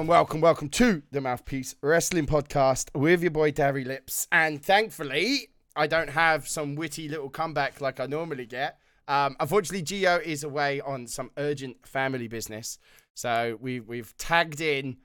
Welcome, 0.00 0.08
welcome, 0.08 0.40
welcome 0.40 0.68
to 0.70 1.02
the 1.10 1.20
Mouthpiece 1.20 1.74
Wrestling 1.82 2.24
Podcast 2.24 2.88
with 2.98 3.20
your 3.20 3.30
boy 3.32 3.50
Darry 3.50 3.84
Lips. 3.84 4.26
And 4.32 4.64
thankfully, 4.64 5.48
I 5.76 5.86
don't 5.86 6.08
have 6.08 6.48
some 6.48 6.74
witty 6.74 7.06
little 7.06 7.28
comeback 7.28 7.82
like 7.82 8.00
I 8.00 8.06
normally 8.06 8.46
get. 8.46 8.78
Um, 9.08 9.36
unfortunately, 9.40 9.82
Geo 9.82 10.16
is 10.16 10.42
away 10.42 10.80
on 10.80 11.06
some 11.06 11.30
urgent 11.36 11.86
family 11.86 12.28
business. 12.28 12.78
So 13.12 13.58
we, 13.60 13.80
we've 13.80 14.16
tagged 14.16 14.62
in 14.62 14.96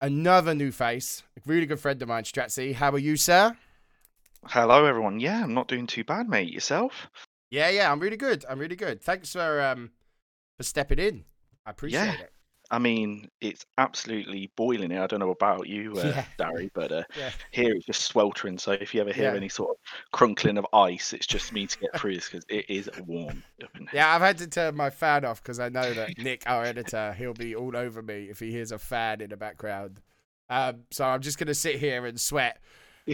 another 0.00 0.54
new 0.54 0.70
face, 0.70 1.24
a 1.36 1.40
really 1.44 1.66
good 1.66 1.80
friend 1.80 2.00
of 2.00 2.06
mine, 2.06 2.22
Stratzy. 2.22 2.72
How 2.72 2.92
are 2.92 2.98
you, 2.98 3.16
sir? 3.16 3.56
Hello, 4.44 4.84
everyone. 4.84 5.18
Yeah, 5.18 5.42
I'm 5.42 5.54
not 5.54 5.66
doing 5.66 5.88
too 5.88 6.04
bad, 6.04 6.28
mate. 6.28 6.52
Yourself? 6.52 7.08
Yeah, 7.50 7.68
yeah, 7.70 7.90
I'm 7.90 7.98
really 7.98 8.16
good. 8.16 8.44
I'm 8.48 8.60
really 8.60 8.76
good. 8.76 9.02
Thanks 9.02 9.32
for 9.32 9.60
um 9.60 9.90
for 10.56 10.62
stepping 10.62 11.00
in. 11.00 11.24
I 11.66 11.70
appreciate 11.72 11.98
Yeah. 12.00 12.12
it. 12.20 12.32
I 12.70 12.78
mean, 12.78 13.28
it's 13.40 13.64
absolutely 13.78 14.50
boiling 14.56 14.90
here. 14.90 15.02
I 15.02 15.06
don't 15.06 15.20
know 15.20 15.30
about 15.30 15.68
you, 15.68 15.98
uh, 15.98 16.08
Yeah. 16.08 16.24
Darry, 16.38 16.70
but 16.74 16.92
uh, 16.92 17.04
Yeah. 17.16 17.30
here 17.52 17.74
it's 17.74 17.86
just 17.86 18.02
sweltering. 18.02 18.58
So 18.58 18.72
if 18.72 18.94
you 18.94 19.00
ever 19.00 19.12
hear 19.12 19.30
Yeah. 19.30 19.36
any 19.36 19.48
sort 19.48 19.70
of 19.70 19.76
crunkling 20.12 20.58
of 20.58 20.66
ice, 20.72 21.12
it's 21.12 21.26
just 21.26 21.52
me 21.52 21.66
to 21.66 21.78
get 21.78 21.96
through 21.98 22.14
this 22.16 22.28
because 22.28 22.44
it 22.48 22.68
is 22.68 22.90
warm 23.06 23.42
up 23.62 23.70
in 23.76 23.82
here. 23.82 23.90
Yeah, 24.00 24.14
I've 24.14 24.22
had 24.22 24.38
to 24.38 24.46
turn 24.48 24.74
my 24.76 24.90
fan 24.90 25.24
off 25.24 25.42
because 25.42 25.60
I 25.60 25.68
know 25.68 25.94
that 25.94 26.18
Nick, 26.18 26.42
our 26.46 26.64
editor, 26.64 27.14
he'll 27.16 27.34
be 27.34 27.54
all 27.54 27.76
over 27.76 28.02
me 28.02 28.24
if 28.30 28.40
he 28.40 28.50
hears 28.50 28.72
a 28.72 28.78
fan 28.78 29.20
in 29.20 29.30
the 29.30 29.36
background. 29.36 30.00
Um, 30.48 30.84
so 30.90 31.04
I'm 31.04 31.20
just 31.22 31.38
gonna 31.38 31.54
sit 31.54 31.76
here 31.76 32.06
and 32.06 32.20
sweat. 32.20 32.60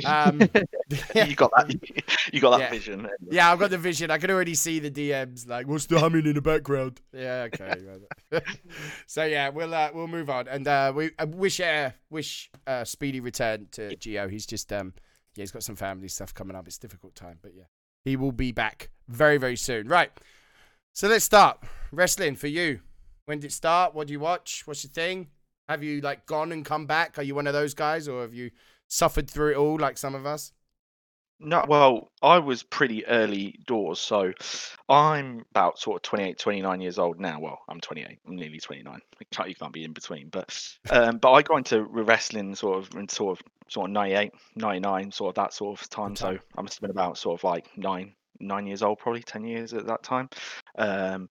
Um, 0.04 0.40
you 1.14 1.34
got 1.34 1.50
that. 1.56 1.74
You 2.32 2.40
got 2.40 2.50
that 2.58 2.60
Yeah. 2.60 2.70
vision. 2.70 3.08
Yeah, 3.30 3.52
I've 3.52 3.58
got 3.58 3.70
the 3.70 3.78
vision. 3.78 4.10
I 4.10 4.18
can 4.18 4.30
already 4.30 4.54
see 4.54 4.78
the 4.78 4.90
DMs. 4.90 5.46
Like, 5.48 5.66
what's 5.66 5.86
the 5.86 5.98
humming 6.00 6.26
in 6.26 6.34
the 6.34 6.40
background? 6.42 7.00
Yeah, 7.12 7.48
okay. 7.52 7.76
so 9.06 9.24
yeah, 9.24 9.48
we'll 9.50 9.74
uh, 9.74 9.90
we'll 9.94 10.08
move 10.08 10.30
on, 10.30 10.48
and 10.48 10.66
uh, 10.66 10.92
we 10.94 11.10
uh, 11.18 11.26
wish 11.26 11.60
uh, 11.60 11.90
wish 12.10 12.50
uh, 12.66 12.84
speedy 12.84 13.20
return 13.20 13.68
to 13.72 13.94
Geo. 13.96 14.28
He's 14.28 14.46
just 14.46 14.72
um 14.72 14.94
yeah, 15.36 15.42
he's 15.42 15.50
got 15.50 15.62
some 15.62 15.76
family 15.76 16.08
stuff 16.08 16.32
coming 16.34 16.56
up. 16.56 16.66
It's 16.66 16.76
a 16.76 16.80
difficult 16.80 17.14
time, 17.14 17.38
but 17.42 17.52
yeah, 17.54 17.64
he 18.04 18.16
will 18.16 18.32
be 18.32 18.52
back 18.52 18.90
very 19.08 19.36
very 19.38 19.56
soon. 19.56 19.88
Right. 19.88 20.10
So 20.94 21.08
let's 21.08 21.24
start 21.24 21.58
wrestling 21.90 22.36
for 22.36 22.48
you. 22.48 22.80
When 23.24 23.38
did 23.40 23.46
it 23.50 23.54
start? 23.54 23.94
What 23.94 24.08
do 24.08 24.12
you 24.12 24.20
watch? 24.20 24.62
What's 24.66 24.84
your 24.84 24.90
thing? 24.90 25.28
Have 25.68 25.82
you 25.82 26.00
like 26.00 26.26
gone 26.26 26.52
and 26.52 26.64
come 26.64 26.86
back? 26.86 27.18
Are 27.18 27.22
you 27.22 27.34
one 27.34 27.46
of 27.46 27.54
those 27.54 27.72
guys, 27.72 28.08
or 28.08 28.22
have 28.22 28.34
you 28.34 28.50
suffered 28.92 29.30
through 29.30 29.52
it 29.52 29.56
all 29.56 29.78
like 29.78 29.96
some 29.96 30.14
of 30.14 30.26
us? 30.26 30.52
No, 31.44 31.64
well, 31.66 32.12
I 32.22 32.38
was 32.38 32.62
pretty 32.62 33.04
early 33.06 33.58
doors, 33.66 33.98
so 33.98 34.32
I'm 34.88 35.44
about 35.50 35.78
sort 35.78 35.96
of 35.96 36.02
28, 36.02 36.38
29 36.38 36.80
years 36.80 36.98
old 37.00 37.18
now. 37.18 37.40
Well, 37.40 37.58
I'm 37.68 37.80
28, 37.80 38.18
I'm 38.28 38.36
nearly 38.36 38.60
29. 38.60 39.00
You 39.20 39.26
can't, 39.32 39.48
you 39.48 39.54
can't 39.54 39.72
be 39.72 39.84
in 39.84 39.92
between, 39.92 40.28
but 40.28 40.56
um, 40.90 41.18
but 41.18 41.32
I 41.32 41.42
got 41.42 41.58
into 41.58 41.84
wrestling 41.84 42.54
sort 42.54 42.78
of 42.78 42.94
in 42.98 43.08
sort 43.08 43.38
of 43.38 43.46
sort 43.68 43.88
of 43.88 43.92
98, 43.92 44.32
99, 44.56 45.12
sort 45.12 45.28
of 45.30 45.34
that 45.36 45.54
sort 45.54 45.80
of 45.80 45.88
time. 45.88 46.14
So. 46.16 46.38
I 46.56 46.60
must 46.60 46.74
have 46.74 46.80
been 46.82 46.90
about 46.90 47.18
sort 47.18 47.40
of 47.40 47.44
like 47.44 47.66
nine, 47.76 48.14
nine 48.40 48.66
years 48.66 48.82
old, 48.82 48.98
probably 48.98 49.22
10 49.22 49.44
years 49.44 49.72
at 49.72 49.86
that 49.86 50.02
time. 50.02 50.28
Um, 50.76 51.28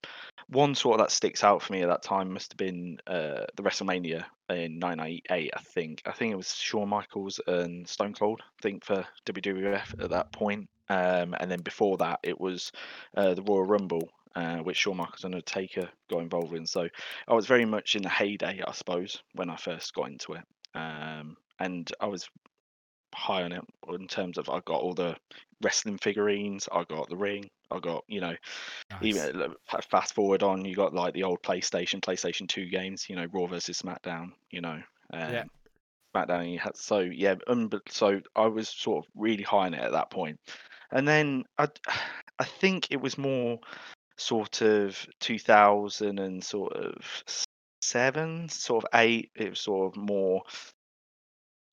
one 0.48 0.76
sort 0.76 1.00
of 1.00 1.06
that 1.06 1.12
sticks 1.12 1.44
out 1.44 1.62
for 1.62 1.74
me 1.74 1.82
at 1.82 1.90
that 1.90 2.04
time 2.04 2.34
must 2.34 2.54
have 2.54 2.58
been 2.58 3.00
uh, 3.08 3.46
the 3.56 3.64
WrestleMania 3.64 4.26
in 4.50 4.80
998, 4.80 5.52
I 5.56 5.60
think. 5.62 6.02
I 6.06 6.12
think 6.12 6.34
it 6.34 6.38
was 6.38 6.54
Shawn 6.54 6.90
Michaels 6.90 7.40
and 7.48 7.88
Stone 7.88 8.14
Cold, 8.14 8.42
I 8.42 8.62
think, 8.62 8.84
for 8.84 9.06
WWF 9.26 10.04
at 10.04 10.10
that 10.10 10.32
point. 10.32 10.70
Um, 10.90 11.36
and 11.40 11.50
then 11.50 11.62
before 11.62 11.98
that, 11.98 12.20
it 12.24 12.40
was 12.40 12.72
uh, 13.16 13.34
the 13.34 13.44
Royal 13.44 13.64
Rumble, 13.64 14.10
uh, 14.36 14.58
which 14.58 14.78
Shawn 14.78 14.98
Michaels 14.98 15.24
and 15.24 15.34
Undertaker 15.34 15.90
got 16.10 16.20
involved 16.20 16.54
in. 16.54 16.66
So 16.66 16.90
I 17.28 17.34
was 17.34 17.48
very 17.48 17.66
much 17.66 17.96
in 17.96 18.02
the 18.04 18.10
heyday, 18.10 18.62
I 18.66 18.72
suppose, 18.74 19.24
when 19.36 19.50
I 19.50 19.56
first 19.56 19.94
got 19.94 20.10
into 20.10 20.34
it. 20.34 20.44
Um, 20.76 21.38
and 21.60 21.90
I 22.02 22.08
was 22.08 22.28
high 23.14 23.44
on 23.44 23.52
it 23.52 23.64
in 23.90 24.08
terms 24.08 24.38
of 24.38 24.50
I 24.50 24.62
got 24.66 24.82
all 24.82 24.94
the 24.94 25.16
wrestling 25.62 25.98
figurines, 25.98 26.68
I 26.72 26.84
got 26.84 27.10
the 27.10 27.18
ring, 27.18 27.50
I 27.72 27.80
got, 27.80 28.04
you 28.08 28.22
know, 28.22 28.36
even 29.02 29.56
fast 29.90 30.14
forward 30.14 30.44
on, 30.44 30.66
you 30.66 30.76
got 30.76 30.94
like 30.94 31.14
the 31.14 31.24
old 31.24 31.42
PlayStation, 31.42 32.02
PlayStation 32.02 32.48
Two 32.48 32.66
games. 32.66 33.10
You 33.10 33.16
know, 33.16 33.28
Raw 33.32 33.48
versus 33.48 33.82
SmackDown. 33.82 34.32
You 34.52 34.62
know, 34.62 34.82
um, 35.14 35.34
Yeah. 35.34 35.44
SmackDown. 36.16 36.52
You 36.52 36.60
had 36.60 36.76
so 36.76 37.00
yeah, 37.00 37.36
um, 37.48 37.68
but 37.68 37.82
so 37.90 38.22
I 38.36 38.48
was 38.48 38.70
sort 38.70 39.06
of 39.06 39.12
really 39.16 39.44
high 39.44 39.68
on 39.68 39.74
it 39.74 39.82
at 39.82 39.94
that 39.94 40.10
point, 40.10 40.40
and 40.92 41.08
then 41.08 41.46
I, 41.58 41.68
I 42.40 42.44
think 42.44 42.88
it 42.90 43.02
was 43.02 43.18
more 43.18 43.60
sort 44.18 44.62
of 44.62 45.04
2000 45.20 46.20
and 46.20 46.44
sort 46.44 46.74
of 46.74 47.24
seven, 47.82 48.50
sort 48.50 48.84
of 48.84 48.90
eight. 49.00 49.32
It 49.36 49.52
was 49.52 49.62
sort 49.62 49.92
of 49.92 50.02
more 50.02 50.44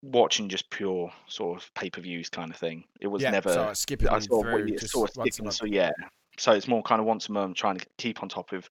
watching 0.02 0.50
just 0.50 0.70
pure 0.70 1.12
sort 1.28 1.62
of 1.62 1.74
pay 1.76 1.90
per 1.90 2.02
views 2.02 2.30
kind 2.30 2.52
of 2.52 2.58
thing. 2.58 2.84
It 3.00 3.08
was 3.08 3.22
yeah, 3.22 3.32
never. 3.32 3.54
so 3.54 3.62
I 3.64 3.74
sort 4.20 4.48
of, 4.48 4.52
through 4.52 4.78
sort 4.88 5.10
of 5.10 5.14
skipping, 5.32 5.52
so 5.52 5.66
yeah. 5.66 5.92
So 6.38 6.54
it's 6.54 6.68
more 6.68 6.82
kind 6.82 7.00
of 7.00 7.06
once 7.06 7.30
a 7.30 7.32
month, 7.32 7.58
trying 7.58 7.78
to 7.78 7.86
keep 7.98 8.24
on 8.24 8.30
top 8.30 8.52
of 8.54 8.68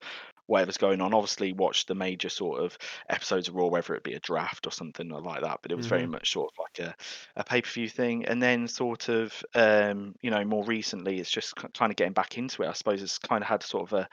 whatever's 0.47 0.77
going 0.77 0.99
on. 0.99 1.13
Obviously, 1.13 1.53
watch 1.53 1.85
the 1.85 1.95
major 1.95 2.27
sort 2.27 2.59
of 2.59 2.77
episodes 3.09 3.47
of 3.47 3.55
Raw, 3.55 3.67
whether 3.67 3.95
it 3.95 4.03
be 4.03 4.13
a 4.15 4.19
draft 4.19 4.67
or 4.67 4.71
something 4.71 5.07
like 5.07 5.41
that. 5.41 5.59
But 5.61 5.71
it 5.71 5.75
was 5.75 5.87
very 5.87 6.03
Mhm. 6.03 6.09
much 6.11 6.31
sort 6.31 6.51
of 6.51 6.57
like 6.59 6.87
a, 6.87 6.95
a 7.37 7.43
pay 7.43 7.61
per 7.61 7.69
view 7.69 7.87
thing. 7.87 8.25
And 8.25 8.41
then 8.41 8.67
sort 8.67 9.07
of, 9.07 9.41
um, 9.55 10.15
you 10.21 10.31
know, 10.31 10.43
more 10.43 10.65
recently, 10.65 11.19
it's 11.19 11.31
just 11.31 11.55
kind 11.55 11.91
of 11.91 11.95
getting 11.95 12.13
back 12.13 12.37
into 12.37 12.63
it. 12.63 12.67
I 12.67 12.73
suppose 12.73 13.01
it's 13.01 13.19
kind 13.19 13.43
of 13.43 13.47
had 13.47 13.63
sort 13.63 13.91
of 13.91 13.93
a 13.99 14.09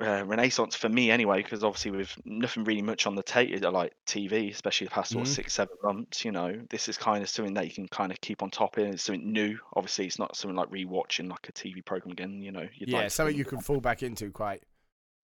uh, 0.00 0.24
renaissance 0.24 0.74
for 0.76 0.88
me 0.88 1.10
anyway, 1.10 1.42
because 1.42 1.64
obviously 1.64 1.90
with 1.90 2.16
nothing 2.24 2.64
really 2.64 2.82
much 2.82 3.06
on 3.06 3.14
the 3.14 3.22
ta- 3.22 3.44
like 3.70 3.92
TV, 4.06 4.50
especially 4.50 4.86
the 4.86 4.92
past 4.92 5.12
sort 5.12 5.26
of 5.26 5.32
Mhm. 5.32 5.34
six, 5.34 5.54
seven 5.54 5.76
months, 5.82 6.24
you 6.24 6.32
know, 6.32 6.60
this 6.70 6.88
is 6.88 6.96
kind 6.96 7.22
of 7.22 7.28
something 7.28 7.54
that 7.54 7.64
you 7.66 7.72
can 7.72 7.88
kind 7.88 8.12
of 8.12 8.20
keep 8.20 8.42
on 8.42 8.50
top 8.50 8.76
of. 8.78 8.86
It's 8.86 9.02
something 9.04 9.32
new. 9.32 9.58
Obviously, 9.74 10.06
it's 10.06 10.18
not 10.18 10.36
something 10.36 10.56
like 10.56 10.70
rewatching 10.70 11.28
like 11.30 11.48
a 11.48 11.52
TV 11.52 11.82
program 11.84 12.12
again. 12.12 12.40
You 12.42 12.52
know, 12.52 12.68
Yeah, 12.78 12.98
like 13.02 13.10
something 13.10 13.36
you 13.36 13.44
can 13.44 13.60
fall 13.60 13.80
back 13.80 14.02
into 14.02 14.30
quite. 14.30 14.62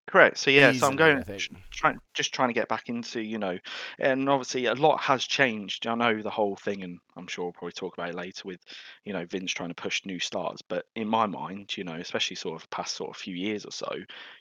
Correct. 0.05 0.37
So 0.37 0.51
yeah, 0.51 0.73
so 0.73 0.87
I'm 0.87 0.95
going 0.97 1.17
I 1.17 1.23
think. 1.23 1.39
tr- 1.39 1.53
trying 1.71 1.99
just 2.13 2.33
trying 2.33 2.49
to 2.49 2.53
get 2.53 2.67
back 2.67 2.89
into, 2.89 3.21
you 3.21 3.39
know, 3.39 3.57
and 3.99 4.29
obviously 4.29 4.65
a 4.65 4.75
lot 4.75 4.99
has 4.99 5.23
changed. 5.25 5.87
I 5.87 5.95
know 5.95 6.21
the 6.21 6.29
whole 6.29 6.57
thing, 6.57 6.83
and 6.83 6.99
I'm 7.15 7.25
sure 7.27 7.45
we'll 7.45 7.53
probably 7.53 7.71
talk 7.71 7.93
about 7.97 8.09
it 8.09 8.15
later 8.15 8.41
with, 8.45 8.59
you 9.05 9.13
know, 9.13 9.25
Vince 9.25 9.51
trying 9.53 9.69
to 9.69 9.75
push 9.75 10.05
new 10.05 10.19
stars. 10.19 10.61
But 10.61 10.85
in 10.95 11.07
my 11.07 11.25
mind, 11.25 11.75
you 11.77 11.85
know, 11.85 11.95
especially 11.95 12.35
sort 12.35 12.61
of 12.61 12.69
past 12.69 12.95
sort 12.95 13.11
of 13.11 13.15
few 13.17 13.33
years 13.35 13.65
or 13.65 13.71
so, 13.71 13.89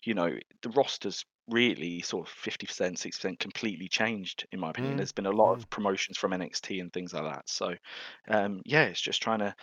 you 0.04 0.14
know, 0.14 0.36
the 0.62 0.70
roster's 0.70 1.24
really 1.48 2.02
sort 2.02 2.26
of 2.28 2.34
50%, 2.34 2.98
60% 2.98 3.38
completely 3.38 3.88
changed, 3.88 4.46
in 4.52 4.58
my 4.60 4.70
opinion. 4.70 4.94
Mm, 4.94 4.96
There's 4.96 5.12
been 5.12 5.26
a 5.26 5.30
lot 5.30 5.52
of 5.54 5.70
promotions 5.70 6.18
from 6.18 6.32
NXT 6.32 6.80
and 6.80 6.92
things 6.92 7.12
like 7.14 7.24
that. 7.24 7.48
So 7.48 7.74
um 8.28 8.62
yeah, 8.64 8.84
it's 8.84 9.00
just 9.00 9.22
trying 9.22 9.40
to 9.40 9.54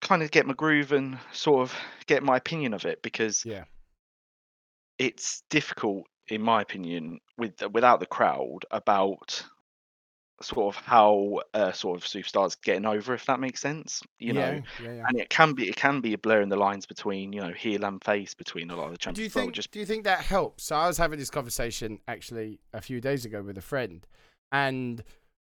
kind 0.00 0.22
of 0.22 0.30
get 0.30 0.46
my 0.46 0.54
groove 0.54 0.92
and 0.92 1.18
sort 1.32 1.62
of 1.62 1.74
get 2.06 2.22
my 2.22 2.36
opinion 2.36 2.74
of 2.74 2.84
it 2.84 3.02
because 3.02 3.44
Yeah. 3.44 3.64
It's 4.98 5.42
difficult, 5.50 6.06
in 6.28 6.42
my 6.42 6.62
opinion, 6.62 7.20
with 7.38 7.54
without 7.72 8.00
the 8.00 8.06
crowd 8.06 8.60
about 8.70 9.44
sort 10.42 10.74
of 10.76 10.84
how 10.84 11.40
uh, 11.54 11.72
sort 11.72 11.96
of 11.96 12.04
superstars 12.04 12.56
getting 12.62 12.84
over, 12.84 13.14
if 13.14 13.24
that 13.24 13.40
makes 13.40 13.60
sense. 13.60 14.02
You 14.18 14.34
know, 14.34 14.40
yeah, 14.40 14.60
yeah, 14.82 14.92
yeah. 14.92 15.04
and 15.08 15.18
it 15.18 15.30
can 15.30 15.54
be 15.54 15.68
it 15.68 15.76
can 15.76 16.00
be 16.00 16.12
a 16.12 16.18
blur 16.18 16.42
in 16.42 16.48
the 16.50 16.56
lines 16.56 16.84
between 16.86 17.32
you 17.32 17.40
know 17.40 17.52
heel 17.52 17.84
and 17.84 18.02
face 18.04 18.34
between 18.34 18.70
a 18.70 18.76
lot 18.76 18.86
of 18.86 18.92
the 18.92 18.98
Do 19.12 19.22
you 19.22 19.30
champions. 19.30 19.34
well, 19.34 19.44
think? 19.44 19.54
just 19.54 19.70
Do 19.70 19.78
you 19.78 19.86
think 19.86 20.04
that 20.04 20.20
helps? 20.20 20.64
So 20.64 20.76
I 20.76 20.86
was 20.86 20.98
having 20.98 21.18
this 21.18 21.30
conversation 21.30 22.00
actually 22.06 22.60
a 22.74 22.80
few 22.82 23.00
days 23.00 23.24
ago 23.24 23.42
with 23.42 23.56
a 23.56 23.62
friend, 23.62 24.06
and 24.52 25.02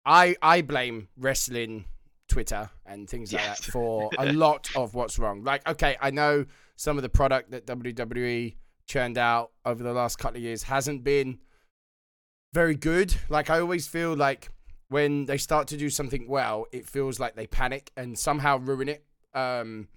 I 0.04 0.36
I 0.42 0.60
blame 0.60 1.08
wrestling 1.16 1.86
Twitter 2.28 2.68
and 2.84 3.08
things 3.08 3.32
like 3.32 3.42
Yes. 3.42 3.60
that 3.60 3.72
for 3.72 4.10
a 4.18 4.26
lot 4.32 4.68
of 4.76 4.94
what's 4.94 5.18
wrong. 5.18 5.44
Like, 5.44 5.66
okay, 5.68 5.96
I 6.00 6.10
know 6.10 6.44
some 6.76 6.96
of 6.98 7.02
the 7.02 7.08
product 7.08 7.52
that 7.52 7.66
WWE 7.66 8.54
churned 8.86 9.18
out 9.18 9.50
over 9.64 9.82
the 9.82 9.92
last 9.92 10.18
couple 10.18 10.36
of 10.36 10.42
years 10.42 10.64
hasn't 10.64 11.04
been 11.04 11.38
very 12.52 12.74
good. 12.74 13.14
Like, 13.28 13.50
I 13.50 13.60
always 13.60 13.86
feel 13.86 14.14
like 14.14 14.50
when 14.88 15.26
they 15.26 15.38
start 15.38 15.68
to 15.68 15.76
do 15.76 15.90
something 15.90 16.28
well, 16.28 16.66
it 16.72 16.86
feels 16.86 17.18
like 17.18 17.34
they 17.34 17.46
panic 17.46 17.90
and 17.96 18.18
somehow 18.18 18.58
ruin 18.58 18.88
it. 18.88 19.04
Um, 19.34 19.88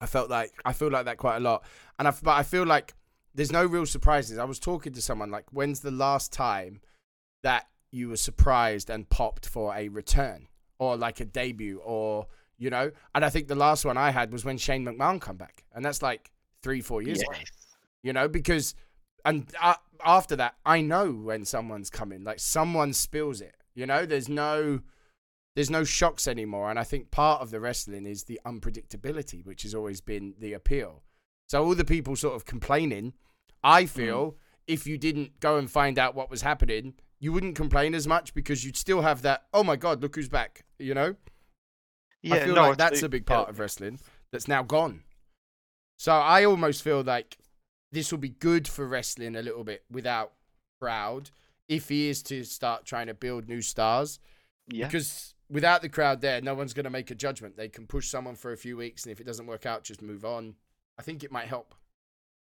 I 0.00 0.06
felt 0.06 0.30
like 0.30 0.52
I 0.64 0.72
feel 0.72 0.90
like 0.90 1.06
that 1.06 1.18
quite 1.18 1.36
a 1.36 1.40
lot, 1.40 1.64
and 1.98 2.08
I 2.08 2.14
but 2.22 2.32
I 2.32 2.42
feel 2.42 2.64
like 2.64 2.94
there's 3.34 3.52
no 3.52 3.64
real 3.64 3.86
surprises. 3.86 4.38
I 4.38 4.44
was 4.44 4.58
talking 4.58 4.92
to 4.92 5.02
someone 5.02 5.30
like, 5.30 5.44
when's 5.50 5.80
the 5.80 5.90
last 5.90 6.32
time 6.32 6.80
that 7.42 7.66
you 7.90 8.08
were 8.08 8.16
surprised 8.16 8.90
and 8.90 9.08
popped 9.08 9.46
for 9.46 9.74
a 9.74 9.88
return 9.88 10.48
or 10.78 10.96
like 10.96 11.20
a 11.20 11.24
debut 11.24 11.80
or 11.84 12.26
you 12.58 12.70
know? 12.70 12.90
And 13.14 13.24
I 13.24 13.30
think 13.30 13.48
the 13.48 13.54
last 13.54 13.84
one 13.84 13.96
I 13.96 14.10
had 14.10 14.32
was 14.32 14.44
when 14.44 14.58
Shane 14.58 14.84
McMahon 14.84 15.20
come 15.20 15.36
back, 15.36 15.64
and 15.74 15.84
that's 15.84 16.02
like 16.02 16.30
three 16.62 16.80
four 16.80 17.02
years 17.02 17.20
ago. 17.20 17.32
You 18.04 18.12
know 18.12 18.28
because 18.28 18.76
and 19.24 19.50
uh, 19.60 19.74
after 20.04 20.36
that 20.36 20.54
I 20.64 20.80
know 20.80 21.10
when 21.10 21.44
someone's 21.44 21.90
coming. 21.90 22.22
Like 22.22 22.38
someone 22.38 22.92
spills 22.92 23.40
it. 23.40 23.56
You 23.74 23.86
know, 23.86 24.06
there's 24.06 24.28
no 24.28 24.80
there's 25.56 25.70
no 25.70 25.84
shocks 25.84 26.28
anymore. 26.28 26.70
And 26.70 26.78
I 26.78 26.84
think 26.84 27.10
part 27.10 27.40
of 27.40 27.50
the 27.50 27.60
wrestling 27.60 28.06
is 28.06 28.24
the 28.24 28.40
unpredictability, 28.46 29.44
which 29.44 29.62
has 29.62 29.74
always 29.74 30.00
been 30.00 30.34
the 30.38 30.52
appeal. 30.52 31.02
So 31.48 31.64
all 31.64 31.74
the 31.74 31.84
people 31.84 32.16
sort 32.16 32.34
of 32.34 32.44
complaining, 32.44 33.14
I 33.62 33.86
feel 33.86 34.36
if 34.66 34.86
you 34.86 34.98
didn't 34.98 35.40
go 35.40 35.56
and 35.56 35.70
find 35.70 35.98
out 35.98 36.14
what 36.14 36.30
was 36.30 36.42
happening, 36.42 36.94
you 37.20 37.32
wouldn't 37.32 37.56
complain 37.56 37.94
as 37.94 38.06
much 38.06 38.34
because 38.34 38.64
you'd 38.64 38.76
still 38.76 39.02
have 39.02 39.22
that. 39.22 39.44
Oh 39.52 39.64
my 39.64 39.76
god, 39.76 40.02
look 40.02 40.16
who's 40.16 40.28
back! 40.28 40.64
You 40.78 40.94
know. 40.94 41.16
Yeah, 42.22 42.36
I 42.36 42.40
feel 42.40 42.54
no, 42.54 42.68
like 42.68 42.78
that's 42.78 43.02
a 43.02 43.08
big 43.08 43.26
part 43.26 43.48
of 43.48 43.58
wrestling 43.58 44.00
that's 44.32 44.48
now 44.48 44.62
gone. 44.62 45.02
So 45.98 46.12
I 46.12 46.44
almost 46.44 46.82
feel 46.82 47.02
like 47.02 47.36
this 47.94 48.10
will 48.10 48.18
be 48.18 48.30
good 48.30 48.68
for 48.68 48.86
wrestling 48.86 49.36
a 49.36 49.42
little 49.42 49.64
bit 49.64 49.84
without 49.90 50.32
crowd 50.80 51.30
if 51.68 51.88
he 51.88 52.08
is 52.08 52.22
to 52.24 52.44
start 52.44 52.84
trying 52.84 53.06
to 53.06 53.14
build 53.14 53.48
new 53.48 53.62
stars. 53.62 54.18
Yeah, 54.68 54.86
Because 54.86 55.34
without 55.48 55.82
the 55.82 55.88
crowd 55.88 56.20
there, 56.20 56.40
no 56.40 56.54
one's 56.54 56.74
going 56.74 56.84
to 56.84 56.90
make 56.90 57.10
a 57.10 57.14
judgment. 57.14 57.56
They 57.56 57.68
can 57.68 57.86
push 57.86 58.08
someone 58.08 58.34
for 58.34 58.52
a 58.52 58.56
few 58.56 58.76
weeks, 58.76 59.04
and 59.04 59.12
if 59.12 59.20
it 59.20 59.26
doesn't 59.26 59.46
work 59.46 59.66
out, 59.66 59.84
just 59.84 60.02
move 60.02 60.24
on. 60.24 60.54
I 60.98 61.02
think 61.02 61.24
it 61.24 61.32
might 61.32 61.48
help. 61.48 61.74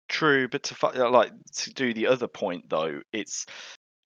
True, 0.09 0.49
but 0.49 0.63
to 0.65 1.09
like 1.09 1.33
to 1.57 1.73
do 1.73 1.95
the 1.95 2.07
other 2.07 2.29
point 2.29 2.69
though, 2.69 3.01
it's 3.13 3.47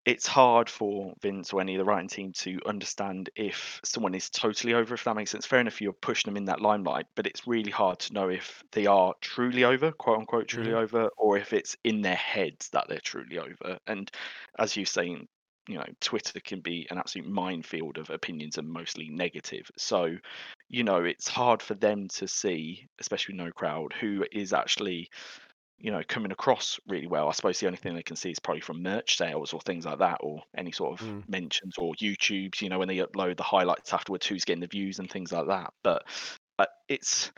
it's 0.08 0.26
hard 0.26 0.70
for 0.70 1.12
Vince 1.20 1.52
or 1.52 1.60
any 1.60 1.74
of 1.74 1.78
the 1.78 1.84
writing 1.84 2.08
team 2.08 2.32
to 2.32 2.58
understand 2.64 3.28
if 3.36 3.78
someone 3.84 4.14
is 4.14 4.30
totally 4.30 4.72
over, 4.72 4.94
if 4.94 5.04
that 5.04 5.14
makes 5.14 5.30
sense. 5.30 5.44
Fair 5.44 5.60
enough, 5.60 5.82
you're 5.82 5.92
pushing 5.92 6.30
them 6.32 6.38
in 6.38 6.46
that 6.46 6.62
limelight, 6.62 7.06
but 7.14 7.26
it's 7.26 7.46
really 7.46 7.70
hard 7.70 7.98
to 8.00 8.14
know 8.14 8.30
if 8.30 8.62
they 8.72 8.86
are 8.86 9.14
truly 9.20 9.64
over, 9.64 9.92
quote 9.92 10.20
unquote, 10.20 10.48
truly 10.48 10.72
Mhm. 10.72 10.74
over, 10.74 11.10
or 11.18 11.36
if 11.36 11.52
it's 11.52 11.76
in 11.84 12.00
their 12.00 12.16
heads 12.16 12.70
that 12.70 12.86
they're 12.88 13.00
truly 13.00 13.38
over. 13.38 13.78
And 13.86 14.10
as 14.58 14.76
you 14.76 14.86
saying, 14.86 15.28
you 15.68 15.76
know, 15.76 15.84
Twitter 16.00 16.40
can 16.40 16.62
be 16.62 16.86
an 16.90 16.96
absolute 16.96 17.28
minefield 17.28 17.98
of 17.98 18.08
opinions 18.08 18.56
and 18.56 18.66
mostly 18.66 19.10
negative. 19.10 19.70
So, 19.76 20.16
you 20.68 20.84
know, 20.84 21.04
it's 21.04 21.28
hard 21.28 21.62
for 21.62 21.74
them 21.74 22.08
to 22.14 22.26
see, 22.26 22.88
especially 22.98 23.34
no 23.34 23.52
crowd, 23.52 23.92
who 23.92 24.24
is 24.32 24.54
actually 24.54 25.10
you 25.78 25.90
know, 25.92 26.02
coming 26.08 26.32
across 26.32 26.80
really 26.88 27.06
well. 27.06 27.28
I 27.28 27.32
suppose 27.32 27.60
the 27.60 27.66
only 27.66 27.78
thing 27.78 27.94
they 27.94 28.02
can 28.02 28.16
see 28.16 28.30
is 28.30 28.38
probably 28.40 28.60
from 28.60 28.82
merch 28.82 29.16
sales 29.16 29.52
or 29.52 29.60
things 29.60 29.86
like 29.86 29.98
that, 30.00 30.18
or 30.20 30.42
any 30.56 30.72
sort 30.72 31.00
of 31.00 31.06
Mm. 31.06 31.22
mentions 31.28 31.78
or 31.78 31.94
YouTube's, 31.94 32.60
you 32.62 32.68
know, 32.68 32.78
when 32.78 32.88
they 32.88 32.96
upload 32.98 33.36
the 33.36 33.42
highlights 33.44 33.92
afterwards, 33.92 34.26
who's 34.26 34.44
getting 34.44 34.60
the 34.60 34.66
views 34.66 34.98
and 34.98 35.10
things 35.10 35.32
like 35.32 35.46
that. 35.48 35.72
But 35.84 36.04
uh, 36.58 36.66
it's, 36.88 37.32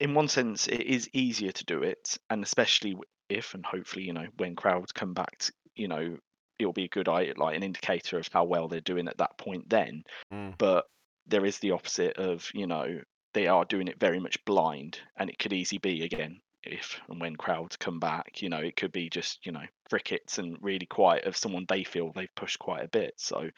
in 0.00 0.14
one 0.14 0.28
sense, 0.28 0.68
it 0.68 0.82
is 0.82 1.08
easier 1.12 1.52
to 1.52 1.64
do 1.64 1.82
it, 1.82 2.18
and 2.30 2.42
especially 2.42 2.96
if 3.28 3.54
and 3.54 3.64
hopefully, 3.64 4.04
you 4.04 4.12
know, 4.12 4.26
when 4.36 4.56
crowds 4.56 4.92
come 4.92 5.14
back, 5.14 5.38
t- 5.38 5.52
you 5.76 5.88
know, 5.88 6.18
it'll 6.58 6.72
be 6.72 6.84
a 6.84 6.88
good 6.88 7.08
eye, 7.08 7.32
like 7.36 7.56
an 7.56 7.62
indicator 7.62 8.18
of 8.18 8.28
how 8.32 8.44
well 8.44 8.68
they're 8.68 8.80
doing 8.80 9.08
at 9.08 9.18
that 9.18 9.38
point. 9.38 9.68
Then, 9.70 10.04
Mm. 10.32 10.52
but 10.58 10.86
there 11.26 11.46
is 11.46 11.58
the 11.60 11.72
opposite 11.72 12.16
of, 12.18 12.50
you 12.54 12.66
know, 12.66 13.02
they 13.34 13.46
are 13.48 13.64
doing 13.64 13.88
it 13.88 14.00
very 14.00 14.20
much 14.20 14.44
blind, 14.44 15.00
and 15.16 15.30
it 15.30 15.38
could 15.38 15.52
easily 15.52 15.78
be 15.78 16.04
again 16.04 16.40
if 16.64 17.00
and 17.08 17.20
when 17.20 17.36
crowds 17.36 17.76
come 17.76 17.98
back, 17.98 18.40
you 18.42 18.48
know, 18.48 18.58
it 18.58 18.76
could 18.76 18.92
be 18.92 19.08
just, 19.10 19.44
you 19.44 19.52
know, 19.52 19.64
crickets 19.90 20.38
and 20.38 20.56
really 20.60 20.86
quiet 20.86 21.24
of 21.24 21.36
someone 21.36 21.64
they 21.68 21.84
feel 21.84 22.12
they've 22.12 22.34
pushed 22.34 22.58
quite 22.58 22.84
a 22.84 22.88
bit. 22.88 23.14
So 23.16 23.50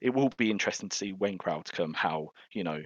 it 0.00 0.10
will 0.10 0.30
be 0.36 0.50
interesting 0.50 0.88
to 0.88 0.96
see 0.96 1.12
when 1.12 1.38
crowds 1.38 1.70
come 1.70 1.94
how, 1.94 2.30
you 2.52 2.64
know, 2.64 2.82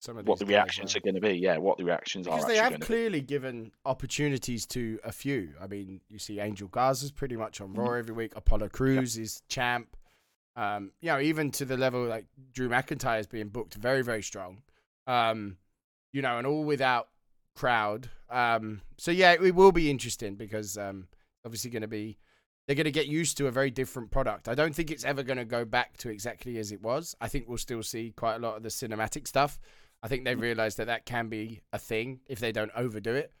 Some 0.00 0.16
of 0.18 0.26
what 0.26 0.38
the 0.38 0.46
reactions 0.46 0.94
are. 0.94 0.98
are 0.98 1.00
going 1.00 1.14
to 1.14 1.20
be. 1.20 1.34
Yeah, 1.38 1.58
what 1.58 1.78
the 1.78 1.84
reactions 1.84 2.26
Because 2.26 2.44
are 2.44 2.48
they 2.48 2.56
have 2.56 2.72
to 2.74 2.78
be. 2.78 2.84
clearly 2.86 3.20
given 3.20 3.72
opportunities 3.84 4.66
to 4.66 4.98
a 5.04 5.12
few. 5.12 5.54
I 5.60 5.66
mean, 5.66 6.00
you 6.08 6.18
see 6.18 6.40
Angel 6.40 6.68
Garza's 6.68 7.10
pretty 7.10 7.36
much 7.36 7.60
on 7.60 7.74
Mhm. 7.74 7.78
Raw 7.78 7.92
every 7.94 8.14
week. 8.14 8.32
Apollo 8.36 8.68
Crews 8.70 9.16
is 9.18 9.42
champ. 9.48 9.96
Um, 10.56 10.92
you 11.00 11.08
know, 11.10 11.20
even 11.20 11.50
to 11.52 11.64
the 11.64 11.76
level 11.76 12.04
like 12.04 12.26
Drew 12.52 12.68
McIntyre 12.68 13.20
is 13.20 13.26
being 13.26 13.48
booked 13.48 13.74
very, 13.74 14.02
very 14.02 14.22
strong. 14.22 14.62
Um, 15.06 15.58
you 16.12 16.22
know, 16.22 16.38
and 16.38 16.46
all 16.46 16.64
without 16.64 17.08
crowd. 17.54 18.10
Um, 18.30 18.82
so 18.96 19.10
yeah, 19.10 19.32
it 19.32 19.54
will 19.54 19.72
be 19.72 19.90
interesting 19.90 20.34
because 20.36 20.78
um, 20.78 21.08
obviously 21.44 21.70
going 21.70 21.82
to 21.82 21.88
be 21.88 22.18
they're 22.66 22.76
going 22.76 22.84
to 22.84 22.92
get 22.92 23.08
used 23.08 23.36
to 23.38 23.48
a 23.48 23.50
very 23.50 23.70
different 23.70 24.10
product. 24.10 24.48
I 24.48 24.54
don't 24.54 24.74
think 24.74 24.90
it's 24.90 25.04
ever 25.04 25.22
going 25.22 25.38
to 25.38 25.44
go 25.44 25.64
back 25.64 25.96
to 25.98 26.08
exactly 26.08 26.58
as 26.58 26.70
it 26.70 26.80
was. 26.80 27.16
I 27.20 27.28
think 27.28 27.48
we'll 27.48 27.58
still 27.58 27.82
see 27.82 28.12
quite 28.16 28.36
a 28.36 28.38
lot 28.38 28.56
of 28.56 28.62
the 28.62 28.68
cinematic 28.68 29.26
stuff. 29.26 29.58
I 30.02 30.08
think 30.08 30.24
they've 30.24 30.40
realized 30.40 30.78
that 30.78 30.86
that 30.86 31.04
can 31.04 31.28
be 31.28 31.60
a 31.72 31.78
thing 31.78 32.20
if 32.28 32.38
they 32.38 32.52
don't 32.52 32.70
overdo 32.76 33.14
it. 33.14 33.32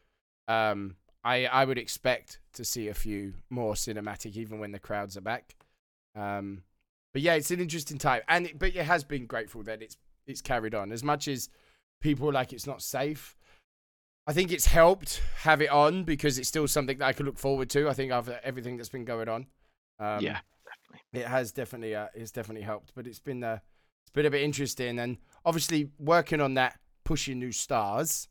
Um, 0.48 0.96
I 1.22 1.46
I 1.46 1.64
would 1.64 1.78
expect 1.78 2.40
to 2.54 2.64
see 2.64 2.88
a 2.88 2.94
few 2.94 3.34
more 3.50 3.74
cinematic 3.74 4.36
even 4.36 4.58
when 4.58 4.72
the 4.72 4.78
crowds 4.78 5.16
are 5.16 5.22
back. 5.22 5.54
Um, 6.16 6.62
but 7.12 7.22
yeah, 7.22 7.34
it's 7.34 7.50
an 7.50 7.60
interesting 7.60 7.98
time, 7.98 8.22
and 8.28 8.46
it, 8.46 8.58
but 8.58 8.74
it 8.74 8.84
has 8.84 9.04
been 9.04 9.26
grateful 9.26 9.62
that 9.64 9.82
it's 9.82 9.96
it's 10.26 10.42
carried 10.42 10.74
on 10.74 10.92
as 10.92 11.02
much 11.02 11.28
as 11.28 11.48
people 12.00 12.32
like 12.32 12.52
it's 12.52 12.66
not 12.66 12.82
safe. 12.82 13.36
I 14.26 14.32
think 14.32 14.52
it's 14.52 14.66
helped 14.66 15.22
have 15.38 15.60
it 15.60 15.70
on 15.70 16.04
because 16.04 16.38
it's 16.38 16.48
still 16.48 16.68
something 16.68 16.98
that 16.98 17.06
I 17.06 17.12
could 17.12 17.26
look 17.26 17.38
forward 17.38 17.70
to. 17.70 17.88
I 17.88 17.94
think 17.94 18.12
after 18.12 18.38
everything 18.44 18.76
that's 18.76 18.88
been 18.88 19.04
going 19.04 19.28
on, 19.28 19.46
um, 19.98 20.20
yeah, 20.20 20.40
definitely. 20.64 21.20
it 21.20 21.26
has 21.26 21.52
definitely 21.52 21.94
uh, 21.94 22.08
it's 22.14 22.30
definitely 22.30 22.62
helped. 22.62 22.92
But 22.94 23.06
it's 23.06 23.18
been 23.18 23.42
uh, 23.42 23.58
it's 24.02 24.12
been 24.12 24.26
a 24.26 24.30
bit 24.30 24.42
interesting, 24.42 24.98
and 24.98 25.18
obviously 25.44 25.90
working 25.98 26.40
on 26.40 26.54
that, 26.54 26.78
pushing 27.04 27.38
new 27.38 27.52
stars. 27.52 28.28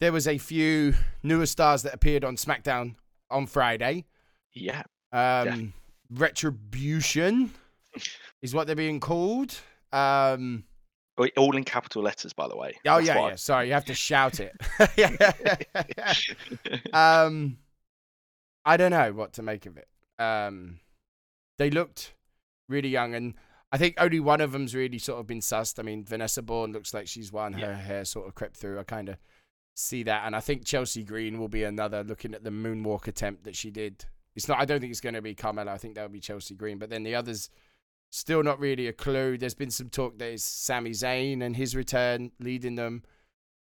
There 0.00 0.12
was 0.12 0.26
a 0.26 0.38
few 0.38 0.94
newer 1.22 1.46
stars 1.46 1.82
that 1.82 1.92
appeared 1.92 2.24
on 2.24 2.36
SmackDown 2.36 2.94
on 3.30 3.46
Friday. 3.46 4.06
Yeah. 4.54 4.82
Um, 5.12 5.74
Retribution 6.10 7.52
is 8.42 8.54
what 8.54 8.66
they're 8.66 8.76
being 8.76 9.00
called. 9.00 9.58
Um, 9.92 10.64
All 11.36 11.56
in 11.56 11.64
capital 11.64 12.02
letters, 12.02 12.32
by 12.32 12.48
the 12.48 12.56
way. 12.56 12.74
oh 12.86 12.96
That's 12.96 13.06
yeah, 13.06 13.28
yeah. 13.28 13.34
Sorry, 13.36 13.66
you 13.68 13.74
have 13.74 13.84
to 13.86 13.94
shout 13.94 14.40
it. 14.40 14.56
um, 16.94 17.58
I 18.64 18.76
don't 18.76 18.90
know 18.90 19.12
what 19.12 19.34
to 19.34 19.42
make 19.42 19.66
of 19.66 19.76
it. 19.76 19.88
Um, 20.18 20.80
they 21.58 21.70
looked 21.70 22.14
really 22.68 22.88
young, 22.88 23.14
and 23.14 23.34
I 23.72 23.78
think 23.78 23.94
only 23.98 24.20
one 24.20 24.40
of 24.40 24.52
them's 24.52 24.74
really 24.74 24.98
sort 24.98 25.20
of 25.20 25.26
been 25.26 25.40
sussed. 25.40 25.78
I 25.78 25.82
mean, 25.82 26.04
Vanessa 26.04 26.42
Borne 26.42 26.72
looks 26.72 26.94
like 26.94 27.08
she's 27.08 27.32
one. 27.32 27.54
Her 27.54 27.60
Yeah. 27.72 27.76
hair 27.76 28.04
sort 28.04 28.28
of 28.28 28.34
crept 28.34 28.56
through. 28.56 28.78
I 28.78 28.84
kind 28.84 29.08
of 29.08 29.16
see 29.74 30.02
that, 30.04 30.24
and 30.26 30.36
I 30.36 30.40
think 30.40 30.64
Chelsea 30.64 31.04
Green 31.04 31.38
will 31.38 31.48
be 31.48 31.64
another. 31.64 32.04
Looking 32.04 32.34
at 32.34 32.44
the 32.44 32.50
moonwalk 32.50 33.06
attempt 33.08 33.44
that 33.44 33.56
she 33.56 33.70
did, 33.70 34.04
it's 34.36 34.48
not. 34.48 34.60
I 34.60 34.64
don't 34.64 34.80
think 34.80 34.90
it's 34.90 35.00
going 35.00 35.14
to 35.14 35.22
be 35.22 35.34
Carmella. 35.34 35.68
I 35.68 35.78
think 35.78 35.94
that'll 35.94 36.10
be 36.10 36.20
Chelsea 36.20 36.54
Green. 36.54 36.78
But 36.78 36.90
then 36.90 37.02
the 37.02 37.14
others, 37.14 37.50
still 38.10 38.42
not 38.42 38.58
really 38.58 38.88
a 38.88 38.92
clue. 38.92 39.38
There's 39.38 39.54
been 39.54 39.70
some 39.70 39.88
talk 39.88 40.18
that 40.18 40.30
is 40.32 40.44
Sami 40.44 40.90
Zayn 40.90 41.42
and 41.42 41.56
his 41.56 41.74
return 41.74 42.32
leading 42.40 42.74
them, 42.74 43.02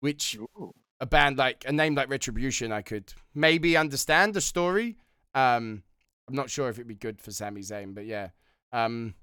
which 0.00 0.36
Ooh. 0.36 0.74
a 1.00 1.06
band 1.06 1.38
like 1.38 1.64
a 1.66 1.72
name 1.72 1.94
like 1.94 2.10
Retribution, 2.10 2.72
I 2.72 2.82
could 2.82 3.12
maybe 3.34 3.76
understand 3.76 4.34
the 4.34 4.40
story. 4.40 4.96
Um, 5.34 5.82
I'm 6.28 6.34
not 6.34 6.50
sure 6.50 6.68
if 6.68 6.76
it'd 6.76 6.88
be 6.88 6.94
good 6.94 7.20
for 7.20 7.30
Sami 7.30 7.62
Zayn, 7.62 7.94
but 7.94 8.04
yeah. 8.04 8.28
Um, 8.72 9.14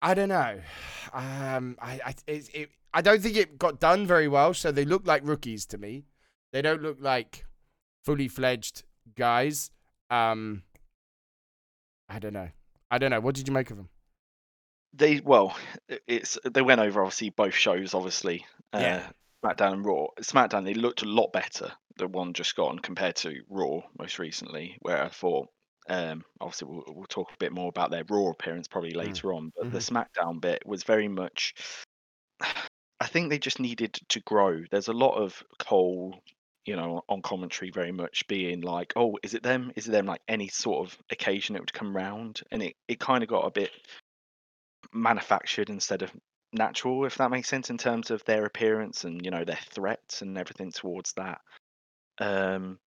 I 0.00 0.14
don't 0.14 0.28
know. 0.28 0.60
Um, 1.12 1.76
I 1.80 2.00
I 2.04 2.14
it, 2.26 2.50
it, 2.54 2.70
I 2.94 3.02
don't 3.02 3.20
think 3.20 3.36
it 3.36 3.58
got 3.58 3.80
done 3.80 4.06
very 4.06 4.28
well. 4.28 4.54
So 4.54 4.70
they 4.70 4.84
look 4.84 5.06
like 5.06 5.26
rookies 5.26 5.66
to 5.66 5.78
me. 5.78 6.04
They 6.52 6.62
don't 6.62 6.82
look 6.82 6.98
like 7.00 7.44
fully 8.04 8.28
fledged 8.28 8.84
guys. 9.16 9.70
Um, 10.10 10.62
I 12.08 12.18
don't 12.18 12.32
know. 12.32 12.50
I 12.90 12.98
don't 12.98 13.10
know. 13.10 13.20
What 13.20 13.34
did 13.34 13.46
you 13.46 13.54
make 13.54 13.70
of 13.70 13.76
them? 13.76 13.88
They 14.94 15.20
well, 15.20 15.56
it's 16.06 16.38
they 16.44 16.62
went 16.62 16.80
over 16.80 17.02
obviously 17.02 17.30
both 17.30 17.54
shows, 17.54 17.94
obviously. 17.94 18.46
Uh, 18.72 18.78
Yeah. 18.78 19.06
SmackDown 19.44 19.74
and 19.74 19.84
Raw. 19.84 20.06
SmackDown 20.20 20.64
they 20.64 20.74
looked 20.74 21.02
a 21.02 21.08
lot 21.08 21.32
better. 21.32 21.70
The 21.96 22.08
one 22.08 22.32
just 22.32 22.56
gone 22.56 22.78
compared 22.78 23.16
to 23.16 23.42
Raw 23.48 23.82
most 23.98 24.18
recently, 24.18 24.78
where 24.80 25.02
I 25.02 25.08
thought. 25.08 25.48
Um, 25.90 26.22
obviously, 26.40 26.68
we'll, 26.68 26.84
we'll 26.88 27.06
talk 27.06 27.30
a 27.32 27.36
bit 27.38 27.50
more 27.52 27.68
about 27.68 27.90
their 27.90 28.04
Raw 28.08 28.28
appearance 28.30 28.68
probably 28.68 28.90
later 28.92 29.32
on, 29.32 29.52
but 29.56 29.72
the 29.72 29.78
SmackDown 29.78 30.38
bit 30.40 30.66
was 30.66 30.82
very 30.84 31.08
much. 31.08 31.54
I 33.00 33.06
think 33.06 33.30
they 33.30 33.38
just 33.38 33.60
needed 33.60 33.94
to 34.08 34.20
grow. 34.20 34.64
There's 34.70 34.88
a 34.88 34.92
lot 34.92 35.14
of 35.14 35.42
Cole, 35.60 36.20
you 36.68 36.76
know, 36.76 37.02
on 37.08 37.22
commentary, 37.22 37.70
very 37.70 37.92
much 37.92 38.26
being 38.26 38.60
like, 38.60 38.92
"Oh, 38.94 39.18
is 39.22 39.32
it 39.32 39.42
them? 39.42 39.72
Is 39.74 39.88
it 39.88 39.92
them?" 39.92 40.04
Like 40.04 40.20
any 40.28 40.48
sort 40.48 40.86
of 40.86 40.98
occasion 41.10 41.56
it 41.56 41.60
would 41.60 41.72
come 41.72 41.96
round, 41.96 42.42
and 42.50 42.62
it 42.62 42.76
it 42.86 43.00
kind 43.00 43.22
of 43.22 43.28
got 43.30 43.46
a 43.46 43.50
bit 43.50 43.70
manufactured 44.92 45.70
instead 45.70 46.02
of 46.02 46.12
natural, 46.52 47.06
if 47.06 47.16
that 47.16 47.30
makes 47.30 47.48
sense, 47.48 47.70
in 47.70 47.78
terms 47.78 48.10
of 48.10 48.22
their 48.24 48.44
appearance 48.44 49.04
and 49.04 49.24
you 49.24 49.30
know 49.30 49.44
their 49.44 49.58
threats 49.70 50.20
and 50.20 50.36
everything 50.36 50.70
towards 50.70 51.14
that. 51.14 51.40
Um, 52.18 52.78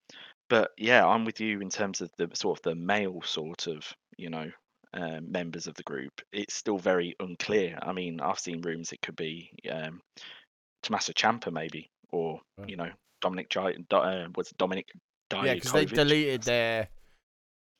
but 0.47 0.69
yeah, 0.77 1.03
I'm 1.03 1.25
with 1.25 1.39
you 1.39 1.59
in 1.61 1.71
terms 1.71 2.01
of 2.01 2.11
the 2.19 2.29
sort 2.35 2.59
of 2.59 2.63
the 2.63 2.75
male 2.75 3.23
sort 3.23 3.65
of 3.65 3.91
you 4.15 4.29
know 4.29 4.51
um, 4.93 5.31
members 5.31 5.65
of 5.65 5.73
the 5.73 5.83
group. 5.83 6.21
It's 6.31 6.53
still 6.53 6.77
very 6.77 7.15
unclear. 7.19 7.79
I 7.81 7.93
mean, 7.93 8.21
I've 8.21 8.37
seen 8.37 8.61
rooms 8.61 8.91
it 8.91 9.01
could 9.01 9.15
be 9.15 9.49
um, 9.71 10.01
Tommaso 10.83 11.13
Ciampa 11.13 11.51
maybe, 11.51 11.89
or 12.11 12.41
you 12.67 12.75
know 12.75 12.91
Dominic 13.21 13.49
Gi- 13.49 13.85
Do- 13.89 13.97
uh, 13.97 14.27
was 14.35 14.49
Dominic? 14.57 14.87
Yeah, 15.33 15.53
because 15.53 15.71
they 15.71 15.85
deleted 15.85 16.43
their 16.43 16.89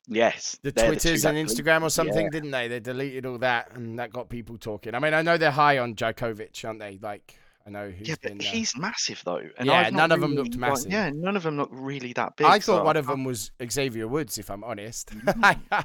Yes, 0.08 0.58
the 0.62 0.72
Twitters 0.72 1.22
that 1.22 1.34
and. 1.34 1.48
Instagram 1.48 1.82
or 1.82 1.90
something, 1.90 2.24
Yeah. 2.24 2.30
didn't 2.30 2.50
they? 2.50 2.66
They 2.66 2.80
deleted 2.80 3.24
all 3.24 3.38
that, 3.38 3.72
and 3.76 3.98
that 4.00 4.12
got 4.12 4.28
people 4.28 4.58
talking. 4.58 4.94
I 4.94 4.98
mean, 4.98 5.14
I 5.14 5.22
know 5.22 5.36
they're 5.36 5.50
high 5.52 5.78
on 5.78 5.94
Dijakovic, 5.94 6.64
aren't 6.64 6.80
they? 6.80 6.98
Like, 7.00 7.38
I 7.64 7.70
know 7.70 7.88
who's 7.90 8.08
Yeah, 8.08 8.16
been. 8.20 8.38
but 8.38 8.46
uh, 8.46 8.50
he's 8.50 8.76
massive 8.76 9.22
though, 9.24 9.42
and 9.56 9.66
Yeah, 9.68 9.90
none 9.90 10.10
of 10.10 10.20
'em 10.20 10.30
really, 10.30 10.42
looked 10.42 10.56
like- 10.56 10.70
massive. 10.70 10.90
yeah, 10.90 11.10
none 11.14 11.36
of 11.36 11.44
them 11.44 11.56
looked 11.56 11.74
really 11.74 12.12
that 12.14 12.36
big. 12.36 12.46
I 12.48 12.58
so 12.58 12.72
thought 12.78 12.84
one 12.84 12.96
of 12.96 13.06
them 13.06 13.22
was 13.22 13.52
Xavier 13.70 14.08
Woods, 14.08 14.38
if 14.38 14.50
I'm 14.50 14.64
honest. 14.64 15.10
Mm. 15.24 15.84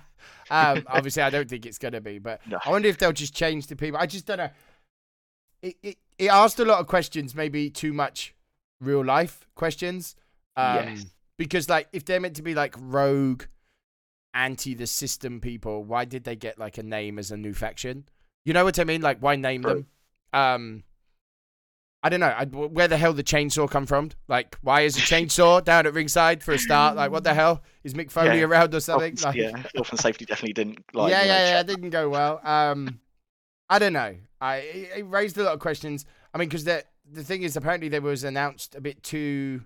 um, 0.50 0.84
obviously, 0.88 1.22
I 1.22 1.30
don't 1.30 1.48
think 1.48 1.66
it's 1.68 1.78
going 1.78 1.92
to 1.94 2.02
be, 2.02 2.18
but 2.18 2.42
No. 2.48 2.58
I 2.66 2.72
wonder 2.72 2.88
if 2.88 2.98
they'll 2.98 3.12
just 3.14 3.36
change 3.36 3.68
the 3.68 3.76
people. 3.76 4.00
I 4.00 4.08
just 4.08 4.26
don't 4.26 4.38
know. 4.38 4.50
It, 5.62 5.76
it, 5.84 5.98
it 6.18 6.28
asked 6.32 6.60
a 6.60 6.66
lot 6.66 6.80
of 6.80 6.88
questions, 6.88 7.36
maybe 7.36 7.70
too 7.70 7.94
much 7.94 8.34
real 8.82 9.04
life 9.04 9.48
questions. 9.56 10.16
Um, 10.56 10.76
Yes. 10.76 11.06
Because, 11.38 11.70
like, 11.70 11.88
if 11.94 12.04
they're 12.04 12.20
meant 12.20 12.36
to 12.38 12.42
be 12.42 12.56
like 12.56 12.74
rogue, 12.80 13.44
anti 14.34 14.74
the 14.74 14.88
system 14.88 15.40
people, 15.40 15.84
why 15.84 16.04
did 16.06 16.24
they 16.24 16.36
get 16.36 16.58
like 16.58 16.78
a 16.80 16.84
name 16.84 17.20
as 17.20 17.30
a 17.32 17.38
new 17.38 17.54
faction? 17.54 18.06
You 18.46 18.54
know 18.54 18.64
what 18.64 18.80
I 18.80 18.84
mean? 18.86 19.02
Like, 19.02 19.20
why 19.20 19.36
name 19.36 19.62
True. 19.62 19.86
them? 20.34 20.40
Um, 20.42 20.84
I 22.04 22.10
don't 22.10 22.20
know. 22.20 22.28
I, 22.28 22.46
where 22.46 22.88
the 22.88 22.98
hell 22.98 23.14
the 23.14 23.24
chainsaw 23.24 23.70
come 23.70 23.86
from? 23.86 24.12
Like, 24.28 24.58
why 24.62 24.82
is 24.82 24.98
a 24.98 25.02
chainsaw 25.14 25.64
down 25.64 25.86
at 25.86 25.94
ringside 25.94 26.42
for 26.44 26.54
a 26.54 26.58
start? 26.60 26.96
Like, 26.96 27.12
what 27.12 27.24
the 27.24 27.34
hell 27.34 27.62
is 27.84 27.94
Mick 27.94 28.10
Foley 28.12 28.40
Yeah. 28.40 28.46
around 28.46 28.74
or 28.74 28.80
something? 28.80 29.16
Like, 29.24 29.36
yeah, 29.36 29.58
health 29.76 29.90
and 29.92 30.00
safety 30.00 30.26
definitely 30.26 30.54
didn't 30.54 30.84
like. 30.94 31.12
yeah, 31.12 31.24
yeah, 31.24 31.50
yeah. 31.50 31.60
It 31.60 31.68
didn't 31.68 31.90
go 31.92 32.10
well. 32.10 32.40
Um, 32.44 33.00
I 33.70 33.78
don't 33.80 33.94
know. 33.94 34.16
I 34.42 34.56
it, 34.58 35.06
raised 35.08 35.38
a 35.38 35.44
lot 35.44 35.54
of 35.54 35.60
questions. 35.60 36.06
I 36.34 36.38
mean, 36.38 36.48
because 36.50 36.64
the 36.64 36.84
the 37.12 37.24
thing 37.24 37.44
is, 37.44 37.56
apparently 37.56 37.90
they 37.90 38.00
was 38.00 38.24
announced 38.24 38.76
a 38.76 38.82
bit 38.82 39.04
too 39.04 39.62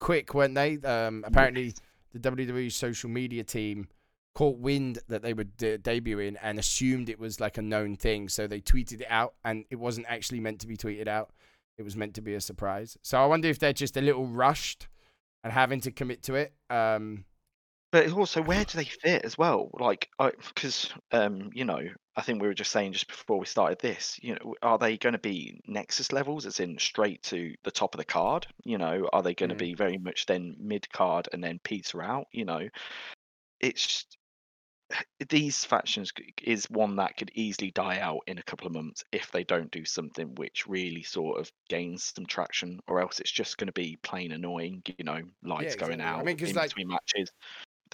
quick, 0.00 0.34
weren't 0.34 0.54
they? 0.54 0.78
Um, 0.78 1.24
apparently 1.26 1.74
the 2.12 2.18
WWE 2.18 2.70
social 2.72 3.10
media 3.10 3.44
team 3.44 3.88
caught 4.34 4.58
wind 4.58 4.98
that 5.08 5.22
they 5.22 5.32
were 5.32 5.44
de- 5.44 5.78
debuting 5.78 6.36
and 6.42 6.58
assumed 6.58 7.08
it 7.08 7.18
was 7.18 7.40
like 7.40 7.56
a 7.56 7.62
known 7.62 7.96
thing, 7.96 8.28
so 8.28 8.46
they 8.46 8.60
tweeted 8.60 9.00
it 9.00 9.06
out, 9.08 9.34
and 9.44 9.64
it 9.70 9.76
wasn't 9.76 10.06
actually 10.08 10.40
meant 10.40 10.60
to 10.60 10.66
be 10.66 10.76
tweeted 10.76 11.08
out. 11.08 11.30
It 11.76 11.82
was 11.82 11.96
meant 11.96 12.14
to 12.14 12.20
be 12.20 12.34
a 12.34 12.40
surprise. 12.40 12.96
So 13.02 13.20
I 13.20 13.26
wonder 13.26 13.48
if 13.48 13.58
they're 13.58 13.72
just 13.72 13.96
a 13.96 14.00
little 14.00 14.26
rushed 14.26 14.88
and 15.42 15.52
having 15.52 15.80
to 15.80 15.90
commit 15.90 16.22
to 16.24 16.34
it. 16.34 16.52
Um, 16.70 17.24
But 17.94 18.10
also 18.10 18.42
where 18.42 18.64
do 18.64 18.76
they 18.78 18.84
fit 18.86 19.24
as 19.24 19.38
well? 19.38 19.70
Like, 19.72 20.10
because 20.18 20.92
um, 21.12 21.50
you 21.54 21.64
know, 21.64 21.80
I 22.16 22.22
think 22.22 22.42
we 22.42 22.48
were 22.48 22.52
just 22.54 22.72
saying 22.72 22.92
just 22.92 23.06
before 23.06 23.38
we 23.38 23.46
started 23.46 23.78
this. 23.78 24.18
You 24.20 24.34
know, 24.34 24.56
are 24.62 24.78
they 24.78 24.98
going 24.98 25.12
to 25.12 25.18
be 25.20 25.60
Nexus 25.68 26.10
levels, 26.12 26.44
as 26.44 26.58
in 26.58 26.76
straight 26.80 27.22
to 27.24 27.54
the 27.62 27.70
top 27.70 27.94
of 27.94 27.98
the 27.98 28.04
card? 28.04 28.48
You 28.64 28.78
know, 28.78 29.08
are 29.12 29.22
they 29.22 29.34
going 29.34 29.50
to 29.50 29.54
Mm. 29.54 29.64
be 29.66 29.74
very 29.74 29.98
much 29.98 30.26
then 30.26 30.56
mid 30.58 30.90
card 30.90 31.28
and 31.32 31.42
then 31.44 31.60
peter 31.60 32.02
out? 32.02 32.26
You 32.32 32.44
know, 32.46 32.68
it's 33.60 34.06
these 35.28 35.64
factions 35.64 36.12
is 36.42 36.70
one 36.70 36.96
that 36.96 37.16
could 37.16 37.30
easily 37.34 37.70
die 37.70 37.98
out 38.00 38.20
in 38.26 38.38
a 38.38 38.42
couple 38.42 38.66
of 38.66 38.72
months 38.74 39.04
if 39.12 39.30
they 39.32 39.44
don't 39.44 39.70
do 39.70 39.84
something 39.84 40.34
which 40.36 40.66
really 40.66 41.02
sort 41.02 41.40
of 41.40 41.50
gains 41.68 42.12
some 42.14 42.26
traction, 42.26 42.80
or 42.88 43.00
else 43.00 43.20
it's 43.20 43.32
just 43.32 43.58
going 43.58 43.66
to 43.68 43.72
be 43.72 43.96
plain 44.02 44.32
annoying. 44.32 44.82
You 44.98 45.04
know, 45.04 45.22
lights 45.42 45.76
going 45.76 46.00
exactly. 46.00 46.18
I 46.18 46.22
out 46.22 46.24
mean, 46.24 46.36
'cause, 46.38 46.54
in 46.54 46.56
like, 46.56 46.72
between 46.76 46.88
matches, 46.88 47.30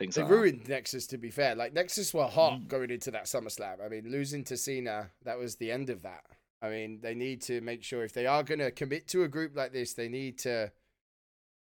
things 0.01 0.17
They 0.17 0.23
like 0.23 0.31
that. 0.31 0.37
ruined 0.37 0.69
Nexus, 0.69 1.07
to 1.09 1.19
be 1.19 1.31
fair. 1.31 1.55
Like 1.55 1.73
Nexus 1.73 2.13
were 2.13 2.27
hot 2.27 2.61
Mm. 2.61 2.69
going 2.69 2.91
into 2.91 3.13
that 3.13 3.25
SummerSlam. 3.27 3.81
I 3.85 3.89
mean, 3.89 4.11
losing 4.11 4.43
to 4.45 4.57
Cena, 4.57 5.13
that 5.23 5.39
was 5.39 5.57
the 5.57 5.71
end 5.71 5.89
of 5.91 6.03
that. 6.03 6.25
I 6.61 6.69
mean, 6.69 7.01
they 7.01 7.15
need 7.15 7.41
to 7.43 7.61
make 7.61 7.85
sure 7.85 8.03
if 8.05 8.13
they 8.13 8.27
are 8.27 8.43
going 8.43 8.59
to 8.59 8.71
commit 8.71 9.07
to 9.09 9.23
a 9.23 9.29
group 9.29 9.55
like 9.57 9.73
this, 9.73 9.95
they 9.95 10.09
need 10.09 10.39
to 10.41 10.73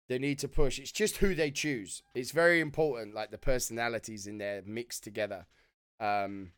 they 0.09 0.19
need 0.19 0.39
to 0.39 0.49
push. 0.49 0.79
It's 0.79 0.91
just 0.93 1.19
who 1.19 1.35
they 1.35 1.51
choose. 1.51 2.03
It's 2.15 2.31
very 2.31 2.61
important, 2.61 3.15
like 3.15 3.31
the 3.31 3.37
personalities 3.37 4.27
in 4.27 4.39
there 4.39 4.63
mixed 4.65 5.05
together. 5.05 5.47
Um, 6.01 6.53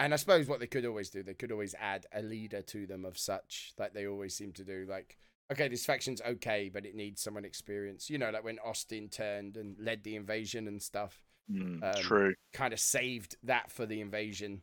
and 0.00 0.12
I 0.12 0.16
suppose 0.16 0.48
what 0.48 0.58
they 0.58 0.66
could 0.66 0.84
always 0.84 1.10
do, 1.10 1.22
they 1.22 1.34
could 1.34 1.52
always 1.52 1.76
add 1.78 2.06
a 2.12 2.22
leader 2.22 2.60
to 2.62 2.86
them 2.86 3.04
of 3.04 3.16
such, 3.18 3.72
like 3.78 3.92
they 3.92 4.06
always 4.08 4.34
seem 4.34 4.50
to 4.54 4.64
do. 4.64 4.84
Like, 4.88 5.16
okay, 5.52 5.68
this 5.68 5.84
faction's 5.84 6.20
okay, 6.22 6.70
but 6.72 6.86
it 6.86 6.94
needs 6.94 7.20
someone 7.22 7.44
experienced. 7.44 8.10
You 8.10 8.18
know, 8.18 8.30
like 8.30 8.44
when 8.44 8.58
Austin 8.64 9.08
turned 9.08 9.56
and 9.56 9.76
led 9.78 10.04
the 10.04 10.16
invasion 10.16 10.68
and 10.68 10.82
stuff 10.82 11.22
Mm, 11.50 11.82
Um, 11.82 11.92
true. 12.00 12.34
kind 12.52 12.72
of 12.72 12.78
saved 12.78 13.36
that 13.42 13.72
for 13.72 13.84
the 13.84 14.00
invasion, 14.00 14.62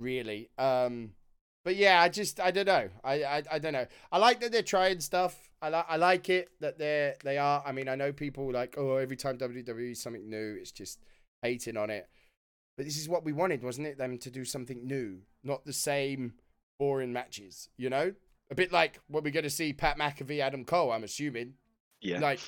really. 0.00 0.48
Um, 0.56 1.12
but 1.64 1.76
yeah, 1.76 2.00
I 2.00 2.08
just 2.08 2.40
I 2.40 2.50
don't 2.50 2.66
know. 2.66 2.88
I, 3.04 3.24
I 3.24 3.42
I 3.52 3.58
don't 3.58 3.74
know. 3.74 3.86
I 4.10 4.18
like 4.18 4.40
that 4.40 4.52
they're 4.52 4.62
trying 4.62 5.00
stuff. 5.00 5.50
I 5.60 5.68
like 5.68 5.84
I 5.88 5.96
like 5.96 6.30
it 6.30 6.48
that 6.60 6.78
they're 6.78 7.16
they 7.24 7.36
are. 7.36 7.62
I 7.66 7.72
mean, 7.72 7.88
I 7.88 7.94
know 7.94 8.12
people 8.12 8.50
like 8.52 8.76
oh 8.78 8.96
every 8.96 9.16
time 9.16 9.36
WWE 9.36 9.90
is 9.92 10.00
something 10.00 10.28
new, 10.30 10.56
it's 10.58 10.72
just 10.72 10.98
hating 11.42 11.76
on 11.76 11.90
it. 11.90 12.08
But 12.76 12.86
this 12.86 12.96
is 12.96 13.08
what 13.08 13.24
we 13.24 13.32
wanted, 13.32 13.62
wasn't 13.62 13.88
it? 13.88 13.98
Them 13.98 14.16
to 14.18 14.30
do 14.30 14.44
something 14.44 14.86
new, 14.86 15.18
not 15.44 15.66
the 15.66 15.72
same 15.74 16.34
boring 16.78 17.12
matches. 17.12 17.68
You 17.76 17.90
know, 17.90 18.14
a 18.50 18.54
bit 18.54 18.72
like 18.72 19.00
what 19.08 19.24
we're 19.24 19.32
going 19.32 19.44
to 19.44 19.50
see 19.50 19.72
Pat 19.72 19.98
McAfee, 19.98 20.40
Adam 20.40 20.64
Cole. 20.64 20.92
I'm 20.92 21.04
assuming. 21.04 21.54
Yeah. 22.00 22.20
Like, 22.20 22.40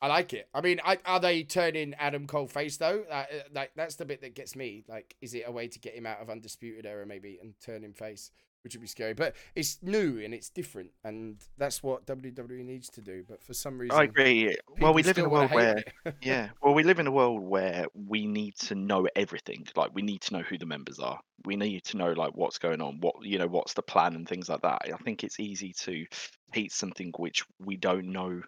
I 0.00 0.08
like 0.08 0.32
it. 0.32 0.48
I 0.52 0.60
mean, 0.60 0.80
I, 0.84 0.98
are 1.06 1.20
they 1.20 1.42
turning 1.42 1.94
Adam 1.94 2.26
Cole 2.26 2.46
face 2.46 2.76
though? 2.76 3.04
Uh, 3.10 3.14
uh, 3.14 3.24
like, 3.54 3.72
that's 3.76 3.96
the 3.96 4.04
bit 4.04 4.20
that 4.22 4.34
gets 4.34 4.54
me. 4.54 4.84
Like, 4.88 5.16
is 5.20 5.34
it 5.34 5.44
a 5.46 5.52
way 5.52 5.68
to 5.68 5.78
get 5.78 5.94
him 5.94 6.06
out 6.06 6.20
of 6.20 6.30
undisputed 6.30 6.84
era 6.86 7.06
maybe 7.06 7.38
and 7.40 7.54
turn 7.64 7.82
him 7.82 7.92
face, 7.94 8.30
which 8.66 8.74
would 8.74 8.80
be 8.80 8.88
scary. 8.88 9.14
But 9.14 9.36
it's 9.54 9.78
new 9.80 10.18
and 10.18 10.34
it's 10.34 10.48
different, 10.48 10.90
and 11.04 11.36
that's 11.56 11.84
what 11.84 12.04
WWE 12.04 12.64
needs 12.64 12.88
to 12.90 13.00
do. 13.00 13.24
But 13.28 13.40
for 13.40 13.54
some 13.54 13.78
reason, 13.78 13.96
I 13.96 14.02
agree. 14.02 14.56
Well, 14.80 14.92
we 14.92 15.04
live 15.04 15.18
in 15.18 15.26
a 15.26 15.28
world 15.28 15.52
where 15.52 15.84
yeah, 16.20 16.48
well, 16.60 16.74
we 16.74 16.82
live 16.82 16.98
in 16.98 17.06
a 17.06 17.12
world 17.12 17.40
where 17.42 17.86
we 17.94 18.26
need 18.26 18.56
to 18.56 18.74
know 18.74 19.06
everything. 19.14 19.68
Like, 19.76 19.92
we 19.94 20.02
need 20.02 20.20
to 20.22 20.32
know 20.32 20.42
who 20.42 20.58
the 20.58 20.66
members 20.66 20.98
are. 20.98 21.20
We 21.44 21.54
need 21.54 21.84
to 21.84 21.96
know 21.96 22.10
like 22.10 22.32
what's 22.34 22.58
going 22.58 22.82
on, 22.82 22.98
what 23.00 23.14
you 23.22 23.38
know, 23.38 23.46
what's 23.46 23.74
the 23.74 23.82
plan 23.82 24.16
and 24.16 24.28
things 24.28 24.48
like 24.48 24.62
that. 24.62 24.82
I 24.92 24.96
think 25.04 25.22
it's 25.22 25.38
easy 25.38 25.72
to 25.84 26.04
hate 26.52 26.72
something 26.72 27.12
which 27.18 27.44
we 27.64 27.76
don't 27.76 28.06
know 28.06 28.42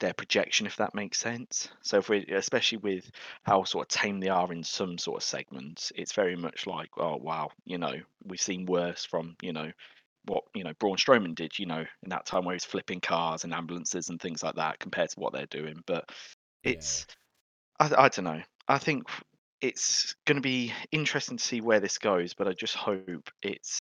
their 0.00 0.14
projection, 0.14 0.66
if 0.66 0.76
that 0.76 0.94
makes 0.94 1.18
sense. 1.18 1.68
So, 1.82 1.98
if 1.98 2.08
we, 2.08 2.26
especially 2.26 2.78
with 2.78 3.10
how 3.44 3.64
sort 3.64 3.84
of 3.84 4.00
tame 4.00 4.20
they 4.20 4.28
are 4.28 4.52
in 4.52 4.62
some 4.64 4.98
sort 4.98 5.18
of 5.18 5.24
segments, 5.24 5.92
it's 5.96 6.12
very 6.12 6.36
much 6.36 6.66
like, 6.66 6.90
oh 6.98 7.16
wow, 7.16 7.50
you 7.64 7.78
know, 7.78 7.94
we've 8.24 8.40
seen 8.40 8.66
worse 8.66 9.04
from 9.04 9.36
you 9.42 9.52
know 9.52 9.72
what 10.26 10.44
you 10.54 10.64
know 10.64 10.74
Braun 10.74 10.96
Strowman 10.96 11.34
did, 11.34 11.58
you 11.58 11.66
know, 11.66 11.80
in 12.02 12.08
that 12.10 12.26
time 12.26 12.44
where 12.44 12.54
he's 12.54 12.64
flipping 12.64 13.00
cars 13.00 13.44
and 13.44 13.52
ambulances 13.54 14.08
and 14.10 14.20
things 14.20 14.42
like 14.42 14.56
that, 14.56 14.78
compared 14.80 15.10
to 15.10 15.20
what 15.20 15.32
they're 15.32 15.46
doing. 15.46 15.82
But 15.86 16.10
Yeah. 16.64 16.64
it's, 16.64 17.06
I, 17.80 17.94
I 18.06 18.08
don't 18.08 18.24
know. 18.24 18.42
I 18.68 18.78
think 18.78 19.04
it's 19.60 20.14
going 20.26 20.36
to 20.36 20.42
be 20.42 20.72
interesting 20.92 21.36
to 21.38 21.44
see 21.44 21.60
where 21.60 21.80
this 21.80 21.98
goes, 21.98 22.34
but 22.34 22.48
I 22.48 22.52
just 22.52 22.74
hope 22.76 23.30
it's 23.42 23.80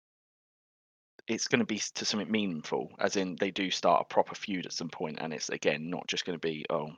it's 1.28 1.48
going 1.48 1.60
to 1.60 1.66
be 1.66 1.80
to 1.96 2.06
something 2.06 2.32
meaningful, 2.32 2.92
as 3.00 3.16
in 3.16 3.36
they 3.40 3.52
do 3.52 3.72
start 3.72 4.02
a 4.02 4.14
proper 4.14 4.36
feud 4.36 4.66
at 4.66 4.74
some 4.74 4.90
point, 4.90 5.20
and 5.22 5.34
it's 5.34 5.50
again 5.50 5.90
not 5.90 6.08
just 6.08 6.26
going 6.26 6.38
to 6.40 6.48
be 6.48 6.66
oh 6.70 6.90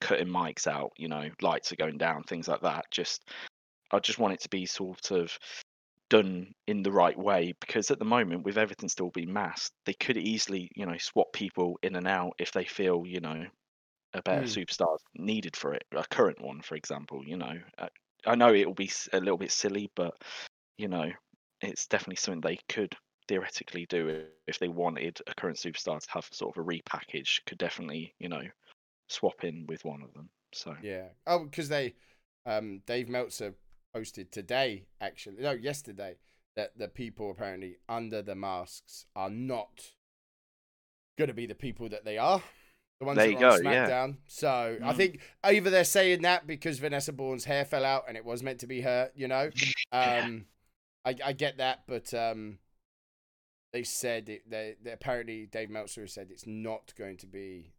cutting 0.00 0.28
mics 0.28 0.66
out, 0.66 0.92
you 0.96 1.08
know, 1.08 1.28
lights 1.42 1.72
are 1.72 1.76
going 1.76 1.98
down, 1.98 2.24
things 2.24 2.48
like 2.48 2.62
that. 2.62 2.86
Just 2.90 3.28
I 3.92 3.98
just 4.00 4.18
want 4.18 4.34
it 4.34 4.40
to 4.42 4.48
be 4.50 4.66
sort 4.66 5.10
of 5.12 5.38
done 6.08 6.54
in 6.66 6.82
the 6.82 6.92
right 6.92 7.18
way 7.18 7.52
because 7.60 7.90
at 7.90 7.98
the 7.98 8.04
moment 8.04 8.44
with 8.44 8.58
everything 8.58 8.88
still 8.88 9.10
being 9.10 9.32
masked 9.32 9.74
they 9.86 9.92
could 9.94 10.16
easily 10.16 10.70
you 10.76 10.86
know 10.86 10.96
swap 10.98 11.32
people 11.32 11.78
in 11.82 11.96
and 11.96 12.06
out 12.06 12.32
if 12.38 12.52
they 12.52 12.64
feel 12.64 13.04
you 13.06 13.20
know 13.20 13.44
a 14.14 14.22
better 14.22 14.44
Mm. 14.44 14.46
superstar 14.46 14.96
needed 15.16 15.56
for 15.56 15.74
it 15.74 15.84
a 15.92 16.04
current 16.10 16.40
one 16.40 16.60
for 16.62 16.76
example 16.76 17.22
you 17.26 17.36
know 17.36 17.54
uh, 17.78 17.88
i 18.26 18.34
know 18.34 18.54
it 18.54 18.66
will 18.66 18.74
be 18.74 18.90
a 19.12 19.20
little 19.20 19.38
bit 19.38 19.52
silly 19.52 19.90
but 19.96 20.14
you 20.78 20.88
know 20.88 21.10
it's 21.62 21.86
definitely 21.88 22.16
something 22.16 22.40
they 22.40 22.58
could 22.68 22.96
theoretically 23.28 23.86
do 23.86 24.24
if 24.46 24.58
they 24.58 24.68
wanted 24.68 25.18
a 25.26 25.34
current 25.34 25.56
superstar 25.56 26.00
to 26.00 26.10
have 26.10 26.28
sort 26.32 26.56
of 26.56 26.62
a 26.62 26.66
repackage 26.66 27.44
could 27.46 27.58
definitely 27.58 28.14
you 28.18 28.28
know 28.28 28.42
swap 29.08 29.44
in 29.44 29.66
with 29.66 29.84
one 29.84 30.02
of 30.02 30.12
them 30.14 30.28
so 30.52 30.74
Yeah. 30.82 31.08
Oh, 31.26 31.44
because 31.44 31.68
they, 31.68 31.94
um, 32.44 32.82
Dave 32.86 33.08
Meltzer 33.08 33.54
posted 33.92 34.32
today, 34.32 34.86
actually, 35.00 35.42
no, 35.42 35.52
yesterday, 35.52 36.16
that 36.54 36.78
the 36.78 36.88
people 36.88 37.30
apparently 37.30 37.76
under 37.88 38.22
the 38.22 38.34
masks 38.34 39.06
are 39.14 39.30
not 39.30 39.92
going 41.18 41.28
to 41.28 41.34
be 41.34 41.46
the 41.46 41.54
people 41.54 41.88
that 41.88 42.04
they 42.04 42.18
are. 42.18 42.42
The 43.00 43.06
ones 43.06 43.18
There 43.18 43.26
that 43.26 43.32
you 43.32 43.36
are 43.36 43.44
on 43.44 43.50
go, 43.50 43.70
yeah. 43.70 43.86
SmackDown. 43.86 44.16
So 44.26 44.78
I 44.82 44.92
Mm. 44.92 44.96
think 44.96 45.20
either 45.44 45.68
they're 45.70 45.84
saying 45.84 46.22
that 46.22 46.46
because 46.46 46.78
Vanessa 46.78 47.12
Borne's 47.12 47.44
hair 47.44 47.64
fell 47.64 47.84
out 47.84 48.04
and 48.08 48.16
it 48.16 48.24
was 48.24 48.42
meant 48.42 48.60
to 48.60 48.66
be 48.66 48.80
her, 48.82 49.10
you 49.14 49.28
know. 49.28 49.50
Yeah. 49.92 50.18
Um, 50.18 50.46
I 51.04 51.14
I 51.24 51.32
get 51.32 51.58
that, 51.58 51.82
but 51.86 52.12
um, 52.14 52.58
they 53.76 53.82
said 53.82 54.30
it. 54.30 54.48
They, 54.50 54.74
they 54.82 54.92
apparently 54.92 55.44
Dave 55.44 55.68
Meltzer 55.68 56.06
said 56.06 56.28
it's 56.30 56.46
not 56.46 56.94
going 56.96 57.18
to 57.18 57.26
be 57.26 57.72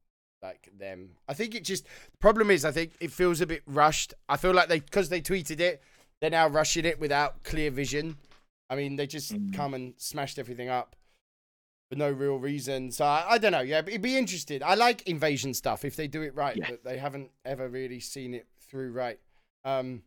like 0.43 0.69
them. 0.77 1.09
I 1.27 1.33
think 1.33 1.55
it 1.55 1.63
just 1.63 1.85
the 1.85 2.17
problem 2.19 2.51
is 2.51 2.63
I 2.65 2.71
think 2.71 2.91
it 2.99 3.11
feels 3.11 3.41
a 3.41 3.47
bit 3.47 3.63
rushed. 3.65 4.13
I 4.29 4.37
feel 4.37 4.53
like 4.53 4.69
they 4.69 4.79
because 4.79 5.09
they 5.09 5.21
tweeted 5.21 5.59
it, 5.59 5.81
they're 6.21 6.29
now 6.29 6.47
rushing 6.47 6.85
it 6.85 6.99
without 6.99 7.41
clear 7.43 7.71
vision. 7.71 8.17
I 8.69 8.75
mean, 8.75 8.95
they 8.95 9.07
just 9.07 9.33
Mm. 9.33 9.55
come 9.55 9.73
and 9.73 9.95
smashed 9.97 10.37
everything 10.37 10.69
up 10.69 10.95
for 11.89 11.97
no 11.97 12.11
real 12.11 12.37
reason. 12.37 12.91
So 12.91 13.03
I, 13.05 13.25
I 13.31 13.37
don't 13.39 13.53
know. 13.53 13.61
Yeah, 13.61 13.81
but 13.81 13.89
it'd 13.89 14.03
be 14.03 14.15
interesting. 14.17 14.61
I 14.63 14.75
like 14.75 15.01
invasion 15.07 15.55
stuff 15.55 15.83
if 15.83 15.95
they 15.95 16.07
do 16.07 16.21
it 16.21 16.35
right, 16.35 16.55
Yeah. 16.55 16.67
but 16.69 16.83
they 16.83 16.99
haven't 16.99 17.31
ever 17.43 17.67
really 17.67 17.99
seen 17.99 18.35
it 18.35 18.45
through 18.59 18.91
right. 18.91 19.19
Um, 19.65 20.03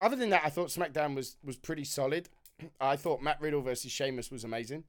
other 0.00 0.16
than 0.16 0.30
that, 0.30 0.42
I 0.46 0.48
thought 0.48 0.68
SmackDown 0.70 1.14
was 1.14 1.36
was 1.44 1.58
pretty 1.58 1.84
solid. 1.84 2.30
I 2.80 2.96
thought 2.96 3.20
Matt 3.20 3.38
Riddle 3.42 3.60
versus 3.60 3.92
Sheamus 3.92 4.30
was 4.30 4.44
amazing. 4.44 4.84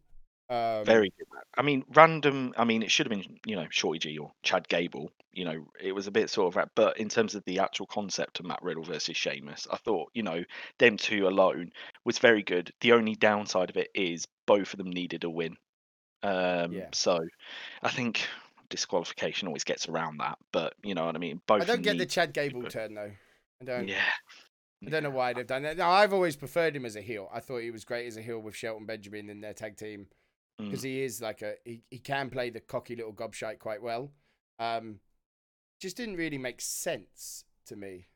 Um, 0.52 0.84
Very 0.84 1.14
good. 1.18 1.28
I 1.58 1.62
mean, 1.62 1.86
random. 1.94 2.54
I 2.58 2.66
mean, 2.66 2.84
it 2.84 2.92
should 2.92 3.10
have 3.10 3.18
been, 3.18 3.40
you 3.46 3.56
know, 3.56 3.68
Shorty 3.70 4.00
G 4.00 4.18
or 4.18 4.34
Chad 4.44 4.68
Gable. 4.68 5.10
You 5.32 5.46
know, 5.46 5.66
it 5.82 5.94
was 5.94 6.08
a 6.08 6.12
bit 6.12 6.30
sort 6.30 6.50
of, 6.50 6.56
that. 6.56 6.72
but 6.76 6.98
in 6.98 7.08
terms 7.08 7.36
of 7.36 7.46
the 7.46 7.60
actual 7.60 7.86
concept 7.86 8.42
of 8.42 8.46
Matt 8.46 8.62
Riddle 8.62 8.84
versus 8.84 9.16
Sheamus, 9.16 9.66
I 9.72 9.78
thought, 9.78 10.12
you 10.14 10.24
know, 10.24 10.44
them 10.78 10.98
two 10.98 11.26
alone 11.26 11.72
was 12.04 12.20
very 12.20 12.44
good. 12.44 12.74
The 12.82 12.92
only 12.92 13.16
downside 13.16 13.70
of 13.70 13.78
it 13.78 13.92
is 13.96 14.28
both 14.46 14.74
of 14.74 14.78
them 14.78 14.90
needed 14.90 15.24
a 15.24 15.30
win. 15.30 15.56
Um, 16.22 16.74
Yeah. 16.74 16.90
So 16.92 17.18
I 17.82 17.90
think 17.90 18.28
disqualification 18.70 19.48
always 19.48 19.64
gets 19.64 19.88
around 19.88 20.18
that, 20.18 20.38
but 20.52 20.74
you 20.84 20.96
know 20.96 21.06
what 21.06 21.16
I 21.16 21.20
mean. 21.20 21.42
Both. 21.48 21.62
I 21.62 21.66
don't 21.66 21.82
get 21.82 21.98
the 21.98 22.06
Chad 22.06 22.34
Gable 22.34 22.64
but- 22.64 22.72
turn 22.72 22.94
though. 22.94 23.12
I 23.62 23.66
don't. 23.66 23.88
Yeah. 23.88 24.04
I 24.86 24.90
don't 24.90 25.04
know 25.04 25.12
why 25.12 25.32
they've 25.32 25.48
done 25.48 25.62
that. 25.64 25.78
No, 25.78 25.88
I've 25.88 26.12
always 26.12 26.36
preferred 26.36 26.76
him 26.76 26.86
as 26.86 26.96
a 26.96 27.02
heel. 27.02 27.30
I 27.32 27.40
thought 27.40 27.60
he 27.60 27.70
was 27.70 27.86
great 27.86 28.08
as 28.08 28.18
a 28.18 28.22
heel 28.22 28.40
with 28.40 28.56
Shelton 28.56 28.88
Benjamin 28.88 29.30
in 29.30 29.40
their 29.40 29.54
tag 29.54 29.78
team 29.78 30.08
Mm. 30.62 30.70
because 30.70 30.84
he 30.84 31.02
is 31.02 31.22
like 31.22 31.42
a 31.42 31.56
he, 31.66 31.82
he 31.90 31.98
can 32.00 32.30
play 32.30 32.50
the 32.50 32.60
cocky 32.60 32.96
little 32.96 33.14
gobshite 33.14 33.60
quite 33.60 33.82
well. 33.82 34.12
Um, 34.60 35.00
just 35.80 35.98
didn't 35.98 36.18
really 36.18 36.38
make 36.38 36.62
sense 36.62 37.44
to 37.66 37.76
me 37.76 38.08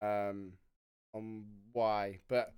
um, 0.00 0.52
on 1.12 1.44
why, 1.72 2.20
but 2.28 2.52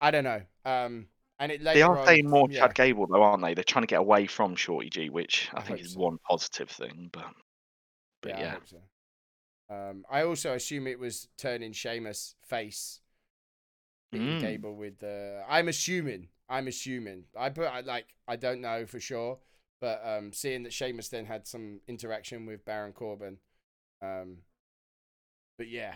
I 0.00 0.10
don't 0.10 0.24
know. 0.24 0.42
Um, 0.64 1.06
and 1.38 1.52
it 1.52 1.62
They 1.62 1.82
are 1.82 1.98
on, 1.98 2.06
saying 2.06 2.28
more 2.28 2.48
yeah. 2.50 2.60
Chad 2.60 2.74
Gable 2.74 3.06
though, 3.06 3.22
aren't 3.22 3.42
they? 3.42 3.54
They're 3.54 3.64
trying 3.64 3.84
to 3.84 3.88
get 3.88 4.00
away 4.00 4.26
from 4.26 4.56
Shorty 4.56 4.90
G, 4.90 5.10
which 5.10 5.48
I, 5.54 5.58
I 5.58 5.62
think 5.62 5.80
is 5.80 5.92
so. 5.92 6.00
one 6.00 6.18
positive 6.28 6.70
thing. 6.70 7.10
But 7.12 7.26
but 8.22 8.30
yeah, 8.30 8.40
yeah, 8.40 8.54
I 8.56 8.58
so. 8.64 8.76
Um, 9.68 10.04
I 10.10 10.22
also 10.22 10.54
assume 10.54 10.86
it 10.86 10.98
was 10.98 11.28
turning 11.36 11.72
Sheamus 11.72 12.36
face, 12.46 13.00
Mm. 14.14 14.40
Gable 14.40 14.74
with 14.74 14.98
the. 14.98 15.42
I'm 15.48 15.68
assuming. 15.68 16.28
I'm 16.48 16.68
assuming. 16.68 17.24
I 17.36 17.50
put 17.50 17.66
I 17.66 17.80
like 17.80 18.14
I 18.28 18.36
don't 18.36 18.60
know 18.60 18.86
for 18.86 19.00
sure, 19.00 19.38
but 19.80 20.00
um, 20.04 20.32
seeing 20.32 20.62
that 20.64 20.72
Sheamus 20.72 21.08
then 21.08 21.26
had 21.26 21.46
some 21.46 21.80
interaction 21.88 22.46
with 22.46 22.64
Baron 22.64 22.92
Corbin, 22.92 23.38
um, 24.02 24.38
but 25.58 25.68
yeah. 25.68 25.94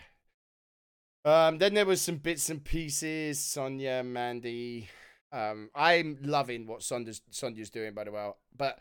Um, 1.23 1.59
then 1.59 1.75
there 1.75 1.85
was 1.85 2.01
some 2.01 2.17
bits 2.17 2.49
and 2.49 2.63
pieces. 2.63 3.39
Sonya, 3.39 4.03
Mandy. 4.03 4.89
Um, 5.31 5.69
I'm 5.75 6.17
loving 6.21 6.67
what 6.67 6.83
Sonya's 6.83 7.21
Sonya's 7.29 7.69
doing, 7.69 7.93
by 7.93 8.03
the 8.03 8.11
way. 8.11 8.31
But 8.55 8.79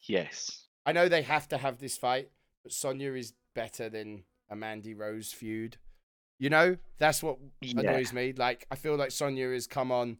yes, 0.00 0.66
I 0.84 0.92
know 0.92 1.08
they 1.08 1.22
have 1.22 1.48
to 1.48 1.58
have 1.58 1.78
this 1.78 1.96
fight, 1.96 2.30
but 2.62 2.72
Sonya 2.72 3.12
is 3.12 3.34
better 3.54 3.88
than 3.88 4.24
a 4.50 4.56
Mandy 4.56 4.94
Rose 4.94 5.32
feud. 5.32 5.76
You 6.38 6.50
know, 6.50 6.76
that's 6.98 7.22
what 7.22 7.38
yeah, 7.60 7.80
annoys 7.80 8.12
me. 8.12 8.32
Like, 8.36 8.66
I 8.70 8.74
feel 8.74 8.96
like 8.96 9.12
Sonya 9.12 9.50
has 9.50 9.68
come 9.68 9.92
on 9.92 10.18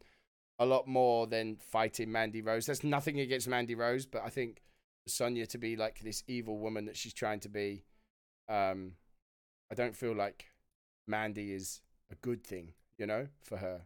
a 0.62 0.66
lot 0.66 0.86
more 0.86 1.26
than 1.26 1.56
fighting 1.56 2.12
Mandy 2.12 2.40
Rose. 2.40 2.66
There's 2.66 2.84
nothing 2.84 3.18
against 3.20 3.48
Mandy 3.48 3.74
Rose, 3.74 4.06
but 4.06 4.22
I 4.24 4.28
think 4.28 4.62
Sonya 5.06 5.46
to 5.46 5.58
be 5.58 5.76
like 5.76 6.00
this 6.00 6.22
evil 6.28 6.58
woman 6.58 6.84
that 6.86 6.96
she's 6.96 7.12
trying 7.12 7.40
to 7.40 7.48
be, 7.48 7.84
um, 8.48 8.92
I 9.70 9.74
don't 9.74 9.96
feel 9.96 10.14
like 10.14 10.46
Mandy 11.06 11.52
is 11.52 11.80
a 12.10 12.14
good 12.16 12.44
thing, 12.44 12.74
you 12.96 13.06
know, 13.06 13.26
for 13.42 13.56
her. 13.56 13.80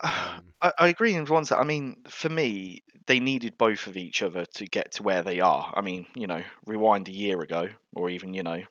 Um, 0.00 0.52
I, 0.62 0.72
I 0.78 0.88
agree 0.88 1.14
in 1.14 1.26
one 1.26 1.44
sense. 1.44 1.60
I 1.60 1.64
mean, 1.64 1.96
for 2.08 2.28
me, 2.28 2.84
they 3.06 3.18
needed 3.18 3.58
both 3.58 3.86
of 3.88 3.96
each 3.96 4.22
other 4.22 4.44
to 4.54 4.66
get 4.66 4.92
to 4.92 5.02
where 5.02 5.22
they 5.22 5.40
are. 5.40 5.72
I 5.74 5.80
mean, 5.80 6.06
you 6.14 6.26
know, 6.26 6.42
rewind 6.66 7.08
a 7.08 7.12
year 7.12 7.40
ago, 7.40 7.68
or 7.94 8.10
even 8.10 8.34
you 8.34 8.44
know, 8.44 8.62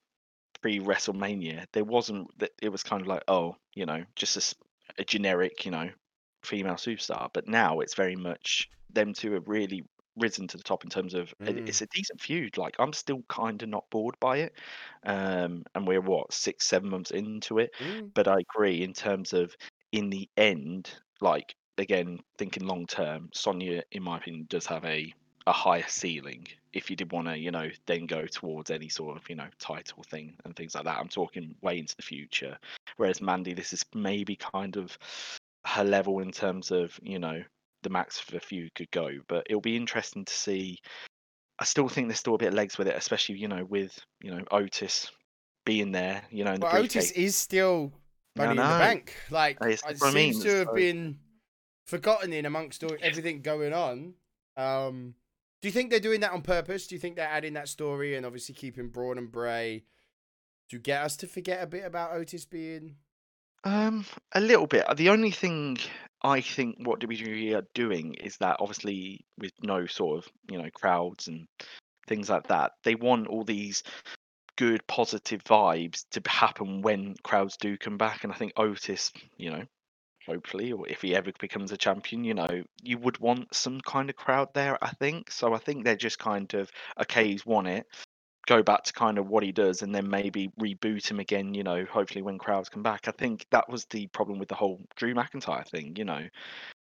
pre 0.62 0.80
WrestleMania, 0.80 1.66
there 1.74 1.84
wasn't. 1.84 2.28
that 2.40 2.52
It 2.62 2.70
was 2.70 2.84
kind 2.84 3.02
of 3.02 3.08
like, 3.08 3.24
oh, 3.28 3.58
you 3.74 3.86
know, 3.86 4.04
just 4.16 4.56
a 4.98 5.04
generic, 5.04 5.66
you 5.66 5.72
know, 5.72 5.90
female 6.48 6.76
superstar. 6.76 7.30
But 7.34 7.48
now 7.48 7.80
it's 7.82 7.96
very 7.96 8.16
much 8.16 8.70
them 8.90 9.14
two 9.14 9.34
have 9.34 9.48
really 9.48 9.84
risen 10.16 10.48
to 10.48 10.58
the 10.58 10.64
top 10.64 10.84
in 10.84 10.90
terms 10.90 11.14
of 11.14 11.34
Mm. 11.40 11.68
it's 11.68 11.82
a 11.82 11.88
decent 11.88 12.22
feud. 12.22 12.58
Like 12.58 12.76
I'm 12.80 12.94
still 12.94 13.22
kind 13.30 13.62
of 13.62 13.70
not 13.70 13.90
bored 13.92 14.20
by 14.20 14.38
it, 14.38 14.54
um, 15.04 15.64
and 15.76 15.88
we're 15.88 16.02
what 16.02 16.34
six, 16.34 16.68
seven 16.68 16.90
months 16.90 17.12
into 17.12 17.60
it 17.60 17.72
mm, 17.80 18.12
but 18.14 18.28
I 18.28 18.38
agree 18.40 18.84
in 18.84 18.94
terms 18.94 19.34
of 19.34 19.56
in 19.92 20.10
the 20.10 20.30
end, 20.38 20.92
like 21.22 21.56
again, 21.78 22.20
thinking 22.38 22.66
long 22.66 22.88
term, 22.88 23.30
Sonya, 23.34 23.84
in 23.92 24.04
my 24.04 24.18
opinion, 24.18 24.48
does 24.50 24.66
have 24.68 24.86
a 24.86 25.14
a 25.46 25.52
higher 25.54 25.86
ceiling. 25.88 26.46
If 26.74 26.90
you 26.90 26.98
did 26.98 27.12
want 27.14 27.28
to, 27.28 27.38
you 27.38 27.52
know, 27.52 27.70
then 27.86 28.06
go 28.06 28.26
towards 28.26 28.70
any 28.70 28.90
sort 28.90 29.16
of, 29.18 29.30
you 29.30 29.36
know, 29.36 29.48
title 29.60 30.04
thing 30.04 30.36
and 30.44 30.54
things 30.56 30.76
like 30.76 30.84
that. 30.84 31.00
I'm 31.00 31.08
talking 31.08 31.56
way 31.62 31.80
into 31.80 31.96
the 31.96 32.02
future. 32.04 32.58
Whereas 32.98 33.22
Mandy, 33.22 33.54
this 33.54 33.72
is 33.72 33.86
maybe 33.94 34.36
kind 34.36 34.76
of 34.76 34.98
her 35.68 35.84
level 35.84 36.20
in 36.20 36.32
terms 36.32 36.72
of, 36.72 36.98
you 37.02 37.20
know, 37.20 37.44
the 37.84 37.90
max 37.90 38.24
of 38.28 38.36
a 38.36 38.40
few 38.40 38.70
could 38.76 38.90
go. 38.92 39.10
But 39.28 39.48
it'll 39.50 39.62
be 39.62 39.76
interesting 39.76 40.26
to 40.26 40.34
see. 40.34 40.80
I 41.60 41.66
still 41.66 41.90
think 41.90 42.08
there's 42.08 42.20
still 42.20 42.36
a 42.36 42.40
bit 42.40 42.50
of 42.50 42.54
legs 42.54 42.78
with 42.78 42.88
it, 42.88 42.96
especially, 42.96 43.38
you 43.38 43.48
know, 43.48 43.66
with, 43.66 43.98
you 44.22 44.32
know, 44.32 44.44
Otis 44.52 45.12
being 45.66 45.92
there, 45.92 46.24
you 46.32 46.44
know, 46.44 46.54
in 46.54 46.60
the 46.60 46.68
but. 46.68 46.76
Otis 46.76 47.12
is 47.12 47.36
still 47.36 47.92
money 48.36 48.52
in 48.52 48.58
the 48.58 48.64
bank. 48.64 49.16
Like 49.30 49.58
it 49.62 49.82
what 49.84 50.02
I 50.02 50.14
mean, 50.14 50.34
seems 50.34 50.46
to 50.46 50.58
have 50.60 50.74
been 50.76 51.20
forgotten 51.86 52.32
in 52.32 52.46
amongst 52.46 52.84
all, 52.84 52.96
everything 53.02 53.42
going 53.42 53.74
on. 53.74 54.14
Um, 54.56 55.16
do 55.62 55.68
you 55.68 55.72
think 55.72 55.90
they're 55.90 56.00
doing 56.00 56.22
that 56.22 56.32
on 56.32 56.44
purpose? 56.44 56.88
Do 56.88 56.96
you 56.96 57.02
think 57.02 57.16
they're 57.16 57.28
adding 57.28 57.54
that 57.54 57.68
story 57.68 58.16
and 58.16 58.26
obviously 58.26 58.56
keeping 58.56 58.90
Braun 58.90 59.18
and 59.18 59.32
Bray 59.32 59.84
to 60.70 60.78
get 60.78 61.02
us 61.02 61.18
to 61.18 61.28
forget 61.28 61.64
a 61.64 61.68
bit 61.68 61.84
about 61.86 62.14
Otis 62.14 62.46
being? 62.46 62.96
Um, 63.64 64.06
a 64.34 64.42
little 64.42 64.68
bit. 64.68 64.88
Uh, 64.88 64.94
The 64.94 65.10
only 65.10 65.32
thing 65.32 65.78
I 66.22 66.42
think 66.42 66.78
what 66.80 67.00
WWE 67.00 67.56
are 67.56 67.68
doing 67.74 68.16
is 68.16 68.38
that 68.38 68.58
obviously 68.60 69.26
with 69.38 69.54
no 69.62 69.86
sort 69.86 70.20
of 70.20 70.32
you 70.50 70.58
know 70.58 70.70
crowds 70.74 71.28
and 71.28 71.48
things 72.08 72.30
like 72.30 72.48
that, 72.48 72.72
they 72.84 72.96
want 72.96 73.28
all 73.28 73.44
these 73.44 73.84
good 74.58 74.86
positive 74.88 75.44
vibes 75.44 76.06
to 76.12 76.22
happen 76.28 76.82
when 76.82 77.16
crowds 77.24 77.58
do 77.58 77.78
come 77.78 77.98
back. 77.98 78.24
And 78.24 78.34
I 78.34 78.36
think 78.36 78.54
Otis, 78.58 79.12
you 79.38 79.52
know, 79.52 79.64
hopefully, 80.26 80.72
or 80.72 80.88
if 80.88 81.02
he 81.02 81.16
ever 81.16 81.32
becomes 81.40 81.72
a 81.72 81.78
champion, 81.78 82.24
you 82.24 82.34
know, 82.34 82.64
you 82.82 82.98
would 82.98 83.20
want 83.20 83.54
some 83.54 83.82
kind 83.82 84.10
of 84.10 84.16
crowd 84.16 84.50
there. 84.54 84.84
I 84.84 84.92
think 84.92 85.32
so. 85.32 85.54
I 85.54 85.60
think 85.60 85.84
they're 85.84 85.96
just 85.96 86.20
kind 86.20 86.52
of 86.54 86.72
okay. 87.02 87.28
He's 87.28 87.46
won 87.46 87.68
it 87.68 87.86
go 88.48 88.64
back 88.64 88.84
to 88.84 88.94
kind 88.94 89.18
of 89.18 89.28
what 89.28 89.44
he 89.44 89.52
does 89.52 89.82
and 89.82 89.94
then 89.94 90.10
maybe 90.10 90.50
reboot 90.60 91.10
him 91.10 91.20
again, 91.20 91.54
you 91.54 91.64
know, 91.64 91.86
hopefully 91.86 92.22
when 92.22 92.38
crowds 92.38 92.70
come 92.70 92.82
back. 92.82 93.08
I 93.08 93.12
think 93.12 93.46
that 93.52 93.70
was 93.70 93.86
the 93.86 94.08
problem 94.08 94.40
with 94.40 94.48
the 94.48 94.56
whole 94.56 94.82
Drew 94.96 95.14
McIntyre 95.14 95.68
thing, 95.68 95.96
you 95.98 96.06
know. 96.06 96.26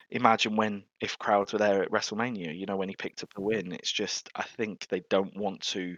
Imagine 0.10 0.56
when 0.56 0.84
if 1.02 1.20
crowds 1.20 1.52
were 1.52 1.60
there 1.60 1.84
at 1.84 1.92
WrestleMania, 1.92 2.58
you 2.58 2.66
know, 2.66 2.78
when 2.78 2.88
he 2.88 2.96
picked 2.96 3.22
up 3.22 3.34
the 3.34 3.42
win. 3.42 3.74
It's 3.74 3.92
just 3.92 4.30
I 4.34 4.44
think 4.44 4.88
they 4.88 5.02
don't 5.10 5.36
want 5.36 5.62
to 5.74 5.98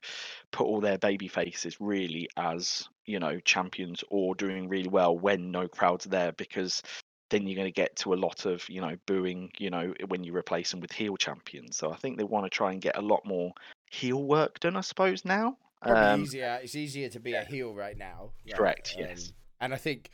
put 0.51 0.65
all 0.65 0.81
their 0.81 0.97
baby 0.97 1.27
faces 1.27 1.77
really 1.79 2.27
as, 2.35 2.89
you 3.05 3.19
know, 3.19 3.39
champions 3.39 4.03
or 4.09 4.33
doing 4.33 4.67
really 4.67 4.89
well 4.89 5.17
when 5.17 5.51
no 5.51 5.67
crowds 5.67 6.07
are 6.07 6.09
there 6.09 6.31
because 6.31 6.81
then 7.29 7.45
you're 7.45 7.55
going 7.55 7.67
to 7.67 7.71
get 7.71 7.95
to 7.97 8.15
a 8.15 8.15
lot 8.15 8.47
of, 8.47 8.67
you 8.69 8.81
know, 8.81 8.95
booing, 9.05 9.51
you 9.59 9.69
know, 9.69 9.93
when 10.07 10.23
you 10.23 10.35
replace 10.35 10.71
them 10.71 10.79
with 10.79 10.91
heel 10.91 11.15
champions. 11.15 11.77
So 11.77 11.91
I 11.91 11.95
think 11.95 12.17
they 12.17 12.23
want 12.23 12.47
to 12.47 12.49
try 12.49 12.71
and 12.71 12.81
get 12.81 12.97
a 12.97 13.01
lot 13.01 13.21
more 13.23 13.51
heel 13.89 14.23
work 14.23 14.59
done, 14.59 14.75
I 14.75 14.81
suppose, 14.81 15.25
now. 15.25 15.57
Probably 15.81 16.01
Um, 16.03 16.21
easier. 16.23 16.59
It's 16.61 16.75
easier 16.75 17.09
to 17.09 17.19
be 17.19 17.33
a 17.33 17.43
heel 17.43 17.73
right 17.73 17.97
now. 17.97 18.31
like, 18.45 18.55
Correct, 18.55 18.95
yes. 18.97 19.29
um, 19.29 19.35
and 19.61 19.73
I 19.73 19.77
think 19.77 20.09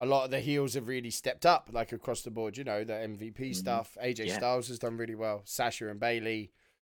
a 0.00 0.06
lot 0.06 0.24
of 0.24 0.30
the 0.30 0.40
heels 0.40 0.74
have 0.74 0.86
really 0.86 1.10
stepped 1.10 1.44
up, 1.46 1.68
like 1.72 1.92
across 1.92 2.22
the 2.22 2.30
board. 2.30 2.56
You 2.56 2.64
know, 2.64 2.84
the 2.84 2.92
MVP 2.94 3.50
Mhm. 3.50 3.54
stuff. 3.56 3.96
AJ 4.00 4.26
Yeah. 4.26 4.36
Styles 4.36 4.68
has 4.68 4.78
done 4.78 4.96
really 4.96 5.14
well. 5.14 5.42
Sasha 5.44 5.88
and 5.88 5.98
Bayley. 5.98 6.52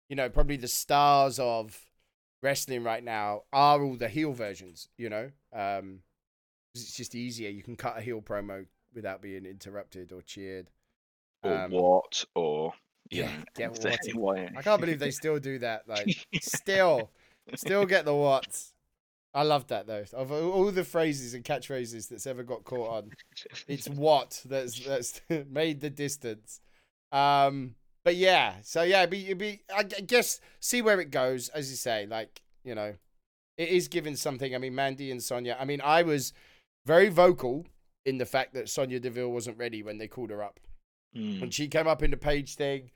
You 0.10 0.16
know, 0.16 0.30
probably 0.30 0.58
the 0.58 0.68
stars 0.68 1.40
of 1.40 1.86
wrestling 2.44 2.84
right 2.84 3.04
now 3.04 3.44
are 3.54 3.82
all 3.84 3.96
the 3.96 4.10
heel 4.10 4.34
versions. 4.34 4.90
You 4.98 5.10
know, 5.10 5.32
um, 5.54 6.04
it's 6.76 6.96
just 6.96 7.16
easier. 7.16 7.50
You 7.50 7.64
can 7.64 7.76
cut 7.76 7.98
a 7.98 8.02
heel 8.02 8.22
promo 8.22 8.68
without 8.94 9.22
being 9.22 9.46
interrupted 9.46 10.12
or 10.12 10.22
cheered. 10.22 10.70
or 11.44 11.54
Um, 11.54 11.72
what, 11.72 12.24
or 12.36 12.74
yeah, 13.12 13.32
get 13.56 13.72
whatted. 13.72 14.16
why- 14.16 14.50
I 14.58 14.62
can't 14.62 14.82
believe 14.82 15.00
they 15.00 15.12
still 15.12 15.40
do 15.40 15.60
that. 15.60 15.88
Like, 15.88 16.26
still, 16.42 17.12
still 17.56 17.86
get 17.86 18.06
the 18.06 18.16
what's. 18.16 18.74
I 19.34 19.44
love 19.44 19.68
that 19.68 19.88
though. 19.88 20.04
Of 20.14 20.32
all 20.32 20.52
all 20.52 20.72
the 20.72 20.84
phrases 20.84 21.34
and 21.34 21.44
catchphrases 21.46 22.10
that's 22.10 22.28
ever 22.28 22.44
got 22.44 22.64
caught 22.66 22.90
on, 22.90 23.12
it's 23.68 23.88
what 24.06 24.42
that's 24.46 24.80
that's 24.86 25.22
made 25.50 25.80
the 25.82 25.90
distance. 25.90 26.60
Um, 27.12 27.76
but 28.04 28.16
yeah, 28.16 28.56
so 28.64 28.82
yeah, 28.84 29.06
be, 29.06 29.26
it'd 29.26 29.38
be 29.38 29.62
I 29.74 29.84
guess 29.84 30.40
see 30.60 30.82
where 30.82 31.00
it 31.00 31.12
goes, 31.12 31.50
as 31.50 31.70
you 31.70 31.78
say. 31.78 32.06
Like 32.08 32.42
you 32.66 32.76
know, 32.76 32.96
it 33.58 33.70
is 33.70 33.88
giving 33.88 34.16
something. 34.18 34.54
I 34.54 34.58
mean, 34.58 34.76
Mandy 34.76 35.12
and 35.12 35.24
Sonya. 35.24 35.56
I 35.60 35.66
mean, 35.66 35.82
I 35.82 36.04
was 36.04 36.34
very 36.86 37.08
vocal 37.10 37.66
in 38.06 38.18
the 38.18 38.26
fact 38.26 38.54
that 38.56 38.68
Sonya 38.68 39.00
Deville 39.00 39.32
wasn't 39.32 39.58
ready 39.58 39.82
when 39.84 39.98
they 39.98 40.08
called 40.08 40.32
her 40.32 40.44
up. 40.44 40.60
Mm, 41.16 41.40
When 41.42 41.50
she 41.52 41.68
came 41.68 41.88
up 41.88 42.02
in 42.04 42.12
the 42.12 42.18
page 42.18 42.56
thing, 42.56 42.90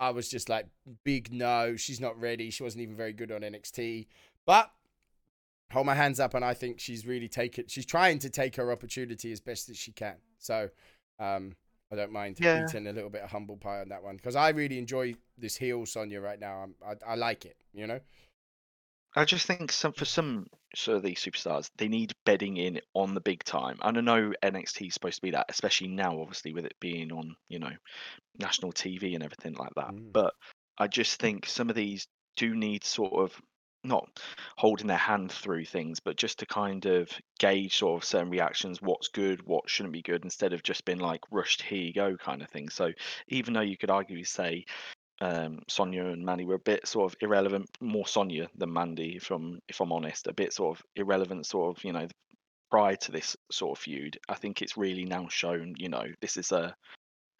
I 0.00 0.10
was 0.10 0.28
just 0.28 0.48
like, 0.48 0.66
big 1.04 1.32
no, 1.32 1.76
she's 1.76 2.00
not 2.00 2.18
ready. 2.20 2.50
She 2.50 2.62
wasn't 2.62 2.82
even 2.82 2.96
very 2.96 3.12
good 3.12 3.30
on 3.32 3.42
NXT. 3.42 4.06
But 4.46 4.70
hold 5.72 5.86
my 5.86 5.94
hands 5.94 6.20
up, 6.20 6.34
and 6.34 6.44
I 6.44 6.54
think 6.54 6.80
she's 6.80 7.06
really 7.06 7.28
taken. 7.28 7.66
She's 7.68 7.86
trying 7.86 8.18
to 8.20 8.30
take 8.30 8.56
her 8.56 8.70
opportunity 8.72 9.32
as 9.32 9.40
best 9.40 9.68
as 9.68 9.76
she 9.76 9.92
can. 9.92 10.16
So, 10.38 10.68
um, 11.18 11.56
I 11.92 11.96
don't 11.96 12.12
mind 12.12 12.38
Yeah. 12.40 12.64
eating 12.64 12.86
a 12.86 12.92
little 12.92 13.10
bit 13.10 13.22
of 13.22 13.30
humble 13.30 13.56
pie 13.56 13.80
on 13.80 13.88
that 13.90 14.02
one 14.02 14.16
because 14.16 14.36
I 14.36 14.48
really 14.50 14.78
enjoy 14.78 15.14
this 15.38 15.56
heel 15.56 15.86
Sonya 15.86 16.20
right 16.20 16.40
now. 16.40 16.62
I'm, 16.62 16.74
I 16.84 17.12
I 17.12 17.14
like 17.14 17.44
it. 17.44 17.56
You 17.72 17.86
know. 17.86 18.00
I 19.16 19.24
just 19.24 19.46
think 19.46 19.70
some 19.70 19.92
for 19.92 20.04
some 20.04 20.48
of 20.88 21.02
these 21.02 21.20
superstars, 21.20 21.70
they 21.76 21.88
need 21.88 22.14
bedding 22.24 22.56
in 22.56 22.80
on 22.94 23.14
the 23.14 23.20
big 23.20 23.44
time. 23.44 23.78
And 23.82 23.98
I 23.98 24.00
know 24.00 24.32
NXT 24.42 24.88
is 24.88 24.94
supposed 24.94 25.16
to 25.16 25.22
be 25.22 25.30
that, 25.32 25.46
especially 25.48 25.88
now, 25.88 26.20
obviously, 26.20 26.52
with 26.52 26.64
it 26.66 26.74
being 26.80 27.12
on, 27.12 27.36
you 27.48 27.58
know, 27.58 27.72
national 28.38 28.72
TV 28.72 29.14
and 29.14 29.22
everything 29.22 29.54
like 29.54 29.74
that. 29.76 29.90
Mm. 29.90 30.12
But 30.12 30.34
I 30.78 30.88
just 30.88 31.20
think 31.20 31.46
some 31.46 31.70
of 31.70 31.76
these 31.76 32.06
do 32.36 32.54
need 32.54 32.84
sort 32.84 33.12
of 33.12 33.40
not 33.84 34.08
holding 34.56 34.86
their 34.86 34.96
hand 34.96 35.30
through 35.30 35.66
things, 35.66 36.00
but 36.00 36.16
just 36.16 36.38
to 36.38 36.46
kind 36.46 36.86
of 36.86 37.08
gauge 37.38 37.76
sort 37.76 38.02
of 38.02 38.08
certain 38.08 38.30
reactions, 38.30 38.80
what's 38.80 39.08
good, 39.08 39.42
what 39.46 39.68
shouldn't 39.68 39.92
be 39.92 40.02
good, 40.02 40.24
instead 40.24 40.52
of 40.52 40.62
just 40.62 40.84
being 40.84 40.98
like 40.98 41.20
rushed, 41.30 41.62
here 41.62 41.82
you 41.82 41.92
go 41.92 42.16
kind 42.16 42.42
of 42.42 42.48
thing. 42.48 42.68
So 42.70 42.92
even 43.28 43.52
though 43.52 43.60
you 43.60 43.76
could 43.76 43.90
arguably 43.90 44.26
say 44.26 44.64
um, 45.24 45.62
Sonya 45.68 46.04
and 46.06 46.24
Mandy 46.24 46.44
were 46.44 46.56
a 46.56 46.58
bit 46.58 46.86
sort 46.86 47.10
of 47.10 47.16
irrelevant, 47.22 47.70
more 47.80 48.06
Sonya 48.06 48.48
than 48.56 48.72
Mandy, 48.72 49.16
if 49.16 49.30
I'm 49.30 49.60
if 49.68 49.80
I'm 49.80 49.92
honest, 49.92 50.26
a 50.26 50.34
bit 50.34 50.52
sort 50.52 50.78
of 50.78 50.84
irrelevant, 50.96 51.46
sort 51.46 51.76
of 51.76 51.82
you 51.82 51.92
know, 51.92 52.06
prior 52.70 52.96
to 52.96 53.12
this 53.12 53.36
sort 53.50 53.78
of 53.78 53.82
feud. 53.82 54.18
I 54.28 54.34
think 54.34 54.60
it's 54.60 54.76
really 54.76 55.06
now 55.06 55.28
shown, 55.28 55.74
you 55.78 55.88
know, 55.88 56.04
this 56.20 56.36
is 56.36 56.52
a 56.52 56.76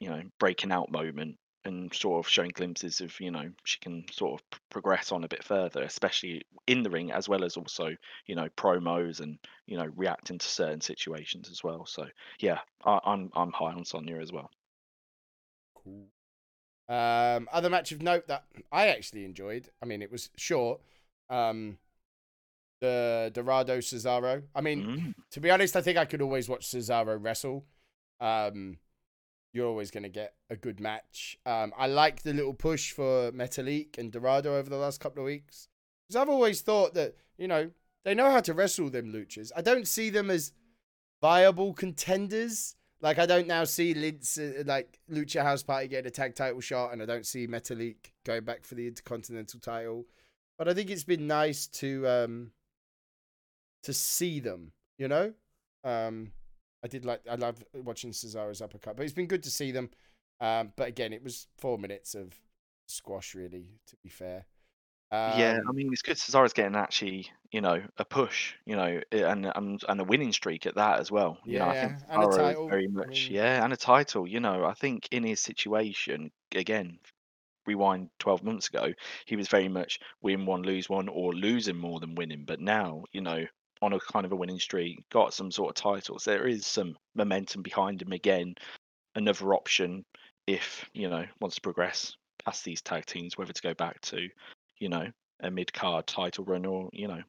you 0.00 0.08
know 0.08 0.22
breaking 0.40 0.72
out 0.72 0.90
moment 0.90 1.36
and 1.66 1.92
sort 1.94 2.24
of 2.24 2.30
showing 2.30 2.52
glimpses 2.54 3.00
of 3.00 3.18
you 3.20 3.30
know 3.30 3.50
she 3.64 3.78
can 3.80 4.04
sort 4.10 4.40
of 4.40 4.60
progress 4.70 5.12
on 5.12 5.24
a 5.24 5.28
bit 5.28 5.44
further, 5.44 5.82
especially 5.82 6.42
in 6.66 6.82
the 6.82 6.90
ring 6.90 7.12
as 7.12 7.28
well 7.28 7.44
as 7.44 7.58
also 7.58 7.90
you 8.26 8.34
know 8.34 8.48
promos 8.56 9.20
and 9.20 9.38
you 9.66 9.76
know 9.76 9.88
reacting 9.94 10.38
to 10.38 10.46
certain 10.46 10.80
situations 10.80 11.50
as 11.50 11.62
well. 11.62 11.84
So 11.84 12.06
yeah, 12.40 12.60
I, 12.84 12.98
I'm 13.04 13.30
I'm 13.34 13.52
high 13.52 13.72
on 13.72 13.84
Sonya 13.84 14.20
as 14.20 14.32
well. 14.32 14.50
Cool. 15.74 16.08
Um, 16.88 17.48
other 17.52 17.70
match 17.70 17.92
of 17.92 18.02
note 18.02 18.26
that 18.28 18.44
I 18.70 18.88
actually 18.88 19.24
enjoyed. 19.24 19.70
I 19.82 19.86
mean, 19.86 20.02
it 20.02 20.12
was 20.12 20.30
short. 20.36 20.80
Um, 21.30 21.78
the 22.80 23.30
Dorado 23.32 23.78
Cesaro. 23.78 24.42
I 24.54 24.60
mean, 24.60 24.84
Mm. 24.86 25.14
to 25.30 25.40
be 25.40 25.50
honest, 25.50 25.76
I 25.76 25.80
think 25.82 25.96
I 25.96 26.04
could 26.04 26.20
always 26.20 26.48
watch 26.48 26.66
Cesaro 26.66 27.16
wrestle. 27.22 27.64
Um, 28.20 28.78
you're 29.52 29.66
always 29.66 29.90
going 29.90 30.02
to 30.02 30.08
get 30.08 30.34
a 30.50 30.56
good 30.56 30.80
match. 30.80 31.38
Um, 31.46 31.72
I 31.78 31.86
like 31.86 32.22
the 32.22 32.32
little 32.34 32.54
push 32.54 32.92
for 32.92 33.30
Metalik 33.32 33.96
and 33.98 34.10
Dorado 34.12 34.56
over 34.58 34.68
the 34.68 34.76
last 34.76 35.00
couple 35.00 35.22
of 35.22 35.26
weeks 35.26 35.68
because 36.06 36.20
I've 36.20 36.28
always 36.28 36.60
thought 36.60 36.94
that 36.94 37.16
you 37.38 37.48
know 37.48 37.70
they 38.04 38.14
know 38.14 38.30
how 38.30 38.40
to 38.40 38.52
wrestle 38.52 38.90
them 38.90 39.12
luchas. 39.12 39.50
I 39.56 39.62
don't 39.62 39.86
see 39.88 40.10
them 40.10 40.28
as 40.28 40.52
viable 41.22 41.72
contenders. 41.72 42.76
Like 43.04 43.18
I 43.18 43.26
don't 43.26 43.46
now 43.46 43.64
see 43.64 43.92
Lince, 43.92 44.38
uh, 44.38 44.64
like 44.64 44.98
Lucha 45.12 45.42
House 45.42 45.62
Party 45.62 45.88
getting 45.88 46.06
a 46.06 46.10
tag 46.10 46.34
title 46.34 46.62
shot, 46.62 46.94
and 46.94 47.02
I 47.02 47.04
don't 47.04 47.26
see 47.26 47.46
Metalik 47.46 47.96
going 48.24 48.44
back 48.44 48.64
for 48.64 48.76
the 48.76 48.88
Intercontinental 48.88 49.60
title. 49.60 50.06
But 50.56 50.68
I 50.68 50.74
think 50.74 50.88
it's 50.88 51.04
been 51.04 51.26
nice 51.26 51.66
to 51.66 52.08
um 52.08 52.52
to 53.82 53.92
see 53.92 54.40
them. 54.40 54.72
You 54.96 55.08
know, 55.08 55.34
um, 55.84 56.32
I 56.82 56.88
did 56.88 57.04
like 57.04 57.20
I 57.30 57.34
love 57.34 57.62
watching 57.74 58.12
Cesaro's 58.12 58.62
uppercut, 58.62 58.96
but 58.96 59.02
it's 59.02 59.12
been 59.12 59.26
good 59.26 59.42
to 59.42 59.50
see 59.50 59.70
them. 59.70 59.90
Um, 60.40 60.72
but 60.74 60.88
again, 60.88 61.12
it 61.12 61.22
was 61.22 61.46
four 61.58 61.76
minutes 61.76 62.14
of 62.14 62.32
squash, 62.86 63.34
really. 63.34 63.68
To 63.88 63.96
be 64.02 64.08
fair, 64.08 64.46
um, 65.14 65.20
Yeah, 65.26 65.58
I 65.68 65.72
mean, 65.72 65.90
it's 65.92 66.02
good 66.02 66.16
Cesaro's 66.16 66.52
getting 66.52 66.76
actually, 66.76 67.30
you 67.50 67.60
know, 67.62 67.82
a 67.98 68.04
push, 68.04 68.54
you 68.66 68.76
know, 68.76 69.00
and 69.12 69.46
and 69.56 69.82
and 69.88 70.00
a 70.00 70.04
winning 70.04 70.32
streak 70.32 70.66
at 70.66 70.74
that 70.76 71.00
as 71.00 71.10
well. 71.10 71.38
You 71.46 71.58
know, 71.58 71.68
I 71.68 71.74
think 71.74 71.94
Yeah, 71.94 72.00
and 72.08 72.22
a 72.22 72.28
title, 72.28 72.68
very 72.68 72.88
I 73.02 73.06
much, 73.06 73.08
mean- 73.08 73.30
yeah, 73.30 73.64
and 73.64 73.72
a 73.72 73.76
title. 73.76 74.26
You 74.28 74.40
know, 74.40 74.64
I 74.64 74.74
think 74.74 75.08
in 75.12 75.24
his 75.24 75.40
situation, 75.40 76.30
again, 76.54 76.98
rewind 77.66 78.10
12 78.20 78.42
months 78.44 78.68
ago, 78.68 78.92
he 79.26 79.36
was 79.36 79.48
very 79.48 79.68
much 79.68 79.98
win 80.22 80.46
one, 80.46 80.62
lose 80.62 80.88
one, 80.90 81.08
or 81.08 81.32
losing 81.34 81.76
more 81.76 82.00
than 82.00 82.14
winning. 82.16 82.44
But 82.46 82.60
now, 82.60 83.04
you 83.12 83.20
know, 83.22 83.46
on 83.82 83.92
a 83.94 84.00
kind 84.00 84.26
of 84.26 84.32
a 84.32 84.36
winning 84.36 84.58
streak, 84.60 85.08
got 85.10 85.34
some 85.34 85.50
sort 85.52 85.70
of 85.70 85.76
titles. 85.82 86.24
There 86.24 86.46
is 86.48 86.66
some 86.66 86.96
momentum 87.14 87.62
behind 87.62 88.02
him 88.02 88.12
again. 88.12 88.54
Another 89.16 89.54
option 89.54 90.04
if, 90.46 90.88
you 90.94 91.08
know, 91.08 91.26
wants 91.40 91.56
to 91.56 91.62
progress 91.62 92.16
past 92.44 92.64
these 92.64 92.82
tag 92.82 93.06
teams, 93.06 93.36
whether 93.38 93.52
to 93.52 93.62
go 93.62 93.74
back 93.74 94.00
to, 94.02 94.28
you 94.84 94.90
know, 94.90 95.10
a 95.40 95.50
mid 95.50 95.72
card 95.72 96.06
title 96.06 96.44
run 96.44 96.66
or, 96.66 96.90
you 96.92 97.08
know, 97.08 97.22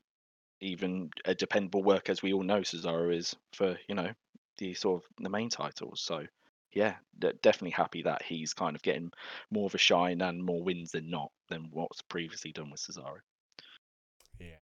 even 0.59 1.09
a 1.23 1.33
dependable 1.33 1.83
work 1.83 2.09
as 2.09 2.21
we 2.21 2.33
all 2.33 2.43
know 2.43 2.59
Cesaro 2.59 3.15
is 3.15 3.33
for, 3.53 3.77
you 3.87 3.95
know, 3.95 4.09
the 4.57 4.73
sort 4.73 5.01
of 5.01 5.23
the 5.23 5.29
main 5.29 5.49
titles. 5.49 6.01
So 6.01 6.25
yeah, 6.73 6.95
definitely 7.17 7.69
happy 7.69 8.01
that 8.01 8.21
he's 8.23 8.53
kind 8.53 8.75
of 8.75 8.81
getting 8.81 9.09
more 9.51 9.67
of 9.67 9.73
a 9.73 9.77
shine 9.77 10.21
and 10.21 10.43
more 10.43 10.61
wins 10.61 10.91
than 10.91 11.09
not 11.09 11.31
than 11.49 11.69
what's 11.71 12.01
previously 12.01 12.51
done 12.51 12.69
with 12.69 12.81
Cesaro. 12.81 13.19
Yeah. 14.37 14.57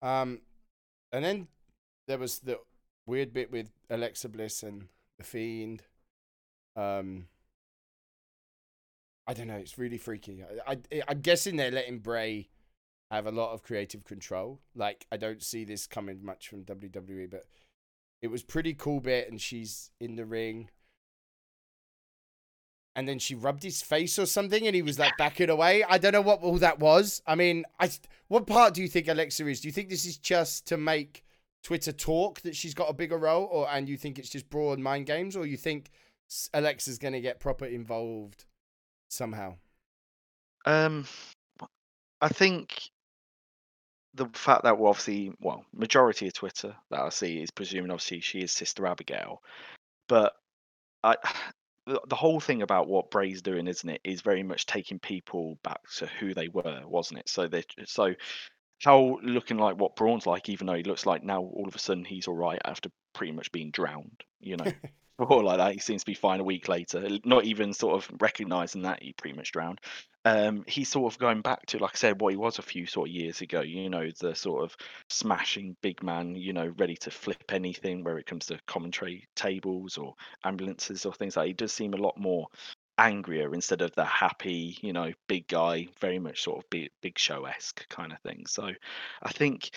Um, 0.00 0.40
and 1.10 1.24
then 1.24 1.48
there 2.06 2.18
was 2.18 2.38
the 2.38 2.60
weird 3.06 3.32
bit 3.32 3.50
with 3.50 3.72
Alexa 3.90 4.28
Bliss 4.28 4.62
and 4.62 4.84
the 5.18 5.24
Fiend. 5.24 5.82
Um, 6.76 7.26
I 9.28 9.34
don't 9.34 9.46
know. 9.46 9.56
It's 9.56 9.76
really 9.76 9.98
freaky. 9.98 10.42
I, 10.66 10.72
I 10.72 11.02
I'm 11.06 11.20
guessing 11.20 11.56
they're 11.56 11.70
letting 11.70 11.98
Bray 11.98 12.48
have 13.10 13.26
a 13.26 13.30
lot 13.30 13.52
of 13.52 13.62
creative 13.62 14.04
control. 14.04 14.60
Like 14.74 15.06
I 15.12 15.18
don't 15.18 15.42
see 15.42 15.64
this 15.64 15.86
coming 15.86 16.24
much 16.24 16.48
from 16.48 16.64
WWE, 16.64 17.30
but 17.30 17.44
it 18.22 18.28
was 18.28 18.42
pretty 18.42 18.72
cool 18.72 19.00
bit, 19.00 19.30
and 19.30 19.38
she's 19.38 19.90
in 20.00 20.16
the 20.16 20.24
ring. 20.24 20.70
And 22.96 23.06
then 23.06 23.18
she 23.18 23.34
rubbed 23.34 23.62
his 23.62 23.82
face 23.82 24.18
or 24.18 24.24
something, 24.26 24.66
and 24.66 24.74
he 24.74 24.82
was 24.82 24.98
like 24.98 25.12
backing 25.18 25.50
away. 25.50 25.84
I 25.84 25.98
don't 25.98 26.12
know 26.12 26.22
what 26.22 26.40
all 26.40 26.58
that 26.58 26.80
was. 26.80 27.20
I 27.26 27.34
mean, 27.34 27.66
I 27.78 27.90
what 28.28 28.46
part 28.46 28.72
do 28.72 28.80
you 28.80 28.88
think 28.88 29.08
Alexa 29.08 29.46
is? 29.46 29.60
Do 29.60 29.68
you 29.68 29.72
think 29.72 29.90
this 29.90 30.06
is 30.06 30.16
just 30.16 30.66
to 30.68 30.78
make 30.78 31.22
Twitter 31.62 31.92
talk 31.92 32.40
that 32.40 32.56
she's 32.56 32.74
got 32.74 32.88
a 32.88 32.94
bigger 32.94 33.18
role, 33.18 33.44
or 33.52 33.68
and 33.68 33.90
you 33.90 33.98
think 33.98 34.18
it's 34.18 34.30
just 34.30 34.48
broad 34.48 34.78
mind 34.78 35.04
games, 35.04 35.36
or 35.36 35.44
you 35.44 35.58
think 35.58 35.90
Alexa's 36.54 36.98
going 36.98 37.12
to 37.12 37.20
get 37.20 37.40
proper 37.40 37.66
involved 37.66 38.46
somehow? 39.08 39.54
Um, 40.66 41.06
I 42.20 42.28
think 42.28 42.90
the 44.14 44.26
fact 44.32 44.64
that 44.64 44.78
well, 44.78 44.90
obviously, 44.90 45.32
well, 45.40 45.64
majority 45.72 46.26
of 46.26 46.34
Twitter 46.34 46.74
that 46.90 47.00
I 47.00 47.08
see 47.10 47.42
is 47.42 47.50
presuming 47.50 47.90
obviously 47.90 48.20
she 48.20 48.40
is 48.40 48.52
Sister 48.52 48.86
Abigail, 48.86 49.42
but 50.08 50.34
I. 51.02 51.16
The 51.86 52.02
the 52.06 52.16
whole 52.16 52.38
thing 52.38 52.60
about 52.60 52.86
what 52.86 53.10
Bray's 53.10 53.40
doing, 53.40 53.66
isn't 53.66 53.88
it, 53.88 54.02
is 54.04 54.20
very 54.20 54.42
much 54.42 54.66
taking 54.66 54.98
people 54.98 55.58
back 55.64 55.80
to 55.96 56.06
who 56.20 56.34
they 56.34 56.48
were, 56.48 56.82
wasn't 56.84 57.20
it? 57.20 57.30
So 57.30 57.48
they, 57.48 57.64
so 57.86 58.14
how 58.82 59.18
looking 59.22 59.58
like 59.58 59.80
what 59.80 59.96
Braun's 59.96 60.26
like, 60.26 60.48
even 60.48 60.66
though 60.66 60.74
he 60.74 60.82
looks 60.82 61.06
like 61.06 61.24
now 61.24 61.40
all 61.40 61.66
of 61.66 61.74
a 61.74 61.78
sudden 61.78 62.04
he's 62.04 62.28
all 62.28 62.36
right 62.36 62.60
after 62.64 62.90
pretty 63.12 63.32
much 63.32 63.50
being 63.52 63.70
drowned, 63.70 64.22
you 64.40 64.56
know, 64.56 64.70
or 65.18 65.42
like 65.42 65.58
that. 65.58 65.72
He 65.72 65.78
seems 65.78 66.02
to 66.02 66.06
be 66.06 66.14
fine 66.14 66.40
a 66.40 66.44
week 66.44 66.68
later, 66.68 67.06
not 67.24 67.44
even 67.44 67.72
sort 67.72 67.96
of 67.96 68.10
recognizing 68.20 68.82
that 68.82 69.02
he 69.02 69.12
pretty 69.12 69.36
much 69.36 69.52
drowned. 69.52 69.80
Um, 70.24 70.64
he's 70.66 70.88
sort 70.88 71.12
of 71.12 71.18
going 71.18 71.40
back 71.40 71.66
to, 71.66 71.78
like 71.78 71.92
I 71.94 71.96
said, 71.96 72.20
what 72.20 72.32
he 72.32 72.36
was 72.36 72.58
a 72.58 72.62
few 72.62 72.86
sort 72.86 73.08
of 73.08 73.14
years 73.14 73.40
ago. 73.40 73.60
You 73.60 73.88
know, 73.88 74.10
the 74.20 74.34
sort 74.34 74.64
of 74.64 74.76
smashing 75.08 75.76
big 75.82 76.02
man, 76.02 76.34
you 76.34 76.52
know, 76.52 76.72
ready 76.78 76.96
to 76.96 77.10
flip 77.10 77.42
anything 77.50 78.04
where 78.04 78.18
it 78.18 78.26
comes 78.26 78.46
to 78.46 78.60
commentary 78.66 79.26
tables 79.34 79.96
or 79.96 80.14
ambulances 80.44 81.06
or 81.06 81.12
things 81.12 81.36
like. 81.36 81.48
He 81.48 81.52
does 81.52 81.72
seem 81.72 81.94
a 81.94 81.98
lot 81.98 82.18
more 82.18 82.46
angrier 82.98 83.54
instead 83.54 83.80
of 83.80 83.94
the 83.94 84.04
happy, 84.04 84.76
you 84.82 84.92
know, 84.92 85.12
big 85.28 85.48
guy, 85.48 85.88
very 86.00 86.18
much 86.18 86.42
sort 86.42 86.58
of 86.58 86.70
big, 86.70 86.90
big 87.00 87.18
show 87.18 87.44
esque 87.44 87.88
kind 87.88 88.12
of 88.12 88.20
thing. 88.20 88.44
So 88.46 88.70
I 89.22 89.32
think 89.32 89.70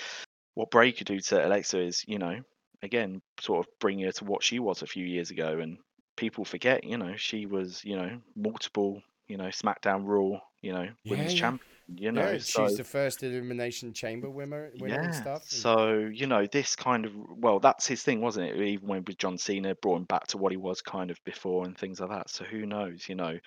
what 0.55 0.71
could 0.71 1.05
do 1.05 1.19
to 1.19 1.47
Alexa 1.47 1.79
is, 1.79 2.03
you 2.07 2.17
know, 2.17 2.41
again, 2.83 3.21
sort 3.39 3.65
of 3.65 3.71
bring 3.79 3.99
her 3.99 4.11
to 4.11 4.25
what 4.25 4.43
she 4.43 4.59
was 4.59 4.81
a 4.81 4.87
few 4.87 5.05
years 5.05 5.31
ago. 5.31 5.59
And 5.59 5.77
people 6.15 6.45
forget, 6.45 6.83
you 6.83 6.97
know, 6.97 7.15
she 7.15 7.45
was, 7.45 7.83
you 7.83 7.95
know, 7.95 8.19
multiple, 8.35 9.01
you 9.27 9.37
know, 9.37 9.45
SmackDown 9.47 10.03
Raw, 10.05 10.39
you 10.61 10.73
know, 10.73 10.87
women's 11.05 11.33
yeah. 11.33 11.39
champion, 11.39 11.67
you 11.95 12.11
know. 12.11 12.31
yeah, 12.31 12.37
so, 12.37 12.67
she's 12.67 12.77
the 12.77 12.83
first 12.83 13.23
elimination 13.23 13.93
chamber 13.93 14.29
winner, 14.29 14.71
winner 14.79 15.01
and 15.01 15.15
stuff. 15.15 15.43
so 15.43 15.97
you 15.97 16.27
know, 16.27 16.45
this 16.45 16.75
kind 16.75 17.05
of 17.05 17.13
well, 17.37 17.59
that's 17.59 17.87
his 17.87 18.03
thing, 18.03 18.21
wasn't 18.21 18.49
it? 18.49 18.61
Even 18.61 18.87
when 18.87 19.03
with 19.05 19.17
John 19.17 19.37
Cena, 19.37 19.75
brought 19.75 19.97
him 19.97 20.05
back 20.05 20.27
to 20.27 20.37
what 20.37 20.51
he 20.51 20.57
was 20.57 20.81
kind 20.81 21.11
of 21.11 21.23
before 21.23 21.65
and 21.65 21.77
things 21.77 21.99
like 21.99 22.09
that. 22.09 22.29
So 22.29 22.43
who 22.43 22.65
knows? 22.65 23.07
You 23.07 23.15
know, 23.15 23.39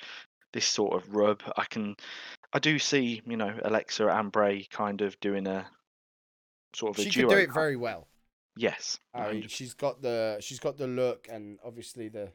this 0.53 0.67
sort 0.67 0.95
of 0.95 1.15
rub, 1.15 1.43
I 1.57 1.65
can, 1.65 1.97
I 2.53 2.61
do 2.61 2.79
see, 2.79 3.21
you 3.27 3.37
know, 3.37 3.55
Alexa 3.65 4.07
and 4.09 4.33
Bray 4.33 4.67
kind 4.71 5.03
of 5.03 5.19
doing 5.21 5.47
a 5.47 5.67
sort 6.75 6.97
of 6.97 7.05
a 7.05 7.11
she 7.11 7.21
duo. 7.21 7.29
could 7.29 7.35
do 7.35 7.43
it 7.43 7.53
very 7.53 7.77
well. 7.77 8.07
Yes. 8.57 9.01
I 9.13 9.33
mean, 9.33 9.49
she's 9.49 9.75
got 9.75 10.03
the 10.03 10.39
she's 10.41 10.61
got 10.61 10.79
the 10.79 10.87
look 10.87 11.29
and 11.31 11.59
obviously 11.65 12.09
the 12.09 12.31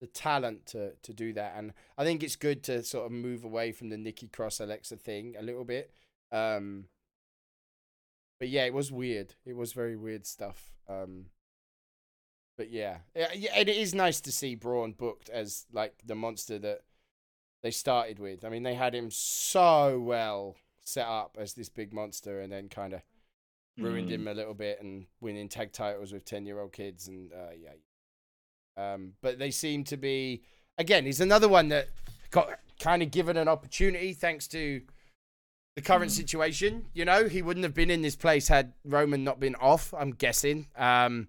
the 0.00 0.06
talent 0.06 0.66
to 0.66 0.92
to 1.02 1.12
do 1.12 1.32
that. 1.32 1.54
And 1.56 1.72
I 1.98 2.04
think 2.04 2.22
it's 2.22 2.36
good 2.36 2.62
to 2.64 2.82
sort 2.82 3.06
of 3.06 3.12
move 3.12 3.44
away 3.44 3.72
from 3.72 3.88
the 3.88 3.96
Nikki 3.96 4.28
Cross 4.28 4.60
Alexa 4.60 4.96
thing 4.96 5.34
a 5.38 5.42
little 5.42 5.64
bit. 5.64 5.90
Um, 6.30 6.86
but 8.38 8.48
yeah, 8.48 8.64
it 8.64 8.74
was 8.74 8.92
weird. 8.92 9.34
It 9.46 9.56
was 9.56 9.72
very 9.72 9.96
weird 9.96 10.26
stuff. 10.26 10.72
Um, 10.88 11.26
but 12.56 12.70
yeah, 12.70 12.98
yeah, 13.16 13.32
yeah, 13.34 13.50
and 13.56 13.68
it 13.68 13.76
is 13.76 13.94
nice 13.94 14.20
to 14.22 14.32
see 14.32 14.54
Braun 14.54 14.92
booked 14.92 15.28
as 15.28 15.66
like 15.72 15.94
the 16.04 16.14
monster 16.14 16.58
that 16.58 16.82
they 17.62 17.70
started 17.70 18.18
with. 18.18 18.44
I 18.44 18.48
mean, 18.48 18.62
they 18.62 18.74
had 18.74 18.94
him 18.94 19.10
so 19.10 19.98
well 19.98 20.56
set 20.84 21.06
up 21.06 21.36
as 21.40 21.54
this 21.54 21.68
big 21.68 21.92
monster, 21.92 22.40
and 22.40 22.52
then 22.52 22.68
kind 22.68 22.92
of 22.92 23.00
ruined 23.78 24.08
Mm. 24.08 24.12
him 24.12 24.28
a 24.28 24.34
little 24.34 24.54
bit 24.54 24.80
and 24.80 25.06
winning 25.20 25.48
tag 25.48 25.72
titles 25.72 26.12
with 26.12 26.24
10 26.24 26.46
year 26.46 26.60
old 26.60 26.72
kids 26.72 27.08
and 27.08 27.32
uh, 27.32 27.50
yeah 27.58 27.72
um, 28.76 29.12
but 29.20 29.38
they 29.38 29.50
seem 29.50 29.84
to 29.84 29.96
be 29.96 30.42
again 30.78 31.04
he's 31.04 31.20
another 31.20 31.48
one 31.48 31.68
that 31.68 31.88
got 32.30 32.58
kind 32.80 33.02
of 33.02 33.10
given 33.10 33.36
an 33.36 33.48
opportunity 33.48 34.12
thanks 34.12 34.46
to 34.48 34.82
the 35.76 35.82
current 35.82 36.10
Mm. 36.10 36.16
situation 36.16 36.86
you 36.94 37.04
know 37.04 37.28
he 37.28 37.42
wouldn't 37.42 37.64
have 37.64 37.74
been 37.74 37.90
in 37.90 38.02
this 38.02 38.16
place 38.16 38.48
had 38.48 38.72
roman 38.84 39.24
not 39.24 39.40
been 39.40 39.54
off 39.56 39.92
i'm 39.94 40.10
guessing 40.12 40.68
um, 40.76 41.28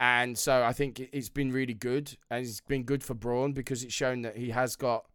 and 0.00 0.36
so 0.36 0.64
i 0.64 0.72
think 0.72 0.98
it- 0.98 1.10
it's 1.12 1.28
been 1.28 1.52
really 1.52 1.74
good 1.74 2.16
and 2.30 2.44
it's 2.44 2.60
been 2.60 2.82
good 2.82 3.04
for 3.04 3.14
braun 3.14 3.52
because 3.52 3.84
it's 3.84 3.94
shown 3.94 4.22
that 4.22 4.36
he 4.36 4.50
has 4.50 4.74
got 4.76 5.06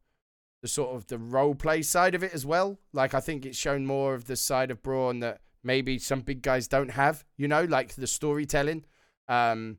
the 0.62 0.68
sort 0.68 0.96
of 0.96 1.08
the 1.08 1.18
role 1.18 1.56
play 1.56 1.82
side 1.82 2.16
of 2.16 2.24
it 2.24 2.34
as 2.34 2.46
well 2.46 2.80
like 2.94 3.14
i 3.14 3.20
think 3.20 3.46
it's 3.46 3.58
shown 3.58 3.86
more 3.86 4.14
of 4.14 4.26
the 4.28 4.36
side 4.38 4.72
of 4.72 4.82
braun 4.82 5.20
that 5.20 5.42
maybe 5.68 6.00
some 6.00 6.22
big 6.22 6.42
guys 6.42 6.68
don't 6.68 6.90
have, 6.90 7.24
you 7.38 7.48
know, 7.48 7.66
like 7.66 7.94
the 7.94 8.08
storytelling. 8.08 8.86
Um, 9.28 9.78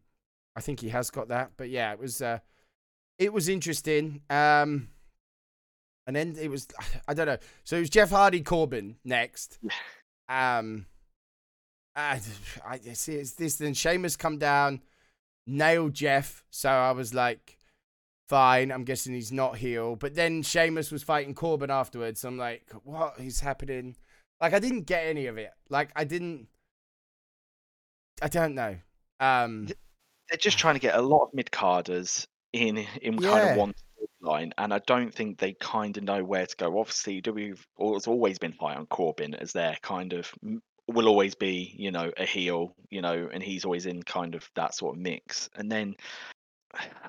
I 0.54 0.60
think 0.60 0.80
he 0.80 0.90
has 0.90 1.10
got 1.10 1.28
that. 1.28 1.52
But 1.56 1.70
yeah, 1.70 1.92
it 1.92 1.98
was 1.98 2.22
uh, 2.22 2.38
it 3.18 3.32
was 3.32 3.48
interesting. 3.48 4.20
Um, 4.30 4.90
and 6.06 6.14
then 6.14 6.36
it 6.40 6.48
was 6.48 6.68
I 7.08 7.14
don't 7.14 7.26
know. 7.26 7.38
So 7.64 7.76
it 7.76 7.80
was 7.80 7.90
Jeff 7.90 8.10
Hardy 8.10 8.42
Corbin 8.42 8.96
next. 9.04 9.58
Um, 10.28 10.86
I, 11.96 12.20
I 12.66 12.78
see 12.92 13.14
it's 13.14 13.32
this. 13.32 13.56
Then 13.56 13.74
Sheamus 13.74 14.16
come 14.16 14.38
down, 14.38 14.82
nailed 15.46 15.94
Jeff. 15.94 16.44
So 16.50 16.68
I 16.68 16.92
was 16.92 17.14
like, 17.14 17.58
fine. 18.28 18.70
I'm 18.70 18.84
guessing 18.84 19.14
he's 19.14 19.32
not 19.32 19.56
heel. 19.56 19.96
But 19.96 20.14
then 20.14 20.42
Sheamus 20.42 20.92
was 20.92 21.02
fighting 21.02 21.34
Corbin 21.34 21.70
afterwards. 21.70 22.20
So 22.20 22.28
I'm 22.28 22.38
like, 22.38 22.70
what 22.84 23.18
is 23.18 23.40
happening? 23.40 23.96
Like 24.40 24.54
I 24.54 24.58
didn't 24.58 24.82
get 24.82 25.06
any 25.06 25.26
of 25.26 25.38
it. 25.38 25.50
Like 25.68 25.90
I 25.96 26.04
didn't. 26.04 26.48
I 28.22 28.28
don't 28.28 28.54
know. 28.54 28.76
Um, 29.20 29.66
They're 30.28 30.38
just 30.38 30.58
trying 30.58 30.74
to 30.74 30.80
get 30.80 30.96
a 30.96 31.02
lot 31.02 31.24
of 31.24 31.34
mid 31.34 31.50
carders 31.50 32.26
in 32.52 32.78
in 33.02 33.18
kind 33.18 33.22
Yeah. 33.22 33.52
of 33.52 33.56
one 33.56 33.74
line, 34.20 34.52
and 34.58 34.72
I 34.74 34.80
don't 34.80 35.14
think 35.14 35.38
they 35.38 35.52
kind 35.54 35.96
of 35.96 36.02
know 36.04 36.24
where 36.24 36.46
to 36.46 36.56
go. 36.56 36.78
Obviously, 36.78 37.20
W 37.20 37.54
has 37.80 38.06
always 38.06 38.38
been 38.38 38.52
high 38.52 38.74
on 38.74 38.86
Corbin 38.86 39.34
as 39.34 39.52
their 39.52 39.76
kind 39.82 40.12
of 40.12 40.32
will 40.88 41.06
always 41.08 41.34
be, 41.34 41.74
you 41.76 41.90
know, 41.90 42.10
a 42.16 42.24
heel, 42.24 42.74
you 42.90 43.02
know, 43.02 43.28
and 43.32 43.42
he's 43.42 43.64
always 43.64 43.86
in 43.86 44.02
kind 44.02 44.34
of 44.34 44.48
that 44.54 44.74
sort 44.74 44.96
of 44.96 45.02
mix. 45.02 45.50
And 45.54 45.70
then 45.70 45.94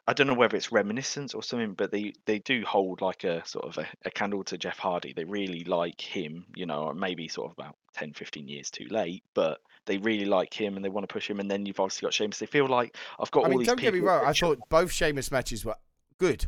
I 0.07 0.13
don't 0.13 0.27
know 0.27 0.33
whether 0.33 0.55
it's 0.55 0.71
reminiscence 0.71 1.33
or 1.33 1.43
something, 1.43 1.73
but 1.73 1.91
they 1.91 2.13
they 2.25 2.39
do 2.39 2.63
hold 2.65 3.01
like 3.01 3.25
a 3.25 3.45
sort 3.45 3.65
of 3.65 3.77
a, 3.77 3.87
a 4.05 4.11
candle 4.11 4.43
to 4.45 4.57
Jeff 4.57 4.79
Hardy. 4.79 5.13
They 5.13 5.25
really 5.25 5.63
like 5.65 5.99
him, 5.99 6.45
you 6.55 6.65
know, 6.65 6.85
or 6.85 6.93
maybe 6.93 7.27
sort 7.27 7.51
of 7.51 7.57
about 7.57 7.75
10, 7.95 8.13
15 8.13 8.47
years 8.47 8.71
too 8.71 8.87
late, 8.89 9.23
but 9.33 9.59
they 9.85 9.97
really 9.97 10.25
like 10.25 10.53
him 10.53 10.75
and 10.75 10.85
they 10.85 10.89
want 10.89 11.07
to 11.07 11.13
push 11.13 11.29
him. 11.29 11.39
And 11.39 11.51
then 11.51 11.65
you've 11.65 11.79
obviously 11.79 12.05
got 12.05 12.13
Sheamus. 12.13 12.39
They 12.39 12.45
feel 12.45 12.67
like 12.67 12.95
I've 13.19 13.31
got 13.31 13.41
I 13.41 13.43
all 13.43 13.49
mean, 13.49 13.59
these 13.59 13.67
don't 13.67 13.79
get 13.79 13.93
me 13.93 13.99
wrong. 13.99 14.25
I 14.25 14.33
thought 14.33 14.59
both 14.69 14.91
Sheamus 14.91 15.31
matches 15.31 15.65
were 15.65 15.75
good. 16.17 16.45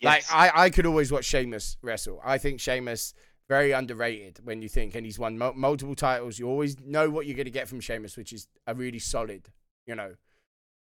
Yes. 0.00 0.30
Like 0.30 0.54
I, 0.54 0.64
I 0.64 0.70
could 0.70 0.84
always 0.84 1.10
watch 1.10 1.24
Sheamus 1.24 1.78
wrestle. 1.80 2.20
I 2.24 2.38
think 2.38 2.60
Sheamus 2.60 3.14
very 3.48 3.72
underrated 3.72 4.40
when 4.44 4.62
you 4.62 4.68
think, 4.68 4.94
and 4.94 5.06
he's 5.06 5.18
won 5.18 5.38
mul- 5.38 5.54
multiple 5.54 5.94
titles. 5.94 6.38
You 6.38 6.48
always 6.48 6.78
know 6.80 7.08
what 7.08 7.26
you're 7.26 7.36
going 7.36 7.46
to 7.46 7.50
get 7.50 7.68
from 7.68 7.80
Sheamus, 7.80 8.16
which 8.16 8.32
is 8.32 8.48
a 8.66 8.74
really 8.74 8.98
solid, 8.98 9.48
you 9.86 9.94
know, 9.94 10.14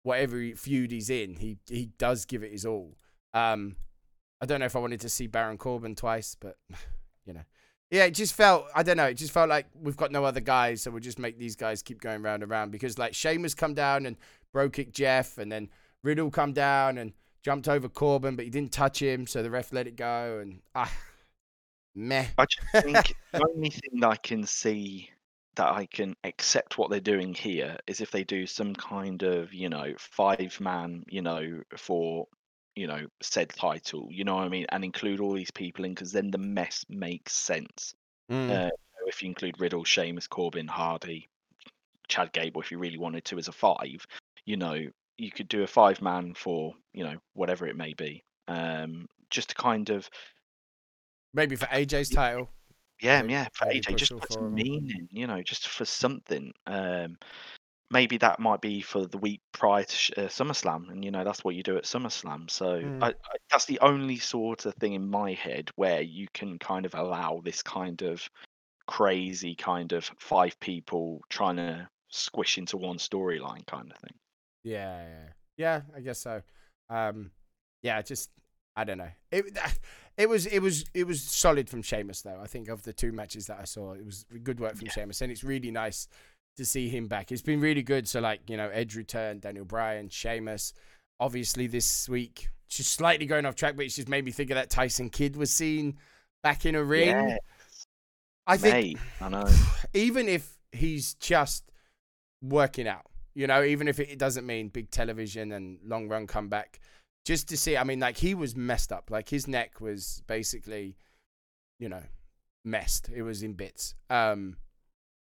whatever 0.05 0.37
feud 0.55 0.91
he's 0.91 1.09
in, 1.09 1.35
he 1.35 1.57
he 1.67 1.89
does 1.97 2.25
give 2.25 2.43
it 2.43 2.51
his 2.51 2.65
all. 2.65 2.95
Um, 3.33 3.75
I 4.39 4.45
don't 4.45 4.59
know 4.59 4.67
if 4.67 4.75
I 4.75 4.79
wanted 4.79 5.01
to 5.01 5.09
see 5.09 5.25
Baron 5.25 5.57
Corbin 5.57 5.95
twice, 5.95 6.37
but 6.39 6.57
you 7.25 7.33
know, 7.33 7.41
yeah, 7.89 8.05
it 8.05 8.11
just 8.11 8.35
felt 8.35 8.67
I 8.75 8.83
don't 8.83 8.97
know. 8.97 9.07
It 9.07 9.15
just 9.15 9.33
felt 9.33 9.49
like 9.49 9.65
we've 9.73 9.97
got 9.97 10.11
no 10.11 10.23
other 10.23 10.41
guys, 10.41 10.83
so 10.83 10.91
we'll 10.91 10.99
just 10.99 11.17
make 11.17 11.39
these 11.39 11.55
guys 11.55 11.81
keep 11.81 11.99
going 12.01 12.21
round 12.21 12.43
and 12.43 12.51
round 12.51 12.71
because 12.71 12.99
like 12.99 13.15
Sheamus 13.15 13.55
come 13.55 13.73
down 13.73 14.05
and 14.05 14.15
brogue 14.53 14.73
kick 14.73 14.93
Jeff, 14.93 15.39
and 15.39 15.51
then 15.51 15.69
Riddle 16.03 16.29
come 16.29 16.53
down 16.53 16.99
and 16.99 17.13
jumped 17.41 17.67
over 17.67 17.89
Corbin, 17.89 18.35
but 18.35 18.45
he 18.45 18.51
didn't 18.51 18.71
touch 18.71 19.01
him, 19.01 19.25
so 19.25 19.41
the 19.41 19.49
ref 19.49 19.73
let 19.73 19.87
it 19.87 19.95
go, 19.95 20.37
and 20.39 20.61
ah, 20.75 20.91
meh. 21.95 22.27
I 22.37 22.45
just 22.45 22.85
think 22.85 23.15
the 23.33 23.47
only 23.55 23.71
thing 23.71 24.03
I 24.03 24.17
can 24.17 24.45
see 24.45 25.09
that 25.55 25.73
I 25.73 25.85
can 25.85 26.15
accept 26.23 26.77
what 26.77 26.89
they're 26.89 26.99
doing 26.99 27.33
here 27.33 27.77
is 27.87 28.01
if 28.01 28.11
they 28.11 28.23
do 28.23 28.45
some 28.45 28.75
kind 28.75 29.23
of, 29.23 29.53
you 29.53 29.69
know, 29.69 29.93
five 29.97 30.59
man, 30.59 31.03
you 31.07 31.21
know, 31.21 31.61
for, 31.77 32.27
you 32.75 32.87
know, 32.87 33.07
said 33.21 33.49
title, 33.49 34.07
you 34.11 34.23
know 34.23 34.35
what 34.35 34.45
I 34.45 34.49
mean, 34.49 34.65
and 34.69 34.83
include 34.83 35.19
all 35.19 35.33
these 35.33 35.51
people 35.51 35.85
in, 35.85 35.93
because 35.93 36.11
then 36.11 36.31
the 36.31 36.37
mess 36.37 36.85
makes 36.89 37.33
sense. 37.33 37.93
Mm. 38.31 38.67
Uh, 38.67 38.71
if 39.07 39.21
you 39.21 39.29
include 39.29 39.59
Riddle, 39.59 39.83
Sheamus, 39.83 40.27
Corbin, 40.27 40.67
Hardy, 40.67 41.29
Chad 42.07 42.33
Gable, 42.33 42.61
if 42.61 42.71
you 42.71 42.79
really 42.79 42.97
wanted 42.97 43.25
to 43.25 43.37
as 43.37 43.47
a 43.47 43.53
five, 43.53 44.05
you 44.45 44.57
know, 44.57 44.87
you 45.17 45.31
could 45.31 45.47
do 45.47 45.63
a 45.63 45.67
five 45.67 46.01
man 46.01 46.33
for, 46.33 46.73
you 46.93 47.03
know, 47.03 47.15
whatever 47.33 47.67
it 47.67 47.77
may 47.77 47.93
be. 47.93 48.23
Um, 48.47 49.07
just 49.29 49.49
to 49.49 49.55
kind 49.55 49.89
of 49.89 50.09
Maybe 51.35 51.57
for 51.57 51.65
AJ's 51.65 52.09
title. 52.09 52.49
Yeah, 53.01 53.21
Maybe- 53.21 53.33
yeah, 53.33 53.47
for 53.53 53.65
AJ, 53.67 53.95
just 53.97 54.17
put 54.17 54.31
some 54.31 54.53
meaning, 54.53 55.07
you 55.11 55.27
know, 55.27 55.41
just 55.41 55.67
for 55.67 55.85
something. 55.85 56.53
Um, 56.65 57.17
maybe 57.91 58.17
that 58.17 58.39
might 58.39 58.61
be 58.61 58.81
for 58.81 59.05
the 59.05 59.17
week 59.17 59.41
prior 59.51 59.83
to 59.83 60.25
uh, 60.25 60.27
SummerSlam, 60.27 60.89
and 60.89 61.03
you 61.03 61.11
know 61.11 61.23
that's 61.23 61.43
what 61.43 61.55
you 61.55 61.63
do 61.63 61.77
at 61.77 61.83
SummerSlam. 61.83 62.49
So 62.49 62.79
Mm. 62.81 63.03
I, 63.03 63.09
I, 63.09 63.35
that's 63.51 63.65
the 63.65 63.79
only 63.79 64.17
sort 64.17 64.65
of 64.65 64.73
thing 64.75 64.93
in 64.93 65.09
my 65.09 65.33
head 65.33 65.69
where 65.75 66.01
you 66.01 66.27
can 66.33 66.57
kind 66.59 66.85
of 66.85 66.95
allow 66.95 67.41
this 67.43 67.61
kind 67.61 68.01
of 68.01 68.27
crazy 68.87 69.55
kind 69.55 69.93
of 69.93 70.09
five 70.19 70.59
people 70.59 71.21
trying 71.29 71.57
to 71.57 71.87
squish 72.09 72.57
into 72.57 72.77
one 72.77 72.97
storyline 72.97 73.65
kind 73.65 73.91
of 73.91 73.97
thing. 73.97 74.13
Yeah, 74.63 75.03
yeah, 75.07 75.27
yeah. 75.57 75.81
I 75.95 76.01
guess 76.01 76.19
so. 76.19 76.41
Um, 76.89 77.31
yeah, 77.81 78.01
just 78.01 78.29
I 78.75 78.83
don't 78.83 78.97
know. 78.97 79.11
It 79.31 79.57
it 80.17 80.29
was 80.29 80.45
it 80.45 80.59
was 80.59 80.85
it 80.93 81.05
was 81.05 81.21
solid 81.21 81.69
from 81.69 81.81
Sheamus 81.81 82.21
though. 82.21 82.39
I 82.41 82.47
think 82.47 82.69
of 82.69 82.83
the 82.83 82.93
two 82.93 83.11
matches 83.11 83.47
that 83.47 83.59
I 83.59 83.65
saw, 83.65 83.93
it 83.93 84.05
was 84.05 84.25
good 84.43 84.59
work 84.59 84.75
from 84.75 84.87
Yeah. 84.87 84.93
Sheamus, 84.93 85.21
and 85.21 85.31
it's 85.31 85.43
really 85.43 85.71
nice 85.71 86.07
to 86.57 86.65
see 86.65 86.87
him 86.87 87.07
back. 87.07 87.31
It's 87.31 87.41
been 87.41 87.59
really 87.59 87.83
good. 87.83 88.07
So 88.07 88.21
like 88.21 88.49
you 88.49 88.57
know, 88.57 88.69
Edge 88.69 88.95
return, 88.95 89.39
Daniel 89.39 89.65
Bryan, 89.65 90.09
Sheamus. 90.09 90.73
Obviously 91.19 91.67
this 91.67 92.09
week, 92.09 92.49
just 92.69 92.93
slightly 92.93 93.25
going 93.25 93.45
off 93.45 93.55
track, 93.55 93.75
but 93.75 93.85
it's 93.85 93.95
just 93.95 94.09
made 94.09 94.25
me 94.25 94.31
think 94.31 94.49
of 94.51 94.55
that 94.55 94.69
Tyson 94.69 95.09
Kidd 95.09 95.35
was 95.35 95.51
seen 95.51 95.97
back 96.43 96.65
in 96.65 96.75
a 96.75 96.83
ring. 96.83 97.07
Yeah, 97.07 97.37
I 98.47 98.57
think 98.57 98.73
mate, 98.73 98.97
I 99.21 99.29
know. 99.29 99.49
even 99.93 100.27
if 100.27 100.57
he's 100.71 101.13
just 101.15 101.63
working 102.41 102.87
out, 102.87 103.05
you 103.33 103.47
know, 103.47 103.63
even 103.63 103.87
if 103.87 103.99
it 103.99 104.17
doesn't 104.19 104.45
mean 104.45 104.69
big 104.69 104.91
television 104.91 105.51
and 105.51 105.79
long 105.85 106.07
run 106.07 106.27
comeback, 106.27 106.79
just 107.25 107.49
to 107.49 107.57
see, 107.57 107.75
I 107.75 107.83
mean, 107.83 107.99
like 107.99 108.17
he 108.17 108.35
was 108.35 108.55
messed 108.55 108.91
up. 108.91 109.09
Like 109.09 109.29
his 109.29 109.47
neck 109.47 109.81
was 109.81 110.21
basically, 110.27 110.95
you 111.79 111.89
know, 111.89 112.03
messed. 112.63 113.09
It 113.13 113.23
was 113.23 113.43
in 113.43 113.53
bits. 113.53 113.95
Um, 114.09 114.57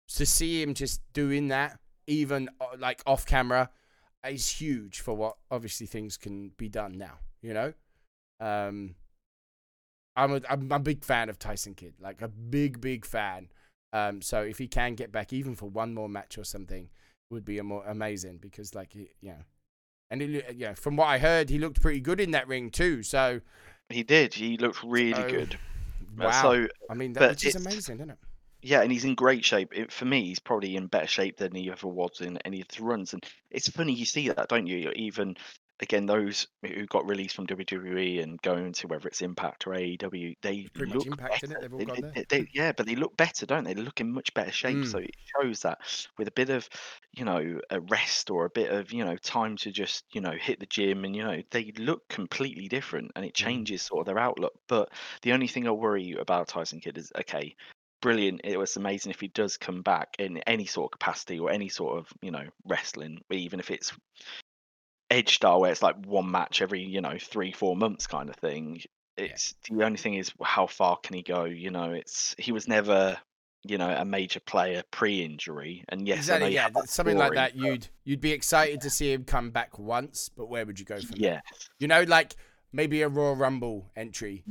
to 0.09 0.27
see 0.27 0.61
him 0.61 0.75
just 0.75 1.01
doing 1.13 1.49
that, 1.49 1.79
even 2.07 2.51
uh, 2.61 2.77
like 2.79 3.03
off 3.07 3.25
camera, 3.25 3.71
is 4.29 4.49
huge 4.49 5.01
for 5.01 5.15
what 5.15 5.37
obviously 5.51 5.87
things 5.87 6.17
can 6.17 6.51
be 6.57 6.69
done 6.69 6.99
now, 6.99 7.19
you 7.43 7.55
know? 7.55 7.73
Um, 8.41 8.97
I'm 10.17 10.35
a, 10.35 10.41
I'm 10.49 10.71
a 10.73 10.79
big 10.79 11.05
fan 11.05 11.29
of 11.29 11.39
Tyson 11.39 11.75
Kidd, 11.75 11.95
like 12.01 12.23
a 12.23 12.29
big, 12.29 12.81
big 12.81 13.05
fan. 13.05 13.49
Um, 13.93 14.21
so 14.21 14.43
if 14.43 14.59
he 14.59 14.67
can 14.67 14.95
get 14.95 15.13
back 15.13 15.33
even 15.33 15.55
for 15.55 15.69
one 15.69 15.95
more 15.95 16.09
match 16.09 16.39
or 16.39 16.45
something, 16.45 16.89
would 17.31 17.45
be 17.45 17.61
more 17.63 17.85
amazing 17.87 18.39
because 18.39 18.75
like 18.75 18.95
you 18.95 19.09
know, 19.23 19.45
and 20.11 20.21
he, 20.21 20.43
yeah, 20.55 20.75
from 20.75 20.97
what 20.97 21.07
I 21.07 21.19
heard, 21.19 21.51
he 21.51 21.59
looked 21.59 21.81
pretty 21.81 22.01
good 22.01 22.21
in 22.21 22.31
that 22.33 22.49
ring 22.49 22.71
too. 22.71 23.03
So 23.03 23.41
He 23.89 24.03
did. 24.03 24.35
He 24.35 24.57
looked 24.57 24.83
really 24.83 25.15
So, 25.15 25.29
good. 25.29 25.59
Uh, 26.19 26.25
wow, 26.25 26.43
So 26.43 26.69
I 26.89 26.95
mean, 26.95 27.13
that, 27.15 27.31
which 27.31 27.45
is 27.45 27.57
amazing, 27.57 27.97
isn't 27.97 28.11
it? 28.11 28.19
Yeah, 28.63 28.81
and 28.81 28.91
he's 28.91 29.05
in 29.05 29.15
great 29.15 29.45
shape. 29.45 29.77
It, 29.77 29.93
for 29.93 30.07
me, 30.07 30.25
he's 30.25 30.39
probably 30.39 30.77
in 30.77 30.87
better 30.87 31.07
shape 31.07 31.37
than 31.37 31.55
he 31.55 31.71
ever 31.71 31.87
was 31.87 32.21
in 32.21 32.39
any 32.47 32.63
of 32.63 32.69
the 32.69 32.83
runs. 32.83 33.13
And 33.13 33.23
it's 33.51 33.69
funny 33.69 33.93
you 33.93 34.07
see 34.07 34.29
that, 34.29 34.49
don't 34.49 34.67
you? 34.67 34.91
Even 34.97 35.37
again, 35.85 36.07
those 36.07 36.47
who 36.63 36.87
got 36.87 37.07
released 37.07 37.37
from 37.37 37.47
WWE 37.47 38.23
and 38.23 38.41
going 38.43 38.73
to 38.73 38.89
whether 38.89 39.07
it's 39.07 39.23
Impact 39.23 39.67
or 39.67 39.75
AEW, 39.75 40.35
they 40.43 40.67
Pretty 40.75 40.93
look 40.93 41.07
Impact, 41.07 41.43
better. 41.43 41.47
innit? 41.47 41.79
They've 41.79 41.87
They- 41.87 42.11
they- 42.13 42.25
there. 42.41 42.47
yeah, 42.53 42.73
but 42.73 42.87
they 42.87 42.97
look 42.97 43.17
better, 43.17 43.47
don't 43.47 43.65
they? 43.65 43.75
They 43.75 43.83
look 43.83 44.01
in 44.01 44.11
much 44.13 44.35
better 44.35 44.51
shape. 44.51 44.79
Mm. 44.79 44.91
So 44.91 44.99
it 44.99 45.15
shows 45.41 45.61
that 45.63 45.79
with 46.19 46.27
a 46.27 46.33
bit 46.33 46.51
of, 46.51 46.69
you 47.13 47.25
know, 47.25 47.61
a 47.71 47.81
rest 47.83 48.31
or 48.31 48.47
a 48.47 48.51
bit 48.51 48.73
of, 48.73 48.93
you 48.93 49.05
know, 49.05 49.17
time 49.19 49.57
to 49.59 49.71
just, 49.71 50.05
you 50.13 50.21
know, 50.21 50.33
hit 50.33 50.59
the 50.59 50.67
gym 50.67 51.05
and, 51.05 51.15
you 51.15 51.23
know, 51.23 51.43
they 51.51 51.71
look 51.79 52.09
completely 52.09 52.67
different 52.69 53.13
and 53.15 53.25
it 53.25 53.35
Mm. 53.35 53.45
changes 53.45 53.83
sort 53.83 54.01
of 54.01 54.07
their 54.07 54.19
outlook. 54.19 54.55
But 54.67 54.91
the 55.23 55.33
only 55.33 55.47
thing 55.47 55.69
I 55.69 55.71
worry 55.71 56.13
about 56.13 56.49
Tyson 56.49 56.81
Kidd 56.81 56.99
is, 56.99 57.13
okay, 57.15 57.55
brilliant. 58.01 58.41
It 58.45 58.59
was 58.59 58.77
amazing 58.77 59.11
if 59.11 59.21
he 59.21 59.29
does 59.29 59.57
come 59.57 59.83
back 59.83 60.17
in 60.19 60.39
any 60.47 60.67
sort 60.67 60.89
of 60.93 60.99
capacity 60.99 61.39
or 61.39 61.51
any 61.51 61.69
sort 61.69 61.99
of, 61.99 62.13
you 62.23 62.31
know, 62.31 62.49
wrestling, 62.67 63.23
even 63.31 63.61
if 63.61 63.71
it's 63.71 63.93
edge 65.11 65.37
style 65.37 65.61
where 65.61 65.71
it's 65.73 65.83
like 65.83 65.97
one 66.07 66.31
match 66.31 66.63
every 66.63 66.83
you 66.83 67.01
know 67.01 67.17
three 67.21 67.53
four 67.53 67.77
months 67.77 68.07
kind 68.07 68.29
of 68.31 68.37
thing. 68.37 68.81
It's 69.17 69.55
the 69.71 69.85
only 69.85 69.99
thing 69.99 70.15
is 70.15 70.33
how 70.43 70.67
far 70.67 70.97
can 70.99 71.15
he 71.17 71.23
go? 71.23 71.45
You 71.45 71.71
know, 71.71 71.93
it's 71.93 72.35
he 72.39 72.53
was 72.53 72.69
never 72.69 73.19
you 73.65 73.79
know 73.79 73.91
a 73.91 74.05
major 74.05 74.41
player 74.41 74.83
pre-injury, 74.91 75.85
and 75.89 76.07
yes, 76.09 76.29
exactly. 76.29 76.53
Yeah, 76.55 76.69
that 76.69 76.89
something 76.89 77.17
like 77.17 77.35
that. 77.35 77.57
but 77.61 77.71
You'd 77.71 77.89
you'd 78.05 78.21
be 78.21 78.33
excited 78.33 78.81
to 78.83 78.91
see 78.91 79.13
him 79.13 79.25
come 79.25 79.51
back 79.51 79.79
once, 79.79 80.29
but 80.29 80.47
where 80.49 80.65
would 80.67 80.79
you 80.79 80.85
go 80.85 81.03
from 81.03 81.17
yeah, 81.17 81.41
You 81.79 81.89
know, 81.89 82.03
like 82.05 82.37
maybe 82.73 83.03
a 83.03 83.09
Royal 83.09 83.37
Rumble 83.37 83.91
entry 83.97 84.45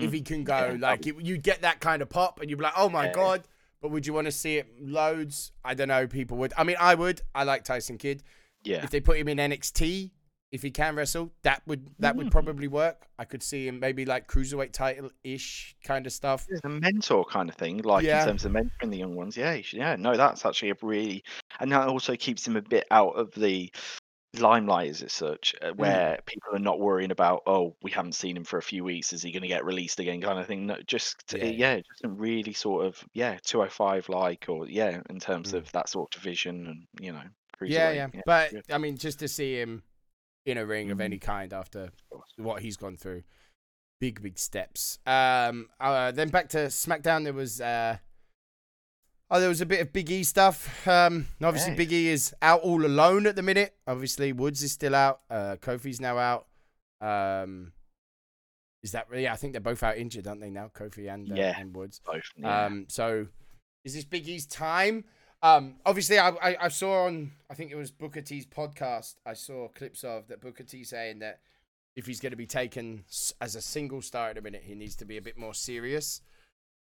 if 0.00 0.12
Mm, 0.12 0.12
he 0.12 0.22
can 0.22 0.44
yeah, 0.56 0.74
go. 0.74 0.76
Like 0.80 1.06
it, 1.06 1.16
you'd 1.20 1.42
get 1.42 1.62
that 1.62 1.80
kind 1.80 2.02
of 2.02 2.10
pop, 2.10 2.40
and 2.40 2.50
you'd 2.50 2.58
be 2.58 2.64
like, 2.64 2.74
"Oh 2.76 2.90
my 2.90 3.06
Yeah. 3.06 3.08
god!" 3.08 3.44
But 3.82 3.90
would 3.90 4.06
you 4.06 4.14
want 4.14 4.26
to 4.26 4.32
see 4.32 4.58
it 4.58 4.68
loads? 4.82 5.52
I 5.64 5.74
don't 5.74 5.88
know. 5.88 6.06
People 6.06 6.38
would. 6.38 6.52
I 6.58 6.64
mean, 6.64 6.76
I 6.80 6.94
would. 6.94 7.22
I 7.34 7.44
like 7.44 7.64
Tyson 7.64 7.98
Kidd. 7.98 8.22
Yeah, 8.62 8.82
If 8.84 8.90
they 8.90 9.00
put 9.00 9.18
him 9.18 9.28
in 9.28 9.38
NXT, 9.38 10.10
if 10.52 10.62
he 10.62 10.70
can 10.70 10.96
wrestle, 10.96 11.30
that 11.42 11.62
would 11.66 11.88
that 12.00 12.16
would 12.16 12.26
Mm. 12.26 12.30
probably 12.32 12.66
work. 12.68 13.06
I 13.18 13.24
could 13.24 13.42
see 13.42 13.68
him 13.68 13.78
maybe 13.78 14.04
like 14.04 14.26
cruiserweight 14.26 14.72
title 14.72 15.10
ish 15.22 15.76
kind 15.84 16.06
of 16.06 16.12
stuff. 16.12 16.46
It's 16.48 16.64
a 16.64 16.68
mentor 16.68 17.24
kind 17.24 17.48
of 17.48 17.54
thing, 17.54 17.78
like 17.78 18.04
Yeah. 18.04 18.20
in 18.20 18.26
terms 18.26 18.44
of 18.44 18.52
mentoring 18.52 18.90
the 18.90 18.98
young 18.98 19.14
ones. 19.14 19.36
Yeah, 19.36 19.60
should, 19.60 19.78
yeah, 19.78 19.94
no, 19.96 20.16
that's 20.16 20.44
actually 20.44 20.70
a 20.70 20.76
really, 20.82 21.22
and 21.60 21.70
that 21.72 21.86
also 21.88 22.16
keeps 22.16 22.46
him 22.46 22.56
a 22.56 22.62
bit 22.62 22.86
out 22.90 23.12
of 23.16 23.32
the 23.32 23.70
limelight, 24.38 25.02
as 25.02 25.12
such, 25.12 25.54
uh, 25.60 25.72
where 25.72 26.20
people 26.24 26.54
are 26.54 26.58
not 26.60 26.78
worrying 26.80 27.10
about, 27.10 27.42
oh, 27.46 27.76
we 27.82 27.90
haven't 27.90 28.14
seen 28.14 28.36
him 28.36 28.44
for 28.44 28.58
a 28.58 28.62
few 28.62 28.84
weeks, 28.84 29.12
is 29.12 29.22
he 29.22 29.32
going 29.32 29.42
to 29.42 29.48
get 29.48 29.64
released 29.64 29.98
again, 29.98 30.20
kind 30.20 30.38
of 30.38 30.46
thing. 30.46 30.66
No, 30.66 30.76
just 30.86 31.32
Yeah, 31.36 31.44
yeah, 31.46 31.76
just 31.78 32.04
a 32.04 32.08
really 32.08 32.52
sort 32.52 32.86
of 32.86 33.04
yeah, 33.12 33.38
two 33.44 33.58
hundred 33.58 33.72
five 33.72 34.08
like, 34.08 34.46
or 34.48 34.66
yeah, 34.68 35.00
in 35.10 35.18
terms 35.20 35.52
Mm. 35.52 35.58
of 35.58 35.72
that 35.72 35.88
sort 35.88 36.14
of 36.14 36.20
division, 36.22 36.66
and 36.66 36.86
you 37.00 37.12
know, 37.12 37.22
Yeah, 37.62 37.92
cruiserweight, 37.92 38.14
yeah. 38.14 38.20
But 38.26 38.50
good, 38.50 38.64
I 38.70 38.78
mean, 38.78 38.96
just 38.96 39.18
to 39.20 39.28
see 39.28 39.54
him 39.60 39.82
in 40.46 40.56
a 40.58 40.64
ring 40.66 40.90
of 40.90 40.98
Mhm. 40.98 41.02
any 41.04 41.18
kind 41.18 41.52
after 41.52 41.90
what 42.36 42.62
he's 42.62 42.76
gone 42.76 42.96
through, 42.96 43.22
big 44.00 44.22
big 44.22 44.38
steps. 44.38 44.98
Um, 45.06 45.68
uh, 45.78 46.10
then 46.12 46.28
back 46.30 46.48
to 46.50 46.58
SmackDown, 46.68 47.24
there 47.24 47.32
was 47.32 47.60
uh, 47.60 47.98
oh, 49.30 49.38
there 49.40 49.48
was 49.48 49.60
a 49.60 49.66
bit 49.66 49.80
of 49.80 49.92
Big 49.92 50.10
E 50.10 50.24
stuff. 50.24 50.86
Um, 50.88 51.26
obviously 51.42 51.72
Yeah. 51.72 51.76
Big 51.76 51.92
E 51.92 52.08
is 52.08 52.34
out 52.42 52.60
all 52.62 52.84
alone 52.84 53.26
at 53.26 53.36
the 53.36 53.42
minute. 53.42 53.76
Obviously 53.86 54.32
Woods 54.32 54.62
is 54.62 54.72
still 54.72 54.94
out. 54.94 55.20
Uh, 55.30 55.56
Kofi's 55.60 56.00
now 56.00 56.18
out. 56.18 56.46
Um, 57.00 57.72
is 58.82 58.92
that 58.92 59.08
really? 59.10 59.28
I 59.28 59.36
think 59.36 59.52
they're 59.52 59.60
both 59.60 59.82
out 59.82 59.98
injured, 59.98 60.26
aren't 60.26 60.40
they 60.40 60.50
now? 60.50 60.68
Kofi 60.74 61.12
and 61.12 61.30
uh, 61.30 61.34
Yeah. 61.34 61.58
and 61.60 61.74
Woods. 61.76 62.00
Both, 62.04 62.24
yeah. 62.36 62.64
Um, 62.64 62.86
so 62.88 63.28
is 63.84 63.94
this 63.94 64.04
Big 64.04 64.26
E's 64.28 64.46
time? 64.46 65.04
Um, 65.42 65.76
obviously, 65.86 66.18
I, 66.18 66.30
I 66.30 66.56
I 66.62 66.68
saw 66.68 67.06
on 67.06 67.32
I 67.48 67.54
think 67.54 67.70
it 67.70 67.76
was 67.76 67.90
Booker 67.90 68.20
T's 68.20 68.46
podcast. 68.46 69.14
I 69.24 69.32
saw 69.32 69.68
clips 69.68 70.04
of 70.04 70.28
that 70.28 70.40
Booker 70.40 70.64
T 70.64 70.84
saying 70.84 71.20
that 71.20 71.40
if 71.96 72.06
he's 72.06 72.20
going 72.20 72.30
to 72.30 72.36
be 72.36 72.46
taken 72.46 73.04
as 73.40 73.54
a 73.54 73.60
single 73.62 74.02
star 74.02 74.30
at 74.30 74.38
a 74.38 74.40
minute, 74.40 74.62
he 74.64 74.74
needs 74.74 74.96
to 74.96 75.04
be 75.04 75.16
a 75.16 75.22
bit 75.22 75.36
more 75.36 75.54
serious. 75.54 76.22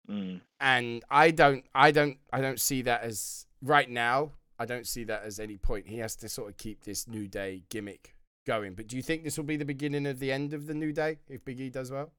Mm. 0.09 0.41
And 0.59 1.03
I 1.09 1.31
don't, 1.31 1.65
I 1.73 1.91
don't, 1.91 2.17
I 2.31 2.41
don't 2.41 2.59
see 2.59 2.81
that 2.83 3.01
as 3.01 3.45
right 3.61 3.89
now. 3.89 4.31
I 4.57 4.65
don't 4.65 4.87
see 4.87 5.03
that 5.05 5.23
as 5.23 5.39
any 5.39 5.57
point. 5.57 5.87
He 5.87 5.99
has 5.99 6.15
to 6.17 6.29
sort 6.29 6.49
of 6.49 6.57
keep 6.57 6.83
this 6.83 7.07
New 7.07 7.27
Day 7.27 7.63
gimmick 7.69 8.15
going. 8.45 8.73
But 8.73 8.87
do 8.87 8.97
you 8.97 9.01
think 9.01 9.23
this 9.23 9.37
will 9.37 9.45
be 9.45 9.57
the 9.57 9.65
beginning 9.65 10.05
of 10.05 10.19
the 10.19 10.31
end 10.31 10.53
of 10.53 10.67
the 10.67 10.73
New 10.73 10.91
Day 10.91 11.17
if 11.27 11.45
Big 11.45 11.59
E 11.59 11.69
does 11.69 11.91
well? 11.91 12.11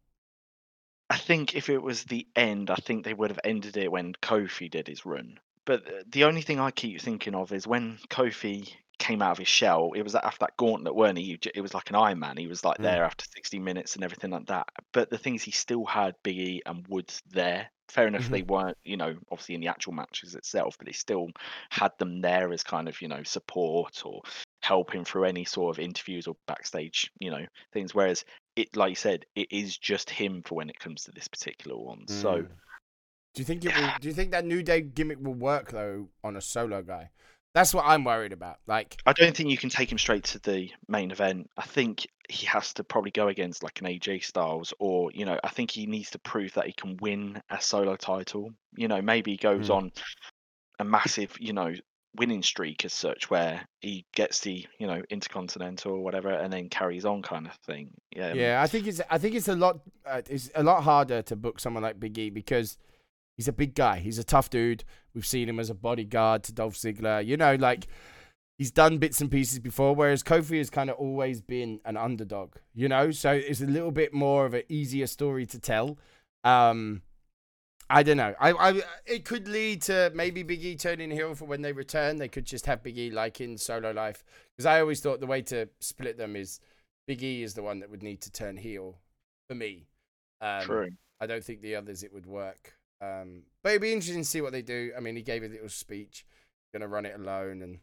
I 1.10 1.16
think 1.16 1.54
if 1.54 1.68
it 1.68 1.82
was 1.82 2.04
the 2.04 2.26
end, 2.36 2.70
I 2.70 2.76
think 2.76 3.04
they 3.04 3.14
would 3.14 3.30
have 3.30 3.40
ended 3.44 3.76
it 3.76 3.90
when 3.90 4.14
Kofi 4.22 4.70
did 4.70 4.86
his 4.86 5.04
run. 5.04 5.38
But 5.70 5.86
uh, 5.86 6.02
the 6.08 6.24
only 6.24 6.42
thing 6.42 6.58
I 6.58 6.72
keep 6.72 7.00
thinking 7.00 7.36
of 7.36 7.52
is 7.52 7.64
when 7.64 7.98
Kofi 8.08 8.74
came 8.98 9.22
out 9.22 9.30
of 9.30 9.38
his 9.38 9.46
shell, 9.46 9.92
it 9.94 10.02
was 10.02 10.16
after 10.16 10.38
that 10.40 10.56
gauntlet, 10.56 10.96
weren't 10.96 11.16
he? 11.16 11.38
It 11.54 11.60
was 11.60 11.74
like 11.74 11.90
an 11.90 11.94
Iron 11.94 12.18
Man. 12.18 12.36
He 12.36 12.48
was 12.48 12.64
like 12.64 12.78
Mm. 12.78 12.82
there 12.82 13.04
after 13.04 13.24
60 13.32 13.60
minutes 13.60 13.94
and 13.94 14.02
everything 14.02 14.32
like 14.32 14.46
that. 14.46 14.66
But 14.92 15.10
the 15.10 15.16
things 15.16 15.44
he 15.44 15.52
still 15.52 15.84
had 15.84 16.16
Big 16.24 16.38
E 16.38 16.62
and 16.66 16.84
Woods 16.88 17.22
there. 17.30 17.70
Fair 17.86 18.08
enough, 18.08 18.28
Mhm. 18.28 18.30
they 18.30 18.42
weren't, 18.42 18.78
you 18.82 18.96
know, 18.96 19.16
obviously 19.30 19.54
in 19.54 19.60
the 19.60 19.68
actual 19.68 19.92
matches 19.92 20.34
itself, 20.34 20.76
but 20.76 20.88
he 20.88 20.92
still 20.92 21.28
had 21.70 21.92
them 21.98 22.20
there 22.20 22.52
as 22.52 22.64
kind 22.64 22.88
of, 22.88 23.00
you 23.00 23.06
know, 23.06 23.22
support 23.22 24.04
or 24.04 24.22
helping 24.62 25.04
through 25.04 25.26
any 25.26 25.44
sort 25.44 25.76
of 25.76 25.80
interviews 25.84 26.26
or 26.26 26.34
backstage, 26.48 27.12
you 27.20 27.30
know, 27.30 27.46
things. 27.72 27.94
Whereas 27.94 28.24
it, 28.56 28.74
like 28.74 28.90
you 28.90 28.96
said, 28.96 29.24
it 29.36 29.52
is 29.52 29.78
just 29.78 30.10
him 30.10 30.42
for 30.42 30.56
when 30.56 30.68
it 30.68 30.80
comes 30.80 31.04
to 31.04 31.12
this 31.12 31.28
particular 31.28 31.76
one. 31.78 32.08
So 32.08 32.42
Mm. 32.42 32.48
Do 33.34 33.40
you 33.40 33.44
think 33.44 33.64
it 33.64 33.76
will? 33.76 33.90
Do 34.00 34.08
you 34.08 34.14
think 34.14 34.32
that 34.32 34.44
New 34.44 34.62
Day 34.62 34.80
gimmick 34.80 35.18
will 35.20 35.34
work 35.34 35.70
though 35.70 36.08
on 36.24 36.36
a 36.36 36.40
solo 36.40 36.82
guy? 36.82 37.10
That's 37.52 37.74
what 37.74 37.84
I'm 37.84 38.04
worried 38.04 38.32
about. 38.32 38.58
Like, 38.68 38.96
I 39.06 39.12
don't 39.12 39.36
think 39.36 39.50
you 39.50 39.58
can 39.58 39.70
take 39.70 39.90
him 39.90 39.98
straight 39.98 40.22
to 40.24 40.38
the 40.38 40.70
main 40.86 41.10
event. 41.10 41.50
I 41.56 41.62
think 41.62 42.06
he 42.28 42.46
has 42.46 42.72
to 42.74 42.84
probably 42.84 43.10
go 43.10 43.26
against 43.26 43.64
like 43.64 43.80
an 43.80 43.86
AJ 43.88 44.22
Styles, 44.22 44.72
or 44.78 45.10
you 45.12 45.24
know, 45.24 45.38
I 45.42 45.48
think 45.48 45.72
he 45.72 45.86
needs 45.86 46.10
to 46.10 46.18
prove 46.20 46.54
that 46.54 46.66
he 46.66 46.72
can 46.72 46.96
win 47.00 47.42
a 47.50 47.60
solo 47.60 47.96
title. 47.96 48.52
You 48.76 48.86
know, 48.86 49.02
maybe 49.02 49.32
he 49.32 49.36
goes 49.36 49.68
Mm. 49.68 49.74
on 49.76 49.92
a 50.78 50.84
massive, 50.84 51.36
you 51.40 51.52
know, 51.52 51.74
winning 52.16 52.42
streak 52.42 52.84
as 52.84 52.92
such, 52.92 53.30
where 53.30 53.66
he 53.80 54.04
gets 54.14 54.40
the, 54.40 54.66
you 54.78 54.86
know, 54.86 55.02
intercontinental 55.10 55.92
or 55.92 56.00
whatever, 56.04 56.30
and 56.30 56.52
then 56.52 56.68
carries 56.68 57.04
on, 57.04 57.20
kind 57.22 57.46
of 57.46 57.54
thing. 57.66 57.90
Yeah, 58.14 58.32
yeah, 58.32 58.62
I 58.62 58.68
think 58.68 58.86
it's 58.86 59.00
I 59.10 59.18
think 59.18 59.34
it's 59.34 59.48
a 59.48 59.56
lot 59.56 59.80
uh, 60.06 60.22
it's 60.28 60.50
a 60.54 60.62
lot 60.62 60.84
harder 60.84 61.22
to 61.22 61.34
book 61.36 61.58
someone 61.58 61.82
like 61.82 61.98
Big 61.98 62.16
E 62.16 62.30
because 62.30 62.78
he's 63.40 63.48
a 63.48 63.52
big 63.54 63.74
guy. 63.74 64.00
He's 64.00 64.18
a 64.18 64.22
tough 64.22 64.50
dude. 64.50 64.84
We've 65.14 65.24
seen 65.24 65.48
him 65.48 65.58
as 65.58 65.70
a 65.70 65.74
bodyguard 65.74 66.42
to 66.42 66.52
Dolph 66.52 66.74
Ziggler. 66.74 67.24
You 67.24 67.38
know, 67.38 67.54
like 67.54 67.86
he's 68.58 68.70
done 68.70 68.98
bits 68.98 69.22
and 69.22 69.30
pieces 69.30 69.60
before. 69.60 69.94
Whereas 69.94 70.22
Kofi 70.22 70.58
has 70.58 70.68
kind 70.68 70.90
of 70.90 70.96
always 70.96 71.40
been 71.40 71.80
an 71.86 71.96
underdog. 71.96 72.56
You 72.74 72.88
know, 72.88 73.10
so 73.12 73.30
it's 73.30 73.62
a 73.62 73.66
little 73.66 73.92
bit 73.92 74.12
more 74.12 74.44
of 74.44 74.52
an 74.52 74.64
easier 74.68 75.06
story 75.06 75.46
to 75.46 75.58
tell. 75.58 75.96
Um, 76.44 77.00
I 77.88 78.02
don't 78.02 78.18
know. 78.18 78.34
I, 78.38 78.52
I 78.52 78.82
it 79.06 79.24
could 79.24 79.48
lead 79.48 79.80
to 79.82 80.12
maybe 80.14 80.42
Big 80.42 80.62
E 80.62 80.76
turning 80.76 81.10
heel 81.10 81.34
for 81.34 81.46
when 81.46 81.62
they 81.62 81.72
return. 81.72 82.16
They 82.16 82.28
could 82.28 82.44
just 82.44 82.66
have 82.66 82.82
Big 82.82 82.98
E 82.98 83.10
like 83.10 83.40
in 83.40 83.56
solo 83.56 83.90
life 83.90 84.22
because 84.54 84.66
I 84.66 84.80
always 84.80 85.00
thought 85.00 85.20
the 85.20 85.26
way 85.26 85.40
to 85.44 85.66
split 85.80 86.18
them 86.18 86.36
is 86.36 86.60
Big 87.06 87.22
E 87.22 87.42
is 87.42 87.54
the 87.54 87.62
one 87.62 87.80
that 87.80 87.90
would 87.90 88.02
need 88.02 88.20
to 88.20 88.30
turn 88.30 88.58
heel 88.58 88.98
for 89.48 89.54
me. 89.54 89.86
Um, 90.42 90.60
true. 90.60 90.90
I 91.22 91.26
don't 91.26 91.42
think 91.42 91.62
the 91.62 91.76
others 91.76 92.02
it 92.02 92.12
would 92.12 92.26
work. 92.26 92.74
Um, 93.00 93.42
but 93.62 93.70
it'd 93.70 93.82
be 93.82 93.92
interesting 93.92 94.22
to 94.22 94.28
see 94.28 94.40
what 94.40 94.52
they 94.52 94.62
do. 94.62 94.92
I 94.96 95.00
mean, 95.00 95.16
he 95.16 95.22
gave 95.22 95.42
a 95.42 95.48
little 95.48 95.68
speech, 95.68 96.26
gonna 96.72 96.88
run 96.88 97.06
it 97.06 97.18
alone, 97.18 97.62
and 97.62 97.78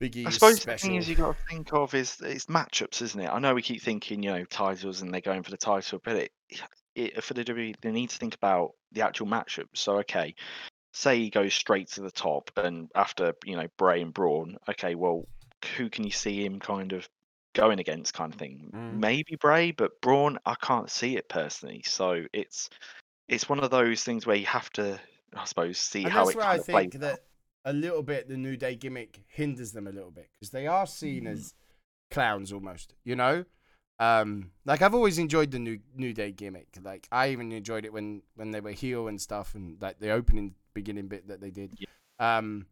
Big 0.00 0.16
E 0.16 0.26
I 0.26 0.28
is 0.28 0.34
suppose 0.34 0.56
the 0.56 0.60
special. 0.60 0.88
thing 0.88 0.96
is 0.96 1.08
you 1.08 1.16
got 1.16 1.36
to 1.36 1.44
think 1.48 1.72
of 1.72 1.94
is 1.94 2.20
it's 2.20 2.46
matchups, 2.46 3.02
isn't 3.02 3.20
it? 3.20 3.28
I 3.28 3.38
know 3.38 3.54
we 3.54 3.62
keep 3.62 3.82
thinking, 3.82 4.22
you 4.22 4.30
know, 4.30 4.44
titles 4.44 5.02
and 5.02 5.12
they're 5.12 5.20
going 5.20 5.42
for 5.42 5.50
the 5.50 5.56
title, 5.56 6.00
but 6.04 6.16
it, 6.16 6.32
it 6.94 7.22
for 7.22 7.34
the 7.34 7.44
WWE 7.44 7.74
they 7.80 7.90
need 7.90 8.10
to 8.10 8.18
think 8.18 8.34
about 8.34 8.72
the 8.92 9.02
actual 9.02 9.26
matchups. 9.26 9.74
So 9.74 9.98
okay, 9.98 10.34
say 10.92 11.18
he 11.18 11.30
goes 11.30 11.54
straight 11.54 11.88
to 11.92 12.02
the 12.02 12.10
top, 12.10 12.50
and 12.56 12.90
after 12.94 13.34
you 13.44 13.56
know 13.56 13.66
Bray 13.76 14.02
and 14.02 14.14
Braun, 14.14 14.56
okay, 14.68 14.94
well, 14.94 15.26
who 15.76 15.90
can 15.90 16.04
you 16.04 16.10
see 16.10 16.44
him 16.44 16.60
kind 16.60 16.92
of 16.92 17.08
going 17.54 17.80
against, 17.80 18.14
kind 18.14 18.32
of 18.32 18.38
thing? 18.38 18.70
Mm. 18.72 18.98
Maybe 18.98 19.36
Bray, 19.36 19.72
but 19.72 20.00
Braun, 20.00 20.38
I 20.46 20.54
can't 20.60 20.90
see 20.90 21.16
it 21.16 21.28
personally. 21.28 21.82
So 21.84 22.24
it's 22.32 22.70
it's 23.28 23.48
one 23.48 23.60
of 23.60 23.70
those 23.70 24.02
things 24.04 24.26
where 24.26 24.36
you 24.36 24.46
have 24.46 24.70
to, 24.72 24.98
I 25.34 25.44
suppose, 25.44 25.78
see 25.78 26.04
and 26.04 26.12
how 26.12 26.24
that's 26.24 26.30
it 26.30 26.36
where 26.36 26.44
kind 26.46 26.60
I 26.60 26.64
plays. 26.64 26.90
think 26.90 27.02
that 27.02 27.20
a 27.64 27.72
little 27.72 28.02
bit 28.02 28.28
the 28.28 28.36
New 28.36 28.56
Day 28.56 28.74
gimmick 28.74 29.20
hinders 29.28 29.72
them 29.72 29.86
a 29.86 29.92
little 29.92 30.10
bit 30.10 30.28
because 30.38 30.50
they 30.50 30.66
are 30.66 30.86
seen 30.86 31.24
Mhm. 31.24 31.32
as 31.32 31.54
clowns 32.10 32.52
almost. 32.52 32.94
You 33.04 33.16
know, 33.16 33.44
um, 33.98 34.52
like 34.64 34.80
I've 34.80 34.94
always 34.94 35.18
enjoyed 35.18 35.50
the 35.50 35.58
New 35.58 35.80
New 35.94 36.12
Day 36.14 36.32
gimmick. 36.32 36.68
Like 36.82 37.06
I 37.12 37.28
even 37.30 37.52
enjoyed 37.52 37.84
it 37.84 37.92
when 37.92 38.22
when 38.34 38.50
they 38.52 38.60
were 38.60 38.72
heel 38.72 39.08
and 39.08 39.20
stuff, 39.20 39.54
and 39.54 39.80
like 39.82 39.98
the 39.98 40.10
opening 40.10 40.54
beginning 40.72 41.08
bit 41.08 41.28
that 41.28 41.40
they 41.40 41.50
did. 41.50 41.74
Um, 42.18 42.66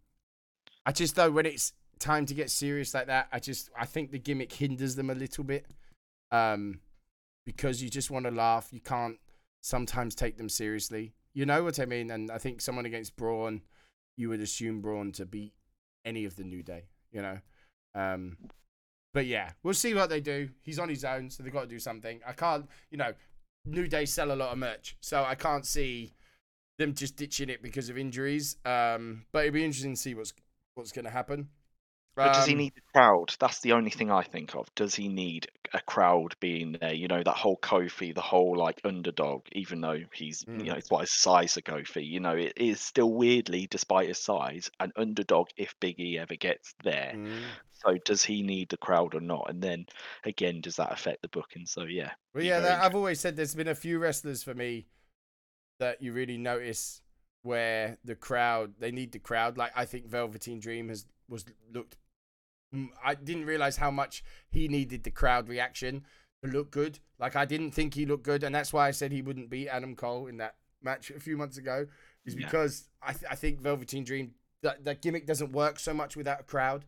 I 0.87 0.93
just 0.93 1.17
though 1.17 1.31
when 1.31 1.47
it's 1.47 1.73
time 1.99 2.27
to 2.27 2.35
get 2.35 2.51
serious 2.51 2.95
like 2.95 3.07
that, 3.09 3.29
I 3.33 3.41
just 3.41 3.71
I 3.79 3.85
think 3.87 4.11
the 4.11 4.19
gimmick 4.19 4.53
hinders 4.53 4.95
them 4.97 5.11
a 5.11 5.15
little 5.15 5.45
bit. 5.45 5.67
Um, 6.31 6.81
because 7.45 7.81
you 7.83 7.89
just 7.91 8.11
want 8.11 8.25
to 8.25 8.31
laugh, 8.33 8.73
you 8.73 8.81
can't 8.81 9.19
sometimes 9.67 10.15
take 10.15 10.37
them 10.37 10.49
seriously. 10.49 11.13
You 11.35 11.45
know 11.45 11.65
what 11.65 11.81
I 11.81 11.87
mean? 11.87 12.13
And 12.13 12.31
I 12.31 12.39
think 12.39 12.61
someone 12.61 12.87
against 12.87 13.17
Braun, 13.17 13.63
you 14.17 14.29
would 14.29 14.41
assume 14.41 14.81
Braun 14.81 15.11
to 15.13 15.27
beat 15.27 15.55
any 16.05 16.25
of 16.25 16.37
the 16.37 16.45
New 16.45 16.63
Day. 16.63 16.85
You 17.11 17.23
know. 17.23 17.39
Um, 17.95 18.37
but 19.13 19.27
yeah, 19.27 19.51
we'll 19.63 19.75
see 19.75 19.95
what 19.95 20.09
they 20.09 20.21
do. 20.21 20.51
He's 20.63 20.79
on 20.79 20.89
his 20.89 21.05
own, 21.05 21.31
so 21.31 21.43
they've 21.43 21.53
got 21.53 21.63
to 21.63 21.67
do 21.67 21.79
something. 21.79 22.21
I 22.27 22.33
can't, 22.33 22.69
you 22.91 22.99
know, 22.99 23.13
New 23.65 23.89
Day 23.89 24.05
sell 24.05 24.31
a 24.31 24.37
lot 24.37 24.53
of 24.53 24.59
merch, 24.59 24.97
so 25.01 25.25
I 25.25 25.35
can't 25.35 25.67
see 25.67 26.13
them 26.79 26.95
just 26.95 27.17
ditching 27.17 27.49
it 27.49 27.63
because 27.63 27.89
of 27.89 27.99
injuries. 27.99 28.57
Um, 28.65 29.25
but 29.33 29.41
it'd 29.41 29.55
be 29.55 29.65
interesting 29.65 29.95
to 29.95 30.01
see 30.01 30.15
what's 30.15 30.33
what's 30.75 30.93
going 30.93 31.07
to 31.07 31.11
happen. 31.11 31.49
But 32.23 32.33
does 32.33 32.47
he 32.47 32.55
Um, 32.55 32.59
need 32.59 32.75
the 32.75 32.81
crowd? 32.95 33.35
That's 33.39 33.61
the 33.61 33.73
only 33.73 33.91
thing 33.91 34.11
I 34.11 34.23
think 34.23 34.55
of. 34.55 34.69
Does 34.75 34.95
he 34.95 35.09
need 35.09 35.49
a 35.75 35.81
crowd 35.81 36.35
being 36.41 36.73
there? 36.73 36.95
You 36.95 37.09
know, 37.09 37.23
that 37.23 37.37
whole 37.37 37.59
Kofi, 37.59 38.15
the 38.15 38.21
whole 38.23 38.57
like 38.57 38.81
underdog, 38.85 39.47
even 39.53 39.81
though 39.81 40.01
he's 40.13 40.45
Mm. 40.47 40.65
you 40.65 40.71
know 40.71 40.77
it's 40.77 40.89
twice 40.89 41.11
the 41.13 41.21
size 41.21 41.57
of 41.57 41.65
Kofi, 41.65 42.07
you 42.07 42.21
know, 42.21 42.35
it 42.37 42.55
is 42.57 42.81
still 42.81 43.13
weirdly, 43.13 43.67
despite 43.69 44.09
his 44.09 44.19
size, 44.23 44.71
an 44.81 44.93
underdog 44.97 45.49
if 45.57 45.79
Big 45.81 46.01
E 46.01 46.19
ever 46.19 46.37
gets 46.37 46.75
there. 46.83 47.13
mm. 47.17 47.57
So 47.73 47.99
does 48.05 48.25
he 48.25 48.43
need 48.43 48.71
the 48.71 48.79
crowd 48.79 49.15
or 49.15 49.21
not? 49.21 49.51
And 49.51 49.63
then 49.63 49.87
again, 50.25 50.61
does 50.63 50.77
that 50.77 50.93
affect 50.93 51.23
the 51.23 51.29
booking? 51.29 51.67
So 51.67 51.85
yeah. 51.85 52.13
Well, 52.35 52.45
yeah, 52.45 52.61
that, 52.61 52.83
I've 52.83 52.95
always 52.95 53.21
said 53.21 53.37
there's 53.37 53.55
been 53.55 53.69
a 53.69 53.75
few 53.75 53.99
wrestlers 53.99 54.43
for 54.43 54.55
me 54.55 54.87
that 55.79 56.03
you 56.03 56.13
really 56.13 56.39
notice 56.39 57.03
where 57.43 57.99
the 58.05 58.17
crowd 58.17 58.75
they 58.79 58.91
need 58.91 59.13
the 59.13 59.19
crowd. 59.19 59.57
Like 59.59 59.73
I 59.77 59.85
think 59.85 60.07
Velveteen 60.09 60.61
Dream 60.61 60.89
has 60.89 61.07
was 61.29 61.45
looked. 61.73 61.97
I 63.05 63.15
didn't 63.15 63.47
realize 63.47 63.77
how 63.77 63.91
much 63.91 64.23
he 64.51 64.69
needed 64.69 65.05
the 65.05 65.11
crowd 65.11 65.49
reaction 65.49 66.05
to 66.43 66.51
look 66.51 66.71
good. 66.71 66.99
Like 67.19 67.37
I 67.37 67.45
didn't 67.45 67.73
think 67.73 67.95
he 67.95 68.07
looked 68.07 68.25
good, 68.25 68.43
and 68.43 68.55
that's 68.55 68.73
why 68.73 68.89
I 68.89 68.91
said 68.93 69.13
he 69.13 69.23
wouldn't 69.23 69.51
beat 69.51 69.69
Adam 69.69 69.95
Cole 69.97 70.27
in 70.27 70.37
that 70.39 70.57
match 70.83 71.11
a 71.11 71.21
few 71.21 71.37
months 71.37 71.57
ago. 71.59 71.87
Is 72.25 72.35
Yeah. 72.35 72.47
because 72.47 72.89
I 73.03 73.13
th- 73.13 73.31
I 73.31 73.35
think 73.37 73.61
Velveteen 73.61 74.05
Dream 74.05 74.35
that 74.63 74.85
that 74.85 75.03
gimmick 75.03 75.27
doesn't 75.27 75.53
work 75.53 75.79
so 75.79 75.95
much 75.95 76.17
without 76.17 76.41
a 76.41 76.45
crowd. 76.45 76.85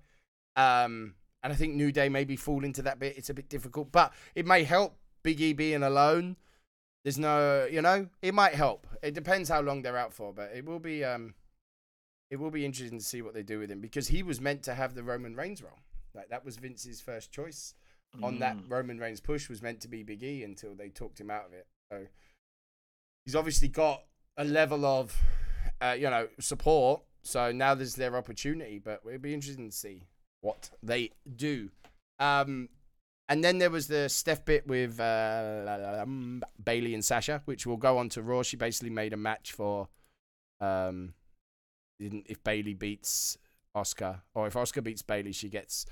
Um, 0.57 1.14
and 1.43 1.53
I 1.53 1.57
think 1.57 1.74
New 1.74 1.93
Day 1.93 2.09
maybe 2.09 2.34
fall 2.36 2.64
into 2.64 2.82
that 2.82 2.99
bit. 2.99 3.16
It's 3.16 3.30
a 3.30 3.34
bit 3.34 3.49
difficult, 3.49 3.93
but 3.93 4.12
it 4.34 4.45
may 4.47 4.64
help 4.64 4.99
Big 5.22 5.41
E 5.41 5.53
being 5.53 5.82
alone. 5.84 6.36
There's 7.05 7.18
no, 7.18 7.64
you 7.70 7.80
know, 7.80 8.09
it 8.22 8.34
might 8.34 8.55
help. 8.55 8.86
It 9.03 9.14
depends 9.14 9.49
how 9.49 9.61
long 9.61 9.82
they're 9.82 9.97
out 9.97 10.12
for, 10.12 10.32
but 10.34 10.51
it 10.53 10.64
will 10.64 10.80
be, 10.80 11.05
um, 11.05 11.34
it 12.31 12.37
will 12.37 12.51
be 12.51 12.64
interesting 12.64 12.99
to 12.99 13.05
see 13.05 13.22
what 13.22 13.35
they 13.35 13.43
do 13.43 13.59
with 13.59 13.70
him 13.70 13.81
because 13.81 14.09
he 14.09 14.22
was 14.22 14.41
meant 14.41 14.62
to 14.64 14.74
have 14.74 14.95
the 14.95 15.03
Roman 15.03 15.35
Reigns 15.35 15.62
role. 15.62 15.79
Like 16.14 16.29
that 16.31 16.45
was 16.45 16.57
Vince's 16.57 17.01
first 17.01 17.33
choice 17.33 17.74
on 18.22 18.39
that 18.39 18.57
Mm. 18.57 18.70
Roman 18.70 18.99
Reigns 18.99 19.20
push 19.20 19.49
was 19.49 19.62
meant 19.62 19.81
to 19.83 19.89
be 19.89 20.03
Big 20.03 20.22
E 20.22 20.43
until 20.43 20.74
they 20.74 20.89
talked 20.89 21.20
him 21.20 21.31
out 21.31 21.47
of 21.47 21.53
it. 21.53 21.66
So 21.91 22.07
he's 23.24 23.35
obviously 23.35 23.68
got 23.68 24.03
a 24.37 24.45
level 24.45 24.85
of, 24.85 25.16
uh, 25.81 25.97
you 25.99 26.09
know, 26.09 26.29
support. 26.41 27.03
So 27.22 27.53
now 27.53 27.74
there's 27.74 27.95
their 27.95 28.16
opportunity, 28.16 28.79
but 28.79 29.03
it'll 29.07 29.18
be 29.18 29.35
interesting 29.35 29.68
to 29.70 29.76
see 29.76 30.05
what 30.41 30.70
they 30.83 31.11
do. 31.37 31.70
Um, 32.18 32.70
and 33.29 33.45
then 33.45 33.59
there 33.59 33.70
was 33.70 33.89
the 33.89 34.09
Steph 34.09 34.45
bit 34.45 34.66
with 34.66 34.99
uh, 34.99 36.01
um, 36.03 36.43
Bayley 36.62 36.95
and 36.95 37.05
Sasha, 37.05 37.43
which 37.45 37.66
will 37.66 37.76
go 37.76 37.99
on 37.99 38.09
to 38.11 38.22
Raw. 38.22 38.43
She 38.43 38.57
basically 38.57 38.91
made 38.91 39.12
a 39.12 39.18
match 39.18 39.53
for, 39.53 39.89
um, 40.61 41.12
if 41.99 42.42
Bayley 42.44 42.74
beats 42.74 43.38
Asuka 43.76 44.20
or 44.34 44.46
if 44.46 44.55
Asuka 44.55 44.82
beats 44.82 45.03
Bayley, 45.03 45.32
she 45.32 45.49
gets 45.49 45.86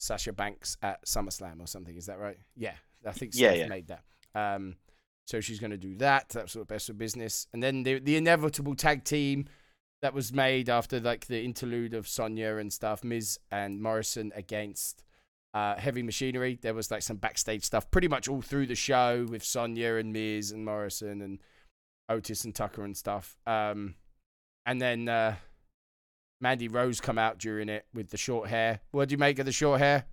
Sasha 0.00 0.32
Banks 0.32 0.76
at 0.82 1.04
SummerSlam 1.04 1.60
or 1.60 1.66
something. 1.66 1.96
Is 1.96 2.06
that 2.06 2.18
right? 2.18 2.38
Yeah, 2.56 2.74
I 3.06 3.12
think 3.12 3.32
Yeah, 3.34 3.48
Steph 3.50 3.58
yeah. 3.58 3.68
made 3.68 3.86
that. 3.88 4.04
Um, 4.34 4.76
so 5.26 5.40
she's 5.40 5.60
going 5.60 5.70
to 5.70 5.76
do 5.76 5.94
that. 5.96 6.30
That's 6.30 6.56
what 6.56 6.66
best 6.68 6.88
for 6.88 6.94
business. 6.94 7.46
And 7.52 7.62
then 7.62 7.82
the 7.84 8.00
the 8.00 8.16
inevitable 8.16 8.74
tag 8.74 9.04
team 9.04 9.46
that 10.02 10.14
was 10.14 10.32
made 10.32 10.68
after 10.68 10.98
like 10.98 11.26
the 11.26 11.44
interlude 11.44 11.94
of 11.94 12.08
Sonya 12.08 12.56
and 12.56 12.72
stuff, 12.72 13.04
Miz 13.04 13.38
and 13.50 13.80
Morrison 13.80 14.32
against 14.34 15.04
uh, 15.54 15.76
Heavy 15.76 16.02
Machinery. 16.02 16.58
There 16.60 16.74
was 16.74 16.90
like 16.90 17.02
some 17.02 17.18
backstage 17.18 17.64
stuff, 17.64 17.88
pretty 17.90 18.08
much 18.08 18.26
all 18.26 18.42
through 18.42 18.66
the 18.66 18.74
show 18.74 19.26
with 19.30 19.44
Sonya 19.44 19.94
and 19.94 20.12
Miz 20.12 20.50
and 20.50 20.64
Morrison 20.64 21.20
and 21.22 21.38
Otis 22.08 22.44
and 22.44 22.54
Tucker 22.54 22.82
and 22.84 22.96
stuff. 22.96 23.36
Um, 23.46 23.94
and 24.66 24.80
then 24.80 25.08
uh, 25.08 25.36
Mandy 26.40 26.68
Rose 26.68 27.00
come 27.00 27.18
out 27.18 27.38
during 27.38 27.68
it 27.68 27.84
with 27.94 28.10
the 28.10 28.16
short 28.16 28.48
hair. 28.48 28.80
What 28.90 29.08
do 29.08 29.12
you 29.14 29.18
make 29.18 29.38
of 29.38 29.46
the 29.46 29.52
short 29.52 29.80
hair? 29.80 30.04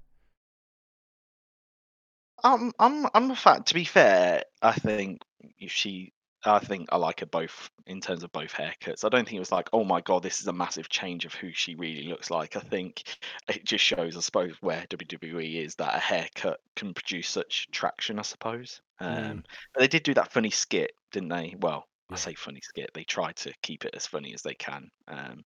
Um, 2.43 2.71
I'm 2.79 3.05
I'm 3.13 3.31
a 3.31 3.35
fan. 3.35 3.63
To 3.63 3.73
be 3.73 3.83
fair, 3.83 4.43
I 4.61 4.71
think 4.73 5.21
if 5.59 5.71
she, 5.71 6.13
I 6.45 6.59
think 6.59 6.87
I 6.91 6.95
like 6.97 7.19
her 7.19 7.25
both 7.25 7.69
in 7.85 7.99
terms 7.99 8.23
of 8.23 8.31
both 8.31 8.53
haircuts. 8.53 9.03
I 9.03 9.09
don't 9.09 9.25
think 9.25 9.35
it 9.35 9.39
was 9.39 9.51
like, 9.51 9.67
oh 9.73 9.83
my 9.83 9.99
god, 10.01 10.23
this 10.23 10.39
is 10.39 10.47
a 10.47 10.53
massive 10.53 10.87
change 10.87 11.25
of 11.25 11.33
who 11.33 11.51
she 11.51 11.75
really 11.75 12.03
looks 12.07 12.31
like. 12.31 12.55
I 12.55 12.61
think 12.61 13.03
it 13.49 13.65
just 13.65 13.83
shows, 13.83 14.15
I 14.15 14.21
suppose, 14.21 14.55
where 14.61 14.85
WWE 14.89 15.65
is 15.65 15.75
that 15.75 15.95
a 15.95 15.99
haircut 15.99 16.61
can 16.77 16.93
produce 16.93 17.27
such 17.27 17.67
traction. 17.71 18.19
I 18.19 18.23
suppose. 18.23 18.81
Um, 19.01 19.09
Mm. 19.09 19.43
but 19.73 19.79
they 19.81 19.87
did 19.89 20.03
do 20.03 20.13
that 20.13 20.31
funny 20.31 20.49
skit, 20.49 20.91
didn't 21.11 21.29
they? 21.29 21.55
Well, 21.59 21.87
I 22.11 22.15
say 22.15 22.33
funny 22.33 22.61
skit. 22.61 22.91
They 22.93 23.03
try 23.03 23.31
to 23.33 23.53
keep 23.61 23.85
it 23.85 23.95
as 23.95 24.07
funny 24.07 24.33
as 24.33 24.41
they 24.41 24.55
can. 24.55 24.89
Um, 25.07 25.43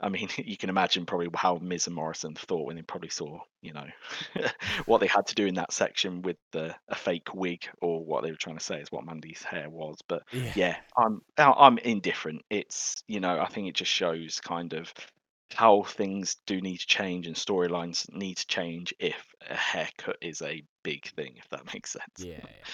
I 0.00 0.08
mean, 0.08 0.28
you 0.38 0.56
can 0.56 0.70
imagine 0.70 1.06
probably 1.06 1.28
how 1.34 1.58
Miz 1.60 1.86
and 1.86 1.96
Morrison 1.96 2.34
thought 2.34 2.66
when 2.66 2.76
they 2.76 2.82
probably 2.82 3.10
saw, 3.10 3.40
you 3.60 3.72
know, 3.72 3.86
what 4.86 5.00
they 5.00 5.06
had 5.06 5.26
to 5.28 5.34
do 5.34 5.46
in 5.46 5.54
that 5.54 5.72
section 5.72 6.22
with 6.22 6.36
the 6.52 6.74
a 6.88 6.94
fake 6.94 7.34
wig, 7.34 7.68
or 7.80 8.04
what 8.04 8.22
they 8.22 8.30
were 8.30 8.36
trying 8.36 8.58
to 8.58 8.64
say 8.64 8.80
is 8.80 8.90
what 8.90 9.04
Mandy's 9.04 9.42
hair 9.42 9.68
was. 9.68 9.98
But 10.08 10.22
Yeah. 10.32 10.52
yeah, 10.56 10.76
I'm 10.96 11.20
I'm 11.36 11.78
indifferent. 11.78 12.42
It's 12.50 13.02
you 13.06 13.20
know, 13.20 13.38
I 13.38 13.46
think 13.46 13.68
it 13.68 13.74
just 13.74 13.92
shows 13.92 14.40
kind 14.40 14.72
of 14.72 14.92
how 15.54 15.82
things 15.82 16.36
do 16.46 16.60
need 16.60 16.78
to 16.78 16.86
change 16.86 17.26
and 17.26 17.34
storylines 17.34 18.08
need 18.12 18.36
to 18.36 18.46
change 18.46 18.94
if 19.00 19.34
a 19.48 19.56
haircut 19.56 20.16
is 20.20 20.42
a 20.42 20.62
big 20.82 21.06
thing, 21.16 21.34
if 21.36 21.48
that 21.50 21.66
makes 21.74 21.90
sense. 21.90 22.04
Yeah. 22.18 22.38
yeah. 22.38 22.64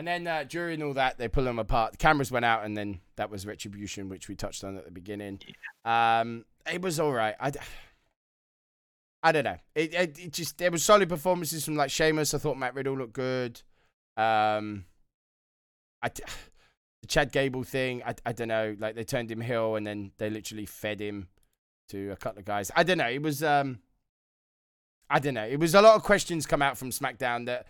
And 0.00 0.08
then 0.08 0.26
uh, 0.26 0.46
during 0.48 0.82
all 0.82 0.94
that, 0.94 1.18
they 1.18 1.28
pull 1.28 1.44
them 1.44 1.58
apart. 1.58 1.92
The 1.92 1.98
cameras 1.98 2.32
went 2.32 2.46
out, 2.46 2.64
and 2.64 2.74
then 2.74 3.00
that 3.16 3.28
was 3.28 3.44
retribution, 3.44 4.08
which 4.08 4.28
we 4.30 4.34
touched 4.34 4.64
on 4.64 4.78
at 4.78 4.86
the 4.86 4.90
beginning. 4.90 5.40
Um, 5.84 6.46
it 6.72 6.80
was 6.80 6.98
all 6.98 7.12
right. 7.12 7.34
I, 7.38 7.52
I 9.22 9.30
don't 9.30 9.44
know. 9.44 9.58
It, 9.74 9.92
it, 9.92 10.18
it 10.18 10.32
just 10.32 10.56
there 10.56 10.70
was 10.70 10.82
solid 10.82 11.10
performances 11.10 11.66
from 11.66 11.76
like 11.76 11.90
Sheamus. 11.90 12.32
I 12.32 12.38
thought 12.38 12.56
Matt 12.56 12.74
Riddle 12.74 12.96
looked 12.96 13.12
good. 13.12 13.60
Um, 14.16 14.86
I 16.02 16.08
the 17.02 17.06
Chad 17.06 17.30
Gable 17.30 17.62
thing. 17.64 18.02
I, 18.02 18.14
I 18.24 18.32
don't 18.32 18.48
know. 18.48 18.74
Like 18.78 18.94
they 18.94 19.04
turned 19.04 19.30
him 19.30 19.42
heel, 19.42 19.76
and 19.76 19.86
then 19.86 20.12
they 20.16 20.30
literally 20.30 20.64
fed 20.64 20.98
him 20.98 21.28
to 21.90 22.08
a 22.08 22.16
couple 22.16 22.38
of 22.38 22.46
guys. 22.46 22.70
I 22.74 22.84
don't 22.84 22.96
know. 22.96 23.10
It 23.10 23.20
was 23.20 23.42
um, 23.42 23.80
I 25.10 25.18
don't 25.18 25.34
know. 25.34 25.46
It 25.46 25.60
was 25.60 25.74
a 25.74 25.82
lot 25.82 25.96
of 25.96 26.04
questions 26.04 26.46
come 26.46 26.62
out 26.62 26.78
from 26.78 26.88
SmackDown 26.88 27.44
that 27.44 27.66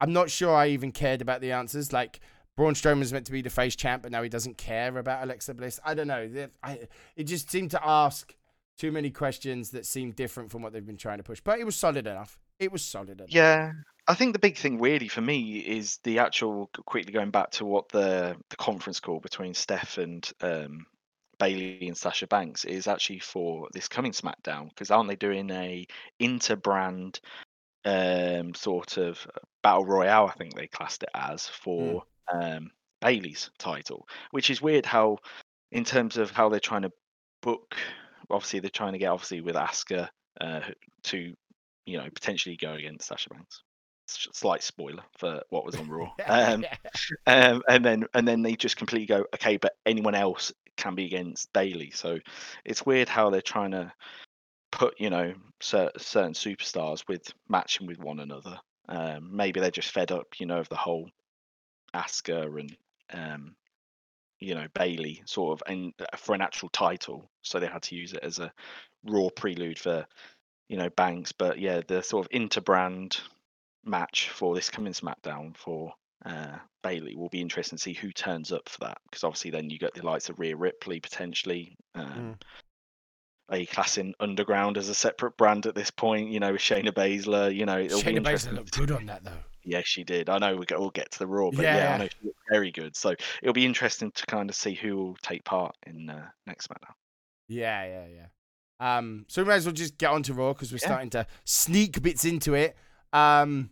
I'm 0.00 0.12
not 0.12 0.30
sure 0.30 0.54
I 0.54 0.68
even 0.68 0.92
cared 0.92 1.22
about 1.22 1.40
the 1.40 1.52
answers. 1.52 1.92
Like 1.92 2.20
Braun 2.56 2.74
Strowman's 2.74 3.12
meant 3.12 3.26
to 3.26 3.32
be 3.32 3.42
the 3.42 3.50
face 3.50 3.76
champ, 3.76 4.02
but 4.02 4.12
now 4.12 4.22
he 4.22 4.28
doesn't 4.28 4.58
care 4.58 4.96
about 4.96 5.22
Alexa 5.22 5.54
Bliss. 5.54 5.78
I 5.84 5.94
don't 5.94 6.08
know. 6.08 6.48
I, 6.62 6.88
it 7.16 7.24
just 7.24 7.50
seemed 7.50 7.70
to 7.72 7.86
ask 7.86 8.34
too 8.78 8.92
many 8.92 9.10
questions 9.10 9.70
that 9.70 9.86
seemed 9.86 10.16
different 10.16 10.50
from 10.50 10.62
what 10.62 10.72
they've 10.72 10.86
been 10.86 10.96
trying 10.96 11.18
to 11.18 11.24
push. 11.24 11.40
But 11.40 11.58
it 11.58 11.64
was 11.64 11.76
solid 11.76 12.06
enough. 12.06 12.38
It 12.58 12.72
was 12.72 12.82
solid 12.82 13.10
enough. 13.10 13.28
Yeah, 13.30 13.72
I 14.08 14.14
think 14.14 14.32
the 14.32 14.38
big 14.38 14.56
thing 14.56 14.80
really 14.80 15.08
for 15.08 15.20
me 15.20 15.58
is 15.58 15.98
the 16.04 16.20
actual 16.20 16.70
quickly 16.86 17.12
going 17.12 17.30
back 17.30 17.50
to 17.52 17.64
what 17.64 17.88
the 17.90 18.36
the 18.50 18.56
conference 18.56 19.00
call 19.00 19.20
between 19.20 19.54
Steph 19.54 19.98
and 19.98 20.30
um, 20.40 20.86
Bayley 21.38 21.88
and 21.88 21.96
Sasha 21.96 22.26
Banks 22.26 22.64
is 22.64 22.86
actually 22.86 23.18
for 23.18 23.68
this 23.72 23.88
coming 23.88 24.12
SmackDown 24.12 24.68
because 24.68 24.90
aren't 24.90 25.08
they 25.08 25.16
doing 25.16 25.50
a 25.50 25.86
interbrand 26.20 27.20
um, 27.86 28.52
sort 28.54 28.98
of 28.98 29.26
battle 29.62 29.86
royale? 29.86 30.26
I 30.26 30.32
think 30.32 30.54
they 30.54 30.66
classed 30.66 31.02
it 31.02 31.08
as 31.14 31.46
for 31.46 32.02
um, 32.32 32.70
Bayley's 33.00 33.50
title, 33.58 34.06
which 34.32 34.50
is 34.50 34.60
weird. 34.60 34.84
How 34.84 35.18
in 35.72 35.84
terms 35.84 36.16
of 36.16 36.30
how 36.30 36.48
they're 36.48 36.60
trying 36.60 36.82
to 36.82 36.92
book, 37.42 37.76
obviously 38.30 38.60
they're 38.60 38.70
trying 38.70 38.92
to 38.92 38.98
get 38.98 39.08
obviously 39.08 39.40
with 39.40 39.54
Asuka 39.54 40.08
uh, 40.40 40.60
to 41.04 41.34
you 41.86 41.98
know 41.98 42.08
potentially 42.14 42.56
go 42.56 42.74
against 42.74 43.08
Sasha 43.08 43.30
Banks. 43.30 43.62
Slight 44.08 44.62
spoiler 44.62 45.02
for 45.18 45.42
what 45.50 45.64
was 45.64 45.74
on 45.76 45.88
Raw. 45.88 46.12
Um, 46.28 46.64
um, 47.26 47.62
and 47.68 47.84
then 47.84 48.04
and 48.14 48.26
then 48.26 48.42
they 48.42 48.54
just 48.54 48.76
completely 48.76 49.06
go 49.06 49.26
okay, 49.34 49.56
but 49.56 49.72
anyone 49.84 50.14
else 50.14 50.52
can 50.76 50.94
be 50.94 51.06
against 51.06 51.52
Bayley. 51.52 51.90
So 51.90 52.18
it's 52.64 52.86
weird 52.86 53.08
how 53.08 53.30
they're 53.30 53.40
trying 53.40 53.72
to 53.72 53.92
put 54.70 55.00
you 55.00 55.10
know 55.10 55.34
certain 55.60 56.32
superstars 56.32 57.04
with 57.08 57.32
matching 57.48 57.86
with 57.86 57.98
one 57.98 58.20
another. 58.20 58.58
Um, 58.88 59.34
maybe 59.34 59.60
they're 59.60 59.70
just 59.70 59.90
fed 59.90 60.12
up, 60.12 60.26
you 60.38 60.46
know, 60.46 60.58
of 60.58 60.68
the 60.68 60.76
whole 60.76 61.10
Asuka 61.94 62.60
and 62.60 62.76
um, 63.12 63.56
you 64.38 64.54
know 64.54 64.66
Bayley 64.74 65.22
sort 65.24 65.58
of, 65.58 65.70
and 65.70 65.92
uh, 66.00 66.16
for 66.16 66.34
an 66.34 66.42
actual 66.42 66.68
title, 66.68 67.30
so 67.42 67.58
they 67.58 67.66
had 67.66 67.82
to 67.82 67.96
use 67.96 68.12
it 68.12 68.22
as 68.22 68.38
a 68.38 68.52
Raw 69.04 69.28
prelude 69.34 69.78
for 69.78 70.06
you 70.68 70.76
know 70.76 70.90
Banks. 70.90 71.32
But 71.32 71.58
yeah, 71.58 71.80
the 71.86 72.02
sort 72.02 72.26
of 72.26 72.32
interbrand 72.32 73.20
match 73.84 74.30
for 74.30 74.54
this 74.54 74.70
coming 74.70 74.92
SmackDown 74.92 75.56
for 75.56 75.92
uh, 76.24 76.56
Bayley 76.82 77.14
will 77.14 77.28
be 77.28 77.40
interesting 77.40 77.78
to 77.78 77.82
see 77.82 77.92
who 77.92 78.10
turns 78.10 78.52
up 78.52 78.68
for 78.68 78.80
that 78.80 78.98
because 79.08 79.24
obviously 79.24 79.50
then 79.50 79.70
you 79.70 79.78
get 79.78 79.94
the 79.94 80.04
likes 80.04 80.28
of 80.28 80.38
Rhea 80.38 80.56
Ripley 80.56 81.00
potentially. 81.00 81.76
Um, 81.94 82.36
Are 83.48 83.56
you 83.58 83.66
classing 83.66 84.14
Underground 84.18 84.76
as 84.76 84.88
a 84.88 84.94
separate 84.94 85.36
brand 85.36 85.66
at 85.66 85.74
this 85.74 85.90
point? 85.90 86.30
You 86.30 86.40
know, 86.40 86.52
with 86.52 86.60
Shayna 86.60 86.92
Baszler. 86.92 87.54
You 87.54 87.64
know, 87.66 87.78
it'll 87.78 88.02
be 88.02 88.12
Shayna 88.14 88.24
Baszler 88.24 88.54
looked 88.54 88.76
good 88.76 88.90
on 88.90 89.06
that 89.06 89.24
though. 89.24 89.38
Yeah, 89.62 89.82
she 89.84 90.04
did. 90.04 90.28
I 90.28 90.38
know 90.38 90.56
we 90.56 90.66
will 90.76 90.90
get 90.90 91.10
to 91.12 91.18
the 91.18 91.26
Raw, 91.26 91.50
but 91.50 91.64
Yeah, 91.64 91.76
yeah, 91.76 91.82
yeah. 91.88 91.94
I 91.94 91.98
know 91.98 92.04
she 92.08 92.26
looked 92.26 92.38
very 92.50 92.70
good. 92.70 92.94
So 92.96 93.14
it'll 93.42 93.52
be 93.54 93.64
interesting 93.66 94.10
to 94.12 94.26
kind 94.26 94.48
of 94.48 94.54
see 94.56 94.74
who 94.74 94.96
will 94.96 95.16
take 95.22 95.44
part 95.44 95.74
in 95.86 96.08
uh, 96.10 96.28
next 96.46 96.68
SmackDown. 96.68 96.94
Yeah, 97.48 97.84
yeah, 97.84 98.06
yeah. 98.14 98.26
Um, 98.98 99.24
so 99.28 99.42
we 99.42 99.48
might 99.48 99.54
as 99.56 99.66
well 99.66 99.72
just 99.72 99.96
get 99.98 100.10
on 100.10 100.22
to 100.24 100.34
Raw 100.34 100.52
because 100.52 100.70
we're 100.72 100.78
Yeah. 100.82 100.86
starting 100.88 101.10
to 101.10 101.26
sneak 101.44 102.00
bits 102.02 102.24
into 102.24 102.54
it. 102.54 102.76
Um, 103.12 103.70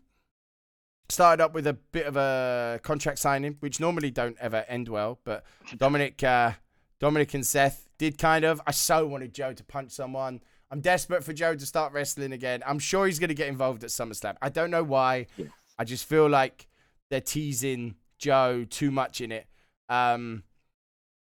started 1.09 1.43
up 1.45 1.53
with 1.55 1.67
a 1.67 1.75
bit 1.75 2.07
of 2.07 2.17
a 2.17 2.81
contract 2.83 3.19
signing, 3.19 3.57
which 3.61 3.79
normally 3.79 4.11
don't 4.11 4.37
ever 4.39 4.65
end 4.69 4.89
well, 4.89 5.21
but 5.25 5.45
Dominik, 5.77 6.23
uh, 6.25 6.55
Dominik 7.01 7.35
and 7.35 7.47
Seth 7.47 7.89
did 7.99 8.19
kind 8.19 8.45
of. 8.45 8.61
I 8.67 8.71
so 8.73 9.07
wanted 9.07 9.35
Joe 9.35 9.53
to 9.53 9.65
punch 9.65 9.93
someone. 9.93 10.41
I'm 10.71 10.81
desperate 10.81 11.23
for 11.23 11.33
Joe 11.33 11.55
to 11.55 11.67
start 11.67 11.93
wrestling 11.93 12.33
again. 12.33 12.63
I'm 12.67 12.79
sure 12.79 13.07
he's 13.07 13.19
going 13.19 13.29
to 13.29 13.35
get 13.35 13.49
involved 13.49 13.85
at 13.85 13.91
SummerSlam. 13.91 14.37
I 14.43 14.49
don't 14.49 14.71
know 14.71 14.83
why. 14.83 15.27
Yes. 15.37 15.49
I 15.79 15.85
just 15.85 16.07
feel 16.07 16.29
like 16.29 16.67
they're 17.11 17.21
teasing 17.21 17.97
Joe 18.19 18.65
too 18.69 18.91
much 18.91 19.21
in 19.21 19.31
it. 19.31 19.47
Um, 19.89 20.43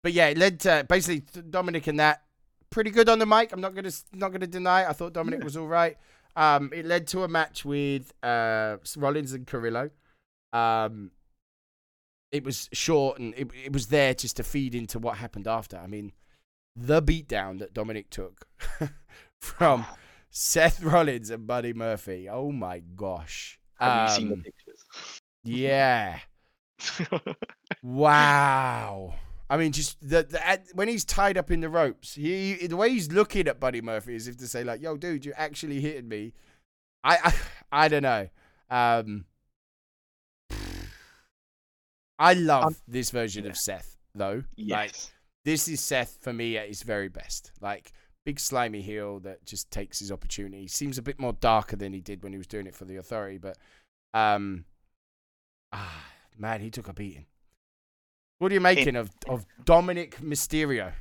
but 0.01 0.13
yeah, 0.13 0.27
it 0.27 0.37
led 0.37 0.59
to 0.61 0.85
basically 0.87 1.21
Dominik 1.41 1.87
and 1.87 1.99
that 1.99 2.23
pretty 2.69 2.91
good 2.91 3.09
on 3.09 3.19
the 3.19 3.25
mic. 3.25 3.51
I'm 3.51 3.61
not 3.61 3.73
gonna 3.73 3.91
not 4.13 4.31
gonna 4.31 4.47
deny. 4.47 4.83
It. 4.83 4.89
I 4.89 4.93
thought 4.93 5.13
Dominik 5.13 5.43
was 5.43 5.57
all 5.57 5.67
right. 5.67 5.97
Um, 6.35 6.71
it 6.73 6.85
led 6.85 7.07
to 7.07 7.23
a 7.23 7.27
match 7.27 7.63
with 7.63 8.13
uh, 8.21 8.77
Rollins 8.97 9.33
and 9.33 9.47
Carrillo. 9.47 9.89
Um, 10.53 11.11
it 12.37 12.43
was 12.43 12.69
short 12.73 13.19
and 13.19 13.33
it, 13.35 13.49
it 13.65 13.73
was 13.73 13.87
there 13.87 14.13
just 14.13 14.37
to 14.37 14.43
feed 14.43 14.75
into 14.75 14.99
what 14.99 15.17
happened 15.17 15.47
after. 15.47 15.77
I 15.77 15.87
mean, 15.87 16.11
the 16.75 17.01
beatdown 17.01 17.59
that 17.59 17.73
Dominik 17.73 18.09
took 18.09 18.47
from 19.41 19.85
Seth 20.29 20.81
Rollins 20.83 21.29
and 21.29 21.47
Buddy 21.47 21.73
Murphy. 21.73 22.27
Oh 22.29 22.51
my 22.51 22.79
gosh. 22.79 23.59
Have 23.79 24.09
you 24.09 24.15
seen 24.15 24.27
the 24.29 24.35
Um, 24.35 24.41
pictures? 24.43 24.85
Yeah. 25.43 26.19
Wow. 27.83 29.15
I 29.49 29.57
mean, 29.57 29.71
just 29.71 29.97
the, 30.01 30.23
the 30.23 30.45
at, 30.45 30.65
when 30.73 30.87
he's 30.87 31.05
tied 31.05 31.37
up 31.37 31.51
in 31.51 31.61
the 31.61 31.69
ropes, 31.69 32.15
he 32.15 32.67
the 32.67 32.75
way 32.75 32.89
he's 32.89 33.11
looking 33.11 33.47
at 33.47 33.59
Buddy 33.59 33.81
Murphy 33.81 34.15
as 34.15 34.27
if 34.27 34.37
to 34.37 34.47
say 34.47 34.63
like, 34.63 34.81
"Yo, 34.81 34.97
dude, 34.97 35.23
you 35.25 35.33
actually 35.37 35.79
hitting 35.81 36.07
me." 36.07 36.33
I 37.03 37.17
I, 37.23 37.33
I 37.85 37.87
don't 37.87 38.01
know. 38.03 38.27
Um, 38.71 39.25
I 42.17 42.33
love 42.33 42.65
Um, 42.65 42.75
this 42.87 43.11
version 43.11 43.43
yeah. 43.43 43.51
of 43.51 43.57
Seth 43.57 43.97
though. 44.13 44.43
Like 44.57 44.91
yes. 44.91 45.11
this 45.43 45.67
is 45.67 45.81
Seth 45.81 46.17
for 46.21 46.33
me 46.33 46.57
at 46.57 46.67
his 46.67 46.83
very 46.83 47.09
best. 47.09 47.51
Like 47.61 47.91
big 48.25 48.39
slimy 48.39 48.81
heel 48.81 49.19
that 49.19 49.45
just 49.45 49.69
takes 49.69 49.99
his 49.99 50.11
opportunity. 50.11 50.67
Seems 50.67 50.97
a 50.97 51.01
bit 51.01 51.19
more 51.19 51.33
darker 51.33 51.75
than 51.75 51.93
he 51.93 52.01
did 52.01 52.23
when 52.23 52.31
he 52.31 52.37
was 52.37 52.47
doing 52.47 52.67
it 52.67 52.75
for 52.75 52.85
the 52.85 52.97
authority, 52.97 53.37
but 53.37 53.57
um 54.13 54.65
ah 55.71 56.05
man, 56.37 56.61
he 56.61 56.69
took 56.69 56.87
a 56.87 56.93
beating. 56.93 57.25
What 58.39 58.51
are 58.51 58.55
you 58.55 58.61
making 58.61 58.95
of, 58.97 59.11
of 59.29 59.45
Dominik 59.63 60.15
Mysterio? 60.15 60.91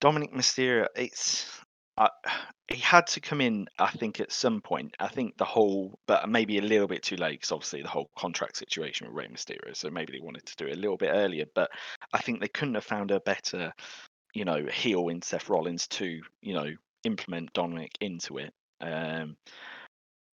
Dominik 0.00 0.32
Mysterio, 0.32 0.86
it's 0.94 1.63
he 2.68 2.78
had 2.78 3.06
to 3.08 3.20
come 3.20 3.40
in. 3.40 3.66
I 3.78 3.90
think 3.90 4.20
at 4.20 4.32
some 4.32 4.60
point. 4.60 4.94
I 4.98 5.08
think 5.08 5.36
the 5.36 5.44
whole, 5.44 5.98
but 6.06 6.28
maybe 6.28 6.58
a 6.58 6.62
little 6.62 6.88
bit 6.88 7.02
too 7.02 7.16
late 7.16 7.40
because 7.40 7.52
obviously 7.52 7.82
the 7.82 7.88
whole 7.88 8.10
contract 8.16 8.56
situation 8.56 9.06
with 9.06 9.16
Rey 9.16 9.28
Mysterio. 9.28 9.76
So 9.76 9.90
maybe 9.90 10.12
they 10.12 10.20
wanted 10.24 10.46
to 10.46 10.56
do 10.56 10.66
it 10.66 10.76
a 10.76 10.80
little 10.80 10.96
bit 10.96 11.10
earlier. 11.12 11.44
But 11.54 11.70
I 12.12 12.18
think 12.20 12.40
they 12.40 12.48
couldn't 12.48 12.74
have 12.74 12.84
found 12.84 13.10
a 13.10 13.20
better, 13.20 13.72
you 14.34 14.44
know, 14.44 14.66
heel 14.72 15.08
in 15.08 15.22
Seth 15.22 15.48
Rollins 15.48 15.86
to, 15.88 16.20
you 16.42 16.54
know, 16.54 16.70
implement 17.04 17.52
Dominik 17.52 17.92
into 18.00 18.38
it. 18.38 18.52
Um, 18.80 19.36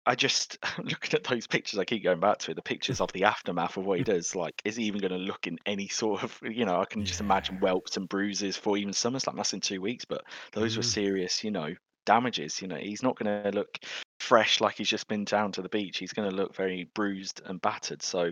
I 0.10 0.16
just 0.16 0.57
looking 0.80 1.14
at 1.14 1.24
those 1.24 1.45
pictures. 1.45 1.78
I 1.78 1.86
keep 1.86 2.03
going 2.03 2.20
back 2.20 2.39
to 2.39 2.51
it. 2.51 2.55
The 2.55 2.64
pictures 2.64 2.99
of 2.99 3.12
the 3.14 3.26
aftermath 3.26 3.78
of 3.78 3.86
what 3.86 3.99
he 3.99 4.03
does. 4.16 4.36
Like, 4.36 4.60
is 4.66 4.76
he 4.76 4.86
even 4.86 5.01
going 5.01 5.12
to 5.12 5.20
look 5.20 5.45
in 5.45 5.60
any 5.68 5.88
sort 5.88 6.24
of? 6.24 6.38
You 6.41 6.66
know, 6.66 6.82
I 6.82 6.86
can 6.86 7.05
just 7.05 7.22
imagine 7.22 7.57
whelps 7.60 7.95
and 7.95 8.10
bruises 8.10 8.57
for 8.57 8.76
even 8.76 8.91
SummerSlam. 8.91 9.36
That's 9.36 9.53
in 9.53 9.62
two 9.62 9.82
weeks, 9.82 10.05
but 10.05 10.24
those 10.53 10.78
were 10.78 10.82
Mhm. 10.82 10.86
serious. 10.86 11.43
You 11.43 11.51
know, 11.51 11.76
damages. 12.07 12.60
You 12.60 12.68
know, 12.70 12.78
he's 12.78 13.03
not 13.03 13.18
going 13.20 13.43
to 13.43 13.51
look 13.51 13.78
fresh 14.20 14.60
like 14.62 14.78
he's 14.78 14.89
just 14.89 15.07
been 15.07 15.26
down 15.26 15.51
to 15.53 15.62
the 15.62 15.70
beach. 15.70 15.99
He's 15.99 16.14
going 16.14 16.30
to 16.30 16.36
look 16.36 16.55
very 16.55 16.89
bruised 16.95 17.41
and 17.45 17.62
battered. 17.62 18.01
So, 18.01 18.32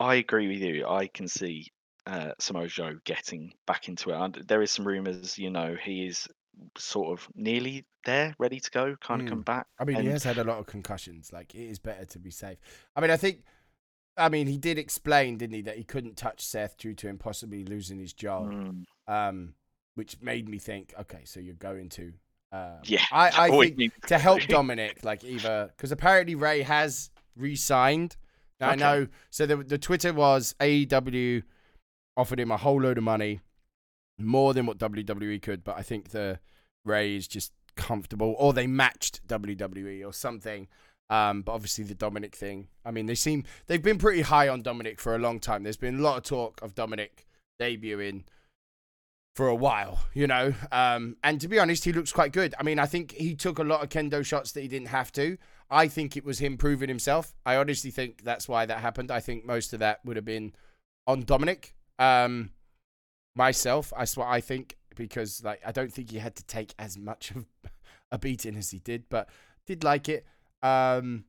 I 0.00 0.16
agree 0.16 0.48
with 0.48 0.62
you. 0.62 0.86
I 0.88 1.06
can 1.06 1.28
see 1.28 1.68
uh, 2.06 2.32
Samoa 2.40 2.66
Joe 2.66 2.98
getting 3.04 3.52
back 3.66 3.88
into 3.88 4.10
it. 4.10 4.16
And 4.16 4.34
there 4.48 4.62
is 4.62 4.72
some 4.72 4.86
rumors. 4.86 5.38
You 5.38 5.50
know, 5.50 5.76
he 5.80 6.06
is 6.06 6.28
sort 6.78 7.18
of 7.18 7.28
nearly 7.34 7.84
there, 8.04 8.34
ready 8.38 8.60
to 8.60 8.70
go, 8.70 8.96
kind 9.00 9.20
of 9.22 9.26
Mm. 9.26 9.30
come 9.30 9.42
back. 9.42 9.66
I 9.78 9.84
mean, 9.84 9.96
he 10.02 10.06
has 10.08 10.24
had 10.24 10.38
a 10.38 10.44
lot 10.44 10.58
of 10.58 10.66
concussions. 10.66 11.32
Like, 11.32 11.54
it 11.54 11.64
is 11.68 11.78
better 11.78 12.04
to 12.04 12.18
be 12.18 12.30
safe. 12.30 12.58
I 12.94 13.00
mean, 13.00 13.10
I 13.10 13.16
think, 13.16 13.42
I 14.16 14.28
mean, 14.28 14.46
he 14.46 14.58
did 14.58 14.78
explain, 14.78 15.38
didn't 15.38 15.54
he, 15.54 15.62
that 15.62 15.76
he 15.76 15.84
couldn't 15.84 16.16
touch 16.16 16.40
Seth 16.44 16.76
due 16.76 16.94
to 16.94 17.08
him 17.08 17.18
possibly 17.18 17.64
losing 17.64 17.98
his 17.98 18.12
job, 18.12 18.46
Mm, 18.52 18.84
um, 19.08 19.54
which 19.94 20.20
made 20.20 20.48
me 20.48 20.58
think, 20.58 20.92
okay, 21.00 21.22
so 21.24 21.40
you're 21.40 21.54
going 21.54 21.88
to. 21.90 22.12
Um, 22.52 22.78
yeah, 22.84 23.02
I, 23.12 23.46
I 23.46 23.50
think 23.50 24.06
to 24.06 24.18
help 24.18 24.40
Dominik, 24.48 25.02
like 25.04 25.24
either 25.24 25.70
because 25.76 25.90
apparently 25.90 26.34
Rey 26.36 26.62
has 26.62 27.10
re-signed. 27.36 28.16
Now 28.60 28.68
I 28.70 28.76
know. 28.76 29.08
So 29.30 29.46
the 29.46 29.56
the 29.56 29.78
Twitter 29.78 30.12
was 30.12 30.54
AEW 30.60 31.42
offered 32.16 32.38
him 32.38 32.52
a 32.52 32.56
whole 32.56 32.80
load 32.80 32.96
of 32.98 33.02
money, 33.04 33.40
more 34.18 34.54
than 34.54 34.66
what 34.66 34.78
WWE 34.78 35.40
could, 35.42 35.64
but 35.64 35.76
I 35.76 35.82
think 35.82 36.10
the 36.10 36.38
Rey 36.84 37.16
is 37.16 37.26
just 37.26 37.52
comfortable, 37.76 38.34
or 38.38 38.52
they 38.52 38.66
matched 38.66 39.26
WWE 39.26 40.06
or 40.06 40.12
something. 40.12 40.68
Um, 41.10 41.42
but 41.42 41.52
obviously 41.52 41.84
the 41.84 41.94
Dominik 41.94 42.34
thing. 42.34 42.68
I 42.84 42.90
mean, 42.90 43.06
they 43.06 43.14
seem 43.14 43.44
they've 43.66 43.82
been 43.82 43.98
pretty 43.98 44.22
high 44.22 44.48
on 44.48 44.62
Dominik 44.62 44.98
for 44.98 45.14
a 45.14 45.18
long 45.18 45.38
time. 45.38 45.62
There's 45.62 45.76
been 45.76 45.98
a 45.98 46.02
lot 46.02 46.16
of 46.16 46.22
talk 46.24 46.60
of 46.62 46.74
Dominik 46.74 47.26
debuting 47.60 48.24
for 49.36 49.48
a 49.48 49.54
while, 49.54 49.98
you 50.14 50.26
know. 50.26 50.54
Um, 50.72 51.16
and 51.22 51.40
to 51.40 51.48
be 51.48 51.58
honest, 51.58 51.84
he 51.84 51.92
looks 51.92 52.12
quite 52.12 52.32
good. 52.32 52.54
I 52.58 52.62
mean, 52.62 52.78
I 52.78 52.86
think 52.86 53.12
he 53.12 53.34
took 53.34 53.58
a 53.58 53.64
lot 53.64 53.82
of 53.82 53.88
kendo 53.90 54.24
shots 54.24 54.52
that 54.52 54.62
he 54.62 54.68
didn't 54.68 54.88
have 54.88 55.12
to. 55.12 55.36
I 55.70 55.88
think 55.88 56.16
it 56.16 56.24
was 56.24 56.38
him 56.38 56.56
proving 56.56 56.88
himself. 56.88 57.34
I 57.44 57.56
honestly 57.56 57.90
think 57.90 58.22
that's 58.22 58.48
why 58.48 58.64
that 58.66 58.78
happened. 58.78 59.10
I 59.10 59.20
think 59.20 59.44
most 59.44 59.72
of 59.72 59.80
that 59.80 60.00
would 60.04 60.16
have 60.16 60.24
been 60.24 60.54
on 61.06 61.24
Dominik. 61.24 61.72
Um, 61.98 62.50
myself, 63.34 63.92
that's 63.96 64.16
what 64.16 64.28
I 64.28 64.40
think 64.40 64.76
because 64.96 65.42
like 65.44 65.60
I 65.66 65.72
don't 65.72 65.92
think 65.92 66.10
he 66.10 66.18
had 66.18 66.36
to 66.36 66.44
take 66.44 66.74
as 66.78 66.98
much 66.98 67.30
of 67.32 67.46
a 68.12 68.18
beating 68.18 68.56
as 68.56 68.70
he 68.70 68.78
did, 68.78 69.04
but 69.08 69.28
did 69.66 69.84
like 69.84 70.08
it. 70.08 70.26
Um, 70.62 71.24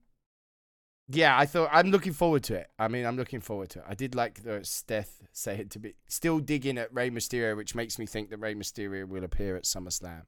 yeah, 1.08 1.38
I 1.38 1.46
thought 1.46 1.70
I'm 1.72 1.92
looking 1.92 2.14
forward 2.14 2.44
to 2.46 2.56
it. 2.56 2.68
I 2.80 2.88
mean, 2.88 3.06
I'm 3.06 3.16
looking 3.16 3.40
forward 3.40 3.70
to 3.72 3.80
it. 3.80 3.86
I 3.88 3.94
did 3.94 4.16
like 4.16 4.44
the 4.44 4.64
Steph 4.64 5.22
saying 5.32 5.70
to 5.70 5.80
be 5.80 5.94
still 6.08 6.40
digging 6.40 6.78
at 6.80 6.94
Rey 6.94 7.12
Mysterio, 7.12 7.56
which 7.56 7.76
makes 7.76 8.00
me 8.00 8.06
think 8.08 8.30
that 8.32 8.38
Rey 8.40 8.56
Mysterio 8.56 9.08
will 9.08 9.24
appear 9.24 9.56
at 9.56 9.64
SummerSlam. 9.66 10.24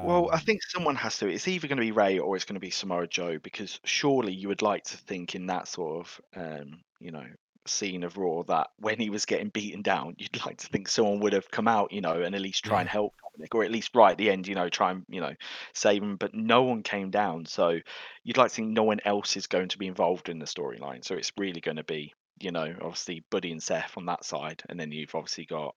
Well, 0.00 0.30
I 0.32 0.38
Um, 0.38 0.40
think 0.40 0.62
someone 0.62 0.96
has 0.96 1.18
to. 1.18 1.28
It's 1.28 1.48
either 1.48 1.68
going 1.68 1.76
to 1.78 1.82
be 1.82 1.92
Rey 1.92 2.18
or 2.18 2.36
it's 2.36 2.44
going 2.44 2.54
to 2.54 2.60
be 2.60 2.70
Samoa 2.70 3.06
Joe 3.06 3.38
because 3.38 3.80
surely 3.84 4.32
you 4.32 4.48
would 4.48 4.62
like 4.62 4.84
to 4.84 4.96
think 4.96 5.34
in 5.34 5.46
that 5.46 5.68
sort 5.68 6.06
of, 6.06 6.20
um, 6.34 6.82
you 7.00 7.10
know, 7.10 7.26
scene 7.68 8.04
of 8.04 8.16
Raw 8.16 8.42
that 8.44 8.68
when 8.78 8.98
he 8.98 9.10
was 9.10 9.24
getting 9.24 9.48
beaten 9.48 9.82
down, 9.82 10.14
you'd 10.18 10.36
like 10.46 10.58
to 10.58 10.66
think 10.68 10.88
someone 10.88 11.20
would 11.20 11.32
have 11.32 11.50
come 11.50 11.68
out, 11.68 11.92
you 11.92 12.00
know, 12.00 12.22
and 12.22 12.34
at 12.34 12.40
least 12.40 12.64
try 12.64 12.80
and 12.80 12.88
help 12.88 13.14
Dominik 13.22 13.54
or 13.54 13.64
at 13.64 13.70
least 13.70 13.94
right 13.94 14.12
at 14.12 14.18
the 14.18 14.30
end, 14.30 14.46
you 14.46 14.54
know, 14.54 14.68
try 14.68 14.90
and, 14.92 15.04
you 15.08 15.20
know, 15.20 15.34
save 15.74 16.02
him. 16.02 16.16
But 16.16 16.34
no 16.34 16.62
one 16.62 16.82
came 16.82 17.10
down. 17.10 17.46
So 17.46 17.78
you'd 18.24 18.36
like 18.36 18.50
to 18.50 18.54
think 18.54 18.70
no 18.70 18.84
one 18.84 19.00
else 19.04 19.36
is 19.36 19.46
going 19.46 19.68
to 19.68 19.78
be 19.78 19.86
involved 19.86 20.28
in 20.28 20.38
the 20.38 20.46
storyline. 20.46 21.04
So 21.04 21.14
it's 21.14 21.32
really 21.36 21.60
going 21.60 21.76
to 21.76 21.84
be, 21.84 22.12
you 22.40 22.52
know, 22.52 22.74
obviously 22.80 23.24
Buddy 23.30 23.52
and 23.52 23.62
Seth 23.62 23.96
on 23.96 24.06
that 24.06 24.24
side. 24.24 24.62
And 24.68 24.78
then 24.78 24.92
you've 24.92 25.14
obviously 25.14 25.46
got 25.46 25.74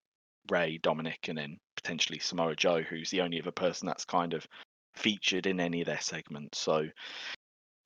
Rey, 0.50 0.80
Dominik, 0.82 1.30
and 1.30 1.38
then 1.38 1.58
potentially 1.76 2.20
Samoa 2.20 2.56
Joe, 2.56 2.82
who's 2.82 3.10
the 3.10 3.22
only 3.22 3.42
other 3.42 3.52
person 3.52 3.88
that's 3.88 4.06
kind 4.06 4.34
of 4.34 4.48
featured 4.96 5.46
in 5.46 5.60
any 5.60 5.82
of 5.82 5.88
their 5.88 6.02
segments. 6.02 6.60
So 6.60 6.88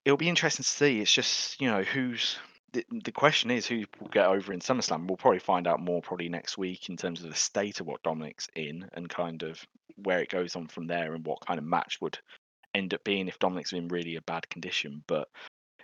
it'll 0.05 0.17
be 0.17 0.29
interesting 0.29 0.63
to 0.63 0.69
see. 0.69 0.99
It's 0.99 1.13
just 1.13 1.59
you 1.61 1.69
know 1.69 1.83
who's 1.83 2.37
the, 2.73 3.11
question 3.11 3.51
is 3.51 3.67
who 3.67 3.83
will 3.99 4.09
get 4.09 4.25
over 4.25 4.51
in 4.51 4.59
SummerSlam. 4.59 5.07
We'll 5.07 5.17
probably 5.17 5.39
find 5.39 5.67
out 5.67 5.79
more 5.79 6.01
probably 6.01 6.29
next 6.29 6.57
week 6.57 6.89
in 6.89 6.97
terms 6.97 7.23
of 7.23 7.29
the 7.29 7.35
state 7.35 7.79
of 7.79 7.87
what 7.87 8.03
Dominik's 8.03 8.47
in 8.55 8.89
and 8.93 9.09
kind 9.09 9.43
of 9.43 9.65
where 9.95 10.19
it 10.19 10.29
goes 10.29 10.55
on 10.55 10.67
from 10.67 10.87
there 10.87 11.13
and 11.13 11.25
what 11.25 11.45
kind 11.45 11.59
of 11.59 11.65
match 11.65 11.99
would 12.01 12.17
end 12.73 12.93
up 12.93 13.03
being 13.03 13.27
if 13.27 13.39
Dominik's 13.39 13.73
in 13.73 13.87
really 13.87 14.15
a 14.15 14.21
bad 14.21 14.49
condition. 14.49 15.03
But 15.07 15.27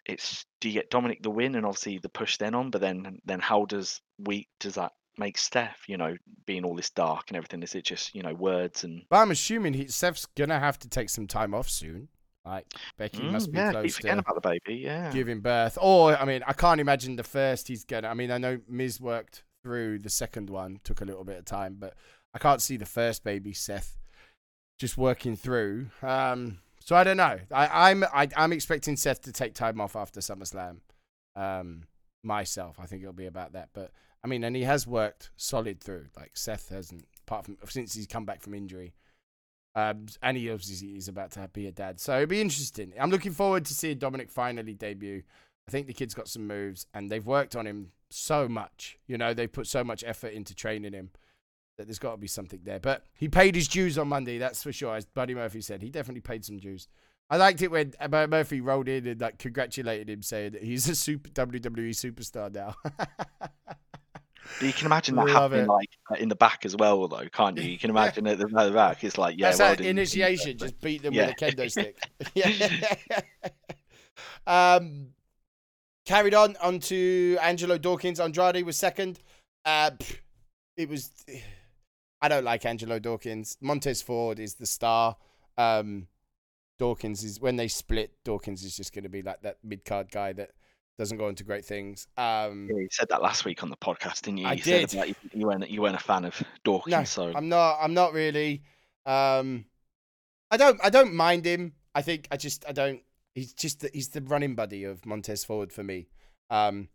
it's 0.06 0.46
do 0.60 0.70
you 0.70 0.74
get 0.74 0.90
Dominik 0.90 1.22
the 1.22 1.30
win 1.30 1.56
and 1.56 1.66
obviously 1.66 2.00
the 2.00 2.10
push 2.10 2.38
then 2.38 2.56
on, 2.56 2.72
but 2.72 2.82
then 2.82 3.20
then 3.26 3.40
how 3.40 3.66
does 3.66 4.02
we 4.18 4.48
does 4.60 4.76
that 4.76 4.92
make 5.18 5.38
Steph, 5.38 5.84
you 5.88 5.98
know, 5.98 6.16
being 6.46 6.64
all 6.64 6.76
this 6.76 6.90
dark 6.90 7.26
and 7.28 7.38
everything? 7.38 7.62
Is 7.62 7.76
it 7.76 7.84
just, 7.84 8.16
you 8.16 8.24
know, 8.24 8.34
words 8.34 8.84
and 8.84 9.04
but 9.10 9.18
I'm 9.18 9.32
assuming 9.32 9.74
he, 9.74 9.88
Seth's 9.88 10.26
gonna 10.26 10.60
have 10.60 10.80
to 10.80 10.90
take 10.90 11.10
some 11.10 11.28
time 11.28 11.54
off 11.54 11.70
soon. 11.70 12.10
Like 12.46 12.66
Becky 12.98 13.28
must 13.28 13.50
Mm, 13.50 13.52
be 13.52 13.58
yeah, 13.58 13.72
close 13.72 13.98
to 13.98 14.12
about 14.20 14.36
the 14.36 14.42
baby, 14.42 14.80
yeah. 14.82 15.12
giving 15.12 15.42
birth, 15.42 15.78
or 15.82 16.16
I 16.18 16.26
mean, 16.26 16.42
I 16.48 16.54
can't 16.54 16.80
imagine 16.82 17.16
the 17.16 17.24
first 17.24 17.68
he's 17.68 17.84
gonna. 17.86 18.08
I 18.08 18.14
mean, 18.14 18.32
I 18.32 18.38
know 18.38 18.60
Miz 18.68 19.00
worked 19.00 19.44
through 19.64 20.00
the 20.00 20.10
second 20.10 20.50
one, 20.50 20.80
took 20.84 21.02
a 21.02 21.06
little 21.06 21.24
bit 21.24 21.38
of 21.38 21.46
time, 21.46 21.76
but 21.80 21.96
I 22.34 22.40
can't 22.40 22.62
see 22.62 22.78
the 22.78 22.86
first 22.86 23.24
baby 23.24 23.54
Seth 23.54 23.98
just 24.80 24.98
working 24.98 25.36
through. 25.36 25.88
Um, 26.02 26.60
so 26.80 26.96
I 26.96 27.04
don't 27.04 27.18
know. 27.18 27.40
I, 27.52 27.92
I'm 27.92 28.04
I, 28.06 28.30
I'm 28.36 28.54
expecting 28.54 28.96
Seth 28.96 29.22
to 29.24 29.32
take 29.32 29.54
time 29.54 29.82
off 29.82 29.96
after 29.96 30.22
SummerSlam. 30.22 30.78
Um, 31.36 31.84
myself, 32.24 32.80
I 32.80 32.86
think 32.86 33.02
it'll 33.02 33.14
be 33.14 33.26
about 33.28 33.54
that. 33.54 33.70
But 33.74 33.92
I 34.24 34.28
mean, 34.28 34.44
and 34.44 34.56
he 34.56 34.64
has 34.64 34.88
worked 34.88 35.30
solid 35.38 35.82
through. 35.82 36.08
Like 36.18 36.32
Seth 36.36 36.70
hasn't, 36.70 37.06
apart 37.28 37.46
from 37.46 37.58
since 37.68 37.94
he's 37.94 38.08
come 38.08 38.26
back 38.26 38.42
from 38.42 38.54
injury. 38.54 38.94
Um, 39.76 40.07
and 40.22 40.36
he 40.36 40.49
obviously 40.49 40.97
is 40.97 41.07
about 41.07 41.32
to 41.32 41.49
be 41.53 41.67
a 41.67 41.72
dad, 41.72 41.99
so 41.99 42.15
it'll 42.15 42.28
be 42.28 42.41
interesting. 42.41 42.91
I'm 42.99 43.11
looking 43.11 43.32
forward 43.32 43.65
to 43.65 43.74
seeing 43.74 43.99
Dominik 43.99 44.32
finally 44.32 44.74
debut. 44.74 45.24
I 45.67 45.72
think 45.72 45.88
the 45.88 45.93
kid's 45.93 46.15
got 46.15 46.28
some 46.28 46.47
moves, 46.47 46.88
and 46.93 47.09
they've 47.09 47.26
worked 47.26 47.55
on 47.55 47.67
him 47.67 47.91
so 48.09 48.47
much. 48.47 48.97
You 49.07 49.17
know, 49.17 49.34
they've 49.34 49.51
put 49.51 49.67
so 49.67 49.84
much 49.84 50.03
effort 50.05 50.34
into 50.34 50.55
training 50.55 50.93
him 50.93 51.11
that 51.78 51.86
there's 51.88 51.99
got 51.99 52.11
to 52.11 52.17
be 52.17 52.28
something 52.28 52.59
there. 52.63 52.80
But 52.80 53.05
he 53.13 53.30
paid 53.30 53.55
his 53.55 53.67
dues 53.67 53.97
on 53.97 54.09
Monday, 54.09 54.38
that's 54.38 54.63
for 54.63 54.74
sure. 54.74 54.95
As 54.95 55.05
Buddy 55.05 55.36
Murphy 55.36 55.61
said, 55.61 55.82
he 55.82 55.89
definitely 55.89 56.22
paid 56.22 56.43
some 56.43 56.57
dues. 56.57 56.88
I 57.30 57.38
liked 57.38 57.61
it 57.61 57.70
when 57.70 57.93
Murphy 58.09 58.59
rolled 58.59 58.88
in 58.88 59.05
and 59.07 59.22
like 59.22 59.38
congratulated 59.38 60.09
him, 60.09 60.24
saying 60.24 60.53
that 60.53 60.63
he's 60.63 60.89
a 60.89 60.95
super 60.95 61.30
WWE 61.30 61.91
superstar 61.91 62.51
now. 62.53 62.76
But 64.58 64.68
you 64.68 64.74
can 64.74 64.88
imagine 64.88 65.16
that 65.16 65.28
Love 65.28 65.52
happening 65.52 65.66
it. 65.66 65.70
like 65.70 65.89
in 66.20 66.30
the 66.30 66.36
back 66.36 66.66
as 66.66 66.76
well, 66.76 67.08
though, 67.08 67.28
can't 67.32 67.58
you? 67.58 67.70
You 67.70 67.78
can 67.78 67.89
imagine 67.89 68.28
at 68.28 68.39
the, 68.39 68.47
the 68.47 68.72
back. 68.72 69.04
It's 69.04 69.18
like, 69.18 69.38
yeah, 69.38 69.47
that's 69.47 69.60
well, 69.60 69.76
that 69.76 69.86
initiation. 69.86 70.58
Just 70.58 70.80
beat 70.82 71.04
them 71.04 71.14
yeah. 71.14 71.28
with 71.28 71.41
a 71.41 71.45
kendo 71.45 71.72
stick. 71.72 71.97
yeah. 72.34 73.22
um, 74.47 75.10
carried 76.06 76.34
on 76.34 76.56
onto 76.62 77.38
Angelo 77.41 77.78
Dawkins. 77.78 78.20
Andrade 78.20 78.66
was 78.66 78.78
second. 78.78 79.20
Uh, 79.66 79.91
it 80.76 80.89
was. 80.89 81.12
I 82.22 82.28
don't 82.28 82.43
like 82.43 82.66
Angelo 82.66 83.00
Dawkins. 83.00 83.58
Montez 83.62 84.02
Ford 84.02 84.39
is 84.39 84.56
the 84.56 84.66
star. 84.66 85.16
Um, 85.58 86.08
Dawkins 86.78 87.24
is 87.24 87.39
when 87.39 87.56
they 87.56 87.70
split. 87.70 88.12
Dawkins 88.26 88.64
is 88.64 88.76
just 88.76 88.93
going 88.93 89.04
to 89.04 89.10
be 89.10 89.22
like 89.22 89.41
that 89.43 89.60
mid 89.64 89.86
card 89.86 90.12
guy 90.12 90.34
that 90.34 90.52
doesn't 91.00 91.18
go 91.18 91.30
into 91.30 91.43
great 91.43 91.66
things. 91.66 92.08
Um, 92.18 92.68
yeah, 92.70 92.82
you 92.82 92.88
said 92.91 93.08
that 93.10 93.22
last 93.22 93.45
week 93.45 93.64
on 93.64 93.70
the 93.70 93.78
podcast, 93.78 94.22
didn't 94.22 94.39
you? 94.39 94.47
I 94.47 94.54
you 94.54 94.62
did. 94.62 94.93
you, 94.93 95.16
you, 95.34 95.47
weren't 95.47 95.68
you 95.70 95.82
weren't 95.82 95.95
a 95.95 96.00
fan 96.00 96.26
of 96.26 96.43
Dawkins, 96.64 96.91
no, 96.91 97.04
so 97.06 97.34
I'm 97.34 97.50
not. 97.50 97.80
I'm 97.82 97.93
not 97.93 98.14
really. 98.14 98.62
Um, 99.06 99.66
I 100.52 100.58
don't. 100.58 100.80
I 100.84 100.89
don't 100.91 101.16
mind 101.16 101.45
him. 101.45 101.74
I 101.95 102.02
think 102.02 102.28
I 102.30 102.38
just. 102.38 102.66
I 102.68 102.74
don't. 102.74 103.02
He's 103.34 103.54
just. 103.54 103.80
The, 103.80 103.89
he's 103.93 104.10
the 104.10 104.22
running 104.22 104.56
buddy 104.56 104.84
of 104.84 105.06
Montez 105.06 105.43
Ford 105.43 105.72
for 105.72 105.84
me. 105.84 106.10
Um, 106.50 106.89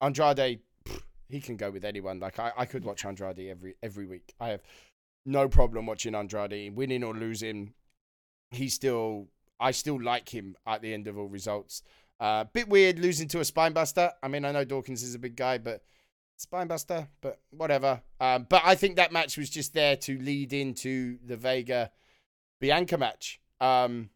Andrade, 0.00 0.60
pff, 0.86 1.02
he 1.28 1.40
can 1.40 1.56
go 1.56 1.70
with 1.70 1.84
anyone. 1.84 2.20
Like 2.20 2.38
I, 2.38 2.52
I 2.56 2.64
could 2.64 2.84
watch 2.84 3.04
Andrade 3.04 3.50
every 3.50 3.74
every 3.82 4.06
week. 4.06 4.32
I 4.40 4.48
have 4.48 4.62
no 5.26 5.48
problem 5.48 5.86
watching 5.86 6.14
Andrade, 6.14 6.74
winning 6.74 7.04
or 7.04 7.14
losing 7.14 7.74
he's 8.50 8.74
still 8.74 9.28
I 9.58 9.72
still 9.72 10.00
like 10.00 10.28
him 10.28 10.56
at 10.66 10.82
the 10.82 10.94
end 10.94 11.06
of 11.06 11.18
all 11.18 11.26
results. 11.26 11.82
Uh, 12.20 12.44
bit 12.44 12.68
weird 12.68 12.98
losing 12.98 13.28
to 13.28 13.38
a 13.38 13.42
spinebuster. 13.42 14.12
I 14.22 14.28
mean, 14.28 14.44
I 14.44 14.52
know 14.52 14.64
Dawkins 14.64 15.02
is 15.02 15.14
a 15.14 15.18
big 15.18 15.36
guy, 15.36 15.56
but 15.56 15.82
spinebuster, 16.38 17.08
but 17.22 17.40
whatever. 17.50 18.02
Um, 18.20 18.46
but 18.48 18.62
I 18.64 18.74
think 18.74 18.96
that 18.96 19.10
match 19.10 19.38
was 19.38 19.48
just 19.48 19.72
there 19.72 19.96
to 19.96 20.18
lead 20.18 20.52
into 20.52 21.18
the 21.24 21.36
Vega 21.36 21.90
Bianca 22.60 22.98
match. 22.98 23.40
Um, 23.60 24.10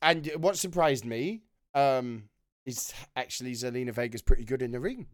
and 0.00 0.30
what 0.36 0.56
surprised 0.56 1.04
me 1.04 1.42
um, 1.74 2.24
is 2.64 2.92
actually 3.16 3.52
Zelina 3.52 3.92
Vega's 3.92 4.22
pretty 4.22 4.44
good 4.44 4.62
in 4.62 4.70
the 4.70 4.80
ring. 4.80 5.06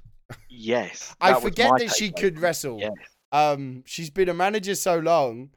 Yes, 0.49 1.14
I 1.20 1.40
forget 1.40 1.70
that 1.78 1.94
she 1.96 2.11
could 2.11 2.38
wrestle. 2.38 2.78
Yes. 2.78 2.92
Um, 3.32 3.84
she's 3.86 4.11
been 4.11 4.28
a 4.28 4.34
manager 4.34 4.74
so 4.74 4.99
long 4.99 5.51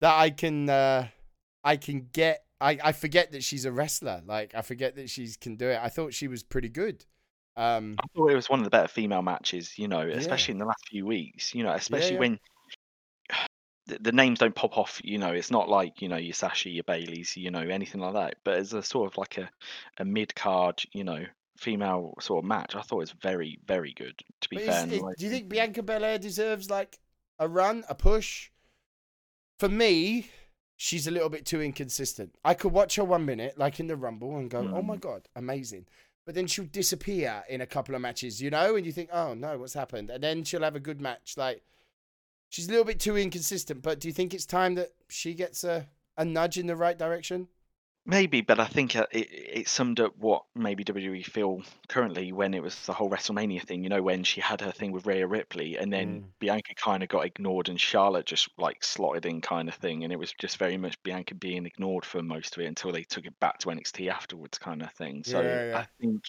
that 0.00 0.14
I 0.14 0.30
can 0.30 0.68
uh, 0.68 1.08
I 1.64 1.76
can 1.76 2.08
get 2.12 2.44
I, 2.62 2.78
I 2.82 2.92
forget 2.92 3.32
that 3.32 3.42
she's 3.42 3.64
a 3.64 3.72
wrestler. 3.72 4.22
Like 4.26 4.54
I 4.54 4.62
forget 4.62 4.96
that 4.96 5.10
she 5.10 5.28
can 5.40 5.56
do 5.56 5.68
it. 5.68 5.78
I 5.82 5.88
thought 5.88 6.14
she 6.14 6.28
was 6.28 6.42
pretty 6.42 6.68
good. 6.68 7.04
Um, 7.56 7.96
I 7.98 8.04
thought 8.14 8.30
it 8.30 8.36
was 8.36 8.48
one 8.48 8.60
of 8.60 8.64
the 8.64 8.70
better 8.70 8.88
female 8.88 9.22
matches, 9.22 9.78
you 9.78 9.88
know, 9.88 10.00
especially 10.00 10.52
yeah. 10.52 10.56
in 10.56 10.58
the 10.60 10.66
last 10.66 10.88
few 10.88 11.04
weeks. 11.04 11.54
You 11.54 11.64
know, 11.64 11.72
especially 11.72 12.14
yeah, 12.14 12.14
yeah. 12.14 12.18
when 12.18 12.38
the, 13.86 13.98
the, 13.98 14.12
names 14.12 14.38
don't 14.38 14.54
pop 14.54 14.78
off. 14.78 15.00
You 15.04 15.18
know, 15.18 15.32
it's 15.32 15.50
not 15.50 15.68
like 15.68 16.00
you 16.00 16.08
know 16.08 16.16
your 16.16 16.34
Sasha, 16.34 16.70
your 16.70 16.84
Bayleys, 16.84 17.36
you 17.36 17.50
know, 17.50 17.60
anything 17.60 18.00
like 18.00 18.14
that. 18.14 18.36
But 18.44 18.58
as 18.58 18.72
a 18.72 18.82
sort 18.82 19.12
of 19.12 19.18
like 19.18 19.38
a 19.38 19.50
a 19.98 20.04
mid 20.04 20.34
card, 20.34 20.82
you 20.92 21.04
know, 21.04 21.24
female 21.58 22.14
sort 22.20 22.44
of 22.44 22.48
match, 22.48 22.74
I 22.74 22.82
thought 22.82 22.96
it 22.96 23.10
was 23.10 23.14
very 23.22 23.58
very 23.66 23.92
good. 23.92 24.14
To 24.40 24.48
be 24.48 24.56
but 24.56 24.66
fair, 24.66 24.86
is, 24.86 24.92
is, 24.92 25.02
do 25.18 25.24
you 25.24 25.30
think 25.30 25.48
Bianca 25.48 25.82
Belair 25.82 26.18
deserves 26.18 26.70
like 26.70 26.98
a 27.38 27.48
run, 27.48 27.84
a 27.88 27.94
push? 27.94 28.50
for 29.62 29.68
me, 29.68 30.26
she's 30.82 31.06
a 31.06 31.12
little 31.12 31.28
bit 31.28 31.46
too 31.46 31.62
inconsistent. 31.62 32.34
I 32.44 32.54
could 32.54 32.72
watch 32.72 32.96
her 32.96 33.04
one 33.04 33.24
minute, 33.24 33.56
like 33.56 33.78
in 33.78 33.86
the 33.86 33.96
Rumble, 33.96 34.36
and 34.36 34.50
go, 34.50 34.64
mm. 34.64 34.74
"Oh 34.74 34.82
my 34.82 34.96
mm. 34.96 35.00
god, 35.00 35.28
amazing!" 35.36 35.86
But 36.26 36.34
then 36.34 36.48
she'll 36.48 36.64
disappear 36.64 37.44
in 37.48 37.60
a 37.60 37.66
couple 37.66 37.94
of 37.94 38.00
matches, 38.00 38.42
you 38.42 38.50
know, 38.50 38.74
and 38.74 38.84
you 38.84 38.90
think, 38.90 39.08
"Oh 39.12 39.32
no, 39.34 39.58
what's 39.58 39.74
happened?" 39.74 40.10
And 40.10 40.24
then 40.24 40.42
she'll 40.42 40.64
have 40.64 40.74
a 40.74 40.80
good 40.80 41.00
match. 41.00 41.36
Like 41.36 41.62
she's 42.48 42.66
a 42.66 42.70
little 42.70 42.84
bit 42.84 42.98
too 42.98 43.16
inconsistent. 43.16 43.80
But 43.80 44.00
do 44.00 44.08
you 44.08 44.14
think 44.14 44.34
it's 44.34 44.44
time 44.44 44.74
that 44.74 44.90
she 45.08 45.34
gets 45.34 45.62
a 45.62 45.86
a 46.16 46.24
nudge 46.24 46.58
in 46.58 46.66
the 46.66 46.76
right 46.76 46.98
direction? 46.98 47.46
Maybe, 48.04 48.40
but 48.40 48.58
I 48.58 48.66
think 48.66 48.96
uh, 48.96 49.06
it, 49.12 49.28
it 49.30 49.68
summed 49.68 50.00
up 50.00 50.14
what 50.18 50.42
maybe 50.56 50.82
WWE 50.84 51.24
feel 51.24 51.62
currently 51.88 52.32
when 52.32 52.52
it 52.52 52.62
was 52.62 52.74
the 52.84 52.92
whole 52.92 53.08
WrestleMania 53.08 53.62
thing. 53.62 53.84
You 53.84 53.90
know, 53.90 54.02
when 54.02 54.24
she 54.24 54.40
had 54.40 54.60
her 54.60 54.72
thing 54.72 54.90
with 54.90 55.06
Rhea 55.06 55.24
Ripley, 55.24 55.76
and 55.76 55.92
then 55.92 56.22
mm. 56.22 56.24
Bianca 56.40 56.74
kind 56.74 57.04
of 57.04 57.08
got 57.08 57.26
ignored, 57.26 57.68
and 57.68 57.80
Charlotte 57.80 58.26
just 58.26 58.48
like 58.58 58.82
slotted 58.82 59.24
in, 59.24 59.40
kind 59.40 59.68
of 59.68 59.76
thing, 59.76 60.02
and 60.02 60.12
it 60.12 60.18
was 60.18 60.32
just 60.32 60.56
very 60.56 60.76
much 60.76 61.00
Bianca 61.04 61.36
being 61.36 61.64
ignored 61.64 62.04
for 62.04 62.22
most 62.22 62.56
of 62.56 62.62
it 62.62 62.66
until 62.66 62.90
they 62.90 63.04
took 63.04 63.24
it 63.24 63.38
back 63.38 63.58
to 63.58 63.68
NXT 63.68 64.10
afterwards, 64.10 64.58
kind 64.58 64.82
of 64.82 64.92
thing. 64.94 65.22
So 65.22 65.40
yeah, 65.40 65.68
yeah. 65.68 65.78
I 65.78 65.86
think 66.00 66.24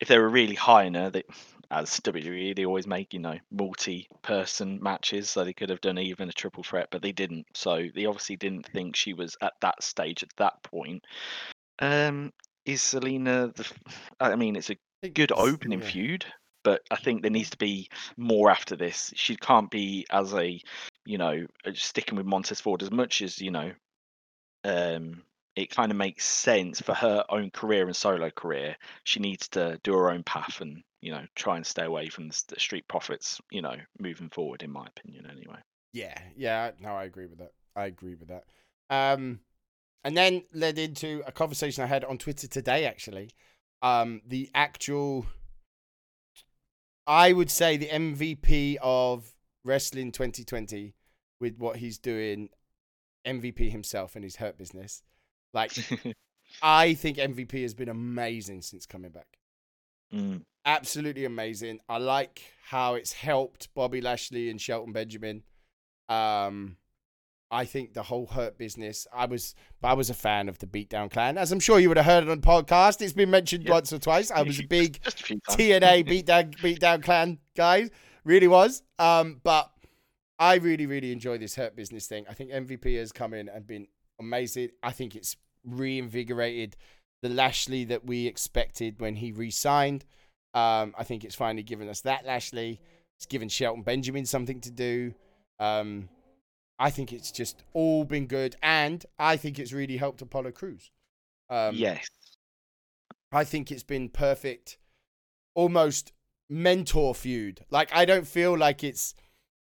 if 0.00 0.08
they 0.08 0.18
were 0.18 0.28
really 0.28 0.54
high 0.54 0.84
in 0.84 0.94
her, 0.94 1.10
they, 1.10 1.22
as 1.70 2.00
WWE, 2.00 2.56
they 2.56 2.64
always 2.64 2.86
make 2.86 3.14
you 3.14 3.20
know 3.20 3.38
multi-person 3.50 4.80
matches, 4.82 5.30
so 5.30 5.44
they 5.44 5.52
could 5.52 5.70
have 5.70 5.80
done 5.80 5.98
even 5.98 6.28
a 6.28 6.32
triple 6.32 6.64
threat, 6.64 6.88
but 6.90 7.02
they 7.02 7.12
didn't. 7.12 7.46
So 7.54 7.86
they 7.94 8.06
obviously 8.06 8.36
didn't 8.36 8.66
think 8.66 8.96
she 8.96 9.12
was 9.12 9.36
at 9.40 9.52
that 9.60 9.82
stage 9.82 10.22
at 10.22 10.30
that 10.38 10.62
point. 10.62 11.04
Um, 11.78 12.32
is 12.64 12.80
Zelina 12.80 13.54
the? 13.54 13.70
I 14.18 14.36
mean, 14.36 14.56
it's 14.56 14.70
a 14.70 15.08
good 15.08 15.32
opening 15.32 15.80
yeah. 15.80 15.88
feud, 15.88 16.26
but 16.64 16.82
I 16.90 16.96
think 16.96 17.22
there 17.22 17.30
needs 17.30 17.50
to 17.50 17.58
be 17.58 17.88
more 18.16 18.50
after 18.50 18.76
this. 18.76 19.12
She 19.16 19.36
can't 19.36 19.70
be 19.70 20.06
as 20.10 20.34
a, 20.34 20.60
you 21.04 21.18
know, 21.18 21.46
sticking 21.74 22.16
with 22.16 22.26
Montez 22.26 22.60
Ford 22.60 22.82
as 22.82 22.90
much 22.90 23.22
as 23.22 23.40
you 23.40 23.50
know, 23.50 23.72
um, 24.64 25.22
it 25.56 25.70
kind 25.70 25.90
of 25.90 25.96
makes 25.96 26.24
sense 26.24 26.80
for 26.80 26.94
her 26.94 27.24
own 27.28 27.50
career 27.50 27.86
and 27.86 27.96
solo 27.96 28.30
career. 28.30 28.76
She 29.04 29.20
needs 29.20 29.48
to 29.48 29.78
do 29.82 29.92
her 29.94 30.10
own 30.10 30.22
path 30.22 30.60
and 30.60 30.82
you 31.00 31.12
know 31.12 31.24
try 31.34 31.56
and 31.56 31.66
stay 31.66 31.84
away 31.84 32.08
from 32.08 32.28
the, 32.28 32.54
street 32.58 32.86
profits. 32.88 33.40
You 33.50 33.62
know, 33.62 33.76
moving 33.98 34.30
forward, 34.30 34.62
in 34.62 34.70
my 34.70 34.86
opinion, 34.86 35.26
anyway. 35.30 35.58
Yeah, 35.92 36.18
yeah, 36.36 36.70
no, 36.80 36.90
I 36.90 37.04
agree 37.04 37.26
with 37.26 37.38
that. 37.38 37.52
I 37.74 37.86
agree 37.86 38.14
with 38.14 38.28
that. 38.28 38.44
Um, 38.90 39.40
and 40.04 40.16
then 40.16 40.44
led 40.54 40.78
into 40.78 41.22
a 41.26 41.32
conversation 41.32 41.82
I 41.82 41.88
had 41.88 42.04
on 42.04 42.18
Twitter 42.18 42.46
today. 42.46 42.86
Actually, 42.86 43.30
um, 43.82 44.22
the 44.26 44.50
actual, 44.54 45.26
I 47.06 47.32
would 47.32 47.50
say 47.50 47.76
the 47.76 47.88
MVP 47.88 48.76
of 48.80 49.32
wrestling 49.64 50.12
2020 50.12 50.94
with 51.40 51.58
what 51.58 51.76
he's 51.76 51.98
doing, 51.98 52.50
MVP 53.26 53.70
himself 53.70 54.14
and 54.14 54.22
his 54.22 54.36
hurt 54.36 54.56
business 54.56 55.02
like, 55.52 55.72
I 56.62 56.94
think 56.94 57.16
MVP 57.18 57.62
has 57.62 57.74
been 57.74 57.88
amazing 57.88 58.62
since 58.62 58.86
coming 58.86 59.10
back. 59.10 59.38
Mm. 60.12 60.42
Absolutely 60.64 61.24
amazing. 61.24 61.80
I 61.88 61.98
like 61.98 62.42
how 62.66 62.94
it's 62.94 63.12
helped 63.12 63.72
Bobby 63.74 64.00
Lashley 64.00 64.50
and 64.50 64.60
Shelton 64.60 64.92
Benjamin. 64.92 65.42
Um, 66.08 66.76
I 67.50 67.64
think 67.64 67.94
the 67.94 68.02
whole 68.02 68.26
hurt 68.26 68.58
business. 68.58 69.06
I 69.12 69.26
was, 69.26 69.54
I 69.82 69.94
was 69.94 70.10
a 70.10 70.14
fan 70.14 70.48
of 70.48 70.58
the 70.58 70.66
Beatdown 70.66 71.10
Clan, 71.10 71.38
as 71.38 71.50
I'm 71.50 71.60
sure 71.60 71.80
you 71.80 71.88
would 71.88 71.96
have 71.96 72.06
heard 72.06 72.28
on 72.28 72.40
the 72.40 72.46
podcast. 72.46 73.00
It's 73.00 73.12
been 73.12 73.30
mentioned 73.30 73.64
yep. 73.64 73.72
once 73.72 73.92
or 73.92 73.98
twice. 73.98 74.30
I 74.30 74.42
was 74.42 74.60
a 74.60 74.66
big 74.68 75.00
a 75.06 75.10
TNA 75.10 76.06
Beatdown 76.24 76.54
Beatdown 76.58 77.02
Clan 77.02 77.38
guy, 77.56 77.90
really 78.24 78.48
was. 78.48 78.82
Um, 78.98 79.40
but 79.42 79.70
I 80.38 80.56
really, 80.56 80.86
really 80.86 81.12
enjoy 81.12 81.38
this 81.38 81.56
hurt 81.56 81.74
business 81.74 82.06
thing. 82.06 82.24
I 82.28 82.34
think 82.34 82.50
MVP 82.50 82.96
has 82.98 83.12
come 83.12 83.34
in 83.34 83.48
and 83.48 83.66
been 83.66 83.88
amazing. 84.20 84.70
I 84.82 84.92
think 84.92 85.16
it's 85.16 85.36
reinvigorated 85.64 86.76
the 87.22 87.28
Lashley 87.28 87.84
that 87.84 88.06
we 88.06 88.26
expected 88.26 89.00
when 89.00 89.16
he 89.16 89.32
re-signed. 89.32 90.04
Um, 90.54 90.94
I 90.96 91.04
think 91.04 91.24
it's 91.24 91.34
finally 91.34 91.62
given 91.62 91.88
us 91.88 92.00
that 92.02 92.26
Lashley. 92.26 92.80
It's 93.16 93.26
given 93.26 93.48
Shelton 93.48 93.82
Benjamin 93.82 94.26
something 94.26 94.60
to 94.60 94.70
do. 94.70 95.14
Um, 95.58 96.08
I 96.78 96.90
think 96.90 97.12
it's 97.12 97.30
just 97.30 97.62
all 97.74 98.04
been 98.04 98.26
good, 98.26 98.56
and 98.62 99.04
I 99.18 99.36
think 99.36 99.58
it's 99.58 99.72
really 99.72 99.98
helped 99.98 100.22
Apollo 100.22 100.52
Crews. 100.52 100.90
Um, 101.50 101.74
yes, 101.74 102.08
I 103.30 103.44
think 103.44 103.70
it's 103.70 103.82
been 103.82 104.08
perfect, 104.08 104.78
almost 105.54 106.12
mentor 106.48 107.14
feud. 107.14 107.64
Like 107.70 107.90
I 107.94 108.06
don't 108.06 108.26
feel 108.26 108.56
like 108.56 108.82
it's 108.82 109.14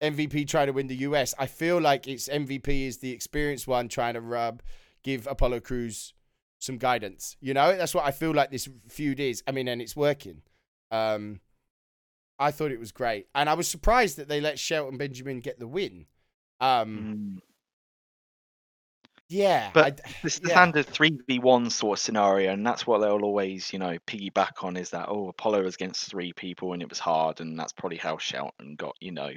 MVP 0.01 0.47
trying 0.47 0.67
to 0.67 0.73
win 0.73 0.87
the 0.87 0.95
US. 0.97 1.33
I 1.37 1.47
feel 1.47 1.79
like 1.79 2.07
it's 2.07 2.27
MVP 2.27 2.87
is 2.87 2.97
the 2.97 3.11
experienced 3.11 3.67
one 3.67 3.87
trying 3.87 4.13
to 4.13 4.21
rub, 4.21 4.61
give 5.03 5.27
Apollo 5.27 5.61
Crews 5.61 6.13
some 6.59 6.77
guidance. 6.77 7.37
You 7.39 7.53
know, 7.53 7.75
that's 7.75 7.93
what 7.93 8.05
I 8.05 8.11
feel 8.11 8.33
like 8.33 8.51
this 8.51 8.67
feud 8.89 9.19
is. 9.19 9.43
I 9.47 9.51
mean, 9.51 9.67
and 9.67 9.81
it's 9.81 9.95
working. 9.95 10.41
Um, 10.91 11.39
I 12.39 12.51
thought 12.51 12.71
it 12.71 12.79
was 12.79 12.91
great, 12.91 13.27
and 13.33 13.49
I 13.49 13.55
was 13.55 13.67
surprised 13.67 14.17
that 14.17 14.27
they 14.27 14.39
let 14.39 14.59
Shelton 14.59 14.97
Benjamin 14.97 15.39
get 15.39 15.59
the 15.59 15.67
win. 15.67 16.05
Um, 16.59 17.39
mm. 17.39 17.41
Yeah, 19.29 19.71
But 19.73 20.01
I, 20.05 20.09
It's 20.23 20.39
the 20.39 20.47
yeah. 20.47 20.55
standard 20.55 20.85
three 20.85 21.19
v 21.27 21.39
one 21.39 21.69
sort 21.69 21.99
of 21.99 22.01
scenario, 22.01 22.53
and 22.53 22.65
that's 22.65 22.87
what 22.87 22.99
they'll 22.99 23.23
always, 23.23 23.73
you 23.73 23.79
know, 23.79 23.97
piggyback 24.07 24.63
on 24.63 24.77
is 24.77 24.91
that 24.91 25.09
oh, 25.09 25.27
Apollo 25.27 25.63
was 25.63 25.75
against 25.75 26.09
three 26.09 26.31
people 26.31 26.71
and 26.71 26.81
it 26.81 26.89
was 26.89 26.99
hard, 26.99 27.41
and 27.41 27.59
that's 27.59 27.73
probably 27.73 27.97
how 27.97 28.17
Shelton 28.17 28.75
got, 28.75 28.95
you 29.01 29.11
know, 29.11 29.31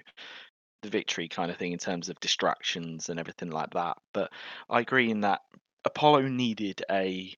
the 0.82 0.88
victory 0.88 1.28
kind 1.28 1.50
of 1.50 1.56
thing 1.56 1.72
in 1.72 1.78
terms 1.78 2.08
of 2.08 2.20
distractions 2.20 3.08
and 3.08 3.20
everything 3.20 3.50
like 3.50 3.70
that. 3.70 3.98
But 4.12 4.32
I 4.68 4.80
agree 4.80 5.10
in 5.10 5.20
that 5.22 5.40
Apollo 5.84 6.22
needed 6.28 6.84
a 6.90 7.34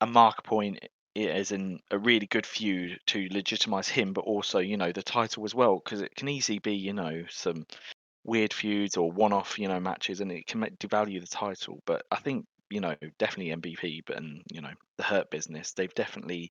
a 0.00 0.06
mark 0.06 0.42
point 0.44 0.80
as 1.16 1.52
in 1.52 1.80
a 1.90 1.98
really 1.98 2.26
good 2.26 2.46
feud 2.46 2.98
to 3.06 3.28
legitimize 3.30 3.88
him, 3.88 4.12
but 4.12 4.22
also, 4.22 4.58
you 4.58 4.76
know, 4.76 4.92
the 4.92 5.02
title 5.02 5.44
as 5.44 5.54
well, 5.54 5.80
because 5.84 6.00
it 6.00 6.14
can 6.14 6.28
easily 6.28 6.58
be, 6.58 6.74
you 6.74 6.92
know, 6.92 7.24
some 7.28 7.66
weird 8.24 8.52
feuds 8.52 8.96
or 8.96 9.12
one-off, 9.12 9.58
you 9.58 9.68
know, 9.68 9.78
matches, 9.80 10.20
and 10.20 10.32
it 10.32 10.46
can 10.46 10.62
devalue 10.78 11.20
the 11.20 11.26
title. 11.26 11.80
But 11.86 12.04
I 12.10 12.16
think, 12.16 12.46
you 12.70 12.80
know, 12.80 12.94
definitely 13.18 13.52
MVP, 13.52 14.02
but 14.06 14.16
and 14.16 14.42
you 14.50 14.62
know, 14.62 14.72
the 14.96 15.04
Hurt 15.04 15.30
Business, 15.30 15.72
they've 15.72 15.94
definitely 15.94 16.50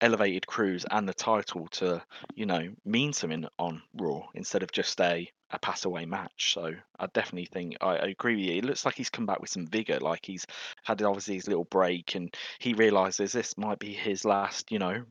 elevated 0.00 0.46
Crews 0.46 0.84
and 0.90 1.08
the 1.08 1.14
title 1.14 1.66
to, 1.68 2.04
you 2.34 2.46
know, 2.46 2.74
mean 2.84 3.12
something 3.12 3.46
on 3.58 3.82
Raw 3.94 4.28
instead 4.34 4.62
of 4.62 4.72
just 4.72 5.00
a 5.00 5.30
a 5.50 5.58
pass 5.58 5.86
away 5.86 6.04
match. 6.04 6.52
So 6.52 6.74
I 6.98 7.06
definitely 7.06 7.46
think 7.46 7.76
I, 7.80 7.96
I 7.96 8.06
agree 8.08 8.36
with 8.36 8.44
you. 8.44 8.54
It 8.58 8.64
looks 8.66 8.84
like 8.84 8.94
he's 8.96 9.08
come 9.10 9.24
back 9.26 9.40
with 9.40 9.48
some 9.50 9.66
vigor. 9.66 9.98
Like 9.98 10.26
he's 10.26 10.46
had 10.84 11.02
obviously 11.02 11.34
his 11.36 11.48
little 11.48 11.64
break, 11.64 12.14
and 12.16 12.34
he 12.60 12.74
realizes 12.74 13.32
this 13.32 13.56
might 13.56 13.78
be 13.78 13.94
his 13.94 14.24
last, 14.26 14.70
you 14.70 14.78
know, 14.78 15.04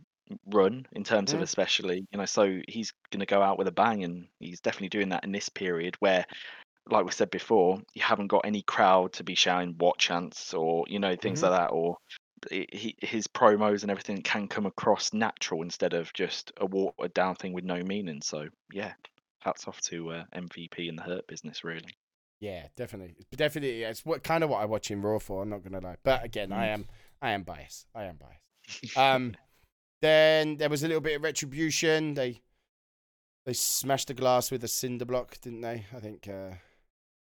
run 0.46 0.86
in 0.92 1.04
terms 1.04 1.34
of 1.34 1.42
Mm. 1.42 1.44
especially, 1.44 2.06
you 2.12 2.18
know. 2.18 2.26
So 2.26 2.62
he's 2.68 2.92
going 3.12 3.22
to 3.22 3.26
go 3.26 3.42
out 3.42 3.58
with 3.58 3.68
a 3.68 3.72
bang, 3.72 4.04
and 4.04 4.28
he's 4.40 4.62
definitely 4.62 4.90
doing 4.90 5.10
that 5.10 5.24
in 5.24 5.32
this 5.32 5.50
period 5.50 5.96
where 6.00 6.26
like 6.90 7.06
we 7.06 7.12
said 7.12 7.30
before, 7.32 7.82
you 7.94 8.02
haven't 8.02 8.28
got 8.28 8.46
any 8.46 8.62
crowd 8.64 9.14
to 9.14 9.24
be 9.24 9.36
shouting 9.36 9.76
"what 9.78 9.98
chants" 10.00 10.54
or 10.54 10.86
you 10.88 11.00
know 11.00 11.16
things 11.16 11.42
Mhm. 11.42 11.44
like 11.44 11.52
that, 11.52 11.72
or 11.72 11.98
he, 12.52 12.96
his 13.02 13.28
promos 13.28 13.82
and 13.82 13.92
everything 13.92 14.22
can 14.22 14.48
come 14.48 14.66
across 14.66 15.14
natural 15.14 15.62
instead 15.64 15.94
of 15.94 16.12
just 16.14 16.52
a 16.58 16.66
watered 16.66 17.14
down 17.14 17.36
thing 17.36 17.54
with 17.54 17.64
no 17.64 17.82
meaning. 17.84 18.22
So 18.22 18.48
yeah, 18.72 18.94
hats 19.40 19.68
off 19.68 19.80
to 19.82 20.12
uh, 20.12 20.24
MVP 20.36 20.90
and 20.90 20.98
the 20.98 21.04
Hurt 21.04 21.28
Business, 21.28 21.64
really. 21.64 21.96
Yeah, 22.40 22.68
definitely, 22.76 23.16
definitely. 23.36 23.82
It's 23.84 24.06
what 24.06 24.24
kind 24.24 24.44
of 24.44 24.50
what 24.52 24.62
I 24.62 24.66
watch 24.66 24.92
in 24.92 25.02
Raw 25.02 25.18
for. 25.20 25.42
I'm 25.42 25.50
not 25.50 25.64
gonna 25.64 25.80
lie, 25.80 25.96
but 26.04 26.24
again, 26.24 26.52
I 26.54 26.68
Mm. 26.68 26.74
am, 26.74 26.86
I 27.22 27.32
am 27.32 27.44
biased. 27.44 27.88
I 27.96 28.04
am 28.04 28.18
biased. 28.18 28.98
Um, 28.98 29.36
then 30.02 30.58
there 30.58 30.70
was 30.70 30.84
a 30.84 30.88
little 30.88 31.02
bit 31.02 31.16
of 31.16 31.24
retribution. 31.24 32.14
They 32.14 32.42
they 33.46 33.54
smashed 33.54 34.10
the 34.10 34.14
glass 34.14 34.52
with 34.52 34.64
a 34.64 34.68
cinder 34.68 35.06
block, 35.06 35.40
didn't 35.42 35.62
they? 35.62 35.86
I 35.96 36.00
think. 36.00 36.28
Uh, 36.28 36.56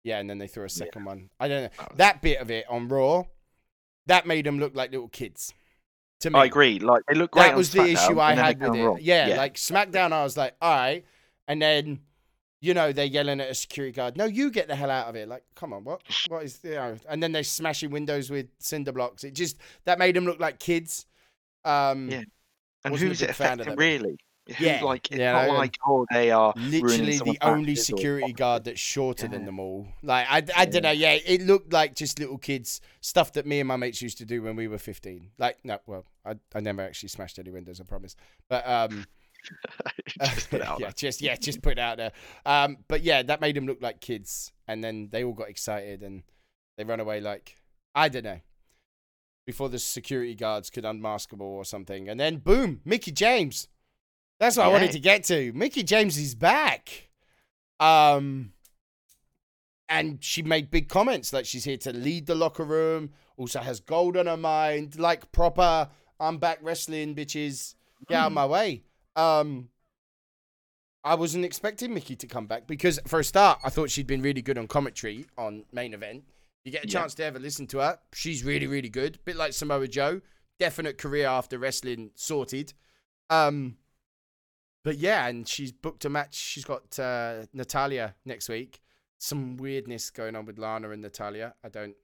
yeah, 0.04 0.18
and 0.18 0.28
then 0.28 0.38
they 0.38 0.46
threw 0.46 0.64
a 0.64 0.68
second 0.68 1.04
one. 1.04 1.30
I 1.40 1.48
don't 1.48 1.62
know 1.64 1.86
that 1.96 2.20
bit 2.22 2.38
of 2.40 2.50
it 2.50 2.66
on 2.68 2.88
Raw. 2.88 3.24
That 4.08 4.26
made 4.26 4.44
them 4.44 4.58
look 4.58 4.74
like 4.74 4.90
little 4.90 5.08
kids. 5.08 5.54
To 6.20 6.30
me, 6.30 6.38
I 6.40 6.46
agree. 6.46 6.80
Like 6.80 7.04
they 7.06 7.14
look 7.14 7.30
great. 7.30 7.44
that 7.44 7.56
was 7.56 7.70
the 7.70 7.84
issue 7.84 8.18
I 8.18 8.32
and 8.32 8.38
then 8.40 8.58
they 8.58 8.64
had 8.64 8.70
with 8.72 8.80
it. 8.80 8.84
Raw. 8.84 8.96
Yeah, 9.00 9.34
like 9.36 9.54
SmackDown, 9.54 10.12
I 10.12 10.24
was 10.24 10.36
like, 10.36 10.56
all 10.60 10.74
right, 10.74 11.04
and 11.46 11.62
then 11.62 12.00
you 12.60 12.74
know 12.74 12.90
they're 12.92 13.04
yelling 13.04 13.40
at 13.40 13.48
a 13.48 13.54
security 13.54 13.92
guard. 13.92 14.16
No, 14.16 14.24
you 14.24 14.50
get 14.50 14.66
the 14.66 14.74
hell 14.74 14.90
out 14.90 15.06
of 15.06 15.14
it. 15.14 15.28
Like, 15.28 15.44
come 15.54 15.72
on, 15.72 15.84
what? 15.84 16.02
What 16.28 16.42
is 16.42 16.58
you 16.64 16.70
know? 16.70 16.96
And 17.08 17.22
then 17.22 17.30
they're 17.30 17.44
smashing 17.44 17.90
windows 17.90 18.30
with 18.30 18.48
cinder 18.58 18.90
blocks. 18.90 19.22
It 19.22 19.34
just 19.34 19.58
that 19.84 19.98
made 20.00 20.16
them 20.16 20.24
look 20.24 20.40
like 20.40 20.58
kids. 20.58 21.06
Um, 21.64 22.08
Yeah. 22.10 22.22
and 22.84 22.96
who's 22.96 23.22
it 23.22 23.28
big 23.28 23.36
fan 23.36 23.60
of 23.60 23.66
affecting 23.68 24.02
them. 24.02 24.16
Who, 24.56 24.64
Yeah, 24.64 24.82
like 24.82 25.10
yeah, 25.10 25.36
I- 25.36 25.46
like 25.48 25.76
oh 25.86 26.06
they 26.10 26.30
are 26.30 26.52
literally 26.56 27.18
the 27.18 27.36
only 27.42 27.66
matches 27.72 27.90
or- 27.90 27.96
security 27.96 28.32
guard 28.32 28.64
that's 28.64 28.80
shorter 28.80 29.28
than 29.28 29.44
them 29.44 29.60
all. 29.60 29.86
Like 30.02 30.26
I, 30.28 30.42
I 30.56 30.64
don't 30.64 30.82
know. 30.82 30.90
Yeah, 30.90 31.12
it 31.24 31.42
looked 31.42 31.72
like 31.72 31.94
just 31.94 32.18
little 32.18 32.38
kids 32.38 32.80
stuff 33.00 33.32
that 33.34 33.46
me 33.46 33.60
and 33.60 33.68
my 33.68 33.76
mates 33.76 34.00
used 34.00 34.18
to 34.18 34.24
do 34.24 34.42
when 34.42 34.56
we 34.56 34.66
were 34.68 34.78
fifteen. 34.78 35.30
Like 35.38 35.58
no, 35.64 35.78
well, 35.86 36.04
I, 36.24 36.36
I 36.54 36.60
never 36.60 36.82
actually 36.82 37.10
smashed 37.10 37.38
any 37.38 37.50
windows. 37.50 37.80
I 37.80 37.84
promise. 37.84 38.16
But 38.48 38.66
um, 38.66 39.06
Just 40.20 40.52
yeah, 40.52 40.90
just 40.94 41.20
yeah, 41.22 41.36
just 41.36 41.62
put 41.62 41.72
it 41.72 41.78
out 41.78 41.96
there. 41.96 42.12
Um, 42.44 42.78
but 42.88 43.02
yeah, 43.02 43.22
that 43.22 43.40
made 43.40 43.54
them 43.56 43.66
look 43.66 43.80
like 43.80 44.00
kids, 44.00 44.52
and 44.66 44.82
then 44.82 45.08
they 45.12 45.24
all 45.24 45.32
got 45.32 45.48
excited 45.48 46.02
and 46.02 46.22
they 46.76 46.84
run 46.84 47.00
away 47.00 47.20
like 47.20 47.56
I 47.94 48.08
don't 48.08 48.24
know. 48.24 48.40
Before 49.46 49.68
the 49.68 49.78
security 49.78 50.34
guards 50.34 50.68
could 50.70 50.84
unmask 50.84 51.30
them 51.30 51.40
all 51.40 51.56
or 51.56 51.64
something, 51.64 52.08
and 52.08 52.18
then 52.18 52.36
boom, 52.38 52.80
Mickie 52.84 53.12
James. 53.12 53.68
That's 54.40 54.56
what 54.56 54.66
I 54.66 54.68
wanted 54.68 54.92
to 54.92 55.00
get 55.00 55.24
to. 55.24 55.52
Mickie 55.52 55.82
James 55.82 56.16
is 56.16 56.34
back. 56.34 57.08
Um, 57.80 58.52
and 59.88 60.22
she 60.22 60.42
made 60.42 60.70
big 60.70 60.88
comments 60.88 61.32
like 61.32 61.46
she's 61.46 61.64
here 61.64 61.76
to 61.78 61.92
lead 61.92 62.26
the 62.26 62.34
locker 62.34 62.64
room. 62.64 63.10
Also 63.36 63.60
has 63.60 63.80
gold 63.80 64.16
on 64.16 64.26
her 64.26 64.36
mind, 64.36 64.98
like 64.98 65.30
proper. 65.32 65.88
I'm 66.20 66.38
back 66.38 66.58
wrestling, 66.62 67.14
bitches. 67.14 67.74
Get 68.08 68.16
out 68.16 68.26
of 68.26 68.32
Mm. 68.32 68.34
my 68.34 68.46
way. 68.46 68.82
Um, 69.16 69.68
I 71.04 71.14
wasn't 71.14 71.44
expecting 71.44 71.94
Mickie 71.94 72.16
to 72.16 72.26
come 72.26 72.46
back 72.46 72.66
because, 72.66 73.00
for 73.06 73.20
a 73.20 73.24
start, 73.24 73.60
I 73.64 73.70
thought 73.70 73.90
she'd 73.90 74.06
been 74.06 74.20
really 74.22 74.42
good 74.42 74.58
on 74.58 74.66
commentary 74.66 75.26
on 75.38 75.64
main 75.72 75.94
event. 75.94 76.24
You 76.64 76.72
get 76.72 76.84
a 76.84 76.88
Yeah. 76.88 77.00
chance 77.00 77.14
to 77.14 77.24
ever 77.24 77.38
listen 77.38 77.66
to 77.68 77.78
her. 77.78 77.98
She's 78.12 78.44
really, 78.44 78.66
really 78.66 78.88
good. 78.90 79.18
Bit 79.24 79.36
like 79.36 79.52
Samoa 79.52 79.88
Joe. 79.88 80.20
Definite 80.58 80.98
career 80.98 81.26
after 81.26 81.58
wrestling 81.58 82.10
sorted. 82.14 82.74
Um, 83.30 83.78
but 84.84 84.96
yeah, 84.98 85.26
and 85.26 85.46
she's 85.46 85.72
booked 85.72 86.04
a 86.04 86.08
match. 86.08 86.34
She's 86.34 86.64
got 86.64 86.98
uh, 86.98 87.46
Natalya 87.52 88.14
next 88.24 88.48
week. 88.48 88.80
Some 89.18 89.56
weirdness 89.56 90.10
going 90.10 90.36
on 90.36 90.46
with 90.46 90.58
Lana 90.58 90.90
and 90.90 91.02
Natalya. 91.02 91.54
I 91.64 91.68
don't. 91.68 91.94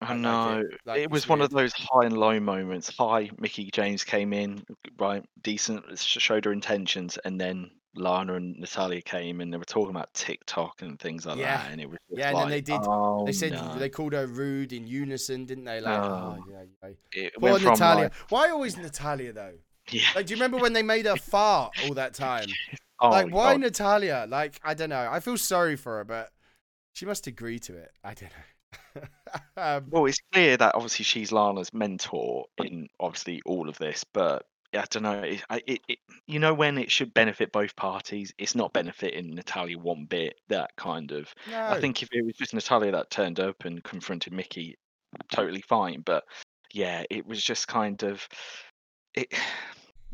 I 0.00 0.08
like 0.12 0.18
know. 0.18 0.58
it. 0.70 0.80
Like, 0.84 1.00
it 1.00 1.10
was 1.10 1.28
one 1.28 1.40
of 1.40 1.50
those 1.50 1.72
high 1.72 2.04
and 2.04 2.16
low 2.16 2.38
moments. 2.40 2.94
High, 2.96 3.30
Mickie 3.38 3.70
James 3.70 4.04
came 4.04 4.32
in, 4.32 4.62
right, 4.98 5.24
decent, 5.42 5.98
showed 5.98 6.44
her 6.44 6.52
intentions, 6.52 7.16
and 7.24 7.40
then 7.40 7.70
Lana 7.96 8.34
and 8.34 8.58
Natalya 8.58 9.00
came 9.02 9.40
and 9.40 9.52
they 9.52 9.56
were 9.56 9.64
talking 9.64 9.90
about 9.90 10.12
TikTok 10.14 10.82
and 10.82 10.98
things 10.98 11.24
like 11.24 11.38
Yeah. 11.38 11.58
that. 11.58 11.70
And 11.70 11.80
it 11.80 11.88
was 11.88 11.98
Yeah, 12.10 12.30
and 12.30 12.38
then 12.38 12.48
they 12.50 12.60
did- 12.60 12.80
Oh, 12.82 13.24
They 13.24 13.32
said 13.32 13.52
no. 13.52 13.76
they 13.78 13.88
called 13.88 14.12
her 14.14 14.26
rude 14.26 14.72
in 14.72 14.86
unison, 14.86 15.46
didn't 15.46 15.64
they? 15.64 15.80
Like, 15.80 16.02
oh, 16.02 16.36
Oh. 16.40 16.44
yeah, 16.50 16.64
yeah. 16.82 16.90
it 17.12 17.34
Poor 17.38 17.58
Natalya. 17.60 18.02
like, 18.04 18.14
Why 18.30 18.50
always 18.50 18.76
Natalya 18.76 19.32
though? 19.32 19.54
Yeah. 19.94 20.02
Like, 20.14 20.26
do 20.26 20.30
you 20.34 20.36
remember 20.36 20.58
when 20.58 20.72
they 20.72 20.82
made 20.82 21.06
her 21.06 21.16
fart 21.16 21.72
all 21.84 21.94
that 21.94 22.14
time? 22.26 22.48
Oh, 23.00 23.10
like, 23.10 23.32
why 23.32 23.52
God. 23.54 23.60
Natalya? 23.60 24.26
Like, 24.28 24.60
I 24.64 24.74
don't 24.74 24.90
know. 24.90 25.08
I 25.10 25.20
feel 25.20 25.36
sorry 25.36 25.76
for 25.76 25.98
her, 25.98 26.04
but 26.04 26.30
she 26.92 27.06
must 27.06 27.26
agree 27.26 27.58
to 27.60 27.76
it. 27.76 27.90
I 28.02 28.14
don't 28.14 28.30
know. 28.30 29.02
um, 29.56 29.86
Well, 29.90 30.06
it's 30.06 30.18
clear 30.32 30.56
that 30.56 30.74
obviously 30.74 31.04
she's 31.04 31.32
Lana's 31.32 31.72
mentor 31.72 32.46
in 32.58 32.88
obviously 32.98 33.40
all 33.46 33.68
of 33.68 33.78
this, 33.78 34.04
but 34.12 34.46
yeah, 34.72 34.82
I 34.82 34.84
don't 34.90 35.02
know. 35.04 35.20
It, 35.20 35.44
I- 35.50 35.62
it, 35.66 35.80
it, 35.88 35.98
you 36.26 36.38
know, 36.40 36.54
when 36.54 36.78
it 36.78 36.90
should 36.90 37.14
benefit 37.14 37.52
both 37.52 37.76
parties, 37.76 38.32
it's 38.38 38.54
not 38.56 38.72
benefiting 38.72 39.34
Natalya 39.34 39.78
one 39.78 40.06
bit. 40.06 40.34
That 40.48 40.74
kind 40.76 41.12
of. 41.12 41.32
no. 41.50 41.60
I 41.66 41.80
think 41.80 42.02
if 42.02 42.08
it 42.12 42.24
was 42.24 42.34
just 42.36 42.54
Natalya 42.54 42.90
that 42.92 43.10
turned 43.10 43.38
up 43.38 43.64
and 43.64 43.82
confronted 43.84 44.32
Mickie, 44.32 44.76
totally 45.32 45.62
fine. 45.62 46.00
But 46.04 46.24
yeah, 46.72 47.04
it 47.10 47.26
was 47.26 47.42
just 47.42 47.68
kind 47.68 48.02
of 48.02 48.26
it. 49.14 49.32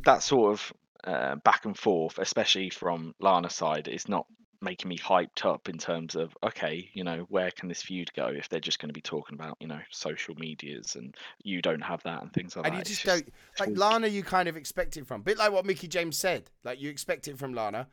That 0.05 0.23
sort 0.23 0.53
of 0.53 0.73
uh, 1.05 1.37
back 1.37 1.65
and 1.65 1.79
forth, 1.79 2.19
especially 2.19 2.71
from 2.71 3.15
Lana's 3.21 3.55
side, 3.55 3.89
is 3.89 4.09
not 4.09 4.27
making 4.63 4.89
me 4.89 4.99
hyped 4.99 5.45
up 5.45 5.69
in 5.69 5.79
terms 5.79 6.15
of 6.15 6.37
okay, 6.45 6.89
you 6.93 7.05
know, 7.05 7.27
where 7.29 7.51
can 7.51 7.69
this 7.69 7.83
feud 7.83 8.13
go 8.15 8.27
if 8.27 8.49
they're 8.49 8.61
just 8.61 8.79
going 8.79 8.89
to 8.89 8.95
be 8.95 9.01
talking 9.01 9.35
about 9.35 9.57
you 9.61 9.67
know 9.67 9.81
social 9.91 10.35
medias 10.35 10.97
and 10.97 11.17
you 11.43 11.63
don't 11.63 11.81
have 11.81 12.03
that 12.03 12.23
and 12.23 12.33
things 12.33 12.57
like 12.57 12.67
and 12.67 12.75
that. 12.75 12.79
And 12.81 12.89
you 12.89 12.95
just 12.95 13.05
just- 13.05 13.25
don't 13.25 13.35
like 13.59 13.69
weak. 13.71 13.79
Lana. 13.79 14.07
You 14.09 14.23
kind 14.23 14.49
of 14.49 14.57
expect 14.57 14.97
it 14.97 15.07
from, 15.07 15.23
bit 15.23 15.39
like 15.39 15.53
what 15.53 15.65
Mickie 15.65 15.89
James 15.89 16.17
said. 16.17 16.51
Like 16.65 16.81
you 16.81 16.91
expect 16.91 17.29
it 17.29 17.39
from 17.39 17.55
Lana. 17.55 17.89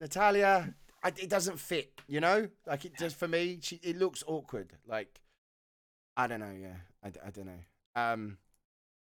Natalya, 0.00 0.74
I, 1.02 1.08
it 1.08 1.28
doesn't 1.28 1.58
fit. 1.58 2.00
You 2.08 2.20
know, 2.20 2.48
like 2.66 2.84
it 2.84 2.98
just 2.98 3.16
for 3.16 3.28
me. 3.28 3.58
She 3.62 3.76
it 3.82 3.96
looks 3.98 4.22
awkward. 4.26 4.72
Like 4.86 5.20
I 6.16 6.26
don't 6.26 6.40
know. 6.40 6.54
Yeah, 6.60 6.76
I, 7.02 7.08
I 7.26 7.30
don't 7.30 7.46
know. 7.46 7.60
Um, 7.94 8.38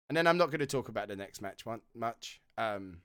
and 0.08 0.16
then 0.16 0.26
I'm 0.26 0.36
not 0.36 0.50
going 0.50 0.60
to 0.60 0.66
talk 0.66 0.88
about 0.88 1.08
the 1.08 1.16
next 1.16 1.40
match 1.42 1.64
one 1.66 1.80
much. 1.94 2.40
Um, 2.58 2.98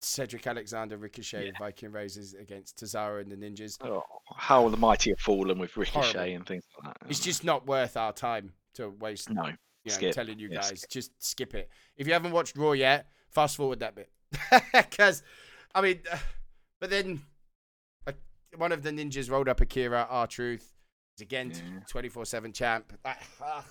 Cedric 0.00 0.46
Alexander 0.46 0.96
Ricochet 0.96 1.46
Yeah. 1.46 1.52
Viking 1.58 1.92
Raiders 1.92 2.34
against 2.34 2.76
Tozawa 2.78 3.20
and 3.20 3.30
the 3.30 3.36
Ninjas. 3.36 3.78
Oh, 3.84 4.02
how 4.36 4.68
the 4.68 4.76
mighty 4.76 5.10
have 5.10 5.20
fallen 5.20 5.58
with 5.58 5.76
Ricochet 5.76 6.12
Horrible. 6.12 6.34
and 6.36 6.46
things 6.46 6.64
like 6.84 6.98
that. 6.98 7.10
It's 7.10 7.20
just 7.20 7.44
not 7.44 7.66
worth 7.66 7.96
our 7.96 8.12
time 8.12 8.52
to 8.74 8.88
waste 8.88 9.30
no. 9.30 9.46
you 9.84 9.92
know, 10.00 10.10
telling 10.10 10.38
you 10.40 10.48
Yeah, 10.50 10.60
guys, 10.62 10.84
just 10.90 11.12
skip 11.24 11.54
it. 11.54 11.70
If 11.96 12.06
you 12.08 12.14
haven't 12.14 12.32
watched 12.32 12.56
Raw 12.56 12.72
yet, 12.72 13.06
fast 13.30 13.56
forward 13.56 13.80
that 13.80 13.94
bit. 13.94 14.10
Because, 14.74 15.22
I 15.74 15.80
mean, 15.82 16.00
but 16.80 16.90
then 16.90 17.22
uh, 18.08 18.12
one 18.56 18.72
of 18.72 18.82
the 18.82 18.90
ninjas 18.90 19.30
rolled 19.30 19.48
up 19.48 19.60
Akira, 19.60 20.06
R 20.10 20.26
Truth. 20.26 20.72
He's 21.16 21.22
again 21.22 21.52
Yeah. 21.54 21.80
24 21.88 22.24
7 22.24 22.52
champ. 22.52 22.92
Like, 23.04 23.18
ugh. 23.44 23.64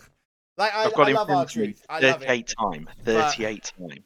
Like 0.57 0.73
I, 0.73 0.85
I've 0.85 0.93
got 0.93 1.07
I 1.07 1.09
him 1.11 1.15
love 1.15 1.27
for 1.27 1.33
R 1.33 1.41
interview 1.43 1.65
Truth. 1.65 1.85
I 1.89 1.99
love 1.99 2.21
it. 2.21 2.27
38 2.27 2.53
time. 2.59 2.89
38 3.03 3.73
time. 3.79 4.03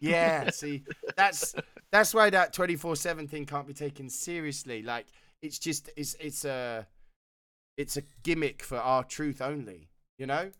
Yeah, 0.00 0.50
see, 0.50 0.84
that's 1.16 1.54
that's 1.90 2.14
why 2.14 2.30
that 2.30 2.52
24 2.52 2.96
7 2.96 3.26
thing 3.26 3.46
can't 3.46 3.66
be 3.66 3.74
taken 3.74 4.08
seriously. 4.08 4.82
Like, 4.82 5.06
it's 5.42 5.58
just, 5.58 5.90
it's, 5.96 6.14
it's, 6.20 6.44
a 6.44 6.86
it's 7.76 7.96
a 7.96 8.02
gimmick 8.22 8.62
for 8.62 8.76
R 8.78 9.04
Truth 9.04 9.42
only. 9.42 9.88
You 10.18 10.26
know. 10.26 10.50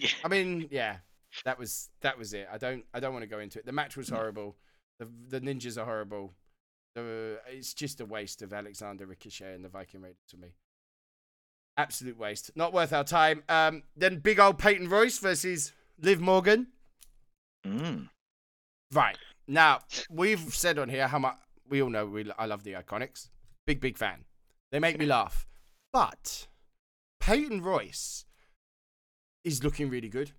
Yeah. 0.00 0.08
I 0.24 0.28
mean, 0.28 0.68
yeah, 0.70 0.96
that 1.44 1.58
was 1.58 1.90
that 2.00 2.18
was 2.18 2.32
it. 2.34 2.48
I 2.50 2.58
don't 2.58 2.84
I 2.94 3.00
don't 3.00 3.12
want 3.12 3.22
to 3.22 3.28
go 3.28 3.40
into 3.40 3.58
it. 3.58 3.66
The 3.66 3.72
match 3.72 3.96
was 3.96 4.10
mm. 4.10 4.16
horrible. 4.16 4.56
The 4.98 5.08
the 5.28 5.40
ninjas 5.40 5.80
are 5.80 5.84
horrible. 5.84 6.34
The, 6.94 7.40
it's 7.48 7.72
just 7.72 8.00
a 8.00 8.06
waste 8.06 8.42
of 8.42 8.52
Alexander 8.52 9.06
Ricochet 9.06 9.54
and 9.54 9.64
the 9.64 9.68
Viking 9.68 10.02
Raiders 10.02 10.18
to 10.30 10.36
me. 10.36 10.48
Absolute 11.76 12.18
waste. 12.18 12.50
Not 12.54 12.72
worth 12.72 12.92
our 12.92 13.04
time. 13.04 13.42
Um, 13.48 13.82
then 13.96 14.18
big 14.18 14.38
old 14.38 14.58
Peyton 14.58 14.88
Royce 14.88 15.18
versus 15.18 15.72
Liv 15.98 16.20
Morgan. 16.20 16.68
Mm. 17.66 18.08
Right 18.92 19.16
now, 19.48 19.80
we've 20.10 20.54
said 20.54 20.78
on 20.78 20.88
here 20.88 21.08
how 21.08 21.18
much 21.18 21.36
we 21.68 21.80
all 21.82 21.88
know 21.90 22.06
we 22.06 22.30
I 22.38 22.46
love 22.46 22.64
the 22.64 22.72
Iconics. 22.72 23.28
Big 23.66 23.80
big 23.80 23.96
fan. 23.96 24.24
They 24.70 24.78
make 24.78 24.98
me 24.98 25.06
laugh. 25.06 25.46
But 25.92 26.48
Peyton 27.20 27.62
Royce 27.62 28.24
is 29.44 29.64
looking 29.64 29.88
really 29.88 30.08
good. 30.08 30.32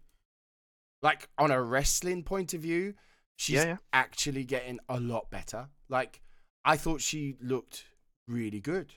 Like 1.01 1.29
on 1.37 1.51
a 1.51 1.61
wrestling 1.61 2.23
point 2.23 2.53
of 2.53 2.61
view, 2.61 2.93
she's 3.35 3.55
Yeah, 3.55 3.65
yeah. 3.65 3.77
actually 3.91 4.43
getting 4.43 4.79
a 4.87 4.99
lot 4.99 5.29
better. 5.31 5.69
Like 5.89 6.21
I 6.63 6.77
thought 6.77 7.01
she 7.01 7.35
looked 7.41 7.85
really 8.27 8.59
good. 8.59 8.93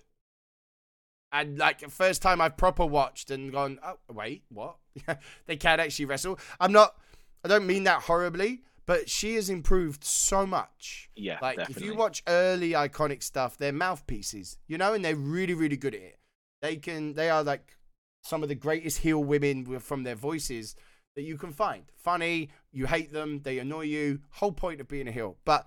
And 1.41 1.59
like 1.59 1.89
first 1.91 2.23
time 2.23 2.41
I've 2.41 2.57
proper 2.57 2.87
watched 2.87 3.31
and 3.31 3.53
gone, 3.53 3.79
oh 3.85 3.99
wait, 4.11 4.45
what? 4.49 4.77
they 5.47 5.57
can't 5.57 5.81
actually 5.81 6.07
wrestle. 6.07 6.39
I'm 6.59 6.73
not 6.73 6.97
I 7.45 7.49
don't 7.49 7.67
mean 7.67 7.85
that 7.85 8.03
horribly, 8.03 8.63
but 8.87 9.09
she 9.11 9.35
has 9.35 9.51
improved 9.51 10.03
so 10.03 10.47
much. 10.47 11.11
Yeah, 11.15 11.39
Like 11.43 11.59
definitely. 11.59 11.83
if 11.83 11.89
you 11.89 11.97
watch 11.97 12.23
early 12.27 12.71
iconic 12.71 13.23
stuff, 13.23 13.57
they're 13.59 13.73
mouthpieces, 13.73 14.59
you 14.67 14.79
know, 14.79 14.95
and 14.95 15.05
they're 15.05 15.17
really, 15.17 15.55
really 15.55 15.77
good 15.77 15.95
at 15.95 16.01
it. 16.01 16.19
They 16.63 16.77
can 16.77 17.15
they 17.15 17.29
are 17.29 17.45
like 17.45 17.77
some 18.23 18.43
of 18.43 18.49
the 18.49 18.55
greatest 18.55 18.99
heel 18.99 19.23
women 19.23 19.79
from 19.79 20.03
their 20.03 20.15
voices 20.15 20.75
that 21.15 21.23
you 21.23 21.37
can 21.37 21.53
find. 21.53 21.85
Funny, 21.97 22.51
you 22.73 22.87
hate 22.87 23.13
them, 23.13 23.41
they 23.43 23.59
annoy 23.59 23.83
you. 23.83 24.21
Whole 24.31 24.53
point 24.53 24.81
of 24.81 24.89
being 24.89 25.09
a 25.09 25.13
heel. 25.13 25.37
But 25.45 25.67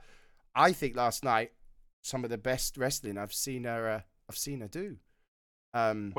I 0.56 0.72
think 0.74 0.96
last 0.96 1.24
night 1.24 1.52
some 2.02 2.24
of 2.24 2.30
the 2.30 2.38
best 2.38 2.78
wrestling 2.78 3.18
I've 3.18 3.34
seen 3.34 3.66
her 3.66 3.90
uh, 3.90 4.02
I've 4.30 4.38
seen 4.38 4.62
her 4.62 4.68
do. 4.68 4.98
Um 5.74 6.14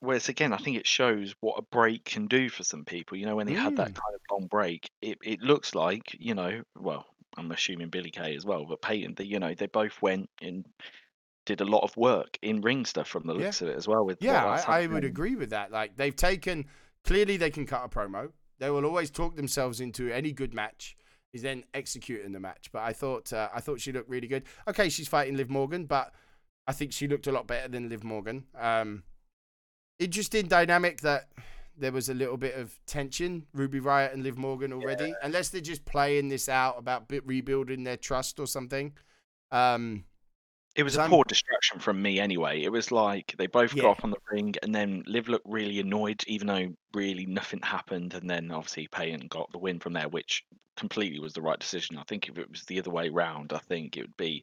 Whereas 0.00 0.28
again, 0.28 0.52
I 0.52 0.58
think 0.58 0.76
it 0.76 0.86
shows 0.86 1.34
what 1.40 1.58
a 1.58 1.62
break 1.62 2.04
can 2.04 2.26
do 2.26 2.50
for 2.50 2.62
some 2.62 2.84
people. 2.84 3.16
You 3.16 3.24
know, 3.24 3.34
when 3.34 3.46
they 3.46 3.54
had 3.54 3.76
that 3.76 3.88
Mm. 3.92 3.94
kind 3.94 4.14
of 4.14 4.20
long 4.30 4.46
break, 4.46 4.90
it, 5.00 5.16
it 5.24 5.40
looks 5.40 5.74
like, 5.74 6.14
you 6.20 6.34
know, 6.34 6.62
well, 6.78 7.06
I'm 7.36 7.50
assuming 7.50 7.88
Billy 7.88 8.10
Kay 8.10 8.36
as 8.36 8.44
well, 8.44 8.66
but 8.66 8.82
Peyton, 8.82 9.14
they, 9.14 9.24
you 9.24 9.40
know, 9.40 9.54
they 9.54 9.66
both 9.66 10.00
went 10.02 10.28
and 10.42 10.66
did 11.46 11.62
a 11.62 11.64
lot 11.64 11.82
of 11.82 11.96
work 11.96 12.38
in 12.42 12.60
ring 12.60 12.84
stuff 12.84 13.08
from 13.08 13.26
the 13.26 13.32
Yeah. 13.32 13.46
looks 13.46 13.62
of 13.62 13.68
it 13.68 13.76
as 13.76 13.88
well. 13.88 14.04
With 14.04 14.22
Yeah, 14.22 14.44
I, 14.44 14.82
I 14.82 14.86
would 14.86 15.04
agree 15.04 15.34
with 15.34 15.50
that. 15.50 15.72
Like 15.72 15.96
they've 15.96 16.14
taken 16.14 16.66
clearly 17.04 17.36
they 17.36 17.50
can 17.50 17.66
cut 17.66 17.84
a 17.84 17.88
promo. 17.88 18.32
They 18.58 18.70
will 18.70 18.84
always 18.84 19.10
talk 19.10 19.34
themselves 19.36 19.80
into 19.80 20.10
any 20.10 20.32
good 20.32 20.52
match 20.54 20.96
is 21.32 21.42
then 21.42 21.64
executing 21.74 22.32
the 22.32 22.40
match. 22.40 22.70
But 22.72 22.82
I 22.82 22.92
thought 22.92 23.32
uh, 23.32 23.48
I 23.54 23.60
thought 23.60 23.80
she 23.80 23.92
looked 23.92 24.10
really 24.10 24.28
good. 24.28 24.44
Okay, 24.68 24.88
she's 24.88 25.08
fighting 25.08 25.36
Liv 25.36 25.50
Morgan, 25.50 25.86
but 25.86 26.12
I 26.66 26.72
think 26.72 26.92
she 26.92 27.06
looked 27.08 27.26
a 27.26 27.32
lot 27.32 27.46
better 27.46 27.68
than 27.68 27.88
Liv 27.88 28.02
Morgan. 28.04 28.44
Um, 28.58 29.04
interesting 29.98 30.46
dynamic 30.46 31.00
that 31.02 31.28
there 31.78 31.92
was 31.92 32.08
a 32.08 32.14
little 32.14 32.36
bit 32.36 32.54
of 32.54 32.78
tension, 32.86 33.46
Ruby 33.52 33.80
Riot 33.80 34.12
and 34.12 34.22
Liv 34.22 34.38
Morgan 34.38 34.72
already, 34.72 35.14
unless 35.22 35.50
they're 35.50 35.60
just 35.60 35.84
playing 35.84 36.28
this 36.28 36.48
out 36.48 36.76
about 36.78 37.10
rebuilding 37.24 37.84
their 37.84 37.96
trust 37.96 38.40
or 38.40 38.46
something. 38.46 38.92
Um, 39.50 40.04
It 40.74 40.82
was 40.82 40.96
a 40.96 41.02
I'm... 41.02 41.10
poor 41.10 41.24
distraction 41.24 41.78
from 41.78 42.00
me 42.02 42.18
anyway. 42.18 42.62
It 42.62 42.72
was 42.72 42.90
like 42.90 43.34
they 43.38 43.46
both 43.46 43.74
Yeah. 43.74 43.82
got 43.84 43.98
up 43.98 44.04
on 44.04 44.10
the 44.10 44.16
ring 44.30 44.54
and 44.62 44.74
then 44.74 45.04
Liv 45.06 45.28
looked 45.28 45.46
really 45.48 45.78
annoyed, 45.80 46.24
even 46.26 46.46
though 46.46 46.74
really 46.94 47.26
nothing 47.26 47.60
happened. 47.62 48.14
And 48.14 48.28
then 48.28 48.50
obviously 48.50 48.88
Peyton 48.88 49.28
got 49.28 49.52
the 49.52 49.58
win 49.58 49.78
from 49.78 49.92
there, 49.92 50.08
which 50.08 50.44
completely 50.76 51.20
was 51.20 51.32
the 51.34 51.42
right 51.42 51.58
decision. 51.58 51.96
I 51.98 52.04
think 52.04 52.28
if 52.28 52.38
it 52.38 52.50
was 52.50 52.64
the 52.64 52.78
other 52.78 52.90
way 52.90 53.08
round, 53.08 53.52
I 53.52 53.58
think 53.58 53.96
it 53.96 54.02
would 54.02 54.16
be, 54.16 54.42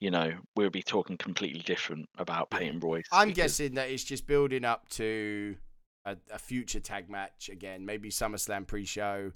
you 0.00 0.10
know, 0.10 0.32
we'll 0.56 0.70
be 0.70 0.82
talking 0.82 1.16
completely 1.16 1.60
different 1.60 2.08
about 2.18 2.48
Yeah. 2.52 2.58
Peyton 2.58 2.80
Royce. 2.80 3.04
I'm 3.12 3.28
because- 3.28 3.36
guessing 3.58 3.74
that 3.74 3.90
it's 3.90 4.04
just 4.04 4.26
building 4.26 4.64
up 4.64 4.88
to 4.90 5.56
a, 6.04 6.16
a 6.30 6.38
future 6.38 6.80
tag 6.80 7.08
match 7.10 7.48
again, 7.48 7.84
maybe 7.84 8.10
SummerSlam 8.10 8.66
pre-show, 8.66 9.32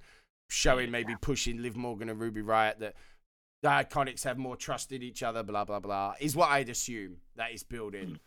showing 0.49 0.91
maybe 0.91 1.15
pushing 1.21 1.63
Liv 1.63 1.77
Morgan 1.77 2.09
and 2.09 2.21
Ruby 2.21 2.43
Riot 2.43 2.79
that 2.81 2.95
the 3.63 3.69
Iconics 3.69 4.25
have 4.25 4.39
more 4.39 4.57
trust 4.57 4.93
in 4.93 5.03
each 5.03 5.23
other. 5.23 5.43
Blah 5.43 5.65
blah 5.65 5.81
blah 5.81 6.15
is 6.21 6.35
what 6.37 6.51
I'd 6.51 6.69
assume 6.69 7.19
that 7.37 7.53
is 7.53 7.63
building. 7.63 8.19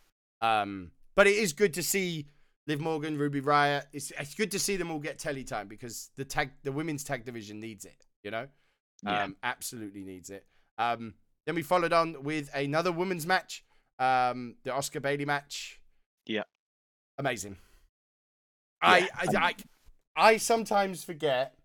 Um, 0.41 0.91
but 1.15 1.27
it 1.27 1.35
is 1.35 1.53
good 1.53 1.73
to 1.75 1.83
see 1.83 2.27
Liv 2.67 2.79
Morgan, 2.81 3.17
Ruby 3.17 3.39
Riot. 3.39 3.85
It's 3.93 4.11
it's 4.11 4.35
good 4.35 4.51
to 4.51 4.59
see 4.59 4.75
them 4.77 4.91
all 4.91 4.99
get 4.99 5.17
telly 5.19 5.43
time 5.43 5.67
because 5.67 6.11
the 6.17 6.25
tag 6.25 6.51
the 6.63 6.71
women's 6.71 7.03
tag 7.03 7.25
division 7.25 7.59
needs 7.59 7.85
it. 7.85 8.05
You 8.23 8.31
know, 8.31 8.47
Yeah. 9.03 9.23
um, 9.23 9.35
absolutely 9.43 10.03
needs 10.03 10.29
it. 10.29 10.45
Um, 10.77 11.13
then 11.45 11.55
we 11.55 11.61
followed 11.61 11.93
on 11.93 12.23
with 12.23 12.49
another 12.53 12.91
women's 12.91 13.25
match, 13.27 13.63
um, 13.99 14.55
the 14.63 14.71
Asuka 14.71 15.01
Bayley 15.01 15.25
match. 15.25 15.81
Yeah. 16.25 16.43
amazing. 17.17 17.57
Yeah, 18.83 18.89
I, 18.89 19.09
I, 19.17 19.25
I 19.37 19.53
I 20.15 20.37
sometimes 20.37 21.03
forget 21.03 21.55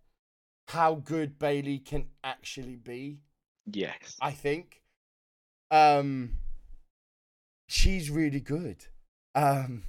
how 0.69 0.95
good 0.97 1.39
Bayley 1.39 1.79
can 1.79 2.07
actually 2.25 2.77
be. 2.77 3.21
yes. 3.67 4.17
I 4.21 4.33
think. 4.33 4.83
Um, 5.71 6.39
she's 7.69 8.11
really 8.11 8.41
good. 8.41 8.87
Um, 9.35 9.83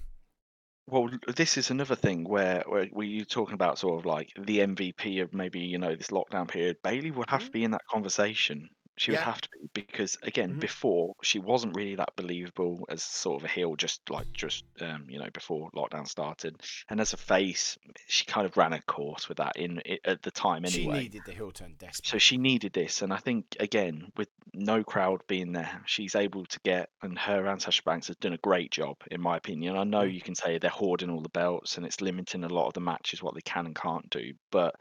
Well, 0.88 1.10
this 1.36 1.58
is 1.58 1.70
another 1.72 1.96
thing 1.96 2.24
where, 2.28 2.64
where 2.68 2.88
were 2.92 3.04
you 3.04 3.24
talking 3.26 3.54
about 3.54 3.78
sort 3.80 4.00
of 4.00 4.06
like 4.06 4.30
the 4.38 4.60
MVP 4.60 5.22
of 5.22 5.34
maybe 5.34 5.60
you 5.60 5.78
know 5.78 5.96
this 5.96 6.08
lockdown 6.08 6.48
period? 6.48 6.78
Bayley 6.84 7.12
would 7.12 7.30
have 7.30 7.46
to 7.46 7.52
be 7.52 7.64
in 7.64 7.72
that 7.72 7.86
conversation. 7.90 8.70
She 9.00 9.12
would 9.12 9.20
Yeah. 9.20 9.22
have 9.22 9.42
to 9.42 9.50
be 9.74 9.82
because 9.82 10.18
again, 10.24 10.56
Mhm. 10.56 10.60
before 10.60 11.16
she 11.24 11.40
wasn't 11.40 11.76
really 11.76 11.96
that 11.96 12.16
believable 12.18 12.86
as 12.90 13.02
sort 13.04 13.42
of 13.42 13.46
a 13.46 13.52
heel, 13.54 13.76
just 13.76 14.02
like 14.10 14.28
just 14.34 14.66
um, 14.82 15.06
you 15.10 15.20
know 15.20 15.30
before 15.34 15.72
lockdown 15.72 16.08
started, 16.08 16.62
and 16.90 17.02
as 17.02 17.14
a 17.14 17.18
face, 17.18 17.78
she 18.08 18.26
kind 18.26 18.46
of 18.46 18.58
ran 18.58 18.74
a 18.74 18.82
course 18.84 19.30
with 19.30 19.38
that 19.38 19.56
in 19.58 19.82
at 20.06 20.22
the 20.22 20.32
time 20.32 20.66
anyway. 20.66 20.98
she 20.98 21.04
needed 21.04 21.24
the 21.26 21.32
heel 21.34 21.52
turn 21.52 21.76
desperate. 21.76 22.06
So 22.06 22.18
she 22.18 22.38
needed 22.38 22.74
this, 22.74 23.02
and 23.02 23.14
I 23.14 23.18
think 23.18 23.46
again 23.60 24.12
with 24.18 24.30
no 24.54 24.84
crowd 24.84 25.22
being 25.28 25.52
there, 25.54 25.82
she's 25.86 26.16
able 26.16 26.46
to 26.46 26.60
get, 26.66 26.90
and 27.02 27.18
her 27.20 27.46
and 27.48 27.62
Sasha 27.62 27.84
Banks 27.84 28.08
has 28.08 28.18
done 28.18 28.34
a 28.34 28.38
great 28.40 28.72
job, 28.72 28.98
in 29.12 29.22
my 29.22 29.38
opinion. 29.38 29.76
I 29.78 29.84
know 29.86 30.02
Mm. 30.02 30.14
you 30.14 30.22
can 30.22 30.36
say 30.36 30.58
they're 30.58 30.70
hoarding 30.72 31.10
all 31.10 31.22
the 31.22 31.30
belts 31.30 31.78
and 31.78 31.86
it's 31.86 32.02
limiting 32.02 32.44
a 32.44 32.50
lot 32.50 32.68
of 32.68 32.74
the 32.74 32.82
matches 32.82 33.22
what 33.24 33.34
they 33.36 33.42
can 33.42 33.66
and 33.66 33.76
can't 33.76 34.10
do, 34.10 34.34
but 34.52 34.76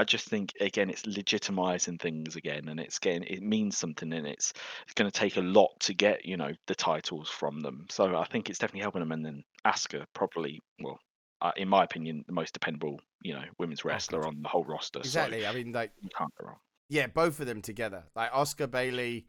I 0.00 0.04
just 0.04 0.26
think 0.26 0.54
again 0.60 0.88
it's 0.88 1.02
legitimizing 1.02 2.00
things 2.00 2.34
again, 2.34 2.68
and 2.68 2.80
it's 2.80 2.98
getting 2.98 3.24
it 3.24 3.42
means 3.42 3.76
something, 3.76 4.10
and 4.14 4.26
it's 4.26 4.54
it's 4.84 4.94
going 4.94 5.10
to 5.10 5.18
take 5.18 5.36
a 5.36 5.42
lot 5.42 5.78
to 5.80 5.92
get 5.92 6.24
you 6.24 6.38
know 6.38 6.52
the 6.68 6.74
titles 6.74 7.28
from 7.28 7.60
them. 7.60 7.86
So 7.90 8.16
I 8.16 8.24
think 8.24 8.48
it's 8.48 8.58
definitely 8.58 8.80
helping 8.80 9.00
them, 9.00 9.12
and 9.12 9.24
then 9.24 9.44
Asuka 9.66 10.06
probably 10.14 10.60
well. 10.80 10.98
Uh, 11.42 11.52
in 11.56 11.68
my 11.68 11.84
opinion, 11.84 12.22
the 12.26 12.34
most 12.34 12.52
dependable, 12.52 13.00
you 13.22 13.32
know, 13.32 13.44
women's 13.58 13.82
wrestler 13.82 14.24
Oh, 14.24 14.28
on 14.28 14.42
the 14.42 14.48
whole 14.48 14.64
roster. 14.64 14.98
exactly. 14.98 15.46
I 15.46 15.52
mean, 15.54 15.72
like 15.72 15.90
you 16.02 16.08
can't 16.16 16.30
go 16.38 16.46
wrong. 16.48 16.56
Yeah, 16.88 17.06
both 17.06 17.40
of 17.40 17.46
them 17.46 17.60
together. 17.62 18.04
Like 18.14 18.30
Asuka 18.32 18.70
Bayley. 18.70 19.26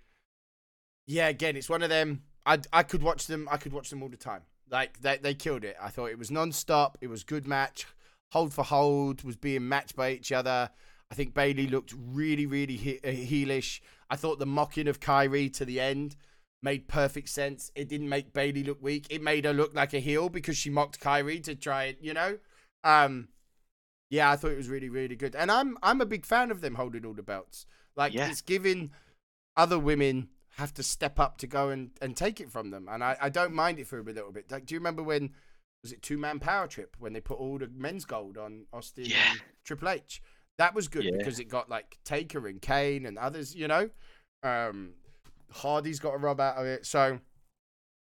Yeah, 1.06 1.28
again, 1.28 1.56
it's 1.58 1.70
one 1.70 1.84
of 1.84 1.90
them. 1.90 2.24
I 2.46 2.60
I 2.72 2.84
could 2.84 3.04
watch 3.04 3.28
them. 3.28 3.48
I 3.52 3.58
could 3.58 3.74
watch 3.74 3.90
them 3.90 4.02
all 4.04 4.10
the 4.10 4.18
time. 4.18 4.44
Like 4.70 5.02
they 5.02 5.18
they 5.18 5.34
killed 5.34 5.64
it. 5.66 5.76
I 5.82 5.90
thought 5.90 6.12
it 6.12 6.18
was 6.18 6.32
non-stop. 6.32 6.98
It 7.02 7.08
was 7.08 7.24
good 7.24 7.46
match. 7.46 7.86
Hold 8.32 8.54
for 8.54 8.64
hold 8.64 9.24
was 9.24 9.36
being 9.36 9.68
matched 9.68 9.96
by 9.96 10.12
each 10.12 10.32
other. 10.32 10.70
I 11.12 11.16
think 11.16 11.34
Bayley 11.34 11.68
looked 11.68 11.94
really 11.98 12.46
really 12.46 12.78
he- 12.78 13.00
uh, 13.04 13.08
heelish. 13.08 13.82
I 14.10 14.16
thought 14.16 14.40
the 14.40 14.46
mocking 14.46 14.88
of 14.88 15.00
Kairi 15.00 15.52
to 15.54 15.66
the 15.66 15.80
end 15.80 16.16
made 16.64 16.88
perfect 16.88 17.30
sense. 17.30 17.72
It 17.76 17.90
didn't 17.90 18.10
make 18.10 18.34
Bayley 18.34 18.64
look 18.64 18.82
weak. 18.82 19.08
It 19.10 19.22
made 19.22 19.46
her 19.46 19.54
look 19.54 19.74
like 19.74 19.94
a 19.94 20.00
heel 20.00 20.30
because 20.30 20.56
she 20.58 20.70
mocked 20.70 21.00
Kairi 21.00 21.44
to 21.44 21.56
try 21.56 21.86
it. 21.86 21.98
You 22.02 22.14
know. 22.14 22.38
Um. 22.84 23.28
Yeah, 24.10 24.30
I 24.30 24.36
thought 24.36 24.52
it 24.52 24.58
was 24.58 24.68
really, 24.68 24.90
really 24.90 25.16
good, 25.16 25.36
and 25.36 25.50
I'm 25.50 25.78
I'm 25.82 26.02
a 26.02 26.06
big 26.06 26.26
fan 26.26 26.52
of 26.52 26.62
them 26.62 26.76
holding 26.76 27.06
all 27.06 27.14
the 27.14 27.24
belts. 27.24 27.66
Like 27.96 28.14
Yeah. 28.14 28.28
it's 28.30 28.42
giving 28.42 28.92
other 29.56 29.80
women 29.80 30.30
have 30.58 30.74
to 30.74 30.84
step 30.84 31.18
up 31.20 31.38
to 31.38 31.48
go 31.48 31.70
and, 31.70 31.92
and 32.02 32.16
take 32.16 32.42
it 32.42 32.52
from 32.52 32.72
them, 32.72 32.88
and 32.90 33.04
I, 33.04 33.16
I 33.22 33.30
don't 33.30 33.54
mind 33.54 33.80
it 33.80 33.88
for 33.88 34.00
a 34.00 34.04
little 34.04 34.32
bit. 34.34 34.52
Like, 34.52 34.66
do 34.66 34.74
you 34.76 34.80
remember 34.80 35.02
when 35.04 35.32
was 35.84 35.92
it 35.92 36.02
two 36.02 36.18
man 36.18 36.40
power 36.40 36.68
trip 36.68 36.96
when 37.00 37.14
they 37.14 37.22
put 37.22 37.40
all 37.40 37.58
the 37.58 37.68
men's 37.68 38.06
gold 38.06 38.38
on 38.38 38.66
Austin 38.72 39.06
Yeah. 39.06 39.32
and 39.32 39.42
Triple 39.64 39.90
H? 39.90 40.22
That 40.58 40.76
was 40.76 40.88
good 40.88 41.04
Yeah. 41.06 41.18
because 41.18 41.40
it 41.40 41.46
got 41.46 41.70
like 41.70 41.98
Taker 42.04 42.48
and 42.48 42.62
Kane 42.62 43.06
and 43.06 43.18
others, 43.18 43.56
you 43.56 43.68
know. 43.68 43.90
Um, 44.44 44.94
Hardy's 45.52 46.00
got 46.00 46.14
a 46.14 46.18
rub 46.18 46.40
out 46.40 46.58
of 46.58 46.66
it, 46.66 46.86
so 46.86 47.20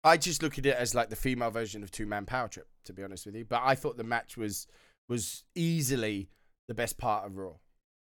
I 0.04 0.16
just 0.16 0.42
look 0.42 0.58
at 0.58 0.66
it 0.66 0.76
as 0.76 0.94
like 0.94 1.08
the 1.10 1.16
female 1.16 1.50
version 1.50 1.82
of 1.82 1.90
two 1.90 2.06
man 2.06 2.26
power 2.26 2.48
trip, 2.48 2.68
to 2.84 2.92
be 2.92 3.02
honest 3.02 3.26
with 3.26 3.36
you. 3.36 3.44
But 3.44 3.62
I 3.64 3.74
thought 3.74 3.96
the 3.96 4.04
match 4.04 4.36
was 4.36 4.66
was 5.08 5.44
easily 5.54 6.28
the 6.68 6.74
best 6.74 6.98
part 6.98 7.24
of 7.26 7.36
Raw. 7.36 7.54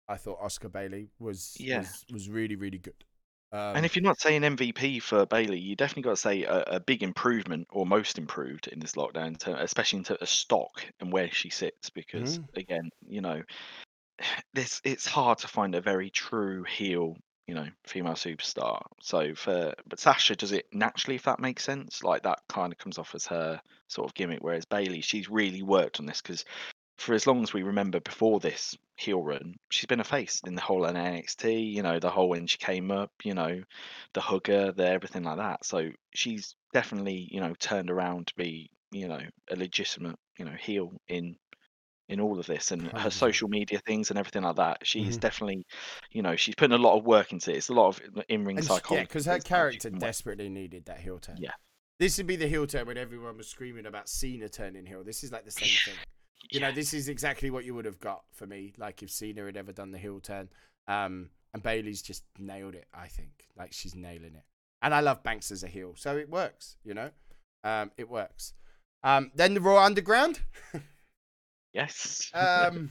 I 0.08 0.18
thought 0.18 0.40
Asuka 0.42 0.72
Bayley 0.72 1.10
was 1.20 1.56
Yeah. 1.60 1.80
was, 1.80 2.06
was 2.12 2.30
really 2.30 2.56
really 2.56 2.78
good. 2.80 3.04
Um, 3.52 3.70
And 3.74 3.86
if 3.86 3.96
you're 3.96 4.04
not 4.04 4.20
saying 4.20 4.44
MVP 4.44 5.00
for 5.00 5.26
Bayley, 5.26 5.60
you 5.60 5.76
definitely 5.76 6.04
got 6.04 6.12
to 6.12 6.18
say 6.18 6.44
a, 6.44 6.64
a 6.64 6.80
big 6.80 7.04
improvement 7.04 7.68
or 7.72 7.86
most 7.86 8.18
improved 8.18 8.68
in 8.68 8.80
this 8.80 8.94
lockdown, 8.94 9.38
to, 9.40 9.62
especially 9.62 10.00
into 10.00 10.22
a 10.24 10.26
stock 10.28 10.86
and 11.00 11.12
where 11.14 11.30
she 11.32 11.50
sits. 11.50 11.90
Because 11.90 12.40
Mhm. 12.40 12.50
again, 12.56 12.90
you 13.08 13.22
know, 13.22 13.44
this 14.54 14.82
it's 14.86 15.06
hard 15.08 15.40
to 15.40 15.48
find 15.48 15.76
a 15.76 15.82
very 15.82 16.10
true 16.10 16.64
heel, 16.64 17.16
you 17.48 17.56
know, 17.56 17.68
female 17.86 18.14
superstar. 18.14 18.82
So 19.02 19.36
for 19.36 19.74
but 19.88 20.00
Sasha 20.00 20.36
does 20.36 20.52
it 20.54 20.68
naturally, 20.74 21.16
if 21.16 21.24
that 21.24 21.40
makes 21.40 21.64
sense. 21.64 22.04
Like 22.04 22.24
that 22.24 22.40
kind 22.50 22.74
of 22.74 22.80
comes 22.80 22.98
off 23.00 23.16
as 23.16 23.26
her 23.28 23.62
sort 23.90 24.10
of 24.10 24.16
gimmick. 24.16 24.40
Whereas 24.42 24.66
Bayley, 24.66 25.02
she's 25.02 25.30
really 25.30 25.64
worked 25.64 26.00
on 26.00 26.06
this 26.08 26.22
because 26.22 26.46
for 27.00 27.14
as 27.14 27.26
long 27.26 27.42
as 27.44 27.54
we 27.54 27.64
remember 27.64 28.00
before 28.00 28.40
this 28.40 28.78
heel 28.98 29.24
run, 29.24 29.56
she's 29.70 29.86
been 29.86 30.00
a 30.02 30.04
face 30.04 30.42
in 30.46 30.56
the 30.56 30.62
whole 30.62 30.82
NXT, 30.82 31.74
you 31.74 31.82
know, 31.82 32.00
the 32.00 32.10
whole 32.10 32.30
when 32.30 32.46
she 32.48 32.58
came 32.58 32.92
up, 32.92 33.12
you 33.24 33.34
know, 33.34 33.62
the 34.14 34.22
hugger, 34.22 34.72
the 34.72 34.86
everything 34.88 35.24
like 35.24 35.38
that. 35.38 35.66
So 35.66 35.90
she's 36.14 36.56
definitely, 36.74 37.28
you 37.32 37.40
know, 37.40 37.54
turned 37.60 37.90
around 37.90 38.28
to 38.28 38.36
be, 38.36 38.70
you 38.92 39.08
know, 39.08 39.22
a 39.50 39.56
legitimate, 39.56 40.18
you 40.38 40.46
know, 40.46 40.56
heel 40.60 40.92
in 41.08 41.36
in 42.10 42.20
all 42.20 42.40
of 42.40 42.48
this 42.48 42.72
and 42.72 42.88
her 42.88 43.10
100%. 43.10 43.14
social 43.14 43.48
media 43.48 43.80
things 43.86 44.10
and 44.10 44.18
everything 44.18 44.42
like 44.42 44.56
that. 44.56 44.80
She's 44.82 45.16
Mhm. 45.18 45.22
definitely, 45.22 45.64
you 46.12 46.24
know, 46.24 46.36
she's 46.36 46.56
putting 46.56 46.74
a 46.74 46.82
lot 46.82 46.98
of 46.98 47.06
work 47.06 47.32
into 47.32 47.52
it. 47.54 47.58
It's 47.58 47.70
a 47.70 47.74
lot 47.74 47.90
of 47.90 48.24
in 48.28 48.46
ring 48.46 48.60
psychology. 48.64 48.96
yeah, 48.96 49.02
because 49.04 49.26
her 49.28 49.34
and 49.34 49.42
stuff. 49.44 49.72
She's 49.74 49.82
character 49.84 49.90
desperately 49.92 50.50
needed 50.50 50.86
that 50.86 51.00
heel 51.02 51.20
turn. 51.20 51.38
Yeah. 51.40 51.52
This 52.00 52.18
would 52.18 52.26
be 52.26 52.36
the 52.36 52.48
heel 52.48 52.66
turn 52.66 52.88
when 52.88 52.98
everyone 52.98 53.38
was 53.38 53.48
screaming 53.48 53.86
about 53.86 54.10
Cena 54.10 54.50
turning 54.50 54.88
heel. 54.88 55.04
This 55.04 55.24
is 55.24 55.32
like 55.32 55.46
the 55.46 55.52
same 55.52 55.70
thing. 55.70 56.04
You 56.52 56.60
know, 56.60 56.72
this 56.72 56.94
is 56.94 57.10
exactly 57.10 57.50
what 57.50 57.66
you 57.66 57.76
would 57.76 57.86
have 57.86 58.00
got 58.00 58.24
for 58.34 58.48
me. 58.48 58.74
Like 58.78 59.04
if 59.04 59.12
Cena 59.12 59.46
had 59.46 59.58
ever 59.58 59.72
done 59.72 59.92
the 59.92 59.98
heel 59.98 60.20
turn. 60.20 60.50
Um, 60.88 61.30
and 61.54 61.62
Bayley's 61.64 62.02
just 62.02 62.24
nailed 62.38 62.76
it, 62.76 62.88
I 62.94 63.08
think. 63.08 63.48
Like 63.58 63.74
she's 63.74 63.96
nailing 63.96 64.36
it. 64.36 64.44
And 64.82 64.94
I 64.94 65.02
love 65.02 65.24
Banks 65.24 65.52
as 65.52 65.64
a 65.64 65.68
heel. 65.68 65.94
So 65.96 66.18
it 66.18 66.30
works, 66.30 66.78
you 66.84 66.94
know? 66.94 67.12
Um, 67.64 67.92
it 67.98 68.10
works. 68.10 68.54
Um, 69.04 69.32
then 69.36 69.54
the 69.54 69.62
Raw 69.62 69.84
Underground. 69.84 70.40
Yes. 71.74 72.32
Um, 72.34 72.90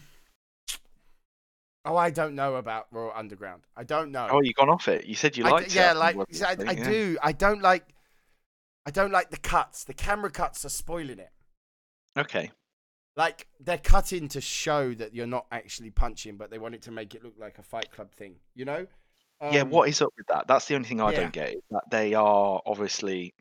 oh, 1.85 1.97
I 1.97 2.11
don't 2.11 2.35
know 2.35 2.57
about 2.57 2.87
Raw 2.91 3.11
Underground. 3.15 3.63
I 3.77 3.85
don't 3.85 4.13
know. 4.13 4.29
oh, 4.31 4.41
you 4.43 4.53
gone 4.53 4.71
off 4.71 4.89
it. 4.89 5.07
You 5.07 5.15
said 5.15 5.37
you 5.37 5.45
I 5.45 5.51
liked 5.51 5.69
it. 5.69 5.75
yeah, 5.75 5.89
think 5.95 5.99
like 5.99 6.17
I, 6.17 6.53
it? 6.53 6.69
I 6.69 6.73
Yeah. 6.73 6.85
do. 6.85 7.19
I 7.23 7.33
don't 7.33 7.63
like. 7.63 7.85
I 8.87 8.91
don't 8.91 9.11
like 9.11 9.31
the 9.31 9.37
cuts. 9.37 9.85
The 9.85 9.95
camera 9.95 10.31
cuts 10.31 10.65
are 10.65 10.71
spoiling 10.71 11.19
it. 11.19 11.31
Okay. 12.17 12.51
Like 13.19 13.49
they're 13.59 13.79
cutting 13.79 14.29
to 14.29 14.41
show 14.41 14.95
that 14.95 15.13
you're 15.13 15.27
not 15.27 15.47
actually 15.51 15.91
punching, 15.91 16.37
but 16.37 16.51
they 16.51 16.59
wanted 16.59 16.83
to 16.83 16.93
make 16.93 17.17
it 17.17 17.25
look 17.25 17.35
like 17.37 17.59
a 17.59 17.63
Fight 17.63 17.91
Club 17.91 18.13
thing. 18.13 18.37
You 18.55 18.65
know? 18.65 18.87
yeah, 19.51 19.63
Um, 19.63 19.71
what 19.71 19.89
is 19.89 20.01
up 20.01 20.13
with 20.17 20.27
that? 20.29 20.47
That's 20.47 20.67
the 20.67 20.75
only 20.75 20.89
thing 20.89 21.01
I 21.01 21.11
yeah. 21.13 21.21
don't 21.21 21.33
get. 21.33 21.51
Is 21.51 21.63
that 21.71 21.91
they 21.91 22.15
are 22.15 22.61
obviously 22.65 23.35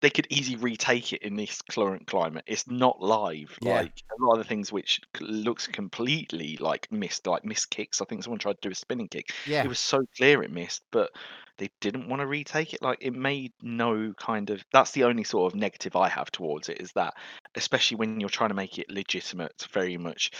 they 0.00 0.10
could 0.10 0.26
easily 0.30 0.56
retake 0.56 1.12
it 1.12 1.22
in 1.22 1.34
this 1.34 1.60
current 1.62 2.06
climate. 2.06 2.44
It's 2.46 2.68
not 2.68 3.00
live. 3.00 3.56
Yeah. 3.60 3.80
Like 3.80 3.92
a 4.16 4.24
lot 4.24 4.34
of 4.34 4.38
the 4.38 4.48
things 4.48 4.72
which 4.72 5.00
looks 5.20 5.66
completely 5.66 6.56
like 6.60 6.90
missed, 6.92 7.26
like 7.26 7.44
missed 7.44 7.70
kicks. 7.70 8.00
I 8.00 8.04
think 8.04 8.22
someone 8.22 8.38
tried 8.38 8.60
to 8.60 8.68
do 8.68 8.72
a 8.72 8.76
spinning 8.76 9.08
kick. 9.08 9.32
Yeah. 9.44 9.64
It 9.64 9.68
was 9.68 9.78
so 9.78 10.04
clear 10.16 10.42
it 10.42 10.52
missed, 10.52 10.82
but 10.90 11.10
they 11.58 11.70
didn't 11.80 12.08
want 12.08 12.20
to 12.20 12.26
retake 12.26 12.74
it. 12.74 12.82
Like 12.82 12.98
it 13.00 13.14
made 13.14 13.52
no 13.62 14.12
kind 14.18 14.50
of. 14.50 14.64
That's 14.72 14.92
the 14.92 15.04
only 15.04 15.24
sort 15.24 15.52
of 15.52 15.58
negative 15.58 15.96
I 15.96 16.08
have 16.08 16.30
towards 16.30 16.68
it. 16.68 16.80
Is 16.80 16.92
that 16.92 17.14
especially 17.56 17.96
when 17.96 18.20
you're 18.20 18.28
trying 18.28 18.50
to 18.50 18.54
make 18.54 18.78
it 18.78 18.90
legitimate, 18.90 19.66
very 19.72 19.96
much, 19.96 20.30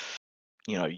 you 0.67 0.79
know. 0.79 0.89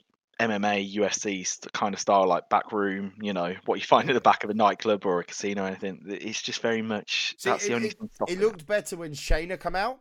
MMA, 0.41 0.95
UFC 0.95 1.45
kind 1.73 1.93
of 1.93 1.99
style, 1.99 2.25
like 2.29 2.49
back 2.49 2.71
room, 2.71 3.13
you 3.21 3.33
know, 3.33 3.57
what 3.65 3.81
you 3.81 3.85
find 3.85 4.09
at 4.09 4.13
the 4.13 4.21
back 4.21 4.45
of 4.45 4.51
a 4.51 4.55
nightclub 4.55 5.05
or 5.05 5.19
a 5.19 5.25
casino 5.25 5.65
or 5.65 5.67
anything. 5.67 6.01
It's 6.07 6.41
just 6.41 6.63
very 6.63 6.81
much. 6.81 7.35
See, 7.39 7.51
that's 7.51 7.65
it- 7.65 7.69
the 7.71 7.75
only 7.75 7.89
it- 7.89 7.99
thing. 7.99 8.09
It 8.29 8.39
looked 8.39 8.65
better 8.65 8.97
when 8.97 9.11
Shayna 9.15 9.59
come 9.59 9.75
out 9.75 9.99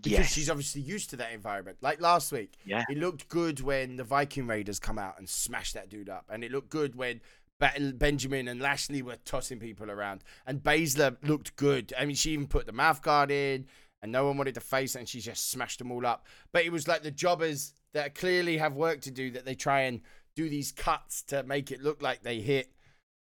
because 0.00 0.18
Yes. 0.18 0.32
she's 0.32 0.50
obviously 0.50 0.80
used 0.80 1.08
to 1.10 1.16
that 1.18 1.30
environment. 1.32 1.78
Like 1.82 2.00
last 2.00 2.32
week, 2.32 2.54
Yeah. 2.64 2.84
it 2.90 2.98
looked 2.98 3.28
good 3.28 3.60
when 3.60 3.94
the 3.94 4.02
Viking 4.02 4.48
Raiders 4.48 4.80
come 4.80 4.98
out 4.98 5.20
and 5.20 5.28
smash 5.28 5.72
that 5.74 5.88
dude 5.88 6.08
up, 6.08 6.24
and 6.28 6.42
it 6.42 6.50
looked 6.50 6.70
good 6.70 6.96
when 6.96 7.20
Benjamin 7.60 8.48
and 8.48 8.60
Lashley 8.60 9.02
were 9.02 9.18
tossing 9.24 9.60
people 9.60 9.88
around, 9.88 10.24
and 10.46 10.64
Baszler 10.64 11.16
looked 11.22 11.54
good. 11.54 11.94
I 11.96 12.06
mean, 12.06 12.16
she 12.16 12.32
even 12.32 12.48
put 12.48 12.66
the 12.66 12.72
mouth 12.72 13.02
guard 13.02 13.30
in, 13.30 13.68
and 14.02 14.10
no 14.12 14.26
one 14.26 14.36
wanted 14.38 14.54
to 14.54 14.60
face 14.60 14.94
it, 14.94 15.00
and 15.00 15.08
she 15.08 15.20
just 15.20 15.50
smashed 15.50 15.78
them 15.78 15.90
all 15.92 16.06
up. 16.06 16.26
But 16.52 16.64
it 16.64 16.72
was 16.72 16.88
like 16.88 17.02
the 17.02 17.10
jobbers 17.10 17.74
that 17.92 18.14
clearly 18.14 18.58
have 18.58 18.74
work 18.74 19.00
to 19.02 19.10
do 19.10 19.30
that 19.32 19.44
they 19.44 19.54
try 19.54 19.82
and 19.82 20.00
do 20.36 20.48
these 20.48 20.72
cuts 20.72 21.22
to 21.24 21.42
make 21.42 21.70
it 21.70 21.82
look 21.82 22.00
like 22.02 22.22
they 22.22 22.40
hit. 22.40 22.72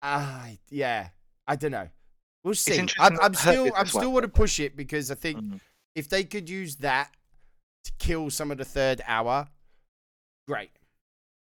Ah, 0.02 0.48
yeah, 0.70 1.10
I 1.48 1.56
don't 1.56 1.72
know. 1.72 1.90
We'll 2.44 2.54
see. 2.56 2.80
I'm, 3.00 3.18
I'm 3.22 3.34
still, 3.34 3.72
I'm 3.76 3.88
still 3.88 4.12
want 4.12 4.24
to 4.24 4.30
push 4.30 4.60
it 4.60 4.76
because 4.76 5.10
I 5.12 5.16
think 5.16 5.40
Mm. 5.40 5.60
if 5.96 6.10
they 6.10 6.24
could 6.24 6.50
use 6.50 6.76
that 6.78 7.10
to 7.86 7.92
kill 8.00 8.30
some 8.30 8.52
of 8.52 8.58
the 8.58 8.66
third 8.66 9.02
hour, 9.08 9.48
great. 10.48 10.72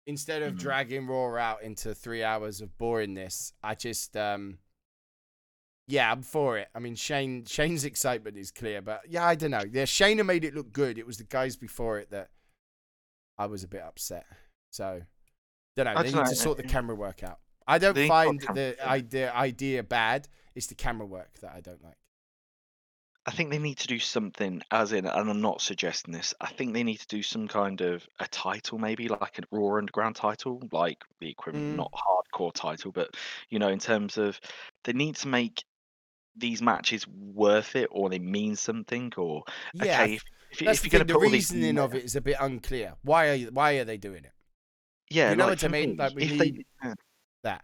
Instead 0.07 0.41
of 0.41 0.55
Mhm. 0.55 0.59
dragging 0.59 1.07
Raw 1.07 1.35
out 1.37 1.61
into 1.63 1.93
three 1.95 2.23
hours 2.23 2.59
of 2.61 2.77
boringness, 2.77 3.53
I 3.63 3.75
just 3.75 4.17
um 4.17 4.57
yeah, 5.91 6.11
I'm 6.11 6.21
for 6.23 6.57
it. 6.57 6.69
I 6.73 6.79
mean 6.79 6.95
Shane 6.95 7.43
Shane's 7.45 7.83
excitement 7.85 8.37
is 8.37 8.51
clear, 8.51 8.81
but 8.81 9.01
yeah, 9.09 9.25
I 9.25 9.35
don't 9.35 9.51
know. 9.51 9.63
Yeah, 9.71 9.83
Shayna 9.83 10.25
made 10.25 10.43
it 10.43 10.55
look 10.55 10.71
good. 10.71 10.97
It 10.97 11.05
was 11.05 11.17
the 11.17 11.23
guys 11.25 11.55
before 11.55 11.99
it 11.99 12.09
that 12.11 12.29
I 13.37 13.45
was 13.47 13.63
a 13.63 13.67
bit 13.67 13.81
upset. 13.81 14.25
So 14.71 15.01
don't 15.75 15.85
know. 15.85 15.93
I 15.95 16.03
They 16.03 16.11
need 16.11 16.25
to 16.25 16.35
sort 16.35 16.57
the 16.57 16.63
camera 16.63 16.95
work 16.95 17.23
out. 17.23 17.39
I 17.67 17.77
don't 17.77 17.93
They 17.93 18.03
need 18.03 18.07
to 18.09 18.23
sort 18.23 18.41
find 18.41 18.57
the 18.57 18.75
the 18.77 18.87
idea 18.87 19.33
idea 19.33 19.83
bad. 19.83 20.27
It's 20.55 20.67
the 20.67 20.75
camera 20.75 21.05
work 21.05 21.39
that 21.41 21.53
I 21.55 21.61
don't 21.61 21.83
like. 21.83 21.95
I 23.25 23.31
think 23.31 23.51
they 23.51 23.59
need 23.59 23.77
to 23.77 23.87
do 23.87 23.99
something, 23.99 24.63
as 24.71 24.93
in, 24.93 25.05
and 25.05 25.29
I'm 25.29 25.41
not 25.41 25.61
suggesting 25.61 26.11
this. 26.11 26.33
I 26.41 26.47
think 26.47 26.73
they 26.73 26.83
need 26.83 26.97
to 27.01 27.07
do 27.07 27.21
some 27.21 27.47
kind 27.47 27.79
of 27.81 28.07
a 28.19 28.27
title, 28.27 28.79
maybe 28.79 29.07
like 29.07 29.37
a 29.37 29.43
Raw 29.51 29.77
Underground 29.77 30.15
title, 30.15 30.59
like 30.71 31.03
the 31.19 31.29
equivalent, 31.29 31.73
Mm. 31.73 31.77
not 31.77 31.93
hardcore 31.93 32.51
title, 32.51 32.91
but 32.91 33.15
you 33.49 33.59
know, 33.59 33.69
in 33.69 33.77
terms 33.77 34.17
of 34.17 34.39
they 34.85 34.93
need 34.93 35.17
to 35.17 35.27
make 35.27 35.63
these 36.35 36.61
matches 36.61 37.05
worth 37.07 37.75
it, 37.75 37.87
or 37.91 38.09
they 38.09 38.19
mean 38.19 38.55
something, 38.55 39.11
or 39.17 39.43
Yeah, 39.73 40.03
okay, 40.03 40.13
if, 40.15 40.23
if, 40.51 40.61
if 40.61 40.81
the 40.81 40.89
you're 40.89 40.91
going 40.91 41.07
to 41.07 41.13
The 41.13 41.19
put 41.19 41.23
these, 41.31 41.51
reasoning 41.51 41.77
of 41.77 41.93
it 41.95 42.03
is 42.03 42.15
a 42.15 42.21
bit 42.21 42.37
unclear. 42.39 42.93
Why 43.03 43.29
are 43.29 43.33
you, 43.35 43.49
why 43.51 43.73
are 43.77 43.85
they 43.85 43.97
doing 43.97 44.23
it? 44.25 44.31
yeah, 45.09 45.31
you 45.31 45.35
know 45.35 45.45
like 45.47 45.61
what 45.61 45.63
I 45.65 45.67
mean? 45.67 45.89
me, 45.91 45.95
Like, 45.97 46.15
we 46.15 46.23
if 46.23 46.31
need- 46.31 46.65
they. 46.83 46.93
That 47.43 47.63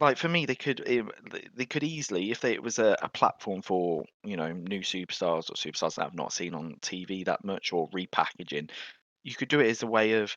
like 0.00 0.16
for 0.16 0.28
me 0.28 0.46
they 0.46 0.54
could 0.54 0.82
they- 0.86 1.48
they 1.54 1.66
could 1.66 1.82
easily 1.84 2.30
if 2.30 2.40
they, 2.40 2.52
it 2.54 2.62
was 2.62 2.78
a, 2.78 2.96
a 3.02 3.08
platform 3.08 3.60
for 3.60 4.04
you 4.24 4.36
know 4.36 4.50
new 4.52 4.80
superstars 4.80 5.50
or 5.50 5.54
superstars 5.54 5.96
that 5.96 6.06
i've 6.06 6.14
not 6.14 6.32
seen 6.32 6.54
on 6.54 6.76
tv 6.80 7.24
that 7.26 7.44
much 7.44 7.72
or 7.74 7.90
repackaging 7.90 8.70
you 9.24 9.34
could 9.34 9.48
do 9.48 9.60
it 9.60 9.68
as 9.68 9.82
a 9.82 9.86
way 9.86 10.12
of 10.12 10.34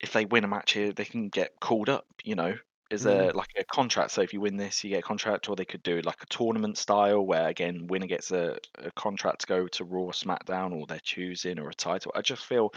if 0.00 0.12
they 0.12 0.26
win 0.26 0.44
a 0.44 0.48
match 0.48 0.72
here 0.72 0.92
they 0.92 1.04
can 1.06 1.28
get 1.30 1.52
called 1.60 1.88
up 1.88 2.04
you 2.22 2.34
know 2.34 2.54
as 2.90 3.04
Mm. 3.04 3.32
a 3.34 3.36
like 3.36 3.50
a 3.58 3.64
contract 3.64 4.10
so 4.10 4.22
if 4.22 4.32
you 4.32 4.40
win 4.40 4.56
this 4.56 4.82
you 4.82 4.90
get 4.90 5.00
a 5.00 5.02
contract 5.02 5.48
or 5.48 5.56
they 5.56 5.64
could 5.64 5.82
do 5.82 6.00
like 6.02 6.22
a 6.22 6.26
tournament 6.26 6.78
style 6.78 7.20
where 7.24 7.48
again 7.48 7.86
winner 7.86 8.06
gets 8.06 8.30
a, 8.30 8.56
a 8.78 8.90
contract 8.92 9.42
to 9.42 9.46
go 9.46 9.68
to 9.68 9.84
raw 9.84 10.06
smackdown 10.10 10.72
or 10.72 10.86
they're 10.86 10.98
choosing 11.00 11.58
or 11.58 11.68
a 11.68 11.74
title 11.74 12.10
i 12.14 12.22
just 12.22 12.46
feel 12.46 12.72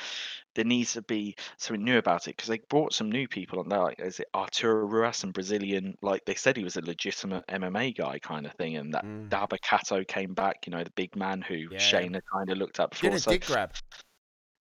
there 0.55 0.65
needs 0.65 0.93
to 0.93 1.01
be 1.03 1.33
something 1.55 1.83
new 1.85 1.97
about 1.97 2.27
it 2.27 2.35
because 2.35 2.49
they 2.49 2.59
brought 2.69 2.91
some 2.93 3.09
new 3.09 3.25
people 3.25 3.57
on 3.59 3.69
there. 3.69 3.79
Like, 3.79 4.01
is 4.01 4.19
it 4.19 4.27
Arturo 4.35 4.85
Ruas, 4.85 5.15
some 5.15 5.31
Brazilian? 5.31 5.97
Like 6.01 6.25
they 6.25 6.35
said, 6.35 6.57
he 6.57 6.65
was 6.65 6.75
a 6.75 6.81
legitimate 6.81 7.47
MMA 7.47 7.95
guy 7.95 8.19
kind 8.19 8.45
of 8.45 8.51
thing, 8.55 8.75
and 8.75 8.93
that 8.93 9.05
Mm. 9.05 9.29
Dabba-Kato 9.29 10.03
came 10.03 10.33
back. 10.33 10.67
You 10.67 10.71
know, 10.71 10.83
the 10.83 10.89
big 10.91 11.15
man 11.15 11.41
who 11.41 11.55
Yeah. 11.55 11.77
Shayna 11.77 12.19
kind 12.33 12.49
of 12.49 12.57
looked 12.57 12.81
at 12.81 12.91
did 12.99 13.13
a 13.13 13.19
So 13.19 13.37
grab. 13.37 13.71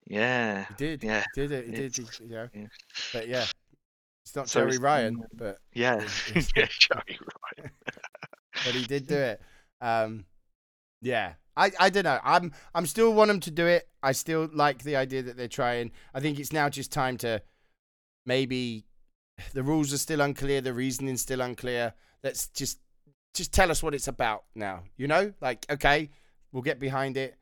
yeah, 0.07 0.65
He 0.69 0.73
did. 0.75 1.03
yeah, 1.03 1.25
He 1.35 1.41
did 1.41 1.51
it. 1.51 1.65
He 1.65 1.71
did. 1.71 1.97
He, 1.97 2.25
know. 2.25 2.49
yeah. 2.53 2.67
But 3.11 3.27
yeah, 3.27 3.45
it's 4.25 4.35
not 4.35 4.49
So 4.49 4.59
Jerry 4.61 4.69
it's- 4.75 4.81
Ryan, 4.81 5.23
but 5.33 5.57
yeah, 5.73 6.05
yeah, 6.55 6.67
Joey, 6.69 7.19
right. 7.59 7.71
but 8.65 8.73
he 8.73 8.83
did 8.85 9.07
do 9.07 9.15
it. 9.17 9.41
Um, 9.81 10.25
yeah, 11.01 11.33
I, 11.57 11.71
I 11.79 11.89
don't 11.89 12.03
know. 12.03 12.19
I'm 12.23 12.53
I'm 12.75 12.85
still 12.85 13.13
want 13.13 13.29
them 13.29 13.39
to 13.41 13.51
do 13.51 13.65
it. 13.65 13.87
I 14.03 14.11
still 14.11 14.49
like 14.53 14.83
the 14.83 14.95
idea 14.95 15.23
that 15.23 15.37
they're 15.37 15.47
trying. 15.47 15.91
I 16.13 16.19
think 16.19 16.39
it's 16.39 16.53
now 16.53 16.69
just 16.69 16.91
time 16.91 17.17
to 17.19 17.41
maybe 18.25 18.85
the 19.53 19.63
rules 19.63 19.91
are 19.93 19.97
still 19.97 20.21
unclear, 20.21 20.61
the 20.61 20.73
reasoning's 20.73 21.21
still 21.21 21.41
unclear. 21.41 21.93
Let's 22.23 22.47
just 22.49 22.79
just 23.33 23.53
tell 23.53 23.71
us 23.71 23.81
what 23.81 23.95
it's 23.95 24.07
about 24.07 24.43
now. 24.55 24.83
You 24.97 25.07
know, 25.07 25.33
like 25.41 25.65
okay, 25.69 26.09
we'll 26.51 26.61
get 26.63 26.79
behind 26.79 27.17
it. 27.17 27.35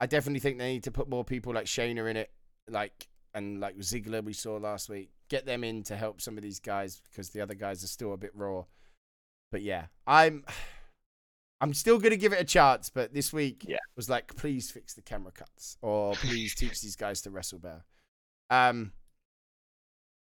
I 0.00 0.06
definitely 0.06 0.40
think 0.40 0.58
they 0.58 0.72
need 0.72 0.84
to 0.84 0.90
put 0.90 1.08
more 1.08 1.24
people 1.24 1.54
like 1.54 1.66
Shayna 1.66 2.10
in 2.10 2.16
it, 2.16 2.30
like 2.68 3.06
and 3.32 3.60
like 3.60 3.76
Ziggler 3.78 4.24
we 4.24 4.32
saw 4.32 4.56
last 4.56 4.88
week. 4.88 5.10
Get 5.28 5.46
them 5.46 5.64
in 5.64 5.82
to 5.84 5.96
help 5.96 6.20
some 6.20 6.36
of 6.36 6.42
these 6.42 6.60
guys 6.60 7.00
because 7.10 7.30
the 7.30 7.40
other 7.40 7.54
guys 7.54 7.82
are 7.82 7.88
still 7.88 8.12
a 8.12 8.16
bit 8.16 8.30
raw. 8.34 8.64
But 9.50 9.62
yeah, 9.62 9.86
I'm 10.06 10.44
I'm 11.60 11.72
still 11.74 11.98
gonna 11.98 12.16
give 12.16 12.32
it 12.32 12.40
a 12.40 12.44
chance. 12.44 12.90
But 12.90 13.14
this 13.14 13.32
week 13.32 13.64
Yeah. 13.66 13.78
was 13.96 14.08
like, 14.10 14.36
please 14.36 14.70
fix 14.70 14.94
the 14.94 15.02
camera 15.02 15.32
cuts 15.32 15.78
or 15.82 16.14
please 16.16 16.54
teach 16.54 16.80
these 16.82 16.96
guys 16.96 17.22
to 17.22 17.30
wrestle 17.30 17.58
better. 17.58 17.84
Um. 18.50 18.92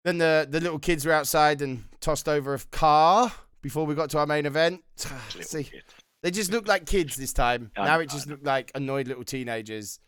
Then 0.04 0.18
the 0.18 0.48
the 0.50 0.60
little 0.60 0.80
kids 0.80 1.06
were 1.06 1.12
outside 1.14 1.62
and 1.62 1.84
tossed 2.00 2.28
over 2.28 2.54
a 2.56 2.60
car. 2.72 3.32
before 3.62 3.86
we 3.86 3.94
got 3.94 4.10
to 4.10 4.18
our 4.18 4.26
main 4.26 4.46
event. 4.48 4.84
See, 5.42 5.66
kid. 5.66 5.84
they 6.24 6.32
just 6.32 6.52
looked 6.52 6.68
like 6.68 6.88
kids 6.88 7.16
this 7.16 7.32
time. 7.34 7.70
Now 7.78 8.00
it 8.00 8.10
just 8.10 8.26
looked 8.28 8.44
like 8.44 8.72
annoyed 8.74 9.08
little 9.08 9.24
teenagers. 9.24 10.00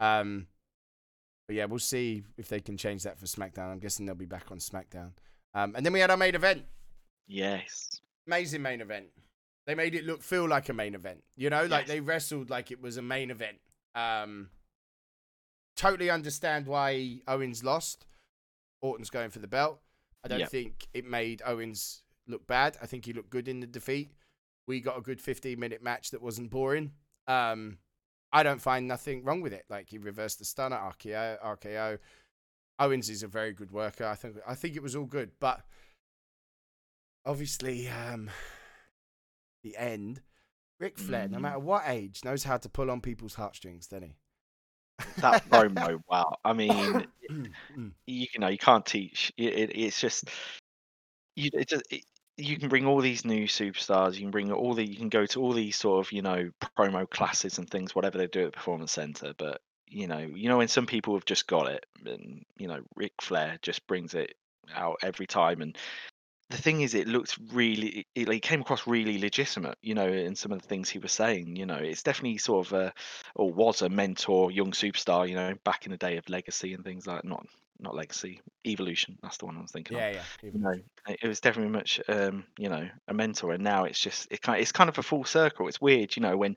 Um, 0.00 0.46
but 1.48 1.56
yeah, 1.56 1.64
we'll 1.64 1.78
see 1.80 2.22
if 2.36 2.48
they 2.48 2.60
can 2.60 2.76
change 2.76 3.02
that 3.04 3.18
for 3.18 3.26
SmackDown. 3.26 3.72
I'm 3.72 3.78
guessing 3.78 4.06
they'll 4.06 4.14
be 4.14 4.26
back 4.26 4.50
on 4.52 4.58
SmackDown. 4.58 5.12
Um, 5.54 5.74
and 5.74 5.84
then 5.84 5.92
we 5.94 6.00
had 6.00 6.10
our 6.10 6.16
main 6.16 6.34
event. 6.34 6.62
Yes. 7.26 8.00
Amazing 8.26 8.62
main 8.62 8.80
event. 8.82 9.06
They 9.66 9.74
made 9.74 9.94
it 9.94 10.04
look 10.04 10.22
feel 10.22 10.46
like 10.46 10.68
a 10.68 10.72
main 10.74 10.94
event. 10.94 11.24
You 11.36 11.50
know, 11.50 11.62
like 11.64 11.86
Yes. 11.86 11.88
they 11.88 12.00
wrestled 12.00 12.50
like 12.50 12.70
it 12.70 12.80
was 12.80 12.98
a 12.98 13.02
main 13.02 13.30
event. 13.30 13.58
Um, 13.94 14.50
totally 15.76 16.10
understand 16.10 16.66
why 16.66 17.20
Owens 17.26 17.64
lost. 17.64 18.04
Orton's 18.82 19.10
going 19.10 19.30
for 19.30 19.38
the 19.38 19.48
belt. 19.48 19.80
I 20.24 20.28
don't 20.28 20.40
Yep. 20.40 20.50
think 20.50 20.88
it 20.92 21.04
made 21.04 21.42
Owens 21.44 22.02
look 22.26 22.46
bad. 22.46 22.76
I 22.82 22.86
think 22.86 23.06
he 23.06 23.12
looked 23.14 23.30
good 23.30 23.48
in 23.48 23.60
the 23.60 23.66
defeat. 23.66 24.12
We 24.66 24.80
got 24.80 24.98
a 24.98 25.00
good 25.00 25.20
15 25.20 25.58
minute 25.58 25.82
match 25.82 26.10
that 26.10 26.20
wasn't 26.20 26.50
boring. 26.50 26.92
Um, 27.26 27.78
I 28.32 28.42
don't 28.42 28.60
find 28.60 28.86
nothing 28.86 29.24
wrong 29.24 29.40
with 29.40 29.52
it. 29.52 29.64
Like 29.68 29.88
he 29.88 29.98
reversed 29.98 30.38
the 30.38 30.44
stunner, 30.44 30.76
RKO, 30.76 31.42
RKO. 31.42 31.98
Owens 32.78 33.08
is 33.10 33.22
a 33.22 33.28
very 33.28 33.52
good 33.52 33.70
worker. 33.72 34.04
I 34.06 34.14
think 34.14 34.36
I 34.46 34.54
think 34.54 34.76
it 34.76 34.82
was 34.82 34.94
all 34.94 35.06
good, 35.06 35.32
but 35.40 35.62
obviously, 37.24 37.88
um, 37.88 38.30
the 39.62 39.76
end. 39.76 40.22
Ric 40.80 40.96
Flair, 40.98 41.28
no 41.28 41.38
Mm. 41.38 41.42
matter 41.42 41.58
what 41.58 41.82
age, 41.86 42.24
knows 42.24 42.44
how 42.44 42.56
to 42.56 42.68
pull 42.68 42.90
on 42.90 43.00
people's 43.00 43.34
heartstrings, 43.34 43.88
doesn't 43.88 44.08
he? 44.10 44.16
That 45.20 45.44
promo, 45.50 46.00
wow. 46.08 46.36
I 46.44 46.52
mean, 46.52 47.04
you, 47.28 47.92
you 48.06 48.26
know, 48.38 48.48
you 48.48 48.58
can't 48.58 48.86
teach. 48.86 49.32
It, 49.36 49.52
it, 49.54 49.70
it's 49.76 50.00
just 50.00 50.24
you. 51.36 51.50
It 51.52 51.68
just 51.68 51.82
it, 51.90 52.04
you 52.38 52.56
can 52.56 52.68
bring 52.68 52.86
all 52.86 53.00
these 53.00 53.24
new 53.24 53.46
superstars. 53.46 54.14
You 54.14 54.20
can 54.20 54.30
bring 54.30 54.52
all 54.52 54.74
the. 54.74 54.88
You 54.88 54.96
can 54.96 55.08
go 55.08 55.26
to 55.26 55.42
all 55.42 55.52
these 55.52 55.76
sort 55.76 56.06
of 56.06 56.12
you 56.12 56.22
know 56.22 56.50
promo 56.78 57.08
classes 57.10 57.58
and 57.58 57.68
things, 57.68 57.94
whatever 57.94 58.16
they 58.16 58.28
do 58.28 58.46
at 58.46 58.46
the 58.46 58.56
performance 58.56 58.92
center. 58.92 59.34
But 59.36 59.60
you 59.88 60.06
know, 60.06 60.18
you 60.18 60.48
know, 60.48 60.58
when 60.58 60.68
some 60.68 60.86
people 60.86 61.14
have 61.14 61.24
just 61.24 61.46
got 61.46 61.68
it, 61.68 61.84
and 62.06 62.44
you 62.56 62.68
know, 62.68 62.80
Ric 62.94 63.12
Flair 63.20 63.58
just 63.60 63.86
brings 63.86 64.14
it 64.14 64.34
out 64.74 64.98
every 65.02 65.26
time. 65.26 65.60
And 65.62 65.76
the 66.50 66.56
thing 66.56 66.82
is, 66.82 66.94
it 66.94 67.08
looked 67.08 67.36
really. 67.52 68.06
It, 68.14 68.28
it 68.28 68.40
came 68.40 68.60
across 68.60 68.86
really 68.86 69.18
legitimate. 69.18 69.76
You 69.82 69.94
know, 69.94 70.06
in 70.06 70.36
some 70.36 70.52
of 70.52 70.62
the 70.62 70.68
things 70.68 70.88
he 70.88 71.00
was 71.00 71.12
saying. 71.12 71.56
You 71.56 71.66
know, 71.66 71.76
it's 71.76 72.04
definitely 72.04 72.38
sort 72.38 72.68
of 72.68 72.72
a 72.72 72.92
or 73.34 73.52
was 73.52 73.82
a 73.82 73.88
mentor, 73.88 74.52
young 74.52 74.70
superstar. 74.70 75.28
You 75.28 75.34
know, 75.34 75.54
back 75.64 75.86
in 75.86 75.90
the 75.90 75.98
day 75.98 76.16
of 76.16 76.28
Legacy 76.28 76.72
and 76.72 76.84
things 76.84 77.06
like 77.06 77.22
that. 77.22 77.28
not 77.28 77.46
not 77.80 77.94
Legacy, 77.94 78.40
Evolution. 78.66 79.18
That's 79.22 79.36
the 79.36 79.46
one 79.46 79.56
I 79.56 79.62
was 79.62 79.70
thinking 79.70 79.96
of 79.96 80.02
Yeah, 80.02 80.10
yeah. 80.10 80.50
you 80.52 80.58
know, 80.58 80.74
it 81.08 81.26
was 81.26 81.40
definitely 81.40 81.72
much, 81.72 82.00
um, 82.08 82.44
you 82.58 82.68
know, 82.68 82.88
a 83.08 83.14
mentor, 83.14 83.52
and 83.52 83.62
now 83.62 83.84
it's 83.84 84.00
just 84.00 84.28
it 84.30 84.42
kind, 84.42 84.60
it's 84.60 84.72
kind 84.72 84.88
of 84.88 84.98
a 84.98 85.02
full 85.02 85.24
circle. 85.24 85.68
It's 85.68 85.80
weird, 85.80 86.16
you 86.16 86.22
know, 86.22 86.36
when 86.36 86.56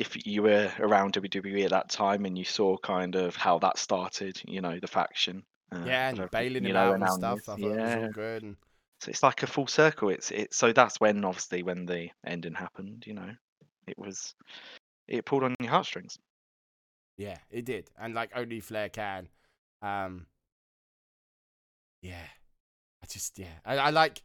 if 0.00 0.26
you 0.26 0.42
were 0.42 0.72
around 0.78 1.12
WWE 1.12 1.64
at 1.64 1.70
that 1.70 1.90
time 1.90 2.24
and 2.24 2.36
you 2.36 2.44
saw 2.44 2.76
kind 2.78 3.16
of 3.16 3.36
how 3.36 3.58
that 3.58 3.78
started, 3.78 4.40
you 4.46 4.62
know, 4.62 4.78
the 4.80 4.88
faction. 4.88 5.42
Uh, 5.70 5.82
yeah, 5.84 6.08
and 6.08 6.30
bailing 6.30 6.64
him 6.64 6.72
know, 6.72 6.92
out 6.92 6.94
and 6.94 7.08
stuff. 7.10 7.38
I 7.48 7.52
thought 7.52 7.60
it 7.60 7.68
was 7.68 7.76
yeah, 7.76 8.02
all 8.02 8.08
good. 8.08 8.42
And 8.42 8.56
so 9.00 9.10
it's 9.10 9.22
like 9.22 9.42
a 9.42 9.46
full 9.46 9.66
circle. 9.66 10.08
It's 10.08 10.30
it. 10.30 10.54
So 10.54 10.72
that's 10.72 11.00
when 11.00 11.24
obviously 11.24 11.62
when 11.62 11.86
the 11.86 12.08
ending 12.26 12.54
happened, 12.54 13.04
you 13.06 13.14
know, 13.14 13.30
it 13.86 13.98
was 13.98 14.34
it 15.06 15.26
pulled 15.26 15.44
on 15.44 15.54
your 15.60 15.70
heartstrings. 15.70 16.18
yeah, 17.18 17.36
it 17.50 17.66
did. 17.66 17.90
And 17.98 18.14
like 18.14 18.30
only 18.34 18.60
Flair 18.60 18.88
can. 18.88 19.28
Um, 19.82 20.26
yeah, 22.02 22.26
I 23.02 23.06
just 23.06 23.38
yeah, 23.38 23.46
I, 23.64 23.76
I 23.76 23.90
like. 23.90 24.22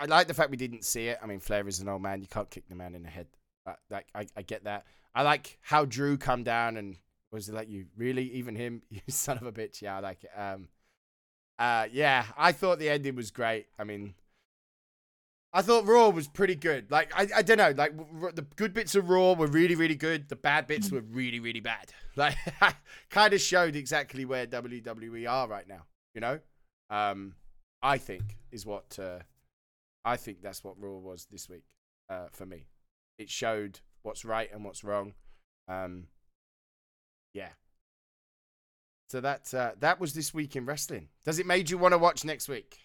I 0.00 0.06
like 0.06 0.26
the 0.26 0.34
fact 0.34 0.50
we 0.50 0.56
didn't 0.56 0.84
see 0.84 1.08
it. 1.08 1.18
I 1.22 1.26
mean, 1.26 1.38
Flair 1.38 1.68
is 1.68 1.80
an 1.80 1.88
old 1.88 2.02
man. 2.02 2.20
You 2.20 2.26
can't 2.26 2.50
kick 2.50 2.68
the 2.68 2.74
man 2.74 2.94
in 2.94 3.02
the 3.02 3.10
head. 3.10 3.26
Like, 3.90 4.06
I, 4.14 4.26
I 4.36 4.42
get 4.42 4.64
that. 4.64 4.84
I 5.14 5.22
like 5.22 5.58
how 5.60 5.84
Drew 5.84 6.16
come 6.16 6.42
down 6.44 6.76
and 6.76 6.96
was 7.30 7.48
it 7.48 7.54
like 7.54 7.68
you 7.68 7.86
really 7.96 8.24
even 8.32 8.54
him 8.56 8.82
you 8.90 9.00
son 9.08 9.38
of 9.38 9.44
a 9.44 9.52
bitch. 9.52 9.82
Yeah, 9.82 9.96
I 9.96 10.00
like 10.00 10.24
it. 10.24 10.30
Um, 10.36 10.68
uh, 11.58 11.86
yeah, 11.92 12.24
I 12.36 12.52
thought 12.52 12.78
the 12.78 12.88
ending 12.88 13.16
was 13.16 13.30
great. 13.30 13.66
I 13.78 13.84
mean, 13.84 14.14
I 15.52 15.62
thought 15.62 15.86
Raw 15.86 16.10
was 16.10 16.28
pretty 16.28 16.54
good. 16.54 16.90
Like 16.90 17.12
I, 17.16 17.28
I 17.36 17.42
don't 17.42 17.56
know, 17.56 17.72
like 17.74 17.94
r- 18.22 18.32
the 18.32 18.42
good 18.42 18.74
bits 18.74 18.94
of 18.94 19.08
Raw 19.08 19.32
were 19.32 19.46
really, 19.46 19.74
really 19.74 19.94
good. 19.94 20.28
The 20.28 20.36
bad 20.36 20.66
bits 20.66 20.90
were 20.90 21.00
really, 21.00 21.40
really 21.40 21.60
bad. 21.60 21.92
Like 22.18 22.34
kind 23.10 23.34
of 23.34 23.42
showed 23.42 23.76
exactly 23.76 24.24
where 24.24 24.46
WWE 24.46 25.30
are 25.30 25.46
right 25.46 25.68
now. 25.68 25.82
You 26.16 26.22
know, 26.22 26.38
um, 26.88 27.34
I 27.82 27.98
think 27.98 28.38
is 28.50 28.64
what 28.64 28.98
uh, 28.98 29.18
I 30.02 30.16
think 30.16 30.40
that's 30.40 30.64
what 30.64 30.80
Raw 30.80 30.96
was 30.96 31.26
this 31.30 31.46
week 31.46 31.64
uh, 32.08 32.28
for 32.32 32.46
me. 32.46 32.64
It 33.18 33.28
showed 33.28 33.80
what's 34.02 34.24
right 34.24 34.48
and 34.50 34.64
what's 34.64 34.82
wrong. 34.82 35.12
Um, 35.68 36.04
yeah. 37.34 37.50
So 39.10 39.20
that 39.20 39.52
uh, 39.52 39.72
that 39.80 40.00
was 40.00 40.14
this 40.14 40.32
week 40.32 40.56
in 40.56 40.64
wrestling. 40.64 41.08
Does 41.26 41.38
it 41.38 41.44
made 41.44 41.68
you 41.68 41.76
want 41.76 41.92
to 41.92 41.98
watch 41.98 42.24
next 42.24 42.48
week? 42.48 42.78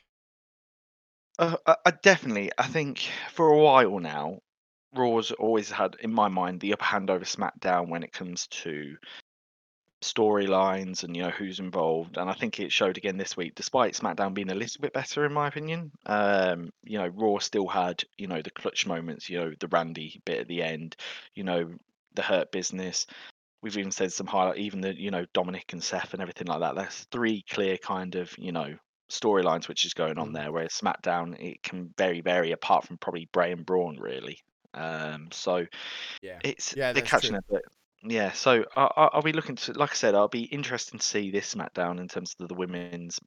Uh, 1.40 1.56
I, 1.66 1.76
I 1.86 1.92
definitely. 1.92 2.52
I 2.58 2.68
think 2.68 3.08
for 3.32 3.48
a 3.48 3.58
while 3.58 4.00
now, 4.00 4.40
Raw's 4.94 5.32
always 5.32 5.72
had, 5.72 5.96
in 6.02 6.14
my 6.14 6.28
mind, 6.28 6.60
the 6.60 6.74
upper 6.74 6.84
hand 6.84 7.10
over 7.10 7.24
SmackDown 7.24 7.88
when 7.88 8.04
it 8.04 8.12
comes 8.12 8.48
to 8.48 8.98
storylines 10.02 11.04
and 11.04 11.16
you 11.16 11.22
know 11.24 11.30
who's 11.30 11.60
involved. 11.60 12.18
And 12.18 12.30
I 12.30 12.34
think 12.34 12.60
it 12.60 12.72
showed 12.72 12.98
again 12.98 13.18
this 13.18 13.38
week, 13.38 13.56
despite 13.56 13.94
SmackDown 13.94 14.34
being 14.34 14.52
a 14.52 14.56
little 14.56 14.82
bit 14.82 14.94
better, 14.94 15.26
in 15.26 15.34
my 15.34 15.48
opinion. 15.48 15.92
Um, 16.06 16.72
you 16.84 16.98
know, 16.98 17.08
Raw 17.08 17.38
still 17.40 17.68
had 17.68 18.04
you 18.18 18.28
know 18.28 18.42
the 18.42 18.52
clutch 18.52 18.86
moments. 18.88 19.30
You 19.30 19.40
know, 19.40 19.54
the 19.60 19.68
Randy 19.68 20.22
bit 20.26 20.40
at 20.40 20.48
the 20.48 20.64
end. 20.64 20.96
You 21.36 21.44
know, 21.44 21.72
the 22.16 22.22
Hurt 22.22 22.52
Business. 22.52 23.06
We've 23.62 23.78
even 23.78 23.92
said 23.92 24.12
some 24.12 24.26
highlight, 24.28 24.58
even 24.58 24.82
the 24.82 25.00
you 25.00 25.12
know 25.12 25.26
Dominik 25.34 25.72
and 25.74 25.84
Seth 25.84 26.14
and 26.14 26.22
everything 26.22 26.48
like 26.48 26.62
that. 26.62 26.76
That's 26.76 27.04
three 27.12 27.44
clear 27.50 27.78
kind 27.78 28.16
of 28.16 28.36
you 28.38 28.52
know 28.52 28.76
storylines 29.10 29.68
which 29.68 29.86
is 29.86 29.94
going 29.94 30.18
on 30.18 30.30
Mm. 30.30 30.34
there. 30.34 30.52
Whereas 30.52 30.72
SmackDown, 30.74 31.40
it 31.40 31.62
can 31.62 31.94
very 31.98 32.22
vary 32.22 32.54
apart 32.54 32.86
from 32.88 32.98
probably 32.98 33.28
Bray 33.32 33.52
and 33.52 33.66
Braun 33.66 33.98
really. 34.00 34.40
Um, 34.74 35.28
so 35.32 35.66
Yeah. 36.22 36.40
it's 36.44 36.74
Yeah, 36.76 36.94
they're 36.94 37.04
catching 37.04 37.32
true. 37.32 37.40
a 37.40 37.54
bit. 37.54 37.66
Yeah, 38.04 38.32
so 38.32 38.66
are, 38.76 38.92
are 38.96 39.10
are 39.16 39.22
we 39.22 39.34
looking 39.34 39.56
to? 39.58 39.74
Like 39.74 39.92
I 39.92 39.96
said, 39.96 40.16
I'll 40.16 40.28
be 40.28 40.44
interested 40.44 41.00
to 41.00 41.06
see 41.06 41.32
this 41.32 41.54
SmackDown 41.54 42.00
in 42.00 42.08
terms 42.08 42.36
of 42.40 42.48
the 42.48 42.56
women's 42.56 43.20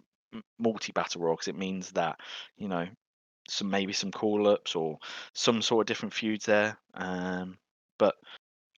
multi-battle 0.58 1.22
Raw 1.22 1.34
because 1.34 1.48
it 1.48 1.56
means 1.56 1.92
that 1.92 2.18
you 2.56 2.68
know 2.68 2.88
some 3.48 3.70
maybe 3.70 3.92
some 3.92 4.10
call-ups 4.10 4.74
or 4.74 4.98
some 5.32 5.62
sort 5.62 5.82
of 5.82 5.86
different 5.86 6.14
feuds 6.14 6.46
there. 6.46 6.76
Um, 6.94 7.58
but 7.98 8.16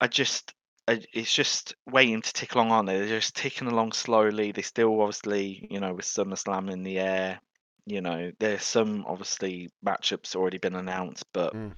I 0.02 0.08
just 0.08 0.54
I, 0.88 1.02
it's 1.14 1.34
just 1.34 1.76
waiting 1.90 2.22
to 2.22 2.34
tick 2.34 2.56
along, 2.56 2.72
aren't 2.72 2.88
they? 2.88 3.00
They're 3.00 3.20
just 3.20 3.36
ticking 3.36 3.68
along 3.68 3.94
slowly. 3.94 4.52
They 4.52 4.62
still 4.62 5.00
obviously, 5.02 5.68
you 5.72 5.80
know, 5.80 5.94
with 5.94 6.06
SummerSlam 6.06 6.72
in 6.72 6.84
the 6.84 7.00
air, 7.00 7.40
you 7.86 8.02
know, 8.02 8.32
there's 8.40 8.64
some 8.64 9.06
obviously 9.08 9.70
matchups 9.86 10.36
already 10.36 10.58
been 10.58 10.76
announced, 10.76 11.26
but 11.34 11.54
Mm. 11.54 11.74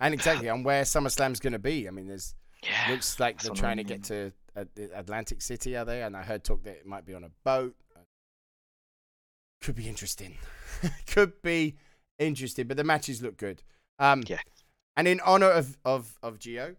And 0.00 0.14
exactly 0.14 0.48
on 0.48 0.62
where 0.62 0.82
SummerSlam's 0.82 1.40
going 1.40 1.52
to 1.52 1.58
be. 1.58 1.88
I 1.88 1.90
mean, 1.90 2.06
there's 2.06 2.34
yeah, 2.62 2.90
looks 2.90 3.18
like 3.20 3.42
they're 3.42 3.52
I 3.52 3.54
trying 3.54 3.76
to 3.78 3.84
get 3.84 4.04
to 4.04 4.32
uh, 4.56 4.64
Atlantic 4.94 5.42
City, 5.42 5.76
are 5.76 5.84
they? 5.84 6.02
And 6.02 6.16
I 6.16 6.22
heard 6.22 6.44
talk 6.44 6.62
that 6.64 6.76
it 6.76 6.86
might 6.86 7.04
be 7.04 7.14
on 7.14 7.24
a 7.24 7.30
boat. 7.44 7.74
Could 9.60 9.74
be 9.74 9.88
interesting. 9.88 10.36
Could 11.06 11.42
be 11.42 11.76
interesting, 12.18 12.66
but 12.66 12.76
the 12.76 12.84
matches 12.84 13.22
look 13.22 13.36
good. 13.36 13.62
Um, 13.98 14.22
Yeah. 14.26 14.38
And 14.96 15.06
in 15.06 15.20
honor 15.20 15.50
of 15.50 15.78
of 15.84 16.18
of 16.22 16.38
Geo, 16.40 16.74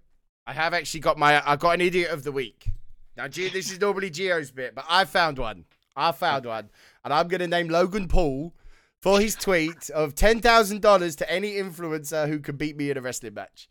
I 0.46 0.54
have 0.54 0.74
actually 0.74 1.00
got 1.00 1.18
my 1.18 1.42
I 1.50 1.56
got 1.56 1.76
an 1.76 1.82
idiot 1.82 2.12
of 2.12 2.24
the 2.24 2.32
week. 2.32 2.70
Now, 3.16 3.28
Geo, 3.28 3.50
this 3.50 3.72
is 3.72 3.80
normally 3.80 4.10
Geo's 4.10 4.52
bit, 4.52 4.76
but 4.76 4.86
I 4.90 5.06
found 5.06 5.40
one. 5.40 5.66
I 5.96 6.12
found 6.12 6.46
one, 6.46 6.70
and 7.04 7.14
I'm 7.14 7.28
going 7.28 7.42
to 7.42 7.48
name 7.48 7.70
Logan 7.70 8.08
Paul 8.08 8.54
for 9.02 9.20
his 9.22 9.36
tweet 9.36 9.90
of 9.90 10.16
ten 10.16 10.42
thousand 10.42 10.82
dollars 10.82 11.16
to 11.18 11.32
any 11.32 11.54
influencer 11.54 12.28
who 12.28 12.40
can 12.40 12.58
beat 12.58 12.76
me 12.76 12.90
in 12.90 12.98
a 12.98 13.02
wrestling 13.02 13.36
match. 13.36 13.69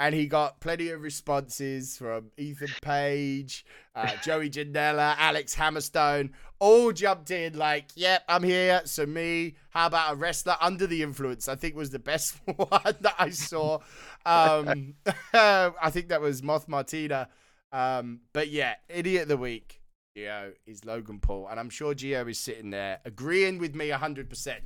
And 0.00 0.14
he 0.14 0.26
got 0.26 0.60
plenty 0.60 0.88
of 0.88 1.02
responses 1.02 1.98
from 1.98 2.30
Ethan 2.38 2.70
Page, 2.80 3.66
uh, 3.94 4.16
Joey 4.24 4.48
Janela, 4.48 5.14
Alex 5.18 5.54
Hammerstone, 5.54 6.30
all 6.58 6.90
jumped 6.90 7.30
in 7.30 7.58
like, 7.58 7.90
"Yep, 7.96 8.24
I'm 8.26 8.42
here." 8.42 8.80
So 8.86 9.04
me, 9.04 9.56
how 9.68 9.88
about 9.88 10.14
a 10.14 10.16
wrestler 10.16 10.56
under 10.58 10.86
the 10.86 11.02
influence? 11.02 11.48
I 11.48 11.54
think 11.54 11.76
was 11.76 11.90
the 11.90 11.98
best 11.98 12.38
one 12.56 12.96
that 13.00 13.14
I 13.18 13.28
saw. 13.28 13.80
Um, 14.24 14.94
I 15.34 15.90
think 15.90 16.08
that 16.08 16.22
was 16.22 16.42
Moth 16.42 16.66
Martina. 16.66 17.28
Um, 17.70 18.20
but 18.32 18.48
yeah, 18.48 18.76
idiot 18.88 19.24
of 19.24 19.28
the 19.28 19.36
week, 19.36 19.82
Gio 20.16 20.54
is 20.66 20.86
Logan 20.86 21.20
Paul, 21.20 21.46
and 21.50 21.60
I'm 21.60 21.68
sure 21.68 21.94
Gio 21.94 22.26
is 22.30 22.38
sitting 22.38 22.70
there 22.70 23.00
agreeing 23.04 23.58
with 23.58 23.74
me 23.74 23.90
hundred 23.90 24.30
percent. 24.30 24.64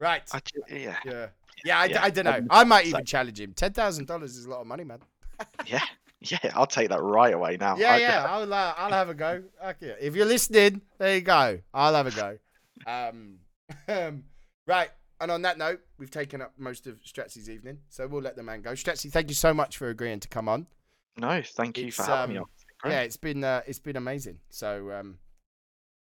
Right. 0.00 0.22
Yeah, 0.70 0.96
Yeah. 1.04 1.26
Yeah, 1.64 1.78
I, 1.80 1.84
Yeah, 1.86 2.04
I 2.04 2.10
don't 2.10 2.24
know. 2.24 2.32
um, 2.32 2.46
I 2.50 2.64
might 2.64 2.84
so- 2.84 2.90
even 2.90 3.04
challenge 3.04 3.40
him. 3.40 3.52
Ten 3.54 3.72
thousand 3.72 4.06
dollars 4.06 4.36
is 4.36 4.44
a 4.44 4.50
lot 4.50 4.60
of 4.60 4.66
money, 4.66 4.84
man. 4.84 5.00
yeah, 5.66 5.84
yeah. 6.20 6.38
I'll 6.54 6.66
take 6.66 6.88
that 6.90 7.00
right 7.02 7.34
away 7.34 7.56
now. 7.58 7.76
Yeah, 7.76 7.94
I- 7.94 7.98
yeah. 7.98 8.26
I'll 8.28 8.52
uh, 8.52 8.74
I'll 8.76 8.92
have 8.92 9.08
a 9.08 9.14
go. 9.14 9.42
Okay. 9.64 9.96
If 10.00 10.14
you're 10.14 10.26
listening, 10.26 10.82
there 10.98 11.14
you 11.16 11.20
go. 11.22 11.60
I'll 11.74 11.94
have 11.94 12.06
a 12.06 12.10
go. 12.10 12.38
Um, 12.86 13.38
um 13.88 14.24
Right. 14.66 14.90
And 15.20 15.30
on 15.32 15.42
that 15.42 15.58
note, 15.58 15.80
we've 15.98 16.10
taken 16.10 16.40
up 16.40 16.52
most 16.58 16.86
of 16.86 17.02
Stretzy's 17.02 17.50
evening, 17.50 17.78
so 17.88 18.06
we'll 18.06 18.22
let 18.22 18.36
the 18.36 18.42
man 18.44 18.62
go. 18.62 18.72
Stretzy, 18.72 19.10
thank 19.10 19.28
you 19.28 19.34
so 19.34 19.52
much 19.52 19.76
for 19.76 19.88
agreeing 19.88 20.20
to 20.20 20.28
come 20.28 20.48
on. 20.48 20.68
No, 21.16 21.42
thank 21.42 21.76
you 21.76 21.90
for 21.90 22.02
It's, 22.02 22.08
having 22.08 22.34
me 22.34 22.38
um, 22.38 22.44
on. 22.44 22.48
Great. 22.82 22.92
Yeah, 22.92 23.00
it's 23.00 23.16
been 23.16 23.42
uh, 23.42 23.62
it's 23.66 23.80
been 23.80 23.96
amazing. 23.96 24.38
So 24.50 24.92
um, 24.92 25.18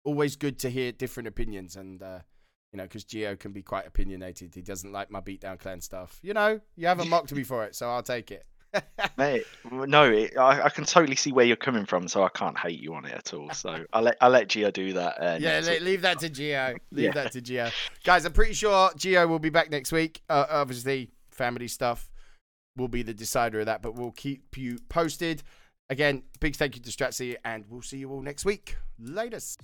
always 0.05 0.37
good 0.37 0.59
to 0.59 0.71
hear 0.71 0.93
different 0.93 1.29
opinions, 1.29 1.77
and 1.77 2.03
uh, 2.03 2.19
you 2.73 2.77
know, 2.77 2.85
because 2.85 3.05
Geo 3.05 3.37
can 3.37 3.53
be 3.53 3.63
quite 3.63 3.87
opinionated. 3.87 4.55
He 4.55 4.63
doesn't 4.63 4.93
like 4.93 5.11
my 5.11 5.21
beatdown 5.21 5.59
clan 5.59 5.81
stuff. 5.81 6.19
You 6.23 6.35
know, 6.35 6.61
you 6.77 6.87
haven't 6.87 7.09
mocked 7.11 7.33
me 7.33 7.43
for 7.43 7.65
it, 7.65 7.75
so 7.75 7.89
I'll 7.91 8.03
take 8.03 8.31
it. 8.31 8.45
Mate, 9.19 9.43
no, 9.69 10.05
it, 10.05 10.39
I, 10.39 10.63
I 10.63 10.69
can 10.69 10.85
totally 10.85 11.17
see 11.17 11.33
where 11.33 11.45
you're 11.45 11.57
coming 11.57 11.87
from, 11.87 12.07
so 12.07 12.23
I 12.23 12.29
can't 12.29 12.57
hate 12.57 12.79
you 12.81 12.95
on 12.95 13.05
it 13.05 13.13
at 13.15 13.35
all. 13.35 13.51
So 13.51 13.85
I'll 13.93 14.03
let 14.03 14.17
I'll 14.21 14.31
let 14.31 14.47
Gio 14.47 14.73
do 14.73 14.93
that. 14.93 15.21
Uh, 15.21 15.39
yeah, 15.41 15.61
le- 15.65 15.81
leave 15.81 16.03
that 16.03 16.21
to 16.21 16.29
Geo. 16.29 16.77
Leave 16.93 17.07
Yeah. 17.07 17.11
that 17.13 17.33
to 17.33 17.41
Geo. 17.41 17.71
Guys, 18.05 18.25
I'm 18.25 18.33
pretty 18.33 18.55
sure 18.55 18.91
Geo 18.97 19.27
will 19.27 19.41
be 19.41 19.51
back 19.51 19.71
next 19.71 19.91
week. 19.91 20.23
Uh, 20.29 20.47
obviously, 20.49 21.11
family 21.33 21.67
stuff 21.67 22.09
will 22.77 22.87
be 22.87 23.03
the 23.03 23.13
decider 23.13 23.59
of 23.59 23.67
that, 23.67 23.83
but 23.83 23.97
we'll 23.97 24.13
keep 24.13 24.57
you 24.57 24.79
posted. 24.89 25.43
Again, 25.89 26.23
big 26.39 26.55
thank 26.55 26.77
you 26.77 26.83
to 26.83 26.91
Stratzy, 26.91 27.35
and 27.45 27.65
we'll 27.69 27.83
see 27.83 27.99
you 27.99 28.13
all 28.13 28.23
next 28.23 28.45
week. 28.45 28.77
Latest. 29.01 29.61